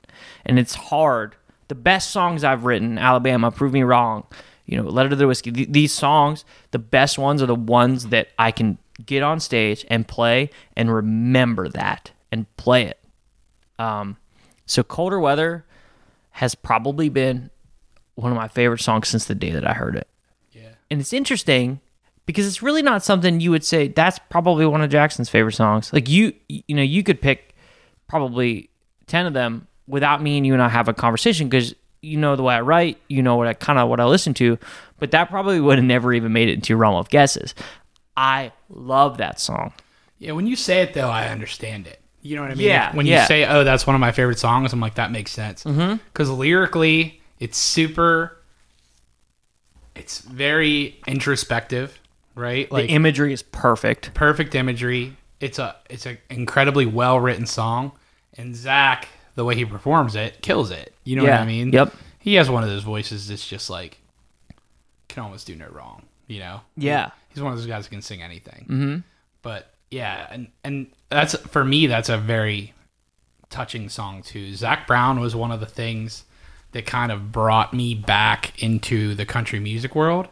and 0.46 0.60
it's 0.60 0.76
hard 0.76 1.36
the 1.68 1.76
best 1.76 2.12
songs 2.12 2.44
I've 2.44 2.66
written 2.66 2.98
Alabama 2.98 3.52
prove 3.52 3.74
me 3.74 3.84
wrong 3.84 4.26
you 4.66 4.78
know 4.78 4.90
letter 4.90 5.10
to 5.10 5.16
the 5.16 5.28
whiskey 5.28 5.52
th- 5.52 5.70
these 5.72 5.94
songs 5.94 6.46
the 6.72 6.80
best 6.80 7.18
ones 7.18 7.41
are 7.41 7.48
the 7.48 7.56
ones 7.56 8.08
that 8.08 8.30
I 8.38 8.52
can 8.52 8.78
get 9.06 9.24
on 9.24 9.40
stage 9.40 9.86
and 9.90 10.08
play 10.08 10.50
and 10.76 10.94
remember 10.94 11.70
that 11.70 12.12
and 12.32 12.46
play 12.58 12.84
it 12.84 13.00
um, 13.80 14.18
so 14.66 14.84
colder 14.84 15.20
weather 15.20 15.66
has 16.32 16.54
probably 16.54 17.10
been 17.10 17.50
one 18.16 18.32
of 18.32 18.38
my 18.38 18.48
favorite 18.48 18.82
songs 18.82 19.08
since 19.08 19.26
the 19.26 19.36
day 19.36 19.52
that 19.52 19.68
I 19.68 19.74
heard 19.74 19.96
it. 19.96 20.08
Yeah. 20.52 20.74
And 20.91 21.00
it's 21.00 21.14
interesting 21.14 21.80
because 22.26 22.46
it's 22.46 22.62
really 22.62 22.82
not 22.82 23.04
something 23.04 23.40
you 23.40 23.52
would 23.52 23.64
say 23.64 23.88
that's 23.88 24.20
probably 24.30 24.66
one 24.66 24.82
of 24.82 24.90
Jackson's 24.90 25.30
favorite 25.30 25.54
songs. 25.54 25.91
Like 25.91 26.08
you 26.10 26.34
you 26.48 26.76
know, 26.76 26.84
you 26.84 27.02
could 27.02 27.22
pick 27.22 27.56
probably 28.08 28.70
10 29.08 29.26
of 29.26 29.34
them 29.34 29.68
without 29.90 30.22
me 30.22 30.38
and 30.38 30.45
you 30.45 30.53
and 30.53 30.61
I 30.61 30.70
have 30.70 30.88
a 30.88 30.94
conversation 30.94 31.49
because 31.49 31.76
you 32.02 32.16
know 32.18 32.38
the 32.38 32.44
way 32.44 32.56
I 32.56 32.61
write, 32.61 32.98
you 33.10 33.22
know 33.22 33.36
what 33.36 33.48
I 33.48 33.53
kind 33.53 33.78
of 33.78 33.90
what 33.90 33.99
I 33.99 34.06
listen 34.06 34.34
to, 34.36 34.57
but 34.99 35.11
that 35.11 35.30
probably 35.30 35.60
would 35.60 35.78
have 35.78 35.86
never 35.86 36.14
even 36.14 36.32
made 36.32 36.48
it 36.48 36.53
into 36.53 36.70
your 36.70 36.78
realm 36.78 36.95
of 36.95 37.10
guesses. 37.10 37.53
I 38.16 38.53
love 38.70 39.18
that 39.18 39.40
song. 39.40 39.74
Yeah, 40.20 40.34
when 40.34 40.48
you 40.48 40.56
say 40.56 40.82
it 40.82 40.94
though, 40.94 41.10
I 41.10 41.28
understand 41.28 41.88
it. 41.88 41.99
You 42.22 42.36
know 42.36 42.41
what 42.44 42.52
I 42.52 42.56
mean? 42.56 42.68
Yeah, 42.68 42.95
When 42.95 43.06
yeah. 43.06 43.22
you 43.22 43.28
say, 43.28 43.45
"Oh, 43.45 43.64
that's 43.64 43.88
one 43.88 43.95
of 43.95 44.02
my 44.02 44.11
favorite 44.11 44.40
songs," 44.40 44.74
I'm 44.74 44.82
like, 44.82 44.95
that 44.95 45.10
makes 45.11 45.32
sense. 45.32 45.64
Mm-hmm. 45.64 45.98
Because 46.11 46.30
lyrically, 46.30 47.22
it's 47.40 47.57
super. 47.57 48.38
It's 49.95 50.20
very 50.20 50.99
introspective, 51.07 51.98
right? 52.36 52.70
Like 52.72 52.88
the 52.88 52.94
imagery 52.94 53.34
is 53.34 53.41
perfect. 53.41 54.14
perfect 54.14 54.53
imagery. 54.56 55.16
It's 55.40 55.60
a 55.60 55.76
it's 55.90 56.06
an 56.06 56.18
incredibly 56.30 56.86
well 56.86 57.20
written 57.20 57.45
song, 57.45 57.94
and 58.38 58.53
Zac, 58.56 59.07
the 59.35 59.45
way 59.45 59.56
he 59.56 59.65
performs 59.65 60.15
it, 60.15 60.41
kills 60.41 60.72
it. 60.72 60.93
You 61.03 61.15
know 61.15 61.23
what 61.23 61.34
I 61.34 61.45
mean? 61.45 61.72
yep. 61.72 61.93
He 62.19 62.35
has 62.35 62.49
one 62.49 62.64
of 62.64 62.69
those 62.69 62.84
voices 62.84 63.27
that's 63.27 63.47
just 63.47 63.69
like 63.69 63.99
can 65.07 65.23
almost 65.23 65.47
do 65.47 65.56
no 65.56 65.68
wrong. 65.68 66.03
You 66.27 66.39
know? 66.39 66.61
Yeah. 66.77 67.11
He's 67.30 67.41
one 67.41 67.51
of 67.51 67.57
those 67.57 67.68
guys 67.68 67.85
who 67.85 67.91
can 67.91 68.01
sing 68.01 68.22
anything. 68.22 68.65
Mm-hmm. 68.69 68.97
But 69.41 69.73
yeah, 69.91 70.27
and 70.30 70.47
and 70.64 70.88
that's 71.10 71.35
for 71.35 71.64
me. 71.64 71.88
That's 71.88 72.10
a 72.10 72.18
very 72.18 72.73
touching 73.49 73.89
song 73.89 74.22
too. 74.22 74.53
Zac 74.56 74.88
Brown 74.88 75.19
was 75.19 75.35
one 75.35 75.51
of 75.51 75.60
the 75.60 75.65
things 75.65 76.26
that 76.72 76.85
kind 76.85 77.11
of 77.11 77.31
brought 77.31 77.73
me 77.73 77.95
back 77.95 78.61
into 78.61 79.15
the 79.15 79.26
country 79.26 79.60
music 79.60 79.95
world 79.95 80.27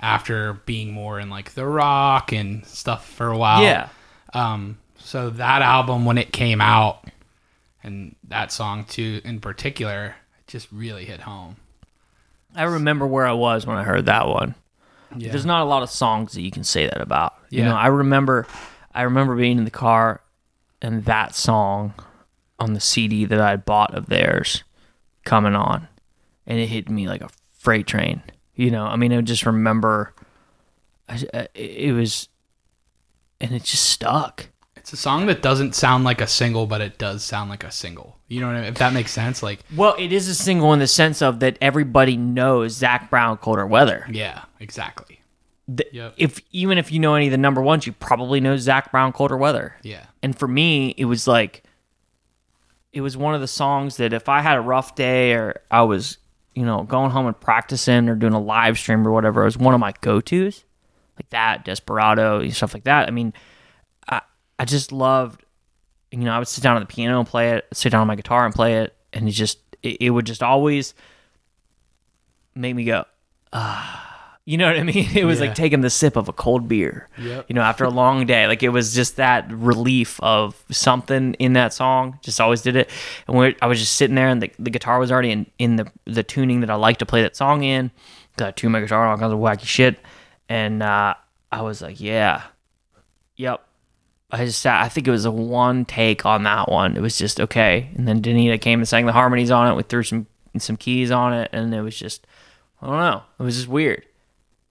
after 0.00 0.54
being 0.54 0.92
more 0.92 1.20
in 1.20 1.28
like 1.28 1.52
the 1.52 1.66
rock 1.66 2.32
and 2.32 2.64
stuff 2.66 3.08
for 3.08 3.28
a 3.28 3.36
while. 3.36 3.62
Yeah. 3.62 3.88
Um. 4.32 4.78
So 4.98 5.30
that 5.30 5.62
album 5.62 6.04
when 6.04 6.16
it 6.16 6.32
came 6.32 6.60
out, 6.60 7.04
and 7.82 8.14
that 8.28 8.52
song 8.52 8.84
too 8.84 9.20
in 9.24 9.40
particular, 9.40 10.16
just 10.46 10.68
really 10.72 11.04
hit 11.04 11.20
home. 11.20 11.56
I 12.54 12.64
remember 12.64 13.06
where 13.06 13.26
I 13.26 13.32
was 13.32 13.66
when 13.66 13.76
I 13.78 13.82
heard 13.82 14.06
that 14.06 14.28
one. 14.28 14.54
Yeah. 15.16 15.30
There's 15.30 15.46
not 15.46 15.62
a 15.62 15.64
lot 15.64 15.82
of 15.82 15.90
songs 15.90 16.32
that 16.32 16.42
you 16.42 16.50
can 16.50 16.64
say 16.64 16.84
that 16.86 17.00
about. 17.00 17.34
You 17.50 17.60
Yeah. 17.60 17.68
know, 17.70 17.76
I 17.76 17.86
remember 17.88 18.46
I 18.94 19.02
remember 19.02 19.34
being 19.36 19.56
in 19.58 19.64
the 19.64 19.70
car 19.70 20.20
and 20.82 21.04
that 21.06 21.34
song 21.34 21.94
on 22.58 22.74
the 22.74 22.80
CD 22.80 23.24
that 23.24 23.40
I 23.40 23.56
bought 23.56 23.94
of 23.94 24.06
theirs 24.06 24.64
coming 25.24 25.54
on 25.54 25.88
and 26.46 26.58
it 26.58 26.66
hit 26.66 26.88
me 26.90 27.08
like 27.08 27.22
a 27.22 27.30
freight 27.52 27.86
train. 27.86 28.22
You 28.54 28.70
know, 28.70 28.84
I 28.84 28.96
mean, 28.96 29.12
I 29.12 29.20
just 29.22 29.46
remember 29.46 30.14
I- 31.08 31.48
it 31.54 31.92
was 31.94 32.28
and 33.40 33.52
it 33.52 33.64
just 33.64 33.84
stuck. 33.84 34.48
It's 34.92 35.00
a 35.00 35.02
song 35.04 35.24
that 35.24 35.40
doesn't 35.40 35.74
sound 35.74 36.04
like 36.04 36.20
a 36.20 36.26
single, 36.26 36.66
but 36.66 36.82
it 36.82 36.98
does 36.98 37.24
sound 37.24 37.48
like 37.48 37.64
a 37.64 37.70
single. 37.70 38.18
You 38.28 38.40
know 38.42 38.48
what 38.48 38.56
I 38.56 38.60
mean? 38.60 38.68
If 38.68 38.74
that 38.74 38.92
makes 38.92 39.10
sense. 39.10 39.42
Like, 39.42 39.60
Well, 39.74 39.94
it 39.98 40.12
is 40.12 40.28
a 40.28 40.34
single 40.34 40.74
in 40.74 40.80
the 40.80 40.86
sense 40.86 41.22
of 41.22 41.40
that 41.40 41.56
everybody 41.62 42.18
knows 42.18 42.72
Zac 42.72 43.08
Brown, 43.08 43.38
Colder 43.38 43.66
Weather. 43.66 44.06
yeah, 44.12 44.42
exactly. 44.60 45.22
Th- 45.74 45.88
Yep. 45.94 46.14
If 46.18 46.40
even 46.50 46.76
if 46.76 46.92
you 46.92 46.98
know 46.98 47.14
any 47.14 47.28
of 47.28 47.30
the 47.30 47.38
number 47.38 47.62
ones, 47.62 47.86
you 47.86 47.94
probably 47.94 48.38
know 48.40 48.58
Zac 48.58 48.90
Brown, 48.90 49.12
Colder 49.14 49.38
Weather. 49.38 49.76
Yeah. 49.82 50.04
And 50.22 50.38
for 50.38 50.46
me, 50.46 50.90
it 50.98 51.06
was 51.06 51.26
like, 51.26 51.62
it 52.92 53.00
was 53.00 53.16
one 53.16 53.34
of 53.34 53.40
the 53.40 53.48
songs 53.48 53.96
that 53.96 54.12
if 54.12 54.28
I 54.28 54.42
had 54.42 54.58
a 54.58 54.60
rough 54.60 54.94
day 54.94 55.32
or 55.32 55.62
I 55.70 55.80
was, 55.84 56.18
you 56.54 56.66
know, 56.66 56.82
going 56.82 57.12
home 57.12 57.24
and 57.26 57.40
practicing 57.40 58.10
or 58.10 58.14
doing 58.14 58.34
a 58.34 58.40
live 58.40 58.78
stream 58.78 59.08
or 59.08 59.12
whatever, 59.12 59.40
it 59.40 59.46
was 59.46 59.56
one 59.56 59.72
of 59.72 59.80
my 59.80 59.94
go 60.02 60.20
tos, 60.20 60.64
like 61.16 61.30
that, 61.30 61.64
Desperado, 61.64 62.40
and 62.40 62.54
stuff 62.54 62.74
like 62.74 62.84
that. 62.84 63.08
I 63.08 63.10
mean, 63.10 63.32
I 64.62 64.64
just 64.64 64.92
loved, 64.92 65.44
you 66.12 66.18
know, 66.18 66.30
I 66.32 66.38
would 66.38 66.46
sit 66.46 66.62
down 66.62 66.76
on 66.76 66.82
the 66.82 66.86
piano 66.86 67.18
and 67.18 67.26
play 67.26 67.50
it, 67.50 67.66
sit 67.72 67.90
down 67.90 68.02
on 68.02 68.06
my 68.06 68.14
guitar 68.14 68.44
and 68.46 68.54
play 68.54 68.78
it, 68.82 68.94
and 69.12 69.28
it 69.28 69.32
just, 69.32 69.58
it, 69.82 69.96
it 70.00 70.10
would 70.10 70.24
just 70.24 70.40
always 70.40 70.94
make 72.54 72.74
me 72.76 72.84
go, 72.84 73.04
ah. 73.52 74.08
You 74.44 74.58
know 74.58 74.66
what 74.66 74.76
I 74.76 74.82
mean? 74.92 75.08
It 75.16 75.24
was 75.24 75.38
Yeah. 75.40 75.46
like 75.46 75.54
taking 75.54 75.80
the 75.80 75.90
sip 75.90 76.16
of 76.16 76.28
a 76.28 76.32
cold 76.32 76.68
beer. 76.68 77.08
Yep. 77.18 77.46
You 77.48 77.54
know, 77.54 77.62
after 77.62 77.84
a 77.84 77.90
long 77.90 78.24
day, 78.26 78.46
like 78.48 78.62
it 78.62 78.68
was 78.70 78.92
just 78.94 79.16
that 79.16 79.50
relief 79.52 80.18
of 80.20 80.62
something 80.70 81.34
in 81.34 81.52
that 81.54 81.72
song. 81.72 82.18
Just 82.22 82.40
always 82.40 82.60
did 82.62 82.74
it. 82.76 82.90
And 83.28 83.36
we 83.38 83.56
I 83.62 83.66
was 83.66 83.78
just 83.80 83.94
sitting 83.94 84.14
there, 84.16 84.28
and 84.28 84.42
the, 84.42 84.50
the 84.58 84.70
guitar 84.70 84.98
was 84.98 85.10
already 85.12 85.30
in, 85.30 85.46
in 85.58 85.76
the 85.76 85.90
the 86.06 86.22
tuning 86.24 86.60
that 86.60 86.70
I 86.70 86.74
like 86.74 86.98
to 86.98 87.06
play 87.06 87.22
that 87.22 87.36
song 87.36 87.62
in. 87.62 87.90
Got 88.36 88.48
I 88.48 88.50
tune 88.50 88.72
my 88.72 88.80
guitar, 88.80 89.06
all 89.06 89.16
kinds 89.16 89.32
of 89.32 89.38
wacky 89.38 89.64
shit, 89.66 89.98
and 90.48 90.82
uh, 90.82 91.14
I 91.52 91.62
was 91.62 91.80
like, 91.82 92.00
yeah, 92.00 92.42
yep. 93.36 93.64
I 94.32 94.46
just. 94.46 94.66
I 94.66 94.88
think 94.88 95.06
it 95.06 95.10
was 95.10 95.24
a 95.24 95.30
one 95.30 95.84
take 95.84 96.24
on 96.24 96.44
that 96.44 96.70
one. 96.70 96.96
It 96.96 97.02
was 97.02 97.18
just 97.18 97.40
okay. 97.40 97.90
And 97.94 98.08
then 98.08 98.22
Danita 98.22 98.60
came 98.60 98.80
and 98.80 98.88
sang 98.88 99.06
the 99.06 99.12
harmonies 99.12 99.50
on 99.50 99.70
it. 99.70 99.76
We 99.76 99.82
threw 99.82 100.02
some 100.02 100.26
some 100.58 100.76
keys 100.76 101.10
on 101.10 101.34
it, 101.34 101.50
and 101.52 101.74
it 101.74 101.82
was 101.82 101.96
just 101.96 102.26
I 102.80 102.86
don't 102.86 102.98
know. 102.98 103.22
It 103.38 103.42
was 103.42 103.56
just 103.56 103.68
weird. 103.68 104.06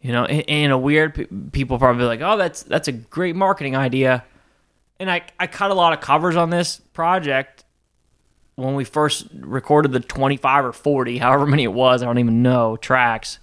You 0.01 0.13
know, 0.13 0.25
in, 0.25 0.41
in 0.41 0.71
a 0.71 0.77
weird, 0.77 1.51
people 1.51 1.77
probably 1.77 2.05
like, 2.05 2.21
oh, 2.21 2.37
that's 2.37 2.63
that's 2.63 2.87
a 2.87 2.91
great 2.91 3.35
marketing 3.35 3.75
idea. 3.75 4.25
And 4.99 5.09
I 5.11 5.21
I 5.39 5.47
cut 5.47 5.71
a 5.71 5.75
lot 5.75 5.93
of 5.93 6.01
covers 6.01 6.35
on 6.35 6.49
this 6.49 6.81
project 6.93 7.63
when 8.55 8.75
we 8.75 8.83
first 8.83 9.27
recorded 9.33 9.91
the 9.91 9.99
25 9.99 10.65
or 10.65 10.73
40, 10.73 11.17
however 11.17 11.45
many 11.45 11.63
it 11.63 11.73
was, 11.73 12.01
I 12.01 12.05
don't 12.05 12.19
even 12.19 12.41
know 12.41 12.77
tracks. 12.77 13.39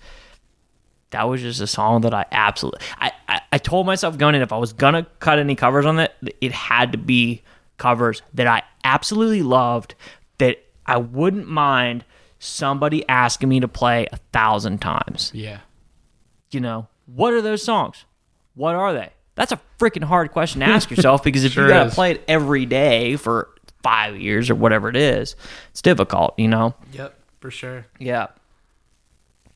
That 1.10 1.24
was 1.28 1.40
just 1.40 1.60
a 1.60 1.66
song 1.66 2.02
that 2.02 2.12
I 2.12 2.26
absolutely. 2.30 2.80
I, 2.98 3.12
I, 3.28 3.40
I 3.52 3.58
told 3.58 3.86
myself 3.86 4.18
going 4.18 4.34
in 4.34 4.42
if 4.42 4.52
I 4.52 4.58
was 4.58 4.72
gonna 4.72 5.06
cut 5.20 5.38
any 5.38 5.54
covers 5.54 5.86
on 5.86 5.98
it, 5.98 6.12
it 6.40 6.52
had 6.52 6.92
to 6.92 6.98
be 6.98 7.42
covers 7.78 8.22
that 8.34 8.46
I 8.46 8.62
absolutely 8.84 9.42
loved 9.42 9.94
that 10.38 10.62
I 10.86 10.98
wouldn't 10.98 11.48
mind 11.48 12.04
somebody 12.38 13.08
asking 13.08 13.48
me 13.48 13.60
to 13.60 13.68
play 13.68 14.06
a 14.12 14.16
thousand 14.32 14.78
times 14.80 15.32
Yeah. 15.34 15.58
you 16.50 16.60
know, 16.60 16.88
what 17.06 17.32
are 17.32 17.40
those 17.42 17.62
songs? 17.62 18.04
What 18.54 18.74
are 18.74 18.92
they? 18.92 19.10
That's 19.34 19.52
a 19.52 19.60
freaking 19.78 20.04
hard 20.04 20.30
question 20.32 20.60
to 20.60 20.66
ask 20.66 20.90
yourself 20.94 21.22
because 21.22 21.44
if 21.44 21.52
Sure 21.52 21.64
you 21.64 21.70
gotta 21.70 21.88
is. 21.88 21.94
play 21.94 22.12
it 22.12 22.24
every 22.28 22.66
day 22.66 23.16
for 23.16 23.48
five 23.82 24.20
years 24.20 24.50
or 24.50 24.54
whatever 24.56 24.88
it 24.88 24.96
is, 24.96 25.36
it's 25.70 25.80
difficult, 25.82 26.34
you 26.38 26.48
know? 26.48 26.74
Yep. 26.92 27.14
For 27.40 27.50
sure. 27.50 27.86
Yeah. 27.98 28.26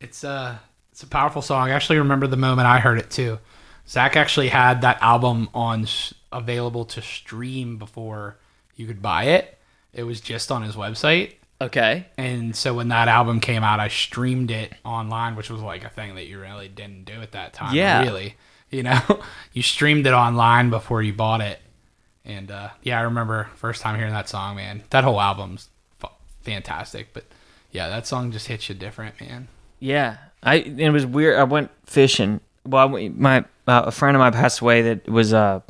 It's 0.01 0.25
a 0.25 0.61
it's 1.03 1.09
a 1.09 1.11
powerful 1.11 1.43
song. 1.43 1.69
I 1.69 1.73
actually 1.73 1.99
remember 1.99 2.29
the 2.29 2.37
moment 2.37 2.69
I 2.69 2.79
heard 2.79 2.97
it 2.97 3.11
too. 3.11 3.41
Zac 3.89 4.15
actually 4.15 4.51
had 4.51 4.83
that 4.83 5.03
album 5.03 5.49
on 5.53 5.85
available 6.31 6.85
to 6.85 7.03
stream 7.03 7.77
before 7.77 8.37
you 8.77 8.87
could 8.87 9.03
buy 9.03 9.25
it. 9.25 9.59
It 9.93 10.05
was 10.05 10.21
just 10.21 10.53
on 10.53 10.63
his 10.63 10.77
website. 10.77 11.33
Okay. 11.61 12.07
And 12.17 12.55
so 12.55 12.73
when 12.75 12.87
that 12.89 13.09
album 13.09 13.41
came 13.41 13.65
out, 13.65 13.81
I 13.81 13.89
streamed 13.89 14.53
it 14.53 14.73
online, 14.85 15.35
which 15.35 15.51
was 15.51 15.61
like 15.61 15.83
a 15.83 15.89
thing 15.89 16.15
that 16.15 16.27
you 16.27 16.39
really 16.39 16.69
didn't 16.69 17.05
do 17.05 17.15
at 17.15 17.33
that 17.33 17.53
time. 17.53 17.75
Yeah. 17.75 18.03
Really. 18.03 18.37
You 18.71 18.83
know, 18.83 19.03
you 19.53 19.61
streamed 19.61 20.07
it 20.07 20.15
online 20.15 20.71
before 20.71 21.03
you 21.03 21.13
bought 21.13 21.43
it. 21.43 21.61
And 22.25 22.51
uh, 22.51 22.71
yeah, 22.83 22.99
I 22.99 23.03
remember 23.03 23.51
first 23.57 23.83
time 23.83 23.99
hearing 23.99 24.15
that 24.15 24.31
song, 24.31 24.57
man. 24.57 24.83
That 24.89 25.05
whole 25.05 25.21
album's 25.21 25.69
f- 26.03 26.15
fantastic. 26.41 27.13
But 27.13 27.27
yeah, 27.71 27.91
that 27.91 28.07
song 28.07 28.33
just 28.33 28.47
hits 28.47 28.71
you 28.71 28.75
different, 28.75 29.21
man. 29.21 29.49
Yeah. 29.79 30.17
I 30.43 30.57
it 30.57 30.91
was 30.91 31.07
weird. 31.07 31.39
I 31.39 31.45
went 31.45 31.71
fishing. 31.87 32.41
Well, 32.65 32.89
my 32.89 33.45
uh, 33.67 33.85
a 33.87 33.91
friend 33.91 34.17
of 34.17 34.21
mine 34.21 34.33
passed 34.33 34.61
away 34.61 34.83
that 34.83 35.09
was 35.09 35.33
uh 35.33 35.61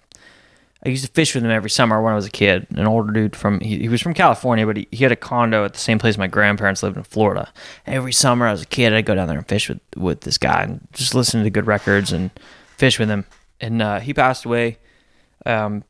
I 0.84 0.88
used 0.88 1.04
to 1.04 1.10
fish 1.12 1.34
with 1.34 1.44
him 1.44 1.50
every 1.50 1.70
summer 1.70 2.02
when 2.02 2.12
I 2.12 2.16
was 2.16 2.26
a 2.26 2.30
kid. 2.30 2.66
An 2.70 2.86
older 2.86 3.12
dude 3.12 3.36
from 3.36 3.60
he, 3.60 3.78
he 3.78 3.88
was 3.88 4.00
from 4.00 4.14
California, 4.14 4.66
but 4.66 4.76
he, 4.76 4.88
he 4.90 5.04
had 5.04 5.12
a 5.12 5.16
condo 5.16 5.64
at 5.64 5.74
the 5.74 5.78
same 5.78 5.98
place 5.98 6.18
my 6.18 6.26
grandparents 6.26 6.82
lived 6.82 6.96
in 6.96 7.04
Florida. 7.04 7.52
Every 7.86 8.12
summer 8.12 8.46
I 8.46 8.52
was 8.52 8.62
a 8.62 8.66
kid, 8.66 8.92
I'd 8.92 9.04
go 9.04 9.14
down 9.14 9.28
there 9.28 9.38
and 9.38 9.46
fish 9.46 9.68
with 9.68 9.80
with 9.96 10.22
this 10.22 10.38
guy 10.38 10.62
and 10.62 10.86
just 10.92 11.14
listen 11.14 11.44
to 11.44 11.50
good 11.50 11.66
records 11.66 12.12
and 12.12 12.30
fish 12.76 12.98
with 12.98 13.08
him. 13.08 13.24
And 13.60 13.80
uh, 13.80 14.00
he 14.00 14.12
passed 14.12 14.44
away 14.44 14.78
um, 15.46 15.84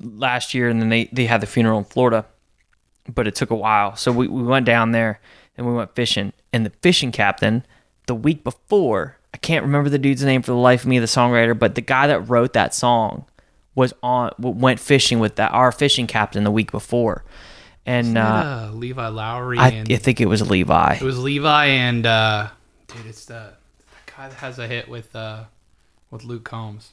last 0.00 0.54
year, 0.54 0.68
and 0.68 0.80
then 0.80 0.88
they 0.90 1.06
they 1.06 1.26
had 1.26 1.40
the 1.40 1.46
funeral 1.46 1.78
in 1.78 1.84
Florida, 1.84 2.24
but 3.12 3.26
it 3.26 3.34
took 3.34 3.50
a 3.50 3.56
while. 3.56 3.96
So 3.96 4.12
we 4.12 4.28
we 4.28 4.44
went 4.44 4.66
down 4.66 4.92
there 4.92 5.20
and 5.56 5.66
we 5.66 5.72
went 5.72 5.94
fishing, 5.96 6.32
and 6.56 6.64
the 6.66 6.72
fishing 6.82 7.12
captain 7.12 7.64
the 8.06 8.14
week 8.14 8.42
before. 8.42 9.18
I 9.34 9.36
can't 9.36 9.62
remember 9.64 9.90
the 9.90 9.98
dude's 9.98 10.24
name 10.24 10.40
for 10.40 10.52
the 10.52 10.56
life 10.56 10.80
of 10.82 10.86
me, 10.88 10.98
the 10.98 11.06
songwriter, 11.06 11.56
but 11.56 11.74
the 11.74 11.82
guy 11.82 12.06
that 12.06 12.20
wrote 12.20 12.54
that 12.54 12.74
song 12.74 13.26
was 13.74 13.92
on 14.02 14.32
went 14.38 14.80
fishing 14.80 15.18
with 15.20 15.36
that 15.36 15.52
our 15.52 15.70
fishing 15.70 16.06
captain 16.06 16.42
the 16.44 16.50
week 16.50 16.72
before, 16.72 17.22
and 17.84 18.16
uh, 18.16 18.70
Levi 18.72 19.08
Lowrey 19.10 19.58
I, 19.58 19.68
and 19.68 19.92
I 19.92 19.96
think 19.96 20.22
it 20.22 20.26
was 20.26 20.48
Levi. 20.48 20.94
it 20.94 21.02
was 21.02 21.18
Levi 21.18 21.66
and 21.66 22.06
uh, 22.06 22.48
dude, 22.88 23.04
it's 23.04 23.26
the, 23.26 23.52
the 24.06 24.12
guy 24.16 24.28
that 24.30 24.36
has 24.36 24.58
a 24.58 24.66
hit 24.66 24.88
with 24.88 25.14
uh, 25.14 25.44
with 26.10 26.24
Luke 26.24 26.44
Combs. 26.44 26.92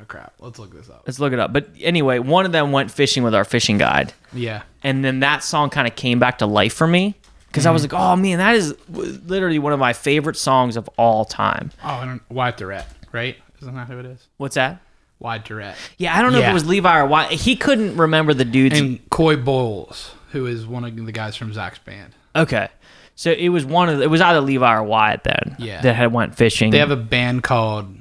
Oh 0.00 0.04
crap! 0.06 0.32
Let's 0.38 0.58
look 0.58 0.72
this 0.72 0.88
up. 0.88 1.02
Let's 1.06 1.18
look 1.20 1.34
it 1.34 1.38
up. 1.38 1.52
But 1.52 1.68
anyway, 1.80 2.20
one 2.20 2.46
of 2.46 2.52
them 2.52 2.72
went 2.72 2.90
fishing 2.90 3.22
with 3.22 3.34
our 3.34 3.44
fishing 3.44 3.76
guide, 3.76 4.14
Yeah, 4.32 4.62
and 4.82 5.04
then 5.04 5.20
that 5.20 5.42
song 5.44 5.68
kind 5.68 5.86
of 5.86 5.94
came 5.94 6.18
back 6.18 6.38
to 6.38 6.46
life 6.46 6.72
for 6.72 6.86
me 6.86 7.16
because 7.48 7.66
I 7.66 7.70
was 7.70 7.82
like, 7.82 7.92
oh 7.92 8.14
man, 8.16 8.38
that 8.38 8.54
is 8.54 8.74
literally 8.88 9.58
one 9.58 9.72
of 9.72 9.78
my 9.80 9.92
favorite 9.92 10.36
songs 10.36 10.76
of 10.76 10.88
all 10.96 11.24
time. 11.24 11.70
Oh, 11.82 12.00
and 12.00 12.20
Wyatt 12.30 12.56
Durrette, 12.58 12.86
right? 13.12 13.36
Isn't 13.60 13.74
that 13.74 13.88
who 13.88 13.98
it 13.98 14.06
is? 14.06 14.26
What's 14.36 14.54
that? 14.54 14.80
Wyatt 15.20 15.44
Durrette 15.46 15.74
Yeah, 15.96 16.16
I 16.16 16.22
don't 16.22 16.30
know 16.32 16.38
if 16.38 16.46
it 16.48 16.52
was 16.52 16.64
Levi 16.66 17.00
or 17.00 17.06
why. 17.06 17.26
He 17.26 17.56
couldn't 17.56 17.96
remember 17.96 18.32
the 18.34 18.44
dude's. 18.44 18.78
and 18.78 19.10
Coy 19.10 19.34
Bowles, 19.36 20.12
who 20.30 20.46
is 20.46 20.64
one 20.64 20.84
of 20.84 20.94
the 21.06 21.10
guys 21.12 21.34
from 21.34 21.52
Zac's 21.52 21.80
band. 21.80 22.14
okay, 22.36 22.68
so 23.16 23.32
it 23.32 23.48
was 23.48 23.64
one 23.64 23.88
of 23.88 23.98
the, 23.98 24.04
it 24.04 24.10
was 24.10 24.20
either 24.20 24.40
Levi 24.40 24.72
or 24.76 24.84
Wyatt 24.84 25.24
then. 25.24 25.56
Yeah. 25.58 25.80
that 25.80 25.94
had 25.96 26.12
went 26.12 26.36
fishing. 26.36 26.70
They 26.70 26.78
have 26.78 26.92
a 26.92 26.96
band 26.96 27.42
called 27.42 27.96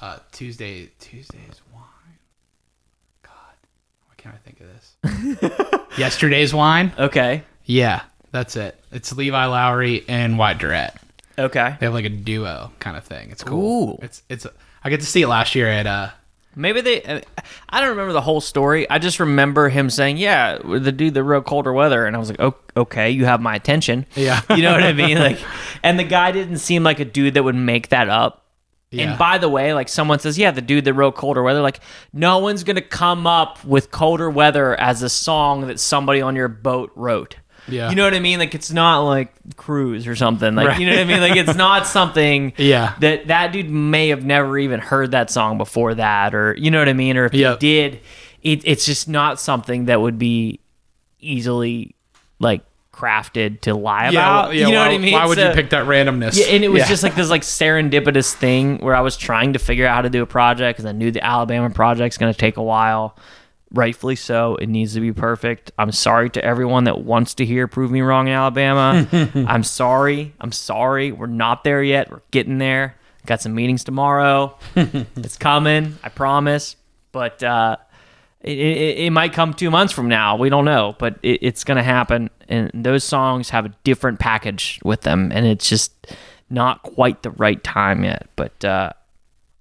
uh, 0.00 0.18
Tuesday 0.32 0.90
Tuesdays 0.98 1.60
Wine. 1.72 1.84
God, 3.22 3.32
why 4.08 4.14
can't 4.16 4.34
I 4.34 4.38
think 4.38 4.60
of 4.60 5.40
this? 5.40 5.88
Yesterday's 5.98 6.52
Wine. 6.52 6.92
okay, 6.98 7.44
Yeah, 7.70 8.02
that's 8.32 8.56
it. 8.56 8.76
It's 8.90 9.16
Levi 9.16 9.44
Lowrey 9.46 10.04
and 10.08 10.36
Wyatt 10.38 10.58
Durrette. 10.58 10.96
okay. 11.38 11.76
They 11.78 11.86
have 11.86 11.94
like 11.94 12.04
a 12.04 12.08
duo 12.08 12.72
kind 12.80 12.96
of 12.96 13.04
thing. 13.04 13.30
It's 13.30 13.44
cool. 13.44 13.90
Ooh. 13.90 13.98
It's 14.02 14.24
it's. 14.28 14.44
I 14.82 14.90
get 14.90 14.98
to 15.00 15.06
see 15.06 15.22
it 15.22 15.28
last 15.28 15.54
year 15.54 15.68
at 15.68 15.86
uh. 15.86 16.08
Maybe 16.56 16.80
they. 16.80 17.00
uh, 17.04 17.20
I 17.68 17.78
don't 17.80 17.90
remember 17.90 18.12
the 18.12 18.20
whole 18.20 18.40
story. 18.40 18.90
I 18.90 18.98
just 18.98 19.20
remember 19.20 19.68
him 19.68 19.88
saying, 19.88 20.16
"Yeah, 20.16 20.58
the 20.58 20.90
dude 20.90 21.14
that 21.14 21.22
wrote 21.22 21.46
Colder 21.46 21.72
Weather," 21.72 22.06
and 22.06 22.16
I 22.16 22.18
was 22.18 22.28
like, 22.28 22.40
"Oh, 22.40 22.56
okay, 22.76 23.10
you 23.10 23.24
have 23.24 23.40
my 23.40 23.54
attention." 23.54 24.04
Yeah. 24.16 24.40
you 24.50 24.62
know 24.62 24.72
what 24.72 24.82
I 24.82 24.92
mean. 24.92 25.16
Like, 25.20 25.38
and 25.84 25.96
the 25.96 26.04
guy 26.04 26.32
didn't 26.32 26.58
seem 26.58 26.82
like 26.82 26.98
a 26.98 27.04
dude 27.04 27.34
that 27.34 27.44
would 27.44 27.54
make 27.54 27.90
that 27.90 28.08
up. 28.08 28.46
Yeah. 28.90 29.10
And 29.10 29.18
by 29.18 29.38
the 29.38 29.48
way, 29.48 29.74
like 29.74 29.88
someone 29.88 30.18
says, 30.18 30.36
"Yeah, 30.36 30.50
the 30.50 30.60
dude 30.60 30.86
that 30.86 30.94
wrote 30.94 31.14
Colder 31.14 31.44
Weather," 31.44 31.60
like 31.60 31.78
no 32.12 32.38
one's 32.38 32.64
gonna 32.64 32.80
come 32.80 33.28
up 33.28 33.64
with 33.64 33.92
Colder 33.92 34.28
Weather 34.28 34.74
as 34.74 35.04
a 35.04 35.08
song 35.08 35.68
that 35.68 35.78
somebody 35.78 36.20
on 36.20 36.34
your 36.34 36.48
boat 36.48 36.90
wrote. 36.96 37.36
Yeah. 37.68 37.90
you 37.90 37.96
know 37.96 38.04
what 38.04 38.14
I 38.14 38.20
mean. 38.20 38.38
Like 38.38 38.54
it's 38.54 38.70
not 38.72 39.00
like 39.00 39.32
Cruise 39.56 40.06
or 40.06 40.16
something. 40.16 40.54
Like 40.54 40.68
Right. 40.68 40.80
you 40.80 40.86
know 40.86 40.92
what 40.92 41.00
I 41.00 41.04
mean. 41.04 41.20
Like 41.20 41.36
it's 41.36 41.56
not 41.68 41.86
something 41.86 42.52
Yeah. 42.56 42.94
that 43.00 43.28
that 43.28 43.52
dude 43.52 43.70
may 43.70 44.08
have 44.08 44.24
never 44.24 44.58
even 44.58 44.80
heard 44.80 45.10
that 45.12 45.30
song 45.30 45.58
before 45.58 45.94
that 45.94 46.34
or 46.34 46.54
you 46.58 46.70
know 46.70 46.78
what 46.78 46.88
i 46.88 46.92
mean 46.92 47.16
or 47.16 47.26
if 47.26 47.34
Yep. 47.34 47.60
he 47.60 47.72
did 47.72 48.00
it, 48.42 48.62
it's 48.64 48.84
just 48.86 49.08
not 49.08 49.38
something 49.38 49.84
that 49.86 50.00
would 50.00 50.18
be 50.18 50.60
easily 51.20 51.94
like 52.38 52.62
crafted 52.92 53.60
to 53.62 53.74
lie 53.74 54.08
about 54.08 54.54
Yeah. 54.54 54.66
you 54.66 54.72
know 54.72 54.78
why, 54.80 54.88
what 54.88 54.94
i 54.94 54.98
mean 54.98 55.12
Why 55.14 55.26
would 55.26 55.38
So- 55.38 55.48
you 55.48 55.54
pick 55.54 55.70
that 55.70 55.86
randomness? 55.86 56.36
yeah, 56.38 56.46
and 56.54 56.64
it 56.64 56.68
was 56.68 56.80
Yeah. 56.80 56.88
just 56.88 57.02
like 57.02 57.14
this 57.14 57.30
like 57.30 57.42
serendipitous 57.42 58.32
thing 58.34 58.78
where 58.78 58.94
I 58.94 59.00
was 59.00 59.16
trying 59.16 59.52
to 59.54 59.58
figure 59.58 59.86
out 59.86 59.94
how 59.96 60.02
to 60.02 60.10
do 60.10 60.22
a 60.22 60.26
project 60.26 60.76
because 60.78 60.88
I 60.88 60.92
knew 60.92 61.10
the 61.10 61.24
Alabama 61.24 61.70
project's 61.70 62.18
going 62.18 62.32
to 62.32 62.38
take 62.38 62.56
a 62.56 62.62
while. 62.62 63.16
Rightfully 63.72 64.16
so. 64.16 64.56
It 64.56 64.68
needs 64.68 64.94
to 64.94 65.00
be 65.00 65.12
perfect. 65.12 65.70
I'm 65.78 65.92
sorry 65.92 66.28
to 66.30 66.44
everyone 66.44 66.84
that 66.84 67.02
wants 67.02 67.34
to 67.34 67.44
hear 67.44 67.68
"Prove 67.68 67.90
Me 67.90 68.00
Wrong" 68.00 68.26
in 68.26 68.32
Alabama. 68.32 69.06
I'm 69.34 69.62
sorry. 69.62 70.34
I'm 70.40 70.52
sorry. 70.52 71.12
We're 71.12 71.26
not 71.26 71.62
there 71.62 71.82
yet. 71.82 72.10
We're 72.10 72.22
getting 72.32 72.58
there. 72.58 72.96
Got 73.26 73.42
some 73.42 73.54
meetings 73.54 73.84
tomorrow. 73.84 74.56
it's 74.74 75.36
coming. 75.36 75.98
I 76.02 76.08
promise. 76.08 76.74
But 77.12 77.42
uh, 77.42 77.76
it, 78.40 78.58
it, 78.58 78.98
it 78.98 79.10
might 79.10 79.32
come 79.32 79.54
two 79.54 79.70
months 79.70 79.92
from 79.92 80.08
now. 80.08 80.36
We 80.36 80.48
don't 80.48 80.64
know, 80.64 80.96
but 80.98 81.18
it, 81.22 81.38
it's 81.42 81.64
going 81.64 81.76
to 81.76 81.82
happen. 81.82 82.30
And 82.48 82.70
those 82.74 83.04
songs 83.04 83.50
have 83.50 83.66
a 83.66 83.74
different 83.84 84.18
package 84.18 84.80
with 84.84 85.02
them, 85.02 85.30
and 85.32 85.46
it's 85.46 85.68
just 85.68 85.92
not 86.48 86.82
quite 86.82 87.22
the 87.22 87.30
right 87.30 87.62
time 87.62 88.02
yet. 88.02 88.28
But 88.36 88.64
uh, 88.64 88.92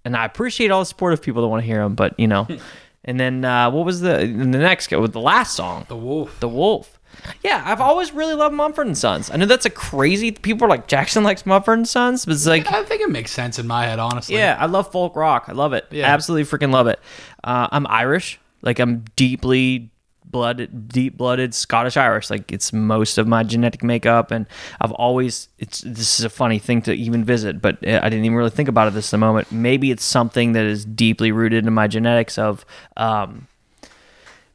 and 0.06 0.16
I 0.16 0.26
appreciate 0.26 0.72
all 0.72 0.80
the 0.80 0.86
supportive 0.86 1.22
people 1.22 1.42
that 1.42 1.48
want 1.50 1.62
to 1.62 1.68
hear 1.68 1.84
them. 1.84 1.96
But 1.96 2.20
you 2.20 2.28
know, 2.28 2.48
and 3.10 3.20
then 3.20 3.44
uh, 3.44 3.72
what 3.72 3.86
was 3.86 4.02
the 4.02 4.18
the 4.20 4.46
next 4.46 4.92
with 4.92 5.14
the 5.14 5.20
last 5.20 5.56
song, 5.56 5.86
the 5.90 5.96
wolf. 5.96 6.40
the 6.40 6.48
Wolf. 6.48 7.00
Yeah, 7.44 7.64
I've 7.66 7.82
always 7.82 8.14
really 8.14 8.36
loved 8.36 8.54
Mumford 8.56 8.88
and 8.88 8.98
Sons. 8.98 9.30
I 9.30 9.36
know 9.38 9.46
that's 9.46 9.66
a 9.66 9.70
crazy. 9.70 10.32
People 10.32 10.66
are 10.68 10.70
like 10.70 10.88
Jackson 10.88 11.24
likes 11.24 11.46
Mumford 11.46 11.80
and 11.80 11.88
Sons, 11.88 12.24
but 12.24 12.34
it's 12.36 12.46
like 12.46 12.72
I 12.72 12.84
think 12.84 13.02
it 13.02 13.10
makes 13.10 13.32
sense 13.32 13.58
in 13.60 13.68
my 13.68 13.86
head, 13.88 13.98
honestly. 14.00 14.36
yeah, 14.36 14.56
I 14.60 14.68
love 14.68 14.92
folk 14.92 15.16
rock. 15.16 15.46
I 15.48 15.54
love 15.54 15.74
it. 15.74 15.88
Yeah. 15.92 16.06
Absolutely 16.06 16.46
freaking 16.46 16.72
love 16.72 16.88
it. 16.88 17.00
Uh, 17.44 17.68
I'm 17.72 17.88
Irish. 17.88 18.40
Like 18.62 18.80
I'm 18.80 19.04
deeply 19.16 19.90
blooded, 20.32 20.90
deep 20.90 21.18
blooded 21.18 21.54
Scottish 21.54 21.98
Irish. 21.98 22.30
Like 22.30 22.52
it's 22.52 22.72
most 22.72 23.18
of 23.18 23.28
my 23.28 23.44
genetic 23.44 23.84
makeup, 23.84 24.32
and 24.32 24.46
I've 24.80 24.92
always. 24.92 25.50
It's 25.58 25.82
this 25.82 26.20
is 26.20 26.26
a 26.26 26.30
funny 26.30 26.60
thing 26.60 26.82
to 26.84 26.94
even 26.94 27.24
visit, 27.24 27.62
but 27.62 27.86
uh, 27.86 28.00
I 28.02 28.10
didn't 28.10 28.26
even 28.26 28.38
really 28.38 28.50
think 28.50 28.70
about 28.70 28.88
it 28.88 28.94
this 28.94 29.08
at 29.08 29.12
the 29.12 29.18
moment. 29.18 29.52
Maybe 29.52 29.92
it's 29.92 30.04
something 30.04 30.54
that 30.54 30.66
is 30.66 30.86
deeply 30.86 31.32
rooted 31.32 31.66
in 31.66 31.74
my 31.74 31.88
genetics 31.88 32.38
of. 32.38 32.66
Um, 32.98 33.48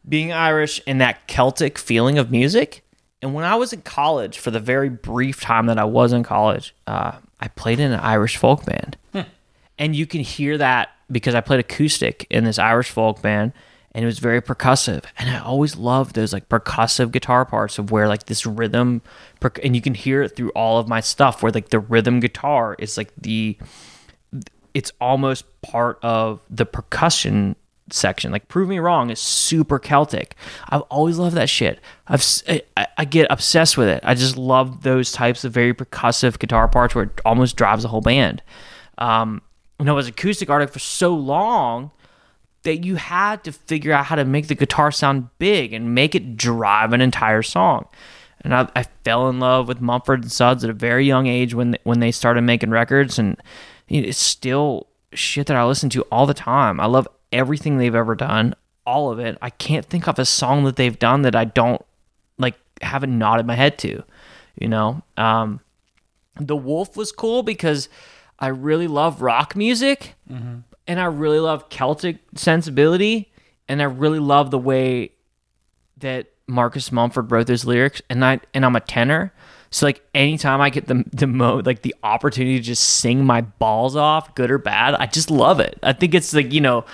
being 0.07 0.33
Irish 0.33 0.83
and 0.87 1.01
that 1.01 1.27
Celtic 1.27 1.79
feeling 1.79 2.19
of 2.19 2.31
music. 2.31 2.85
And 3.23 3.33
when 3.33 3.47
I 3.47 3.55
was 3.55 3.73
in 3.73 3.81
college, 3.81 4.39
for 4.39 4.51
the 4.51 4.61
very 4.61 4.91
brief 4.91 5.41
time 5.41 5.65
that 5.67 5.79
I 5.79 5.85
was 5.85 6.13
in 6.13 6.23
college, 6.23 6.75
uh, 6.87 7.13
I 7.41 7.49
played 7.49 7.81
in 7.81 7.91
an 7.91 8.01
Irish 8.01 8.37
folk 8.37 8.67
band. 8.67 8.99
And 9.79 9.97
you 9.97 10.07
can 10.07 10.21
hear 10.21 10.59
that 10.59 10.91
because 11.11 11.35
I 11.35 11.41
played 11.41 11.61
acoustic 11.61 12.27
in 12.31 12.45
this 12.45 12.59
Irish 12.59 12.91
folk 12.91 13.21
band 13.23 13.53
and 13.95 14.03
it 14.03 14.07
was 14.07 14.19
very 14.19 14.43
percussive. 14.43 15.05
And 15.19 15.31
I 15.31 15.39
always 15.39 15.77
loved 15.77 16.17
those 16.17 16.33
like 16.33 16.49
percussive 16.49 17.13
guitar 17.13 17.45
parts 17.45 17.79
of 17.79 17.93
where 17.93 18.09
like 18.09 18.27
this 18.27 18.45
rhythm, 18.45 19.03
perc- 19.41 19.65
and 19.65 19.77
you 19.77 19.81
can 19.81 19.95
hear 19.95 20.23
it 20.23 20.37
through 20.37 20.51
all 20.51 20.79
of 20.79 20.89
my 20.89 21.01
stuff 21.01 21.43
where 21.43 21.53
like 21.53 21.69
the 21.69 21.79
rhythm 21.79 22.19
guitar 22.21 22.75
is 22.79 22.97
like 22.97 23.13
the 23.17 23.57
it's 24.75 24.91
almost 25.01 25.45
part 25.63 26.01
of 26.03 26.41
the 26.51 26.67
percussion 26.67 27.55
section. 27.91 28.33
Like 28.33 28.49
"Prove 28.49 28.69
Me 28.69 28.81
Wrong" 28.81 29.11
is 29.11 29.21
super 29.21 29.79
Celtic. 29.79 30.35
I've 30.69 30.83
always 30.83 31.17
loved 31.17 31.37
that 31.37 31.49
shit. 31.49 31.79
I've 32.09 32.25
I 32.97 33.05
get 33.05 33.29
obsessed 33.31 33.79
with 33.79 33.87
it. 33.87 34.01
I 34.03 34.15
just 34.15 34.37
love 34.37 34.83
those 34.83 35.13
types 35.13 35.45
of 35.45 35.53
very 35.53 35.73
percussive 35.73 36.41
guitar 36.41 36.67
parts 36.67 36.97
where 36.97 37.05
it 37.05 37.21
almost 37.25 37.55
drives 37.55 37.85
the 37.85 37.89
whole 37.89 38.01
band. 38.01 38.43
Um, 38.99 39.43
and 39.79 39.89
I 39.89 39.93
was 39.93 40.09
acoustic 40.09 40.51
artist 40.51 40.73
for 40.73 40.79
so 40.81 41.15
long 41.15 41.93
that 42.65 42.85
you 42.85 42.97
had 42.97 43.45
to 43.45 43.53
figure 43.53 43.93
out 43.93 44.07
how 44.07 44.17
to 44.17 44.25
make 44.25 44.49
the 44.49 44.55
guitar 44.55 44.91
sound 44.91 45.29
big 45.39 45.73
and 45.73 45.95
make 45.95 46.15
it 46.15 46.37
drive 46.37 46.93
an 46.93 47.01
entire 47.01 47.43
song. 47.43 47.87
And 48.41 48.55
I, 48.55 48.69
I 48.77 48.83
fell 49.05 49.29
in 49.29 49.39
love 49.39 49.69
with 49.69 49.81
Mumford 49.81 50.23
and 50.23 50.33
Sons 50.33 50.65
at 50.65 50.71
a 50.71 50.75
very 50.75 51.07
young 51.07 51.27
age 51.27 51.55
when 51.55 51.79
when 51.85 52.01
they 52.01 52.11
started 52.11 52.43
making 52.43 52.71
records, 52.71 53.19
and 53.19 53.41
it's 53.89 54.19
still 54.19 54.89
shit 55.13 55.47
that 55.47 55.57
I 55.57 55.65
listen 55.65 55.89
to 55.91 56.03
all 56.11 56.27
the 56.27 56.35
time. 56.35 56.81
I 56.81 56.87
love 56.87 57.09
everything 57.33 57.79
they've 57.79 57.95
ever 57.95 58.15
done, 58.15 58.55
all 58.87 59.11
of 59.11 59.19
it. 59.19 59.39
I 59.41 59.51
can't 59.51 59.87
think 59.87 60.09
of 60.09 60.19
a 60.19 60.25
song 60.25 60.65
that 60.65 60.77
they've 60.77 60.99
done 60.99 61.23
that 61.23 61.35
I 61.35 61.45
don't 61.45 61.83
like 62.39 62.57
haven't 62.83 63.17
nodded 63.17 63.47
my 63.47 63.55
head 63.55 63.79
to. 63.79 64.03
You 64.59 64.69
know, 64.69 65.03
um, 65.17 65.61
the 66.39 66.57
Wolf 66.57 66.97
was 66.97 67.13
cool 67.13 67.43
because 67.43 67.89
I 68.39 68.49
really 68.49 68.89
love 68.89 69.23
rock 69.23 69.57
music 69.57 70.15
and 70.87 71.01
I 71.01 71.05
really 71.07 71.39
love 71.39 71.69
Celtic 71.69 72.19
sensibility 72.35 73.33
and 73.69 73.81
I 73.81 73.87
really 73.87 74.19
love 74.19 74.51
the 74.51 74.59
way 74.59 75.13
that 75.99 76.27
Marcus 76.47 76.93
Mumford 76.93 77.31
wrote 77.31 77.47
those 77.47 77.65
lyrics 77.65 78.03
and 78.11 78.25
I 78.25 78.41
and 78.53 78.65
I'm 78.65 78.77
a 78.77 78.81
tenor. 78.81 79.33
So 79.71 79.87
like 79.87 80.03
anytime 80.15 80.61
I 80.61 80.71
get 80.71 80.87
the 80.87 81.05
the 81.13 81.27
mo 81.27 81.63
like 81.65 81.83
the 81.83 81.95
opportunity 82.03 82.59
to 82.59 82.63
just 82.63 82.85
sing 82.85 83.25
my 83.25 83.41
balls 83.41 83.97
off, 83.97 84.35
good 84.35 84.51
or 84.51 84.59
bad, 84.59 84.95
I 84.95 85.07
just 85.07 85.31
love 85.31 85.61
it. 85.61 85.79
I 85.83 85.93
think 85.93 86.15
it's 86.15 86.33
like, 86.35 86.53
you 86.53 86.61
know, 86.61 86.85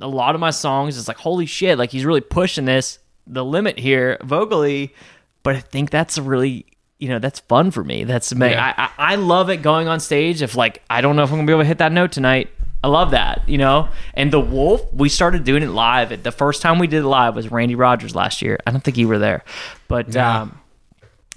a 0.00 0.08
lot 0.08 0.34
of 0.34 0.40
my 0.40 0.50
songs 0.50 0.96
is 0.96 1.08
like 1.08 1.16
holy 1.18 1.46
shit, 1.46 1.78
like 1.78 1.90
he's 1.90 2.04
really 2.04 2.20
pushing 2.20 2.64
this 2.64 2.98
the 3.26 3.44
limit 3.44 3.78
here 3.78 4.18
vocally, 4.24 4.94
but 5.42 5.54
I 5.54 5.60
think 5.60 5.90
that's 5.90 6.18
a 6.18 6.22
really 6.22 6.66
you 6.98 7.08
know 7.08 7.20
that's 7.20 7.40
fun 7.40 7.70
for 7.70 7.84
me. 7.84 8.04
That's 8.04 8.32
Yeah. 8.32 8.74
I, 8.76 8.82
I 8.82 9.12
I 9.12 9.14
love 9.14 9.50
it 9.50 9.58
going 9.58 9.86
on 9.86 10.00
stage. 10.00 10.42
If 10.42 10.56
like 10.56 10.82
I 10.90 11.00
don't 11.00 11.14
know 11.14 11.22
if 11.22 11.30
I'm 11.30 11.36
gonna 11.36 11.46
be 11.46 11.52
able 11.52 11.62
to 11.62 11.68
hit 11.68 11.78
that 11.78 11.92
note 11.92 12.10
tonight, 12.12 12.50
I 12.82 12.88
love 12.88 13.10
that, 13.10 13.48
you 13.48 13.58
know. 13.58 13.88
And 14.14 14.32
the 14.32 14.40
Wolf, 14.40 14.92
we 14.92 15.08
started 15.08 15.44
doing 15.44 15.62
it 15.62 15.70
live. 15.70 16.22
The 16.22 16.32
first 16.32 16.62
time 16.62 16.78
we 16.78 16.86
did 16.86 16.98
it 17.04 17.06
live 17.08 17.34
was 17.34 17.50
Randy 17.50 17.74
Rogers 17.74 18.14
last 18.14 18.40
year. 18.42 18.58
I 18.66 18.70
don't 18.70 18.82
think 18.84 18.96
you 18.96 19.08
were 19.08 19.18
there, 19.18 19.42
but 19.88 20.14
Yeah. 20.14 20.42
um, 20.42 20.60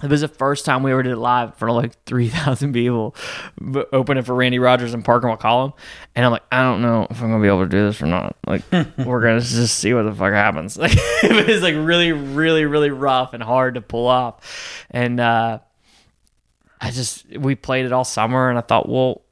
it 0.02 0.10
was 0.10 0.20
the 0.22 0.28
first 0.28 0.64
time 0.64 0.82
we 0.82 0.90
ever 0.90 1.02
did 1.04 1.12
it 1.12 1.16
live 1.16 1.60
of 1.62 1.68
like 1.76 1.92
three 2.06 2.28
thousand 2.28 2.72
people, 2.72 3.14
opening 3.92 4.22
for 4.24 4.34
Randy 4.34 4.58
Rogers 4.58 4.94
and 4.94 5.04
Parker 5.04 5.28
McCollum. 5.28 5.74
And 6.16 6.24
I'm 6.24 6.32
like, 6.32 6.42
I 6.50 6.62
don't 6.62 6.82
know 6.82 7.06
if 7.10 7.20
I'm 7.22 7.30
gonna 7.30 7.40
be 7.42 7.46
able 7.48 7.62
to 7.64 7.68
do 7.68 7.86
this 7.86 8.00
or 8.02 8.06
not. 8.06 8.36
Like, 8.46 8.62
we're 8.98 9.20
gonna 9.22 9.40
just 9.40 9.78
see 9.78 9.94
what 9.94 10.02
the 10.04 10.12
fuck 10.12 10.32
happens. 10.32 10.76
Like, 10.78 10.92
it 10.96 11.46
was 11.48 11.62
like 11.62 11.74
really, 11.76 12.10
really, 12.12 12.64
really 12.64 12.90
rough 12.90 13.32
and 13.32 13.42
hard 13.42 13.74
to 13.74 13.80
pull 13.80 14.06
off. 14.08 14.84
And 14.90 15.20
uh, 15.20 15.58
I 16.80 16.90
just 16.90 17.26
we 17.36 17.54
played 17.54 17.86
it 17.86 17.92
all 17.92 18.04
summer, 18.04 18.48
and 18.48 18.58
I 18.58 18.62
thought, 18.62 18.88
well, 18.88 19.22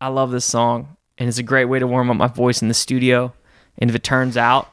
I 0.00 0.08
love 0.08 0.30
this 0.30 0.44
song, 0.44 0.96
and 1.18 1.28
it's 1.28 1.38
a 1.38 1.42
great 1.42 1.66
way 1.66 1.78
to 1.78 1.86
warm 1.86 2.10
up 2.10 2.16
my 2.16 2.26
voice 2.28 2.62
in 2.62 2.68
the 2.68 2.74
studio. 2.74 3.32
And 3.78 3.90
if 3.90 3.96
it 3.96 4.02
turns 4.04 4.36
out, 4.36 4.72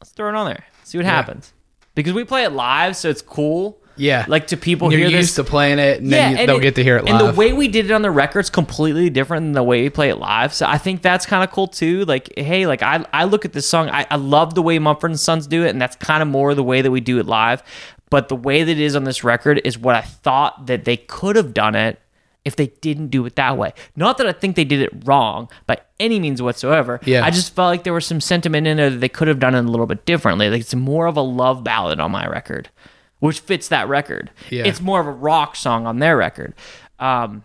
let's 0.00 0.10
throw 0.12 0.28
it 0.28 0.34
on 0.34 0.46
there, 0.46 0.64
see 0.84 0.98
what 0.98 1.04
happens. 1.04 1.52
Because 1.94 2.12
we 2.12 2.24
play 2.24 2.44
it 2.44 2.50
live, 2.52 2.96
so 2.96 3.08
it's 3.10 3.22
cool. 3.22 3.78
Yeah. 3.96 4.24
Like 4.28 4.46
to 4.48 4.56
people 4.56 4.90
You're 4.90 5.08
hear 5.08 5.18
used 5.18 5.30
this. 5.30 5.34
to 5.36 5.44
playing 5.44 5.78
it, 5.78 6.00
and 6.00 6.10
then 6.10 6.32
you, 6.32 6.38
and 6.38 6.48
they'll 6.48 6.56
it- 6.58 6.62
get 6.62 6.74
to 6.76 6.82
hear 6.82 6.96
it 6.96 7.04
live. 7.04 7.20
And 7.20 7.28
the 7.28 7.38
way 7.38 7.52
we 7.52 7.68
did 7.68 7.84
it 7.84 7.90
on 7.92 8.00
the 8.00 8.10
record's 8.10 8.48
completely 8.48 9.10
different 9.10 9.44
than 9.44 9.52
the 9.52 9.62
way 9.62 9.82
we 9.82 9.90
play 9.90 10.08
it 10.08 10.16
live. 10.16 10.54
So 10.54 10.66
I 10.66 10.78
think 10.78 11.02
that's 11.02 11.26
kind 11.26 11.44
of 11.44 11.50
cool 11.50 11.66
too. 11.66 12.04
Like, 12.06 12.32
hey, 12.38 12.66
like 12.66 12.82
I, 12.82 13.04
I 13.12 13.24
look 13.24 13.44
at 13.44 13.52
this 13.52 13.68
song, 13.68 13.90
I, 13.90 14.06
I 14.10 14.16
love 14.16 14.54
the 14.54 14.62
way 14.62 14.78
Mumford 14.78 15.10
and 15.10 15.20
Sons 15.20 15.46
do 15.46 15.64
it, 15.64 15.70
and 15.70 15.80
that's 15.82 15.96
kind 15.96 16.22
of 16.22 16.28
more 16.28 16.54
the 16.54 16.62
way 16.64 16.80
that 16.80 16.90
we 16.90 17.00
do 17.00 17.18
it 17.18 17.26
live. 17.26 17.62
But 18.08 18.28
the 18.28 18.36
way 18.36 18.62
that 18.62 18.72
it 18.72 18.80
is 18.80 18.96
on 18.96 19.04
this 19.04 19.22
record 19.22 19.60
is 19.64 19.76
what 19.78 19.94
I 19.96 20.00
thought 20.00 20.66
that 20.66 20.84
they 20.84 20.96
could 20.96 21.36
have 21.36 21.52
done 21.52 21.74
it 21.74 22.00
if 22.44 22.56
they 22.56 22.68
didn't 22.80 23.08
do 23.08 23.24
it 23.26 23.36
that 23.36 23.56
way. 23.58 23.72
Not 23.96 24.16
that 24.18 24.26
I 24.26 24.32
think 24.32 24.56
they 24.56 24.64
did 24.64 24.80
it 24.80 24.90
wrong 25.04 25.48
by 25.66 25.78
any 25.98 26.18
means 26.18 26.40
whatsoever. 26.40 26.98
Yeah. 27.04 27.24
I 27.24 27.30
just 27.30 27.54
felt 27.54 27.66
like 27.68 27.84
there 27.84 27.92
was 27.92 28.06
some 28.06 28.20
sentiment 28.20 28.66
in 28.66 28.78
there 28.78 28.88
that 28.90 28.96
they 28.98 29.08
could 29.10 29.28
have 29.28 29.38
done 29.38 29.54
it 29.54 29.58
a 29.58 29.62
little 29.62 29.86
bit 29.86 30.06
differently. 30.06 30.48
Like 30.48 30.60
it's 30.62 30.74
more 30.74 31.06
of 31.06 31.16
a 31.16 31.20
love 31.22 31.62
ballad 31.62 32.00
on 32.00 32.10
my 32.10 32.26
record, 32.26 32.70
which 33.18 33.40
fits 33.40 33.68
that 33.68 33.88
record. 33.88 34.30
Yeah. 34.48 34.64
It's 34.66 34.80
more 34.80 35.00
of 35.00 35.06
a 35.06 35.12
rock 35.12 35.54
song 35.56 35.86
on 35.86 35.98
their 35.98 36.16
record. 36.16 36.54
Um, 36.98 37.44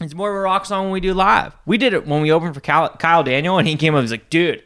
it's 0.00 0.14
more 0.14 0.30
of 0.30 0.36
a 0.36 0.40
rock 0.40 0.66
song 0.66 0.84
when 0.84 0.92
we 0.92 1.00
do 1.00 1.14
live. 1.14 1.56
We 1.66 1.78
did 1.78 1.92
it 1.94 2.06
when 2.06 2.20
we 2.22 2.30
opened 2.30 2.54
for 2.54 2.60
Kyle, 2.60 2.88
Kyle 2.90 3.24
Daniel, 3.24 3.58
and 3.58 3.66
he 3.66 3.76
came 3.76 3.94
up. 3.94 4.02
He's 4.02 4.10
like, 4.12 4.30
"Dude, 4.30 4.62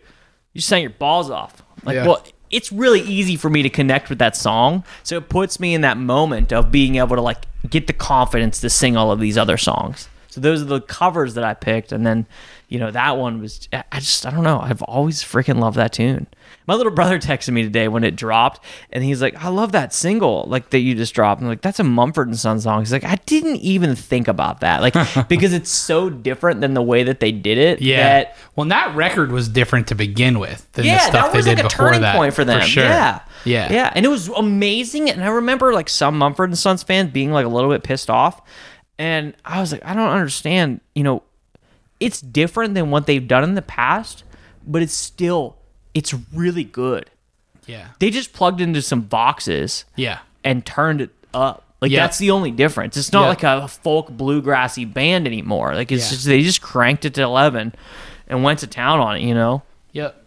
you 0.52 0.60
sang 0.60 0.82
your 0.82 0.90
balls 0.90 1.30
off." 1.30 1.62
Like, 1.84 1.94
Yeah. 1.94 2.06
well, 2.06 2.22
it's 2.52 2.70
really 2.70 3.00
easy 3.00 3.34
for 3.36 3.50
me 3.50 3.62
to 3.62 3.70
connect 3.70 4.08
with 4.08 4.18
that 4.18 4.36
song, 4.36 4.84
so 5.02 5.16
it 5.16 5.28
puts 5.28 5.58
me 5.58 5.74
in 5.74 5.80
that 5.80 5.96
moment 5.96 6.52
of 6.52 6.70
being 6.70 6.96
able 6.96 7.16
to 7.16 7.22
like 7.22 7.46
get 7.68 7.86
the 7.86 7.92
confidence 7.92 8.60
to 8.60 8.70
sing 8.70 8.96
all 8.96 9.10
of 9.10 9.18
these 9.18 9.36
other 9.36 9.56
songs. 9.56 10.08
So 10.28 10.40
those 10.40 10.62
are 10.62 10.66
the 10.66 10.80
covers 10.80 11.34
that 11.34 11.44
I 11.44 11.54
picked, 11.54 11.92
and 11.92 12.06
then 12.06 12.26
you 12.68 12.78
know 12.78 12.90
that 12.90 13.16
one 13.16 13.40
was. 13.40 13.68
I 13.72 13.98
just 13.98 14.24
I 14.24 14.30
don't 14.30 14.44
know. 14.44 14.60
I've 14.60 14.82
always 14.82 15.22
freaking 15.22 15.58
loved 15.58 15.76
that 15.76 15.92
tune. 15.92 16.26
My 16.66 16.74
little 16.74 16.92
brother 16.92 17.18
texted 17.18 17.50
me 17.50 17.62
today 17.62 17.88
when 17.88 18.04
it 18.04 18.14
dropped, 18.16 18.64
and 18.90 19.02
he's 19.02 19.20
like, 19.20 19.42
"I 19.42 19.48
love 19.48 19.72
that 19.72 19.92
single 19.92 20.44
like 20.48 20.70
that 20.70 20.78
you 20.78 20.94
just 20.94 21.14
dropped." 21.14 21.40
I'm 21.42 21.48
like, 21.48 21.60
"That's 21.62 21.80
a 21.80 21.84
Mumford 21.84 22.28
and 22.28 22.38
Sons 22.38 22.62
song." 22.64 22.80
He's 22.80 22.92
like, 22.92 23.04
"I 23.04 23.16
didn't 23.26 23.56
even 23.56 23.96
think 23.96 24.28
about 24.28 24.60
that, 24.60 24.80
like 24.80 24.94
because 25.28 25.52
it's 25.52 25.70
so 25.70 26.08
different 26.10 26.60
than 26.60 26.74
the 26.74 26.82
way 26.82 27.02
that 27.04 27.20
they 27.20 27.32
did 27.32 27.58
it." 27.58 27.82
yeah. 27.82 27.96
that 28.02 28.36
well, 28.54 28.62
and 28.62 28.70
that 28.72 28.94
record 28.94 29.32
was 29.32 29.48
different 29.48 29.88
to 29.88 29.94
begin 29.94 30.38
with 30.38 30.70
than 30.72 30.84
the 30.84 30.90
yeah, 30.90 30.98
stuff 31.00 31.32
that 31.32 31.36
was 31.36 31.44
they 31.44 31.50
like 31.52 31.58
did 31.58 31.66
a 31.66 31.68
before 31.68 31.86
turning 31.86 32.00
that. 32.02 32.16
point 32.16 32.34
for 32.34 32.44
them. 32.44 32.60
sure. 32.62 32.84
Yeah, 32.84 33.20
Yeah. 33.44 33.72
yeah, 33.72 33.92
and 33.94 34.06
it 34.06 34.08
was 34.08 34.28
amazing. 34.28 35.10
And 35.10 35.24
I 35.24 35.28
remember 35.28 35.72
like 35.72 35.88
some 35.88 36.16
Mumford 36.18 36.50
and 36.50 36.58
Sons 36.58 36.82
fans 36.82 37.10
being 37.10 37.32
like 37.32 37.46
a 37.46 37.48
little 37.48 37.70
bit 37.70 37.82
pissed 37.82 38.08
off, 38.10 38.40
and 38.98 39.34
I 39.44 39.60
was 39.60 39.72
like, 39.72 39.84
I 39.84 39.94
don't 39.94 40.10
understand. 40.10 40.80
You 40.94 41.02
know, 41.02 41.22
it's 41.98 42.20
different 42.20 42.74
than 42.74 42.90
what 42.90 43.06
they've 43.06 43.26
done 43.26 43.42
in 43.44 43.54
the 43.54 43.62
past, 43.62 44.24
but 44.66 44.82
it's 44.82 44.94
still 44.94 45.56
it's 45.94 46.14
really 46.32 46.64
good. 46.64 47.10
Yeah. 47.66 47.88
They 47.98 48.10
just 48.10 48.32
plugged 48.32 48.60
into 48.60 48.82
some 48.82 49.02
boxes 49.02 49.84
Yeah. 49.96 50.18
and 50.42 50.64
turned 50.66 51.00
it 51.00 51.10
up. 51.32 51.64
Like 51.80 51.90
Yeah. 51.90 52.00
that's 52.00 52.18
the 52.18 52.30
only 52.30 52.50
difference. 52.50 52.96
It's 52.96 53.12
not 53.12 53.22
Yeah. 53.22 53.28
like 53.28 53.42
a 53.64 53.68
folk 53.68 54.10
bluegrassy 54.10 54.92
band 54.92 55.26
anymore. 55.26 55.74
Like 55.74 55.90
it's 55.92 56.04
Yeah. 56.04 56.10
just 56.16 56.26
they 56.26 56.42
just 56.42 56.62
cranked 56.62 57.04
it 57.04 57.14
to 57.14 57.22
eleven 57.22 57.74
and 58.28 58.42
went 58.42 58.60
to 58.60 58.66
town 58.66 59.00
on 59.00 59.16
it. 59.16 59.22
You 59.22 59.34
know. 59.34 59.62
Yep. 59.92 60.18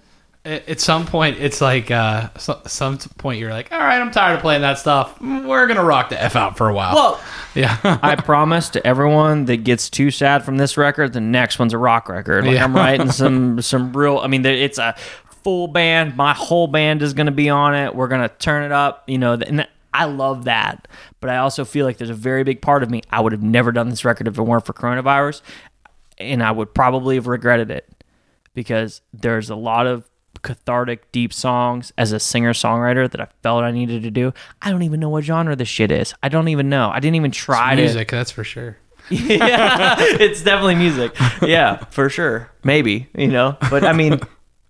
At 0.46 0.80
some 0.80 1.08
point, 1.08 1.38
it's 1.40 1.60
like 1.60 1.90
uh, 1.90 2.30
so, 2.38 2.62
some 2.68 3.00
point 3.18 3.40
you're 3.40 3.50
like, 3.50 3.72
all 3.72 3.80
right, 3.80 4.00
I'm 4.00 4.12
tired 4.12 4.36
of 4.36 4.42
playing 4.42 4.62
that 4.62 4.78
stuff. 4.78 5.20
We're 5.20 5.66
gonna 5.66 5.84
rock 5.84 6.10
the 6.10 6.22
f 6.22 6.36
out 6.36 6.56
for 6.56 6.70
a 6.70 6.74
while. 6.74 6.94
Well, 6.94 7.22
yeah, 7.56 7.78
I 7.84 8.16
promise 8.16 8.70
to 8.70 8.86
everyone 8.86 9.46
that 9.46 9.64
gets 9.64 9.90
too 9.90 10.12
sad 10.12 10.44
from 10.46 10.58
this 10.58 10.78
record, 10.78 11.14
the 11.14 11.20
next 11.20 11.58
one's 11.58 11.74
a 11.74 11.80
rock 11.80 12.10
record. 12.10 12.46
Like. 12.46 12.60
I'm 12.60 12.76
writing 12.76 13.10
some 13.24 13.60
some 13.64 13.92
real. 13.94 14.20
I 14.20 14.28
mean, 14.28 14.46
it's 14.46 14.78
a 14.78 14.96
full 15.46 15.68
band. 15.68 16.18
My 16.18 16.34
whole 16.34 16.66
band 16.66 17.04
is 17.04 17.14
going 17.14 17.28
to 17.28 17.32
be 17.32 17.50
on 17.50 17.76
it. 17.76 17.96
We're 17.96 18.08
going 18.08 18.28
to 18.28 18.36
turn 18.36 18.64
it 18.64 18.72
up. 18.72 19.04
You 19.08 19.20
know, 19.20 19.34
and 19.34 19.68
I 19.94 20.06
love 20.06 20.46
that. 20.46 20.88
But 21.22 21.30
I 21.30 21.38
also 21.38 21.64
feel 21.64 21.86
like 21.86 21.98
there's 21.98 22.10
a 22.10 22.16
very 22.16 22.44
big 22.44 22.62
part 22.62 22.82
of 22.82 22.90
me. 22.90 23.04
I 23.12 23.22
would 23.22 23.32
have 23.32 23.44
never 23.44 23.72
done 23.72 23.90
this 23.90 24.04
record 24.04 24.28
if 24.28 24.38
it 24.38 24.42
weren't 24.42 24.66
for 24.66 24.74
coronavirus, 24.74 25.42
and 26.18 26.44
I 26.44 26.52
would 26.52 26.74
probably 26.74 27.16
have 27.16 27.28
regretted 27.28 27.70
it 27.72 27.88
because 28.56 29.02
there's 29.14 29.52
a 29.52 29.56
lot 29.56 29.86
of 29.86 30.10
cathartic, 30.42 31.12
deep 31.12 31.32
songs 31.32 31.94
as 31.98 32.12
a 32.12 32.20
singer 32.20 32.54
songwriter 32.54 33.10
that 33.10 33.22
I 33.22 33.28
felt 33.44 33.64
I 33.64 33.72
needed 33.72 34.04
to 34.04 34.12
do. 34.12 34.34
I 34.62 34.72
don't 34.72 34.84
even 34.84 35.00
know 35.00 35.10
what 35.10 35.24
genre 35.24 35.56
this 35.56 35.68
shit 35.68 35.92
is. 35.92 36.14
I 36.24 36.30
don't 36.30 36.48
even 36.48 36.70
know. 36.70 36.90
I 36.90 37.00
didn't 37.00 37.16
even 37.16 37.32
try 37.32 37.76
to 37.76 37.82
music, 37.82 38.10
that's 38.10 38.32
for 38.32 38.44
sure. 38.44 38.78
yeah, 39.10 39.96
it's 40.00 40.42
definitely 40.42 40.76
music. 40.76 41.16
Yeah, 41.42 41.86
for 41.86 42.10
sure. 42.10 42.50
Maybe 42.64 43.08
you 43.16 43.28
know, 43.28 43.56
but 43.70 43.84
I 43.84 43.94
mean, 43.94 44.20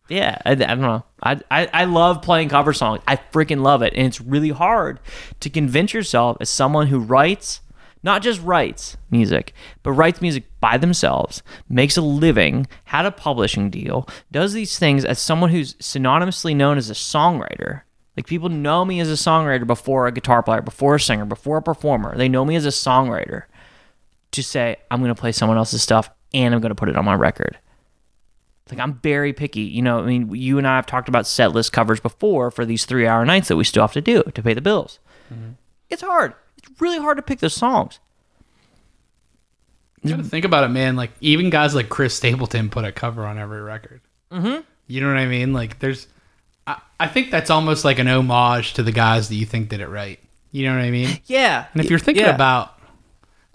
yeah, 0.08 0.38
I, 0.46 0.52
I 0.52 0.56
don't 0.56 0.82
know. 0.82 1.04
I, 1.22 1.40
I 1.50 1.70
I 1.74 1.84
love 1.86 2.22
playing 2.22 2.50
cover 2.50 2.74
songs. 2.74 3.02
I 3.08 3.16
freaking 3.16 3.62
love 3.62 3.82
it, 3.82 3.94
and 3.96 4.06
it's 4.06 4.22
really 4.22 4.50
hard 4.50 5.00
to 5.40 5.50
convince 5.50 5.94
yourself 5.94 6.38
as 6.40 6.50
someone 6.50 6.88
who 6.88 7.00
writes, 7.00 7.62
not 8.04 8.22
just 8.22 8.42
writes 8.42 8.98
music, 9.10 9.54
but 9.82 9.94
writes 9.94 10.22
music 10.22 10.44
by 10.60 10.78
themselves, 10.78 11.42
makes 11.68 11.98
a 11.98 12.02
living, 12.02 12.68
had 12.86 13.06
a 13.06 13.12
publishing 13.12 13.70
deal, 13.70 14.08
does 14.32 14.54
these 14.54 14.78
things 14.78 15.06
as 15.06 15.20
someone 15.20 15.50
who's 15.50 15.74
synonymously 15.76 16.56
known 16.56 16.78
as 16.78 16.90
a 16.90 16.94
songwriter. 16.94 17.82
Like 18.16 18.28
people 18.28 18.48
know 18.50 18.86
me 18.86 19.00
as 19.02 19.10
a 19.10 19.14
songwriter 19.14 19.68
before 19.68 20.08
a 20.08 20.12
guitar 20.12 20.42
player, 20.42 20.62
before 20.62 20.96
a 20.96 21.00
singer, 21.00 21.26
before 21.26 21.58
a 21.58 21.62
performer. 21.62 22.16
They 22.16 22.30
know 22.30 22.46
me 22.46 22.56
as 22.56 22.66
a 22.66 22.70
songwriter 22.70 23.44
to 24.32 24.44
say 24.44 24.78
I'm 24.90 25.02
going 25.02 25.14
to 25.14 25.20
play 25.20 25.32
someone 25.32 25.58
else's 25.58 25.82
stuff 25.82 26.10
and 26.34 26.54
I'm 26.54 26.62
going 26.62 26.70
to 26.70 26.76
put 26.76 26.90
it 26.90 26.96
on 26.96 27.06
my 27.06 27.16
record. 27.16 27.58
Like 28.72 28.80
I'm 28.80 28.96
very 28.96 29.32
picky. 29.32 29.62
You 29.62 29.82
know, 29.84 30.00
I 30.00 30.06
mean, 30.06 30.34
you 30.34 30.58
and 30.58 30.68
I 30.68 30.76
have 30.78 30.86
talked 30.88 31.08
about 31.08 31.28
set 31.28 31.52
list 31.52 31.72
covers 31.72 32.00
before 32.00 32.50
for 32.50 32.66
these 32.66 32.86
three 32.86 33.06
hour 33.08 33.24
nights 33.26 33.48
that 33.48 33.58
we 33.58 33.64
still 33.64 33.84
have 33.84 33.94
to 33.94 34.02
do 34.02 34.24
to 34.24 34.42
pay 34.42 34.54
the 34.54 34.62
bills. 34.62 35.00
It's 35.90 36.02
hard. 36.02 36.34
It's 36.58 36.82
really 36.82 36.98
hard 37.00 37.18
to 37.18 37.22
pick 37.24 37.40
the 37.40 37.50
songs. 37.50 38.00
You 40.04 40.12
gotta 40.12 40.24
think 40.24 40.46
about 40.46 40.64
it, 40.64 40.70
man. 40.70 40.96
Like 40.96 41.12
even 41.22 41.50
guys 41.50 41.74
like 41.74 41.90
Chris 41.90 42.16
Stapleton 42.16 42.70
put 42.70 42.86
a 42.86 42.92
cover 42.92 43.26
on 43.26 43.38
every 43.40 43.62
record. 43.62 44.02
Mm-hmm. 44.32 44.62
You 44.88 45.02
know 45.02 45.08
what 45.08 45.18
I 45.18 45.26
mean? 45.26 45.52
Like 45.54 45.80
there's, 45.80 46.08
I, 46.68 46.80
I 47.00 47.08
think 47.08 47.32
that's 47.32 47.50
almost 47.50 47.86
like 47.86 47.98
an 48.00 48.08
homage 48.08 48.74
to 48.76 48.84
the 48.84 48.92
guys 48.92 49.30
that 49.30 49.36
you 49.36 49.46
think 49.48 49.70
did 49.70 49.80
it 49.82 49.88
right. 49.90 50.20
You 50.52 50.68
know 50.68 50.76
what 50.76 50.84
I 50.86 50.92
mean? 50.92 51.20
Yeah. 51.26 51.66
And 51.74 51.84
if 51.84 51.90
you're 51.90 52.00
thinking 52.00 52.24
Yeah. 52.26 52.36
about, 52.36 52.80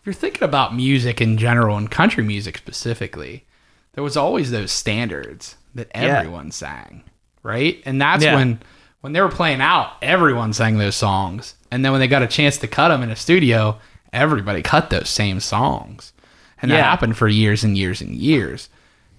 if 0.00 0.06
you're 0.06 0.12
thinking 0.12 0.42
about 0.42 0.74
music 0.74 1.20
in 1.20 1.38
general 1.38 1.76
and 1.76 1.90
country 1.90 2.24
music 2.24 2.58
specifically, 2.58 3.44
there 3.94 4.04
was 4.04 4.16
always 4.16 4.50
those 4.50 4.72
standards 4.72 5.56
that 5.74 5.88
Yeah. 5.94 6.00
everyone 6.18 6.50
sang, 6.50 7.02
right? 7.42 7.80
And 7.84 8.00
that's 8.00 8.24
Yeah. 8.24 8.34
when 8.36 8.60
when 9.02 9.14
they 9.14 9.20
were 9.22 9.30
playing 9.30 9.62
out, 9.62 9.92
everyone 10.02 10.52
sang 10.52 10.76
those 10.76 10.94
songs. 10.94 11.54
And 11.70 11.82
then 11.82 11.90
when 11.92 12.00
they 12.02 12.06
got 12.06 12.22
a 12.22 12.26
chance 12.26 12.58
to 12.58 12.66
cut 12.66 12.88
them 12.88 13.02
in 13.02 13.10
a 13.10 13.16
studio, 13.16 13.78
everybody 14.12 14.60
cut 14.60 14.90
those 14.90 15.08
same 15.08 15.40
songs. 15.40 16.12
And 16.60 16.70
that 16.70 16.84
happened 16.84 17.16
for 17.16 17.26
years 17.26 17.64
and 17.64 17.78
years 17.78 18.02
and 18.02 18.14
years. 18.14 18.68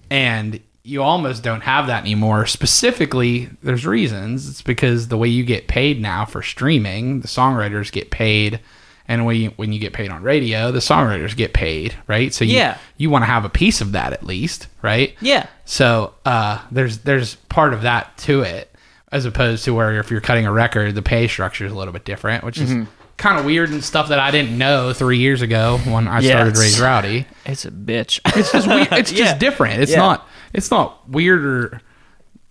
And 0.08 0.60
you 0.84 1.02
almost 1.02 1.42
don't 1.42 1.62
have 1.62 1.88
that 1.88 2.02
anymore. 2.02 2.46
Specifically, 2.46 3.48
there's 3.60 3.84
reasons. 3.84 4.48
It's 4.48 4.62
because 4.62 5.08
the 5.08 5.18
way 5.18 5.26
you 5.26 5.42
get 5.42 5.66
paid 5.66 6.00
now 6.00 6.24
for 6.26 6.42
streaming, 6.42 7.20
the 7.20 7.28
songwriters 7.28 7.90
get 7.90 8.12
paid, 8.12 8.60
and 9.08 9.24
when 9.26 9.36
you, 9.36 9.50
when 9.56 9.72
you 9.72 9.78
get 9.78 9.92
paid 9.92 10.10
on 10.10 10.22
radio, 10.22 10.70
the 10.72 10.78
songwriters 10.78 11.36
get 11.36 11.52
paid, 11.52 11.94
right? 12.06 12.32
So 12.32 12.44
you, 12.44 12.56
Yeah. 12.56 12.78
you 12.96 13.10
want 13.10 13.22
to 13.22 13.26
have 13.26 13.44
a 13.44 13.48
piece 13.48 13.80
of 13.80 13.92
that 13.92 14.12
at 14.12 14.24
least, 14.24 14.68
right? 14.82 15.14
Yeah. 15.20 15.46
So 15.64 16.14
uh, 16.24 16.60
there's 16.70 16.98
there's 16.98 17.34
part 17.34 17.74
of 17.74 17.82
that 17.82 18.16
to 18.18 18.42
it, 18.42 18.74
as 19.10 19.24
opposed 19.24 19.64
to 19.64 19.74
where 19.74 19.98
if 19.98 20.10
you're 20.10 20.20
cutting 20.20 20.46
a 20.46 20.52
record, 20.52 20.94
the 20.94 21.02
pay 21.02 21.26
structure 21.28 21.66
is 21.66 21.72
a 21.72 21.74
little 21.76 21.92
bit 21.92 22.04
different, 22.04 22.44
which 22.44 22.56
Mm-hmm. 22.58 22.82
is 22.82 22.88
kind 23.18 23.38
of 23.38 23.44
weird 23.44 23.70
and 23.70 23.84
stuff 23.84 24.08
that 24.08 24.18
I 24.18 24.30
didn't 24.30 24.56
know 24.56 24.92
three 24.92 25.18
years 25.18 25.42
ago 25.42 25.78
when 25.84 26.08
I 26.08 26.20
Yeah, 26.20 26.30
started 26.30 26.56
Raise 26.58 26.80
Rowdy. 26.80 27.26
It's 27.46 27.64
a 27.64 27.70
bitch. 27.70 28.18
It's 28.36 28.50
just 28.50 28.66
weird. 28.66 28.88
It's 28.92 29.12
Yeah. 29.12 29.24
just 29.26 29.38
different. 29.38 29.80
It's 29.82 29.92
Yeah. 29.92 29.98
not. 29.98 30.28
It's 30.54 30.70
not 30.70 31.08
weird 31.08 31.44
or. 31.44 31.80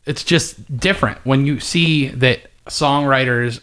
It's 0.05 0.23
just 0.23 0.77
different 0.77 1.19
when 1.25 1.45
you 1.45 1.59
see 1.59 2.07
that 2.07 2.49
songwriters 2.67 3.59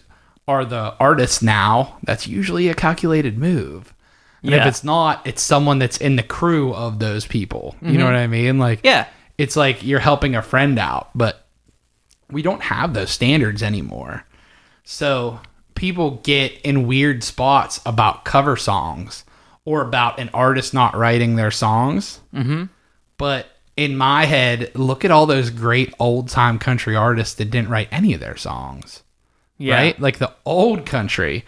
are 0.49 0.65
the 0.65 0.95
artists 0.99 1.43
now. 1.43 1.99
That's 2.03 2.27
usually 2.27 2.69
a 2.69 2.75
calculated 2.75 3.39
move. 3.39 3.95
And 4.43 4.55
if 4.55 4.67
it's 4.67 4.83
not, 4.85 5.27
it's 5.27 5.43
someone 5.43 5.79
that's 5.79 5.99
in 5.99 6.17
the 6.17 6.23
crew 6.23 6.73
of 6.75 6.99
those 7.01 7.27
people. 7.27 7.77
You 7.83 7.99
know 7.99 8.05
what 8.07 8.15
I 8.15 8.27
mean? 8.27 8.59
Like, 8.59 8.79
Mm-hmm. 8.79 8.87
Yeah. 8.87 9.07
it's 9.37 9.57
like 9.57 9.83
you're 9.85 9.99
helping 10.01 10.35
a 10.35 10.43
friend 10.43 10.79
out, 10.79 11.11
but 11.15 11.47
we 12.31 12.41
don't 12.43 12.63
have 12.63 12.95
those 12.95 13.11
standards 13.11 13.63
anymore. 13.63 14.25
So 14.85 15.41
people 15.75 16.21
get 16.23 16.53
in 16.63 16.87
weird 16.87 17.23
spots 17.25 17.81
about 17.85 18.25
cover 18.25 18.57
songs 18.57 19.25
or 19.65 19.83
about 19.83 20.19
an 20.19 20.31
artist 20.33 20.73
not 20.73 20.97
writing 20.97 21.37
their 21.37 21.51
songs. 21.51 22.21
Mm-hmm. 22.35 22.65
But 23.19 23.47
in 23.77 23.97
my 23.97 24.25
head, 24.25 24.71
look 24.75 25.05
at 25.05 25.11
all 25.11 25.27
those 25.27 25.51
great 25.51 25.93
old 25.99 26.29
time 26.29 26.59
country 26.59 26.95
artists 26.97 27.35
that 27.35 27.51
didn't 27.51 27.69
write 27.71 27.89
any 27.91 28.15
of 28.15 28.21
their 28.21 28.37
songs 28.37 29.03
Yeah. 29.59 29.75
right? 29.77 30.01
Like 30.01 30.19
the 30.19 30.33
old 30.45 30.87
country, 30.87 31.45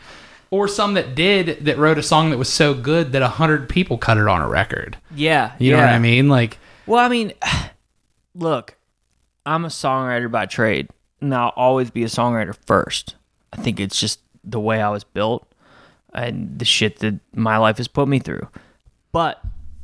or 0.50 0.66
some 0.68 0.94
that 0.94 1.14
did 1.14 1.64
that 1.64 1.78
wrote 1.78 1.96
a 1.98 2.02
song 2.02 2.30
that 2.30 2.38
was 2.38 2.48
so 2.48 2.74
good 2.74 3.12
that 3.12 3.22
a 3.22 3.28
hundred 3.28 3.68
people 3.68 3.98
cut 3.98 4.18
it 4.18 4.26
on 4.26 4.40
a 4.42 4.48
record. 4.48 4.98
Yeah. 5.14 5.52
You 5.58 5.72
know 5.72 5.78
what 5.78 5.88
I 5.88 5.98
mean? 5.98 6.28
Like, 6.28 6.58
Well, 6.86 7.04
I 7.04 7.08
mean, 7.08 7.32
look, 8.34 8.76
I'm 9.46 9.64
a 9.64 9.68
songwriter 9.68 10.30
by 10.30 10.46
trade, 10.46 10.88
and 11.20 11.34
I'll 11.34 11.52
always 11.56 11.90
be 11.90 12.02
a 12.02 12.08
songwriter 12.08 12.56
first. 12.66 13.14
I 13.52 13.56
think 13.56 13.80
it's 13.80 13.98
just 13.98 14.20
the 14.44 14.60
way 14.60 14.80
I 14.80 14.90
was 14.90 15.04
built 15.04 15.46
and 16.12 16.58
the 16.58 16.64
shit 16.64 16.98
that 17.00 17.20
my 17.34 17.56
life 17.56 17.76
has 17.76 17.88
put 17.88 18.08
me 18.08 18.18
through. 18.18 18.48
But 19.12 19.40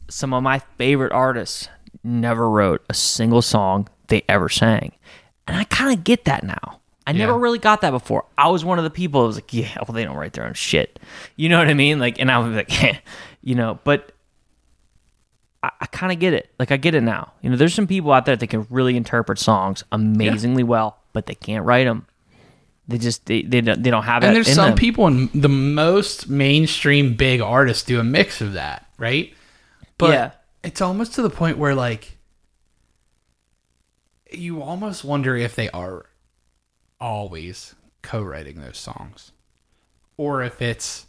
some 0.08 0.32
of 0.34 0.42
my 0.42 0.60
favorite 0.78 1.12
artists 1.12 1.68
never 2.02 2.48
wrote 2.48 2.84
a 2.88 2.94
single 2.94 3.42
song 3.42 3.88
they 4.08 4.22
ever 4.28 4.48
sang. 4.48 4.92
And 5.46 5.56
I 5.56 5.64
kind 5.64 5.96
of 5.96 6.04
get 6.04 6.24
that 6.24 6.44
now. 6.44 6.80
I 7.06 7.12
never 7.12 7.32
Yeah. 7.32 7.38
really 7.40 7.58
got 7.58 7.82
that 7.82 7.92
before. 7.92 8.24
I 8.36 8.48
was 8.48 8.64
one 8.64 8.78
of 8.78 8.84
the 8.84 8.90
people 8.90 9.20
that 9.22 9.26
was 9.28 9.36
like, 9.36 9.52
yeah, 9.54 9.76
well, 9.86 9.94
they 9.94 10.04
don't 10.04 10.16
write 10.16 10.32
their 10.32 10.44
own 10.44 10.54
shit. 10.54 10.98
You 11.36 11.48
know 11.48 11.58
what 11.58 11.68
I 11.68 11.74
mean? 11.74 11.98
Like, 12.00 12.18
and 12.20 12.30
I 12.30 12.38
was 12.38 12.54
like, 12.54 12.70
you 13.42 13.54
know, 13.54 13.78
but 13.84 14.10
I, 15.62 15.70
I 15.82 15.86
kind 15.86 16.12
of 16.12 16.18
get 16.18 16.32
it. 16.32 16.50
Like 16.58 16.72
I 16.72 16.76
get 16.76 16.94
it 16.94 17.02
now. 17.02 17.32
You 17.42 17.50
know, 17.50 17.56
there's 17.56 17.74
some 17.74 17.86
people 17.86 18.12
out 18.12 18.26
there 18.26 18.34
that 18.36 18.46
can 18.48 18.66
really 18.70 18.96
interpret 18.96 19.38
songs 19.38 19.84
amazingly 19.92 20.64
well, 20.64 20.98
but 21.12 21.26
they 21.26 21.34
can't 21.36 21.64
write 21.64 21.84
them. 21.84 22.06
They 22.88 22.98
just 22.98 23.26
they 23.26 23.42
they 23.42 23.60
don't, 23.60 23.82
they 23.82 23.90
don't 23.90 24.04
have 24.04 24.22
it. 24.22 24.26
and 24.28 24.36
there's 24.36 24.52
some 24.52 24.70
them. 24.70 24.76
people 24.78 25.06
in 25.08 25.28
the 25.34 25.48
most 25.48 26.28
mainstream 26.28 27.14
big 27.14 27.40
artists 27.40 27.82
do 27.84 27.98
a 28.00 28.04
mix 28.04 28.40
of 28.40 28.52
that, 28.52 28.86
right? 28.98 29.32
But 29.98 30.10
Yeah. 30.10 30.30
it's 30.62 30.80
almost 30.80 31.14
to 31.14 31.22
the 31.22 31.30
point 31.30 31.58
where 31.58 31.74
like 31.74 32.16
you 34.32 34.62
almost 34.62 35.04
wonder 35.04 35.36
if 35.36 35.54
they 35.56 35.68
are 35.70 36.06
always 37.00 37.74
co-writing 38.02 38.60
those 38.60 38.78
songs 38.78 39.32
or 40.16 40.42
if 40.42 40.62
it's 40.62 41.06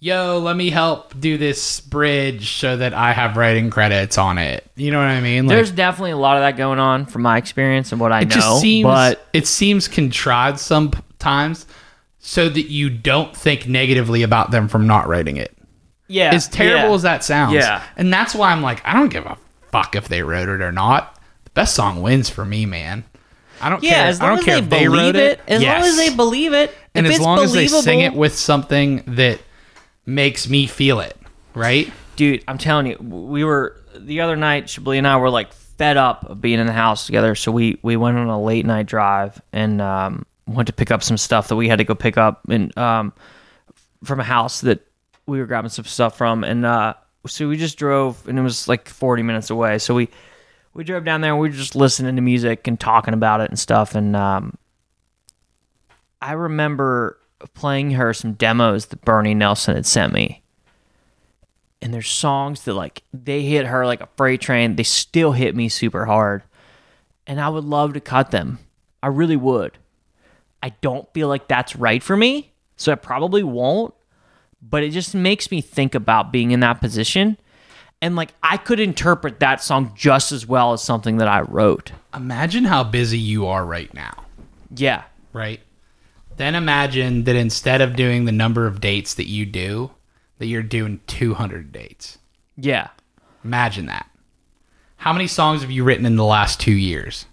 yo 0.00 0.38
let 0.38 0.56
me 0.56 0.70
help 0.70 1.18
do 1.20 1.36
this 1.36 1.80
bridge 1.80 2.52
so 2.56 2.76
that 2.76 2.94
i 2.94 3.12
have 3.12 3.36
writing 3.36 3.68
credits 3.68 4.16
on 4.16 4.38
it 4.38 4.68
you 4.76 4.90
know 4.90 4.98
what 4.98 5.06
i 5.06 5.20
mean 5.20 5.46
like, 5.46 5.56
There's 5.56 5.70
definitely 5.70 6.12
a 6.12 6.16
lot 6.16 6.36
of 6.36 6.42
that 6.42 6.56
going 6.56 6.78
on 6.78 7.04
from 7.06 7.22
my 7.22 7.36
experience 7.36 7.92
and 7.92 8.00
what 8.00 8.12
I 8.12 8.20
it 8.22 8.28
know. 8.28 8.34
just 8.36 8.60
seems 8.60 8.84
but 8.84 9.26
it 9.32 9.46
seems 9.46 9.86
contrived 9.88 10.58
sometimes 10.60 11.66
so 12.20 12.48
that 12.48 12.70
you 12.70 12.90
don't 12.90 13.36
think 13.36 13.68
negatively 13.68 14.22
about 14.22 14.50
them 14.50 14.68
from 14.68 14.86
not 14.86 15.08
writing 15.08 15.36
it 15.36 15.54
yeah, 16.10 16.32
as 16.32 16.48
terrible 16.48 16.88
yeah. 16.90 16.94
as 16.94 17.02
that 17.02 17.22
sounds 17.24 17.54
Yeah. 17.54 17.82
and 17.96 18.12
that's 18.12 18.34
why 18.34 18.50
i'm 18.52 18.62
like 18.62 18.80
i 18.86 18.94
don't 18.94 19.10
give 19.10 19.26
a 19.26 19.36
fuck 19.70 19.94
if 19.94 20.08
they 20.08 20.22
wrote 20.22 20.48
it 20.48 20.62
or 20.62 20.72
not 20.72 21.20
the 21.44 21.50
best 21.50 21.74
song 21.74 22.00
wins 22.02 22.30
for 22.30 22.44
me 22.44 22.64
man 22.66 23.04
i 23.60 23.68
don't 23.68 23.82
yeah, 23.82 23.94
care 23.94 24.06
as 24.06 24.20
i 24.20 24.24
long 24.24 24.36
don't 24.36 24.38
as 24.40 24.44
care 24.44 24.54
they 24.56 24.62
if 24.64 24.70
they 24.70 24.84
believe 24.86 24.98
wrote 24.98 25.16
it, 25.16 25.32
it 25.32 25.40
as 25.48 25.62
Yes. 25.62 25.80
long 25.82 25.88
as 25.90 25.96
they 25.96 26.16
believe 26.16 26.52
it, 26.52 26.74
and 26.94 27.06
if 27.06 27.10
as 27.12 27.16
it's 27.18 27.24
long 27.24 27.38
as 27.40 27.52
they 27.52 27.66
sing 27.68 28.00
it 28.00 28.14
with 28.14 28.34
something 28.34 29.02
that 29.06 29.40
makes 30.06 30.48
me 30.48 30.66
feel 30.66 31.00
it 31.00 31.16
right 31.54 31.92
dude, 32.16 32.42
I'm 32.48 32.58
telling 32.58 32.86
you, 32.86 32.96
we 32.98 33.44
were 33.44 33.76
the 33.96 34.22
other 34.22 34.34
night. 34.34 34.68
Chablis 34.68 34.98
and 34.98 35.06
I 35.06 35.18
were 35.18 35.30
like 35.30 35.52
fed 35.52 35.96
up 35.96 36.24
of 36.28 36.40
being 36.40 36.58
in 36.58 36.66
the 36.66 36.72
house 36.72 37.06
together, 37.06 37.34
so 37.36 37.52
we 37.52 37.78
we 37.82 37.96
went 37.96 38.16
on 38.18 38.26
a 38.26 38.40
late 38.42 38.66
night 38.66 38.86
drive 38.86 39.40
and 39.52 39.80
um, 39.80 40.26
went 40.46 40.66
to 40.66 40.72
pick 40.72 40.90
up 40.90 41.04
some 41.04 41.16
stuff 41.16 41.46
that 41.48 41.54
we 41.56 41.68
had 41.68 41.78
to 41.78 41.84
go 41.84 41.94
pick 41.94 42.18
up 42.18 42.42
and 42.48 42.76
um, 42.76 43.12
from 44.02 44.18
a 44.18 44.24
house 44.24 44.62
that 44.62 44.80
we 45.26 45.38
were 45.38 45.46
grabbing 45.46 45.68
some 45.70 45.84
stuff 45.84 46.16
from, 46.18 46.42
and 46.42 46.66
uh, 46.66 46.94
so 47.26 47.48
we 47.48 47.56
just 47.56 47.78
drove, 47.78 48.26
and 48.26 48.36
it 48.38 48.42
was 48.42 48.66
like 48.66 48.88
40 48.88 49.22
minutes 49.22 49.50
away. 49.50 49.78
So 49.78 49.94
we 49.94 50.08
we 50.78 50.84
drove 50.84 51.04
down 51.04 51.22
there, 51.22 51.32
and 51.32 51.40
we 51.40 51.48
were 51.48 51.54
just 51.54 51.74
listening 51.74 52.14
to 52.14 52.22
music 52.22 52.68
and 52.68 52.78
talking 52.78 53.12
about 53.12 53.40
it 53.40 53.50
and 53.50 53.58
stuff, 53.58 53.96
and 53.96 54.14
um, 54.14 54.56
I 56.22 56.32
remember 56.32 57.18
playing 57.52 57.90
her 57.92 58.14
some 58.14 58.34
demos 58.34 58.86
that 58.86 59.04
Bernie 59.04 59.34
Nelson 59.34 59.74
had 59.74 59.86
sent 59.86 60.12
me. 60.12 60.40
And 61.82 61.92
there's 61.92 62.08
songs 62.08 62.62
that 62.62 62.74
like 62.74 63.02
they 63.12 63.42
hit 63.42 63.66
her 63.66 63.86
like 63.86 64.00
a 64.00 64.08
freight 64.16 64.40
train. 64.40 64.76
They 64.76 64.84
still 64.84 65.32
hit 65.32 65.54
me 65.54 65.68
super 65.68 66.06
hard. 66.06 66.42
And 67.26 67.40
i 67.40 67.48
would 67.48 67.64
love 67.64 67.92
to 67.92 68.00
cut 68.00 68.30
them. 68.30 68.58
I 69.02 69.08
really 69.08 69.36
would. 69.36 69.78
I 70.62 70.70
don't 70.80 71.12
feel 71.12 71.28
like 71.28 71.46
that's 71.46 71.76
right 71.76 72.02
for 72.02 72.16
me 72.16 72.52
so 72.76 72.90
i 72.90 72.96
probably 72.96 73.42
won't. 73.42 73.94
But 74.60 74.82
it 74.82 74.90
just 74.90 75.14
makes 75.14 75.52
me 75.52 75.60
think 75.60 75.94
about 75.94 76.32
being 76.32 76.50
in 76.50 76.60
that 76.60 76.80
position 76.80 77.36
and 78.02 78.14
like 78.16 78.32
i 78.42 78.56
could 78.56 78.80
interpret 78.80 79.40
that 79.40 79.62
song 79.62 79.92
just 79.96 80.32
as 80.32 80.46
well 80.46 80.72
as 80.72 80.82
something 80.82 81.16
that 81.18 81.28
i 81.28 81.40
wrote 81.40 81.92
imagine 82.14 82.64
how 82.64 82.82
busy 82.84 83.18
you 83.18 83.46
are 83.46 83.64
right 83.64 83.92
now 83.94 84.24
yeah 84.74 85.02
right? 85.32 85.60
Then 86.36 86.54
imagine 86.54 87.24
that 87.24 87.34
instead 87.36 87.80
of 87.80 87.96
doing 87.96 88.24
the 88.24 88.30
number 88.32 88.66
of 88.68 88.80
dates 88.80 89.14
that 89.14 89.26
you 89.28 89.44
do, 89.44 89.90
that 90.38 90.46
you're 90.46 90.62
doing 90.62 91.00
200 91.08 91.72
dates. 91.72 92.18
yeah 92.56 92.88
Imagine 93.44 93.86
that. 93.86 94.08
How 94.98 95.12
many 95.12 95.26
songs 95.26 95.62
have 95.62 95.70
you 95.72 95.82
written 95.84 96.06
in 96.06 96.14
the 96.16 96.24
last 96.24 96.60
two 96.60 96.72
years? 96.72 97.26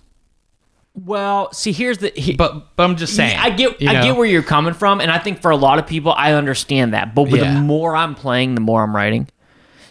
well 0.93 1.51
see 1.51 1.71
here's 1.71 1.99
the 1.99 2.11
he, 2.15 2.35
But, 2.35 2.75
but 2.75 2.83
I'm 2.83 2.95
just 2.95 3.15
saying. 3.15 3.37
I 3.37 3.49
get 3.51 3.77
I 3.81 3.93
know? 3.93 4.01
get 4.03 4.15
where 4.15 4.25
you're 4.25 4.41
coming 4.43 4.73
from, 4.73 4.99
and 5.01 5.11
I 5.11 5.19
think 5.19 5.41
for 5.41 5.51
a 5.51 5.57
lot 5.57 5.77
of 5.77 5.85
people, 5.85 6.13
I 6.17 6.33
understand 6.33 6.93
that. 6.93 7.13
But 7.13 7.29
Yeah. 7.29 7.53
the 7.53 7.59
more 7.61 7.95
I'm 7.95 8.15
playing, 8.15 8.55
the 8.55 8.61
more 8.61 8.81
I'm 8.83 8.95
writing. 8.95 9.27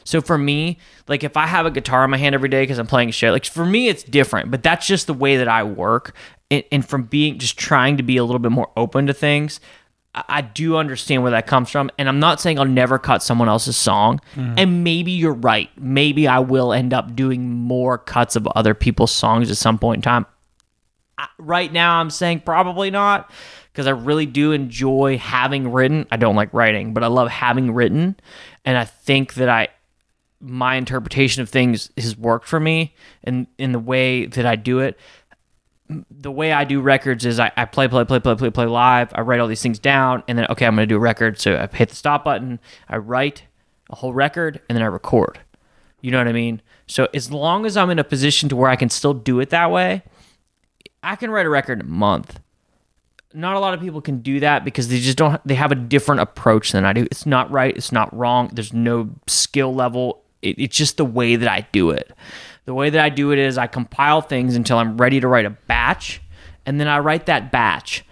So 0.05 0.21
for 0.21 0.39
me, 0.39 0.79
like 1.09 1.25
if 1.25 1.37
I 1.37 1.47
have 1.47 1.67
a 1.67 1.71
guitar 1.71 2.05
in 2.05 2.11
my 2.11 2.17
hand 2.17 2.35
every 2.35 2.49
day 2.49 2.63
because 2.63 2.79
I'm 2.79 2.87
playing 2.87 3.11
shit, 3.11 3.33
like 3.33 3.45
for 3.47 3.65
me 3.65 3.89
it's 3.89 4.03
different. 4.03 4.51
But 4.51 4.63
that's 4.63 4.87
just 4.87 5.07
the 5.07 5.15
way 5.15 5.37
that 5.37 5.49
I 5.49 5.63
work, 5.65 6.15
and, 6.51 6.63
and 6.71 6.87
from 6.87 7.05
being 7.05 7.39
just 7.39 7.59
trying 7.59 7.97
to 7.97 8.03
be 8.03 8.17
a 8.17 8.25
little 8.25 8.39
bit 8.39 8.53
more 8.53 8.71
open 8.77 9.07
to 9.07 9.15
things. 9.15 9.61
I- 10.15 10.25
I 10.29 10.41
do 10.43 10.77
understand 10.77 11.23
where 11.23 11.33
that 11.33 11.47
comes 11.49 11.71
from, 11.71 11.91
and 11.99 12.09
I'm 12.09 12.21
not 12.21 12.41
saying 12.41 12.59
I'll 12.59 12.65
never 12.67 12.99
cut 13.01 13.23
someone 13.23 13.49
else's 13.49 13.77
song. 13.77 14.21
Mm-hmm. 14.37 14.55
And 14.59 14.85
maybe 14.85 15.11
you're 15.11 15.33
right. 15.33 15.71
Maybe 15.77 16.29
I 16.29 16.39
will 16.39 16.73
end 16.73 16.95
up 16.95 17.17
doing 17.17 17.51
more 17.51 17.99
cuts 17.99 18.37
of 18.37 18.47
other 18.55 18.75
people's 18.75 19.11
songs 19.11 19.51
at 19.51 19.57
some 19.57 19.79
point 19.79 19.99
in 19.99 20.03
time 20.03 20.27
right 21.39 21.73
now 21.73 22.01
I'm 22.01 22.11
saying 22.11 22.41
probably 22.41 22.91
not 22.91 23.31
because 23.73 23.87
I 23.87 23.91
really 23.91 24.27
do 24.27 24.53
enjoy 24.53 25.19
having 25.19 25.73
written. 25.73 26.07
I 26.11 26.17
don't 26.17 26.37
like 26.37 26.53
writing, 26.55 26.95
but 26.95 27.03
I 27.03 27.09
love 27.09 27.29
having 27.29 27.73
written, 27.73 28.17
and 28.65 28.79
I 28.79 28.85
think 28.85 29.35
that 29.35 29.49
I 29.49 29.69
my 30.45 30.77
interpretation 30.77 31.43
of 31.43 31.49
things 31.49 31.91
has 31.97 32.17
worked 32.17 32.47
for 32.47 32.61
me 32.61 32.95
and 33.23 33.47
in 33.59 33.73
the 33.73 33.79
way 33.79 34.27
that 34.27 34.47
I 34.47 34.57
do 34.57 34.81
it. 34.81 34.99
The 36.11 36.31
way 36.31 36.53
I 36.53 36.65
do 36.65 36.81
records 36.81 37.27
is 37.27 37.39
I, 37.39 37.53
I 37.57 37.65
play, 37.67 37.89
play, 37.89 38.05
play, 38.05 38.21
play, 38.21 38.35
play, 38.35 38.51
play 38.51 38.67
live. 38.67 39.11
I 39.15 39.21
write 39.21 39.41
all 39.41 39.49
these 39.49 39.63
things 39.63 39.79
down, 39.79 40.23
and 40.27 40.39
then 40.39 40.47
okay, 40.51 40.67
I'm 40.67 40.75
going 40.75 40.89
to 40.89 40.93
do 40.93 40.97
a 40.97 41.01
record. 41.01 41.39
So 41.39 41.57
I 41.57 41.75
hit 41.75 41.91
the 41.91 41.97
stop 41.97 42.25
button. 42.25 42.59
I 42.89 42.97
write 42.97 43.45
a 43.91 43.97
whole 43.97 44.15
record, 44.15 44.61
and 44.69 44.77
then 44.77 44.83
I 44.83 44.87
record. 44.87 45.41
You 46.01 46.11
know 46.11 46.19
what 46.19 46.29
I 46.29 46.33
mean? 46.33 46.63
So 46.87 47.09
as 47.15 47.31
long 47.31 47.67
as 47.67 47.77
I'm 47.77 47.91
in 47.91 47.99
a 47.99 48.05
position 48.05 48.49
to 48.51 48.57
where 48.57 48.71
I 48.71 48.77
can 48.77 48.91
still 48.91 49.15
do 49.15 49.41
it 49.41 49.51
that 49.51 49.71
way, 49.71 50.03
I 51.03 51.17
can 51.17 51.31
write 51.31 51.47
a 51.47 51.51
record 51.51 51.83
a 51.83 51.85
month. 51.85 52.41
Not 53.33 53.57
a 53.57 53.59
lot 53.59 53.75
of 53.75 53.81
people 53.81 54.01
can 54.01 54.21
do 54.21 54.41
that 54.41 54.65
because 54.65 54.89
they 54.89 55.01
just 55.01 55.19
don't. 55.19 55.41
They 55.47 55.55
have 55.55 55.73
a 55.73 55.77
different 55.77 56.21
approach 56.23 56.73
than 56.73 56.85
I 56.85 56.93
do. 56.93 57.07
It's 57.11 57.27
not 57.27 57.51
right. 57.51 57.77
It's 57.77 57.93
not 57.93 58.15
wrong. 58.17 58.51
There's 58.53 58.73
no 58.73 59.11
skill 59.27 59.75
level. 59.75 60.24
It, 60.45 60.59
it's 60.59 60.77
just 60.77 60.97
the 60.99 61.05
way 61.05 61.37
that 61.37 61.49
I 61.49 61.67
do 61.73 61.91
it. 61.91 62.13
The 62.67 62.75
way 62.75 62.91
that 62.91 63.01
I 63.01 63.09
do 63.09 63.33
it 63.33 63.39
is 63.39 63.59
I 63.59 63.67
compile 63.67 64.21
things 64.21 64.55
until 64.57 64.79
I'm 64.79 64.97
ready 64.97 65.21
to 65.21 65.29
write 65.29 65.45
a 65.45 65.51
batch, 65.51 66.23
and 66.65 66.79
then 66.81 66.89
I 66.89 66.99
write 66.99 67.27
that 67.27 67.51
batch. 67.51 68.05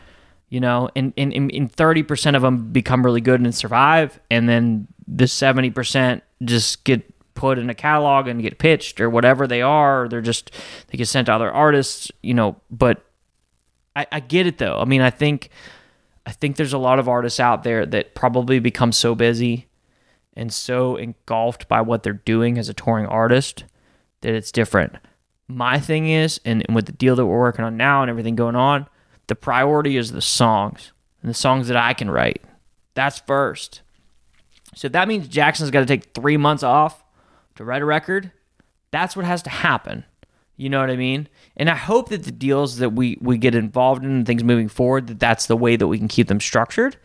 You 0.48 0.60
know, 0.60 0.90
and 0.94 1.12
and 1.16 1.32
and- 1.32 1.72
thirty 1.72 2.02
percent 2.02 2.36
of 2.36 2.42
them 2.42 2.72
become 2.72 3.04
really 3.04 3.22
good 3.22 3.40
and 3.40 3.54
survive, 3.54 4.20
and 4.30 4.48
then 4.48 4.88
the 5.06 5.26
seventy 5.26 5.70
percent 5.70 6.22
just 6.44 6.84
get 6.84 7.08
put 7.34 7.58
in 7.58 7.70
a 7.70 7.74
catalog 7.74 8.28
and 8.28 8.42
get 8.42 8.58
pitched 8.58 9.00
or 9.00 9.08
whatever 9.08 9.46
they 9.46 9.62
are. 9.62 10.08
They're 10.08 10.20
just 10.20 10.50
they 10.88 10.98
get 10.98 11.08
sent 11.08 11.26
to 11.26 11.32
other 11.32 11.50
artists. 11.50 12.12
You 12.22 12.34
know, 12.34 12.56
but 12.70 13.02
I, 13.96 14.06
I 14.12 14.20
get 14.20 14.46
it 14.46 14.58
though. 14.58 14.78
I 14.78 14.84
mean, 14.84 15.00
I 15.00 15.08
think 15.08 15.48
I 16.26 16.32
think 16.32 16.56
there's 16.56 16.74
a 16.74 16.78
lot 16.78 16.98
of 16.98 17.08
artists 17.08 17.40
out 17.40 17.62
there 17.62 17.86
that 17.86 18.14
probably 18.14 18.58
become 18.58 18.92
so 18.92 19.14
busy 19.14 19.66
and 20.34 20.52
so 20.52 20.96
engulfed 20.96 21.68
by 21.68 21.80
what 21.80 22.02
they're 22.02 22.12
doing 22.12 22.58
as 22.58 22.68
a 22.68 22.74
touring 22.74 23.06
artist 23.06 23.64
that 24.22 24.34
it's 24.34 24.52
different. 24.52 24.96
My 25.48 25.78
thing 25.78 26.08
is, 26.08 26.40
and, 26.44 26.64
and 26.66 26.74
with 26.74 26.86
the 26.86 26.92
deal 26.92 27.16
that 27.16 27.26
we're 27.26 27.38
working 27.38 27.64
on 27.64 27.76
now 27.76 28.02
and 28.02 28.10
everything 28.10 28.36
going 28.36 28.56
on, 28.56 28.86
the 29.26 29.34
priority 29.34 29.96
is 29.96 30.12
the 30.12 30.22
songs 30.22 30.92
and 31.20 31.30
the 31.30 31.34
songs 31.34 31.68
that 31.68 31.76
I 31.76 31.94
can 31.94 32.10
write. 32.10 32.42
That's 32.94 33.18
first. 33.20 33.82
So 34.74 34.88
that 34.88 35.08
means 35.08 35.28
Jackson's 35.28 35.70
got 35.70 35.80
to 35.80 35.86
take 35.86 36.14
three 36.14 36.36
months 36.36 36.62
off 36.62 37.04
to 37.56 37.64
write 37.64 37.82
a 37.82 37.86
record. 37.86 38.32
That's 38.90 39.16
what 39.16 39.24
has 39.24 39.42
to 39.42 39.50
happen. 39.50 40.04
You 40.56 40.68
know 40.68 40.80
what 40.80 40.90
I 40.90 40.96
mean? 40.96 41.28
And 41.56 41.68
I 41.68 41.74
hope 41.74 42.10
that 42.10 42.24
the 42.24 42.32
deals 42.32 42.76
that 42.78 42.90
we 42.90 43.18
we 43.20 43.38
get 43.38 43.54
involved 43.54 44.04
in 44.04 44.10
and 44.10 44.26
things 44.26 44.44
moving 44.44 44.68
forward 44.68 45.06
that 45.08 45.18
that's 45.18 45.46
the 45.46 45.56
way 45.56 45.76
that 45.76 45.86
we 45.86 45.98
can 45.98 46.08
keep 46.08 46.28
them 46.28 46.40
structured. 46.40 46.96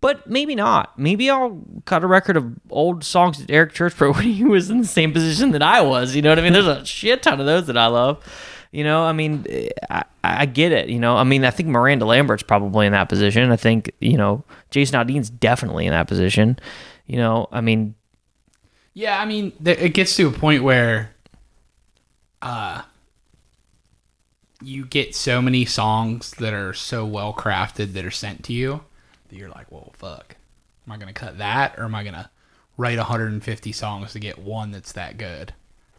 But 0.00 0.28
maybe 0.28 0.54
not. 0.54 0.96
Maybe 0.98 1.28
I'll 1.28 1.60
cut 1.84 2.04
a 2.04 2.06
record 2.06 2.36
of 2.36 2.52
old 2.70 3.02
songs 3.02 3.38
that 3.38 3.50
Eric 3.50 3.72
Church 3.72 4.00
wrote 4.00 4.16
when 4.16 4.26
he 4.26 4.44
was 4.44 4.70
in 4.70 4.78
the 4.78 4.86
same 4.86 5.12
position 5.12 5.50
that 5.52 5.62
I 5.62 5.80
was. 5.80 6.14
You 6.14 6.22
know 6.22 6.30
what 6.30 6.38
I 6.38 6.42
mean? 6.42 6.52
There's 6.52 6.66
a 6.66 6.84
shit 6.84 7.22
ton 7.22 7.40
of 7.40 7.46
those 7.46 7.66
that 7.66 7.76
I 7.76 7.86
love. 7.86 8.24
You 8.70 8.84
know, 8.84 9.02
I 9.02 9.12
mean, 9.12 9.46
I, 9.90 10.04
I 10.22 10.46
get 10.46 10.72
it. 10.72 10.88
You 10.90 10.98
know, 10.98 11.16
I 11.16 11.24
mean, 11.24 11.44
I 11.44 11.50
think 11.50 11.70
Miranda 11.70 12.04
Lambert's 12.04 12.42
probably 12.42 12.86
in 12.86 12.92
that 12.92 13.08
position. 13.08 13.50
I 13.50 13.56
think, 13.56 13.90
you 13.98 14.18
know, 14.18 14.44
Jason 14.70 15.00
Aldean's 15.00 15.30
definitely 15.30 15.86
in 15.86 15.92
that 15.92 16.06
position. 16.06 16.58
You 17.06 17.16
know, 17.16 17.48
I 17.50 17.62
mean, 17.62 17.94
Yeah, 18.92 19.18
I 19.18 19.24
mean, 19.24 19.52
it 19.64 19.94
gets 19.94 20.14
to 20.16 20.28
a 20.28 20.30
point 20.30 20.62
where, 20.62 21.14
uh, 22.42 22.82
you 24.62 24.84
get 24.84 25.14
so 25.14 25.40
many 25.40 25.64
songs 25.64 26.32
that 26.32 26.52
are 26.52 26.74
so 26.74 27.06
well 27.06 27.32
crafted 27.32 27.94
that 27.94 28.04
are 28.04 28.10
sent 28.10 28.44
to 28.44 28.52
you 28.52 28.82
that 29.28 29.36
you're 29.36 29.50
like, 29.50 29.70
well, 29.70 29.92
fuck, 29.96 30.36
am 30.86 30.92
I 30.92 30.96
gonna 30.96 31.12
cut 31.12 31.38
that 31.38 31.78
or 31.78 31.84
am 31.84 31.94
I 31.94 32.04
gonna 32.04 32.30
write 32.76 32.98
150 32.98 33.72
songs 33.72 34.12
to 34.12 34.18
get 34.18 34.38
one 34.38 34.70
that's 34.70 34.92
that 34.92 35.18
good? 35.18 35.54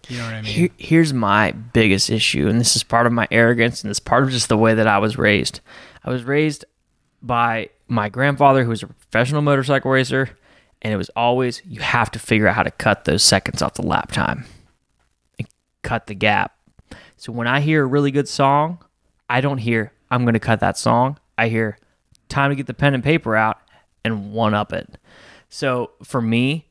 You 0.07 0.17
know 0.17 0.25
what 0.25 0.33
I 0.33 0.41
mean? 0.41 0.53
Here, 0.53 0.69
here's 0.77 1.13
my 1.13 1.51
biggest 1.51 2.09
issue, 2.09 2.47
and 2.47 2.59
this 2.59 2.75
is 2.75 2.83
part 2.83 3.05
of 3.05 3.13
my 3.13 3.27
arrogance, 3.29 3.83
and 3.83 3.91
it's 3.91 3.99
part 3.99 4.23
of 4.23 4.31
just 4.31 4.49
the 4.49 4.57
way 4.57 4.73
that 4.73 4.87
I 4.87 4.97
was 4.97 5.17
raised. 5.17 5.59
I 6.03 6.09
was 6.09 6.23
raised 6.23 6.65
by 7.21 7.69
my 7.87 8.09
grandfather, 8.09 8.63
who 8.63 8.69
was 8.69 8.81
a 8.81 8.87
professional 8.87 9.41
motorcycle 9.41 9.91
racer, 9.91 10.29
and 10.81 10.93
it 10.93 10.97
was 10.97 11.09
always 11.15 11.61
you 11.65 11.81
have 11.81 12.09
to 12.11 12.19
figure 12.19 12.47
out 12.47 12.55
how 12.55 12.63
to 12.63 12.71
cut 12.71 13.05
those 13.05 13.23
seconds 13.23 13.61
off 13.61 13.73
the 13.73 13.85
lap 13.85 14.11
time 14.11 14.45
and 15.37 15.47
cut 15.83 16.07
the 16.07 16.15
gap. 16.15 16.57
So 17.17 17.33
when 17.33 17.47
I 17.47 17.59
hear 17.59 17.83
a 17.83 17.87
really 17.87 18.11
good 18.11 18.29
song, 18.29 18.79
I 19.29 19.41
don't 19.41 19.57
hear 19.57 19.91
I'm 20.09 20.23
going 20.23 20.33
to 20.33 20.39
cut 20.39 20.61
that 20.61 20.77
song. 20.77 21.19
I 21.37 21.49
hear 21.49 21.77
time 22.29 22.51
to 22.51 22.55
get 22.55 22.67
the 22.67 22.73
pen 22.73 22.93
and 22.93 23.03
paper 23.03 23.35
out 23.35 23.59
and 24.03 24.31
one 24.31 24.53
up 24.53 24.71
it. 24.73 24.97
So 25.49 25.91
for 26.03 26.21
me, 26.21 26.67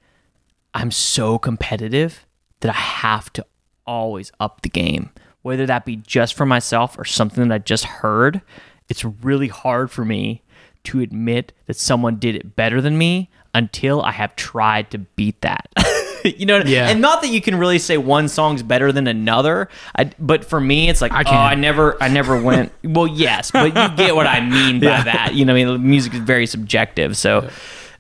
I'm 0.74 0.90
so 0.90 1.38
competitive 1.38 2.26
that 2.60 2.70
I 2.70 2.78
have 2.78 3.32
to 3.34 3.46
always 3.86 4.30
up 4.38 4.62
the 4.62 4.68
game, 4.68 5.10
whether 5.42 5.66
that 5.66 5.84
be 5.84 5.96
just 5.96 6.34
for 6.34 6.46
myself 6.46 6.98
or 6.98 7.04
something 7.04 7.48
that 7.48 7.54
I 7.54 7.58
just 7.58 7.84
heard. 7.84 8.40
It's 8.88 9.04
really 9.04 9.48
hard 9.48 9.90
for 9.90 10.04
me 10.04 10.42
to 10.84 11.00
admit 11.00 11.52
that 11.66 11.76
someone 11.76 12.16
did 12.16 12.34
it 12.34 12.56
better 12.56 12.80
than 12.80 12.96
me 12.96 13.30
until 13.54 14.00
I 14.02 14.12
have 14.12 14.36
tried 14.36 14.90
to 14.92 14.98
beat 14.98 15.40
that. 15.42 15.68
you 16.38 16.46
know, 16.46 16.58
Yeah. 16.64 16.88
and 16.88 17.00
not 17.00 17.22
that 17.22 17.28
you 17.28 17.40
can 17.40 17.56
really 17.56 17.78
say 17.78 17.96
one 17.98 18.28
song's 18.28 18.62
better 18.62 18.92
than 18.92 19.06
another, 19.06 19.68
I, 19.96 20.10
but 20.18 20.44
for 20.44 20.60
me, 20.60 20.88
it's 20.88 21.00
like 21.00 21.12
I 21.12 21.22
oh, 21.26 21.30
I 21.30 21.54
never, 21.54 22.02
I 22.02 22.08
never 22.08 22.40
went. 22.40 22.72
well, 22.84 23.06
yes, 23.06 23.50
but 23.50 23.66
you 23.68 23.96
get 23.96 24.14
what 24.14 24.26
I 24.26 24.40
mean 24.40 24.80
by 24.80 25.02
that. 25.02 25.34
You 25.34 25.44
know, 25.44 25.54
I 25.54 25.64
mean, 25.64 25.88
music 25.88 26.14
is 26.14 26.20
very 26.20 26.46
subjective, 26.46 27.16
so 27.16 27.48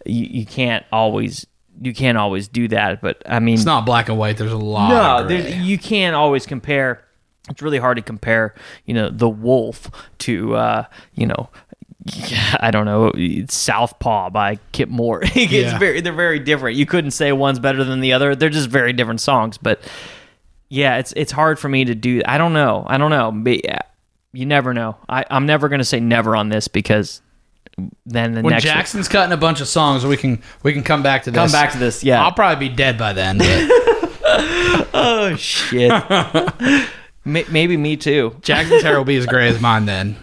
you, 0.06 0.24
you 0.26 0.46
can't 0.46 0.84
always, 0.92 1.46
you 1.80 1.94
can't 1.94 2.18
always 2.18 2.48
do 2.48 2.68
that. 2.68 3.00
But 3.00 3.22
I 3.26 3.38
mean, 3.40 3.54
it's 3.54 3.64
not 3.64 3.86
black 3.86 4.08
and 4.08 4.18
white. 4.18 4.36
There's 4.36 4.52
a 4.52 4.56
lot. 4.56 5.28
no, 5.28 5.36
you 5.36 5.78
can't 5.78 6.16
always 6.16 6.46
compare. 6.46 7.04
It's 7.50 7.62
really 7.62 7.78
hard 7.78 7.96
to 7.96 8.02
compare, 8.02 8.54
you 8.84 8.92
know, 8.92 9.08
the 9.08 9.28
wolf 9.28 9.90
to, 10.18 10.54
uh, 10.54 10.84
you 11.14 11.26
know, 11.26 11.48
I 12.60 12.70
don't 12.70 12.84
know, 12.86 13.12
Southpaw 13.48 14.30
by 14.30 14.58
Kip 14.72 14.88
Moore. 14.88 15.20
it's 15.24 15.52
Yeah. 15.52 15.78
very, 15.78 16.00
they're 16.00 16.12
very 16.12 16.38
different. 16.38 16.76
You 16.76 16.86
couldn't 16.86 17.10
say 17.12 17.32
one's 17.32 17.58
better 17.58 17.84
than 17.84 18.00
the 18.00 18.12
other. 18.12 18.34
They're 18.34 18.48
just 18.50 18.68
very 18.68 18.92
different 18.92 19.20
songs. 19.20 19.58
But 19.58 19.80
yeah, 20.68 20.98
it's 20.98 21.12
it's 21.16 21.32
hard 21.32 21.58
for 21.58 21.68
me 21.68 21.84
to 21.86 21.94
do. 21.94 22.22
I 22.26 22.38
don't 22.38 22.52
know. 22.52 22.84
I 22.86 22.98
don't 22.98 23.10
know. 23.10 23.32
But 23.32 23.64
yeah, 23.64 23.80
you 24.32 24.46
never 24.46 24.74
know. 24.74 24.96
I, 25.08 25.24
I'm 25.30 25.46
never 25.46 25.68
going 25.68 25.80
to 25.80 25.84
say 25.84 26.00
never 26.00 26.36
on 26.36 26.48
this 26.48 26.68
because 26.68 27.22
then 28.06 28.34
the 28.34 28.42
when 28.42 28.52
next 28.52 28.64
Jackson's 28.64 29.08
cutting 29.08 29.32
a 29.32 29.36
bunch 29.36 29.60
of 29.60 29.68
songs, 29.68 30.04
we 30.04 30.16
can 30.16 30.42
we 30.62 30.72
can 30.72 30.82
come 30.82 31.02
back 31.02 31.22
to 31.24 31.30
this. 31.30 31.38
come 31.38 31.52
back 31.52 31.72
to 31.72 31.78
this. 31.78 32.04
Yeah. 32.04 32.22
I'll 32.24 32.32
probably 32.32 32.68
be 32.68 32.74
dead 32.74 32.98
by 32.98 33.12
then. 33.12 33.38
But 33.38 33.46
oh 34.94 35.36
shit. 35.38 35.92
Maybe 37.24 37.76
me 37.76 37.96
too. 37.96 38.36
Jackson's 38.42 38.82
hair 38.82 38.96
will 38.96 39.04
be 39.04 39.16
as 39.16 39.26
gray 39.26 39.48
as 39.48 39.60
mine 39.60 39.84
then. 39.86 40.16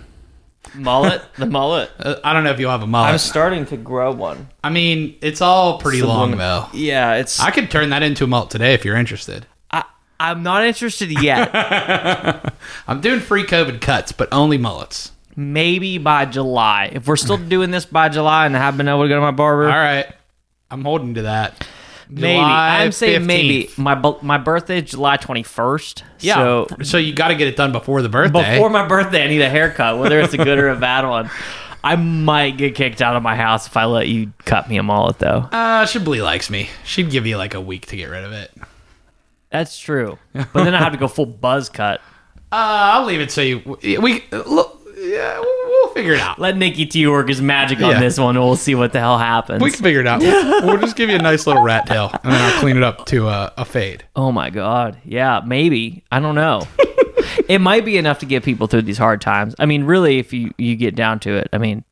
Mullet, 0.74 1.22
the 1.38 1.46
mullet. 1.46 1.90
Uh, 2.00 2.16
I 2.24 2.34
don't 2.34 2.44
know 2.44 2.52
if 2.52 2.60
you'll 2.60 2.72
have 2.72 2.82
a 2.84 2.88
mullet. 2.88 3.12
I'm 3.12 3.18
starting 3.18 3.66
to 3.68 3.78
grow 3.78 4.12
one. 4.12 4.50
I 4.64 4.70
mean, 4.70 5.16
it's 5.22 5.42
all 5.42 5.78
pretty 5.78 6.00
Some 6.00 6.10
long 6.10 6.20
woman- 6.32 6.40
though. 6.40 6.68
Yeah, 6.74 7.16
it's. 7.16 7.40
I 7.40 7.52
could 7.52 7.70
turn 7.72 7.92
that 7.92 8.04
into 8.04 8.24
a 8.24 8.28
mullet 8.28 8.50
today 8.50 8.74
if 8.74 8.84
you're 8.84 8.98
interested. 8.98 9.46
I, 9.72 9.84
I'm 10.20 10.44
not 10.44 10.66
interested 10.66 11.12
yet. 11.22 11.50
I'm 12.88 13.00
doing 13.02 13.20
free 13.20 13.44
COVID 13.44 13.80
cuts, 13.82 14.12
but 14.12 14.28
only 14.32 14.58
mullets. 14.58 15.12
maybe 15.36 15.98
by 15.98 16.26
July. 16.26 16.90
If 16.94 17.08
we're 17.08 17.16
still 17.16 17.38
doing 17.38 17.72
this 17.72 17.86
by 17.86 18.10
July 18.10 18.46
and 18.46 18.56
I 18.56 18.60
haven't 18.60 18.78
been 18.80 18.88
able 18.90 19.04
to 19.04 19.10
go 19.10 19.16
to 19.16 19.22
my 19.22 19.32
barber, 19.32 19.66
All 19.70 19.76
right, 19.78 20.08
I'm 20.72 20.84
holding 20.84 21.14
to 21.16 21.22
that. 21.24 21.66
Maybe. 22.10 22.34
July 22.38 22.84
I'm 22.84 22.92
saying 22.92 23.26
maybe. 23.26 23.70
My 23.78 23.96
bu- 23.96 24.18
my 24.22 24.38
birthday 24.38 24.80
is 24.80 24.92
July 24.92 25.18
21st. 25.18 26.04
Yeah, 26.20 26.36
So 26.36 26.68
so, 26.84 26.98
you 26.98 27.14
got 27.14 27.30
to 27.30 27.36
get 27.36 27.48
it 27.48 27.56
done 27.56 27.72
before 27.72 28.02
the 28.02 28.10
birthday. 28.10 28.54
before 28.56 28.70
my 28.70 28.88
birthday, 28.88 29.24
I 29.24 29.28
need 29.28 29.42
a 29.42 29.50
haircut, 29.50 30.00
whether 30.00 30.20
it's 30.20 30.34
a 30.34 30.38
good 30.38 30.58
or 30.60 30.70
a 30.70 30.76
bad 30.76 31.06
one. 31.10 31.30
I 31.84 31.96
might 31.98 32.58
get 32.58 32.74
kicked 32.74 33.02
out 33.02 33.16
of 33.16 33.22
my 33.22 33.36
house 33.36 33.68
if 33.68 33.78
I 33.78 33.86
let 33.86 34.08
you 34.08 34.34
cut 34.46 34.68
me 34.68 34.78
a 34.78 34.84
mullet, 34.84 35.20
though. 35.20 35.48
uh, 35.52 35.86
Shibley 35.86 36.24
likes 36.24 36.50
me. 36.50 36.68
She'd 36.84 37.12
give 37.12 37.28
you 37.28 37.38
like 37.38 37.54
a 37.54 37.62
week 37.62 37.86
to 37.88 37.96
get 37.96 38.06
rid 38.10 38.24
of 38.24 38.32
it. 38.32 38.52
Uh, 38.60 38.66
That's 39.52 39.78
true. 39.78 40.18
But 40.34 40.64
then 40.64 40.74
I 40.74 40.80
have 40.80 40.94
to 40.94 40.98
go 40.98 41.08
full 41.08 41.28
buzz 41.28 41.70
cut. 41.70 42.02
I'll 42.52 43.06
leave 43.06 43.22
it 43.22 43.32
so 43.32 43.42
you 43.42 43.60
we 43.84 44.24
look. 44.32 44.82
Yeah, 44.98 45.40
we'll, 45.40 45.44
we'll 45.44 45.55
figure 45.96 46.14
it 46.14 46.20
out. 46.20 46.38
Let 46.38 46.58
Nikki 46.58 46.86
T 46.86 47.08
work 47.08 47.30
his 47.30 47.42
magic 47.42 47.80
on 47.82 47.92
Yeah. 47.92 48.00
this 48.00 48.20
one, 48.20 48.36
and 48.36 48.46
we'll 48.46 48.56
see 48.56 48.76
what 48.76 48.94
the 48.94 49.00
hell 49.00 49.18
happens. 49.18 49.64
We 49.64 49.72
can 49.72 49.82
figure 49.84 50.02
it 50.02 50.08
out. 50.08 50.20
We'll, 50.22 50.66
we'll 50.68 50.78
just 50.78 50.96
give 50.96 51.10
you 51.10 51.16
a 51.16 51.22
nice 51.22 51.48
little 51.48 51.64
rat 51.64 51.88
tail, 51.88 52.12
and 52.24 52.32
then 52.34 52.42
I'll 52.42 52.60
clean 52.60 52.78
it 52.78 52.84
up 52.84 53.06
to 53.08 53.28
a, 53.28 53.54
a 53.58 53.66
fade. 53.66 54.06
Oh 54.16 54.32
my 54.32 54.50
god. 54.50 54.98
Yeah, 55.06 55.42
maybe. 55.46 56.04
I 56.12 56.20
don't 56.20 56.36
know. 56.36 56.62
it 57.48 57.60
might 57.60 57.86
be 57.86 57.98
enough 57.98 58.20
to 58.20 58.26
get 58.26 58.44
people 58.44 58.68
through 58.68 58.84
these 58.84 58.98
hard 58.98 59.22
times. 59.22 59.56
I 59.58 59.66
mean, 59.66 59.84
really 59.86 60.20
if 60.20 60.34
you 60.34 60.54
you 60.58 60.76
get 60.76 60.96
down 60.96 61.20
to 61.22 61.36
it. 61.38 61.50
I 61.54 61.58
mean, 61.58 61.84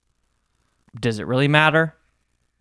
does 1.00 1.20
it 1.20 1.26
really 1.28 1.48
matter? 1.48 1.96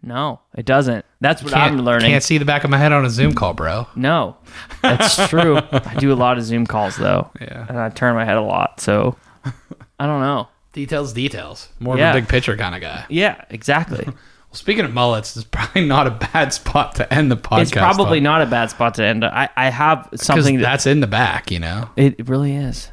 No, 0.04 0.40
it 0.56 0.66
doesn't. 0.66 1.04
That's 1.20 1.44
what 1.44 1.54
I'm 1.54 1.78
learning. 1.82 2.10
Can't 2.10 2.24
see 2.24 2.36
the 2.38 2.44
back 2.44 2.64
of 2.64 2.70
my 2.70 2.78
head 2.78 2.90
on 2.90 3.04
a 3.04 3.10
Zoom 3.10 3.34
call, 3.34 3.54
bro. 3.54 3.86
No. 3.94 4.36
That's 4.82 5.28
true. 5.28 5.58
I 5.58 5.94
do 5.98 6.12
a 6.12 6.14
lot 6.16 6.38
of 6.38 6.44
Zoom 6.44 6.66
calls 6.66 6.96
though. 6.96 7.30
Yeah. 7.40 7.66
And 7.68 7.78
I 7.78 7.88
turn 7.88 8.14
my 8.16 8.24
head 8.24 8.36
a 8.36 8.40
lot, 8.42 8.80
so 8.80 9.16
I 10.00 10.06
don't 10.06 10.20
know. 10.20 10.48
Details, 10.72 11.12
details. 11.12 11.68
More 11.80 11.96
Yeah. 11.98 12.10
of 12.10 12.16
a 12.16 12.20
big 12.20 12.28
picture 12.28 12.56
kind 12.56 12.74
of 12.74 12.80
guy. 12.80 13.04
Yeah, 13.08 13.44
exactly. 13.50 14.06
Well, 14.52 14.58
speaking 14.58 14.84
of 14.84 14.92
mullets, 14.92 15.34
it's 15.34 15.46
probably 15.46 15.86
not 15.86 16.06
a 16.06 16.10
bad 16.10 16.52
spot 16.52 16.96
to 16.96 17.10
end 17.10 17.30
the 17.30 17.38
podcast. 17.38 17.62
it's 17.62 17.70
probably 17.70 18.18
on. 18.18 18.24
not 18.24 18.42
a 18.42 18.46
bad 18.46 18.68
spot 18.68 18.96
to 18.96 19.02
end. 19.02 19.24
I 19.24 19.48
I 19.56 19.70
have 19.70 20.10
something 20.16 20.56
that 20.56 20.62
that's 20.62 20.84
in 20.86 21.00
the 21.00 21.06
back. 21.06 21.50
You 21.50 21.58
know, 21.58 21.88
it 21.96 22.28
really 22.28 22.54
is. 22.54 22.90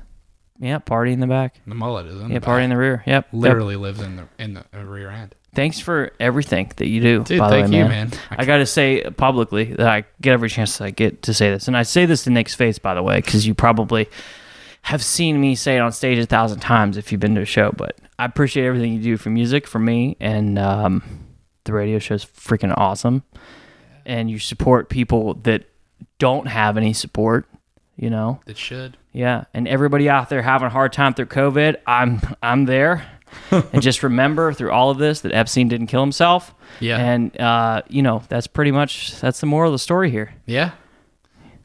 Yeah, 0.57 0.77
party 0.79 1.11
in 1.11 1.19
the 1.19 1.27
back. 1.27 1.59
the 1.67 1.75
mullet 1.75 2.05
is 2.05 2.21
in 2.21 2.29
Yeah, 2.29 2.39
the 2.39 2.45
party 2.45 2.63
in 2.63 2.69
the 2.69 2.77
rear. 2.77 3.03
Yep. 3.05 3.25
Yep. 3.25 3.27
Literally 3.33 3.75
lives 3.75 3.99
in 3.99 4.15
the 4.15 4.23
in 4.41 4.53
the 4.53 4.85
rear 4.85 5.09
end. 5.09 5.35
Thanks 5.53 5.81
for 5.81 6.11
everything 6.17 6.71
that 6.77 6.87
you 6.87 7.01
do. 7.01 7.23
Dude, 7.25 7.39
by 7.39 7.49
thank 7.49 7.71
way, 7.71 7.79
you, 7.79 7.83
man. 7.83 8.09
man. 8.11 8.19
I 8.31 8.45
got 8.45 8.57
to 8.59 8.65
say 8.65 9.01
publicly 9.17 9.73
that 9.73 9.85
I 9.87 10.05
get 10.21 10.31
every 10.31 10.47
chance 10.49 10.79
I 10.79 10.91
get 10.91 11.23
to 11.23 11.33
say 11.33 11.49
this, 11.49 11.67
and 11.67 11.75
I 11.75 11.83
say 11.83 12.05
this 12.05 12.23
to 12.23 12.29
Nick's 12.29 12.55
face, 12.55 12.79
by 12.79 12.93
the 12.93 13.03
way, 13.03 13.17
because 13.17 13.45
you 13.45 13.53
probably 13.53 14.07
have 14.83 15.03
seen 15.03 15.39
me 15.39 15.55
say 15.55 15.75
it 15.75 15.79
on 15.79 15.91
stage 15.91 16.17
a 16.17 16.25
thousand 16.25 16.59
times 16.59 16.97
if 16.97 17.11
you've 17.11 17.21
been 17.21 17.35
to 17.35 17.41
a 17.41 17.45
show. 17.45 17.71
But 17.75 17.97
I 18.17 18.25
appreciate 18.25 18.65
everything 18.65 18.93
you 18.93 19.01
do 19.01 19.17
for 19.17 19.29
music, 19.29 19.67
for 19.67 19.79
me, 19.79 20.17
and 20.19 20.57
um, 20.57 21.03
the 21.65 21.73
radio 21.73 21.99
show 21.99 22.15
is 22.15 22.25
freaking 22.25 22.73
awesome. 22.77 23.23
And 24.05 24.29
you 24.31 24.39
support 24.39 24.89
people 24.89 25.35
that 25.43 25.65
don't 26.17 26.47
have 26.47 26.77
any 26.77 26.93
support. 26.93 27.45
You 27.95 28.09
know, 28.09 28.39
It 28.47 28.57
should. 28.57 28.95
yeah, 29.11 29.43
and 29.53 29.67
everybody 29.67 30.09
out 30.09 30.29
there 30.29 30.41
having 30.41 30.67
a 30.67 30.69
hard 30.69 30.93
time 30.93 31.13
through 31.13 31.25
COVID, 31.25 31.75
I'm 31.85 32.21
I'm 32.41 32.65
there. 32.65 33.05
and 33.51 33.81
just 33.81 34.01
remember 34.03 34.53
through 34.53 34.71
all 34.71 34.89
of 34.89 34.97
this 34.97 35.21
that 35.21 35.33
Epstein 35.33 35.67
didn't 35.67 35.87
kill 35.87 35.99
himself. 36.01 36.55
Yeah. 36.79 36.97
And 36.97 37.39
uh, 37.39 37.81
you 37.89 38.01
know, 38.01 38.23
that's 38.29 38.47
pretty 38.47 38.71
much 38.71 39.19
that's 39.19 39.39
the 39.41 39.45
moral 39.47 39.69
of 39.71 39.73
the 39.73 39.79
story 39.79 40.09
here. 40.09 40.33
Yeah. 40.45 40.71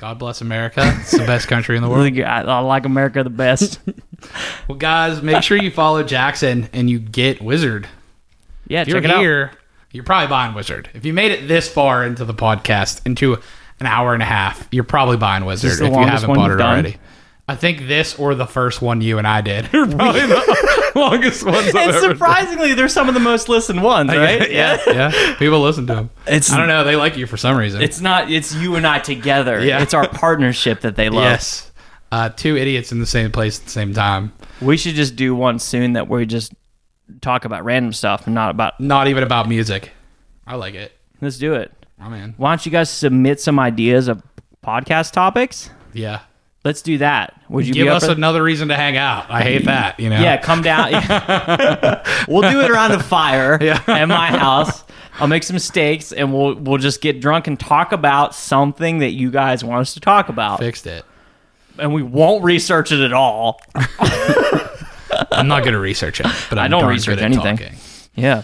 God 0.05 0.19
bless 0.19 0.43
America. 0.43 0.83
It's 1.01 1.13
the 1.13 1.25
best 1.25 1.49
country 1.49 1.79
in 1.79 1.83
the 1.83 1.89
world. 1.91 2.19
I, 2.19 2.43
I 2.43 2.59
like 2.59 2.85
America 2.85 3.25
the 3.25 3.31
best. 3.31 3.81
Well, 4.69 4.77
guys, 4.77 5.23
make 5.23 5.43
sure 5.43 5.57
you 5.57 5.71
follow 5.71 6.03
Jackson 6.03 6.69
and 6.75 6.89
you 6.91 6.99
get 6.99 7.41
Wizard. 7.43 7.89
yeah, 8.69 8.83
If 8.83 8.89
you're 8.89 9.01
check 9.01 9.11
it 9.11 9.15
out. 9.15 9.23
you're 9.93 10.05
probably 10.05 10.29
buying 10.29 10.55
Wizard. 10.55 10.89
If 10.95 11.05
you 11.07 11.13
made 11.15 11.31
it 11.33 11.47
this 11.49 11.71
far 11.71 12.05
into 12.07 12.25
the 12.27 12.33
podcast, 12.35 13.01
into 13.07 13.35
an 13.81 13.87
hour 13.87 14.13
and 14.15 14.23
a 14.23 14.27
half, 14.27 14.67
you're 14.71 14.85
probably 14.85 15.17
buying 15.19 15.45
Wizard 15.47 15.73
if 15.73 15.93
you 15.93 16.05
haven't 16.07 16.35
bought 16.35 16.51
it 16.51 16.57
done? 16.57 16.71
already. 16.71 16.97
I 17.47 17.57
think 17.57 17.87
this 17.89 18.19
or 18.19 18.35
the 18.35 18.47
first 18.47 18.81
one 18.81 19.01
you 19.03 19.19
and 19.19 19.27
I 19.27 19.41
did 19.43 19.67
are 19.75 19.87
probably 19.87 20.21
the 20.27 20.93
longest 20.95 21.45
ones 21.45 21.59
I've 21.69 21.75
And 21.75 21.77
ever 21.95 22.01
surprisingly, 22.01 22.73
they're 22.75 22.89
some 22.89 23.07
of 23.09 23.15
the 23.15 23.21
most 23.21 23.49
listened 23.51 23.83
ones, 23.83 24.09
right? 24.11 24.51
yeah, 24.51 24.79
yeah. 24.87 25.35
People 25.39 25.61
listen 25.61 25.87
to 25.89 25.95
them. 25.95 26.11
It's- 26.27 26.51
I 26.51 26.57
don't 26.57 26.69
know. 26.69 26.85
They 26.85 26.97
like 26.97 27.17
you 27.19 27.27
for 27.27 27.37
some 27.37 27.57
reason. 27.57 27.83
It's 27.83 28.01
not. 28.01 28.31
It's 28.31 28.55
you 28.55 28.77
and 28.77 28.87
I 28.87 28.99
together. 28.99 29.63
Yeah. 29.63 29.83
It's 29.83 29.93
our 29.93 30.09
partnership 30.09 30.81
that 30.81 30.97
they 30.97 31.11
love. 31.11 31.25
yes. 31.25 31.71
Uh, 32.11 32.29
two 32.29 32.57
idiots 32.57 32.93
in 32.93 33.01
the 33.01 33.07
same 33.07 33.31
place 33.33 33.59
at 33.59 33.65
the 33.67 33.71
same 33.73 33.93
time. 33.93 34.33
We 34.63 34.77
should 34.77 34.95
just 34.95 35.17
do 35.17 35.35
one 35.35 35.59
soon 35.59 35.95
that 35.95 36.09
we 36.09 36.25
just 36.27 36.53
talk 37.21 37.45
about 37.45 37.65
random 37.65 37.93
stuff 37.93 38.27
and 38.27 38.35
not 38.35 38.51
about. 38.51 38.79
Not 38.81 39.09
even 39.09 39.23
about 39.25 39.49
music. 39.49 39.91
I 40.47 40.55
like 40.55 40.75
it. 40.75 40.93
Let's 41.21 41.39
do 41.39 41.55
it. 41.55 41.73
Oh 42.01 42.09
man. 42.09 42.35
Why 42.37 42.53
don't 42.53 42.65
you 42.65 42.71
guys 42.73 42.89
submit 42.89 43.41
some 43.41 43.59
ideas 43.59 44.09
of 44.09 44.23
podcast 44.65 45.13
topics? 45.13 45.71
Yeah. 45.93 46.21
Let's 46.65 46.81
do 46.83 46.97
that. 46.99 47.39
Would 47.51 47.67
you 47.67 47.75
Give 47.75 47.89
us 47.89 48.07
for- 48.07 48.13
another 48.13 48.43
reason 48.43 48.69
to 48.69 48.75
hang 48.77 48.97
out. 48.97 49.31
I 49.31 49.43
hate 49.43 49.67
that. 49.67 50.01
You 50.01 50.09
know. 50.11 50.19
Yeah, 50.21 50.39
come 50.39 50.63
down. 50.63 50.93
we'll 52.29 52.51
do 52.51 52.61
it 52.63 52.71
around 52.71 52.93
a 52.93 53.03
fire 53.03 53.59
Yeah. 53.63 53.83
at 53.87 54.07
my 54.07 54.29
house. 54.29 54.83
I'll 55.21 55.29
make 55.29 55.43
some 55.43 55.59
steaks 55.59 56.11
and 56.13 56.33
we'll 56.33 56.55
we'll 56.55 56.79
just 56.79 57.01
get 57.03 57.21
drunk 57.21 57.47
and 57.47 57.61
talk 57.61 57.93
about 57.93 58.35
something 58.35 58.99
that 58.99 59.11
you 59.11 59.31
guys 59.31 59.63
want 59.63 59.81
us 59.83 59.95
to 59.95 60.01
talk 60.01 60.29
about. 60.31 60.59
Fixed 60.59 60.87
it. 60.87 61.05
And 61.79 61.93
we 61.93 62.03
won't 62.03 62.43
research 62.45 62.93
it 62.93 63.01
at 63.01 63.13
all. 63.13 63.61
I'm 65.31 65.49
not 65.49 65.65
gonna 65.65 65.79
research 65.79 66.21
it, 66.21 66.27
but 66.49 66.59
I'm 66.59 66.71
don't 66.71 66.87
research 66.89 67.21
anything. 67.21 67.57
talking. 67.59 67.75
Yeah. 68.15 68.43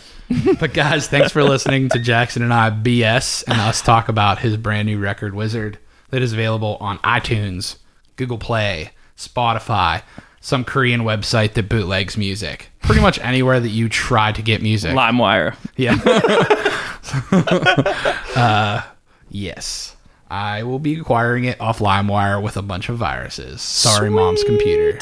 But 0.61 0.75
guys, 0.75 1.09
thanks 1.09 1.33
for 1.33 1.43
listening 1.43 1.89
to 1.91 1.99
Jackson 1.99 2.43
and 2.43 2.53
I 2.55 2.71
BS 2.71 3.45
and 3.49 3.59
us 3.61 3.83
talk 3.83 4.09
about 4.09 4.39
his 4.41 4.57
brand 4.57 4.87
new 4.87 4.99
record 4.99 5.35
Wizard 5.35 5.79
that 6.11 6.23
is 6.23 6.33
available 6.33 6.77
on 6.81 6.99
iTunes, 6.99 7.77
Google 8.21 8.37
Play, 8.37 8.91
Spotify, 9.17 10.03
some 10.43 10.63
Korean 10.63 11.05
website 11.05 11.55
that 11.55 11.71
bootlegs 11.71 12.19
music. 12.19 12.71
Pretty 12.83 13.01
much 13.01 13.19
anywhere 13.21 13.59
that 13.59 13.71
you 13.71 13.89
try 13.89 14.31
to 14.31 14.43
get 14.43 14.61
music. 14.61 14.91
LimeWire. 14.91 15.57
Yeah. 15.79 15.95
uh, 18.37 18.83
yes. 19.31 19.97
I 20.31 20.65
will 20.65 20.79
be 20.79 21.01
acquiring 21.01 21.45
it 21.45 21.59
off 21.63 21.79
LimeWire 21.79 22.43
with 22.43 22.59
a 22.59 22.63
bunch 22.63 22.91
of 22.91 22.99
viruses. 22.99 23.63
Sorry, 23.63 24.11
mom's 24.11 24.45
computer. 24.45 24.99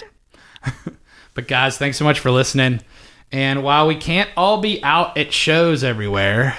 but 1.34 1.48
guys, 1.48 1.76
thanks 1.76 1.96
so 1.96 2.04
much 2.04 2.20
for 2.20 2.30
listening. 2.30 2.82
And 3.32 3.64
while 3.64 3.88
we 3.88 3.96
can't 3.96 4.30
all 4.36 4.60
be 4.60 4.80
out 4.84 5.18
at 5.18 5.32
shows 5.32 5.82
everywhere, 5.82 6.56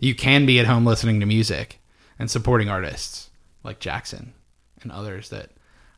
you 0.00 0.16
can 0.16 0.44
be 0.44 0.58
at 0.58 0.66
home 0.66 0.84
listening 0.84 1.20
to 1.20 1.26
music 1.26 1.78
and 2.18 2.28
supporting 2.28 2.68
artists 2.68 3.30
like 3.62 3.78
Jackson 3.78 4.32
and 4.82 4.90
others 4.90 5.28
that 5.28 5.50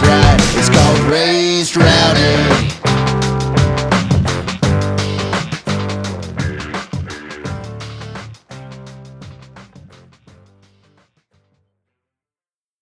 right. 0.00 0.40
It's 0.56 0.68
called 0.68 0.98
raised 1.10 1.74
Drowning. 1.74 2.83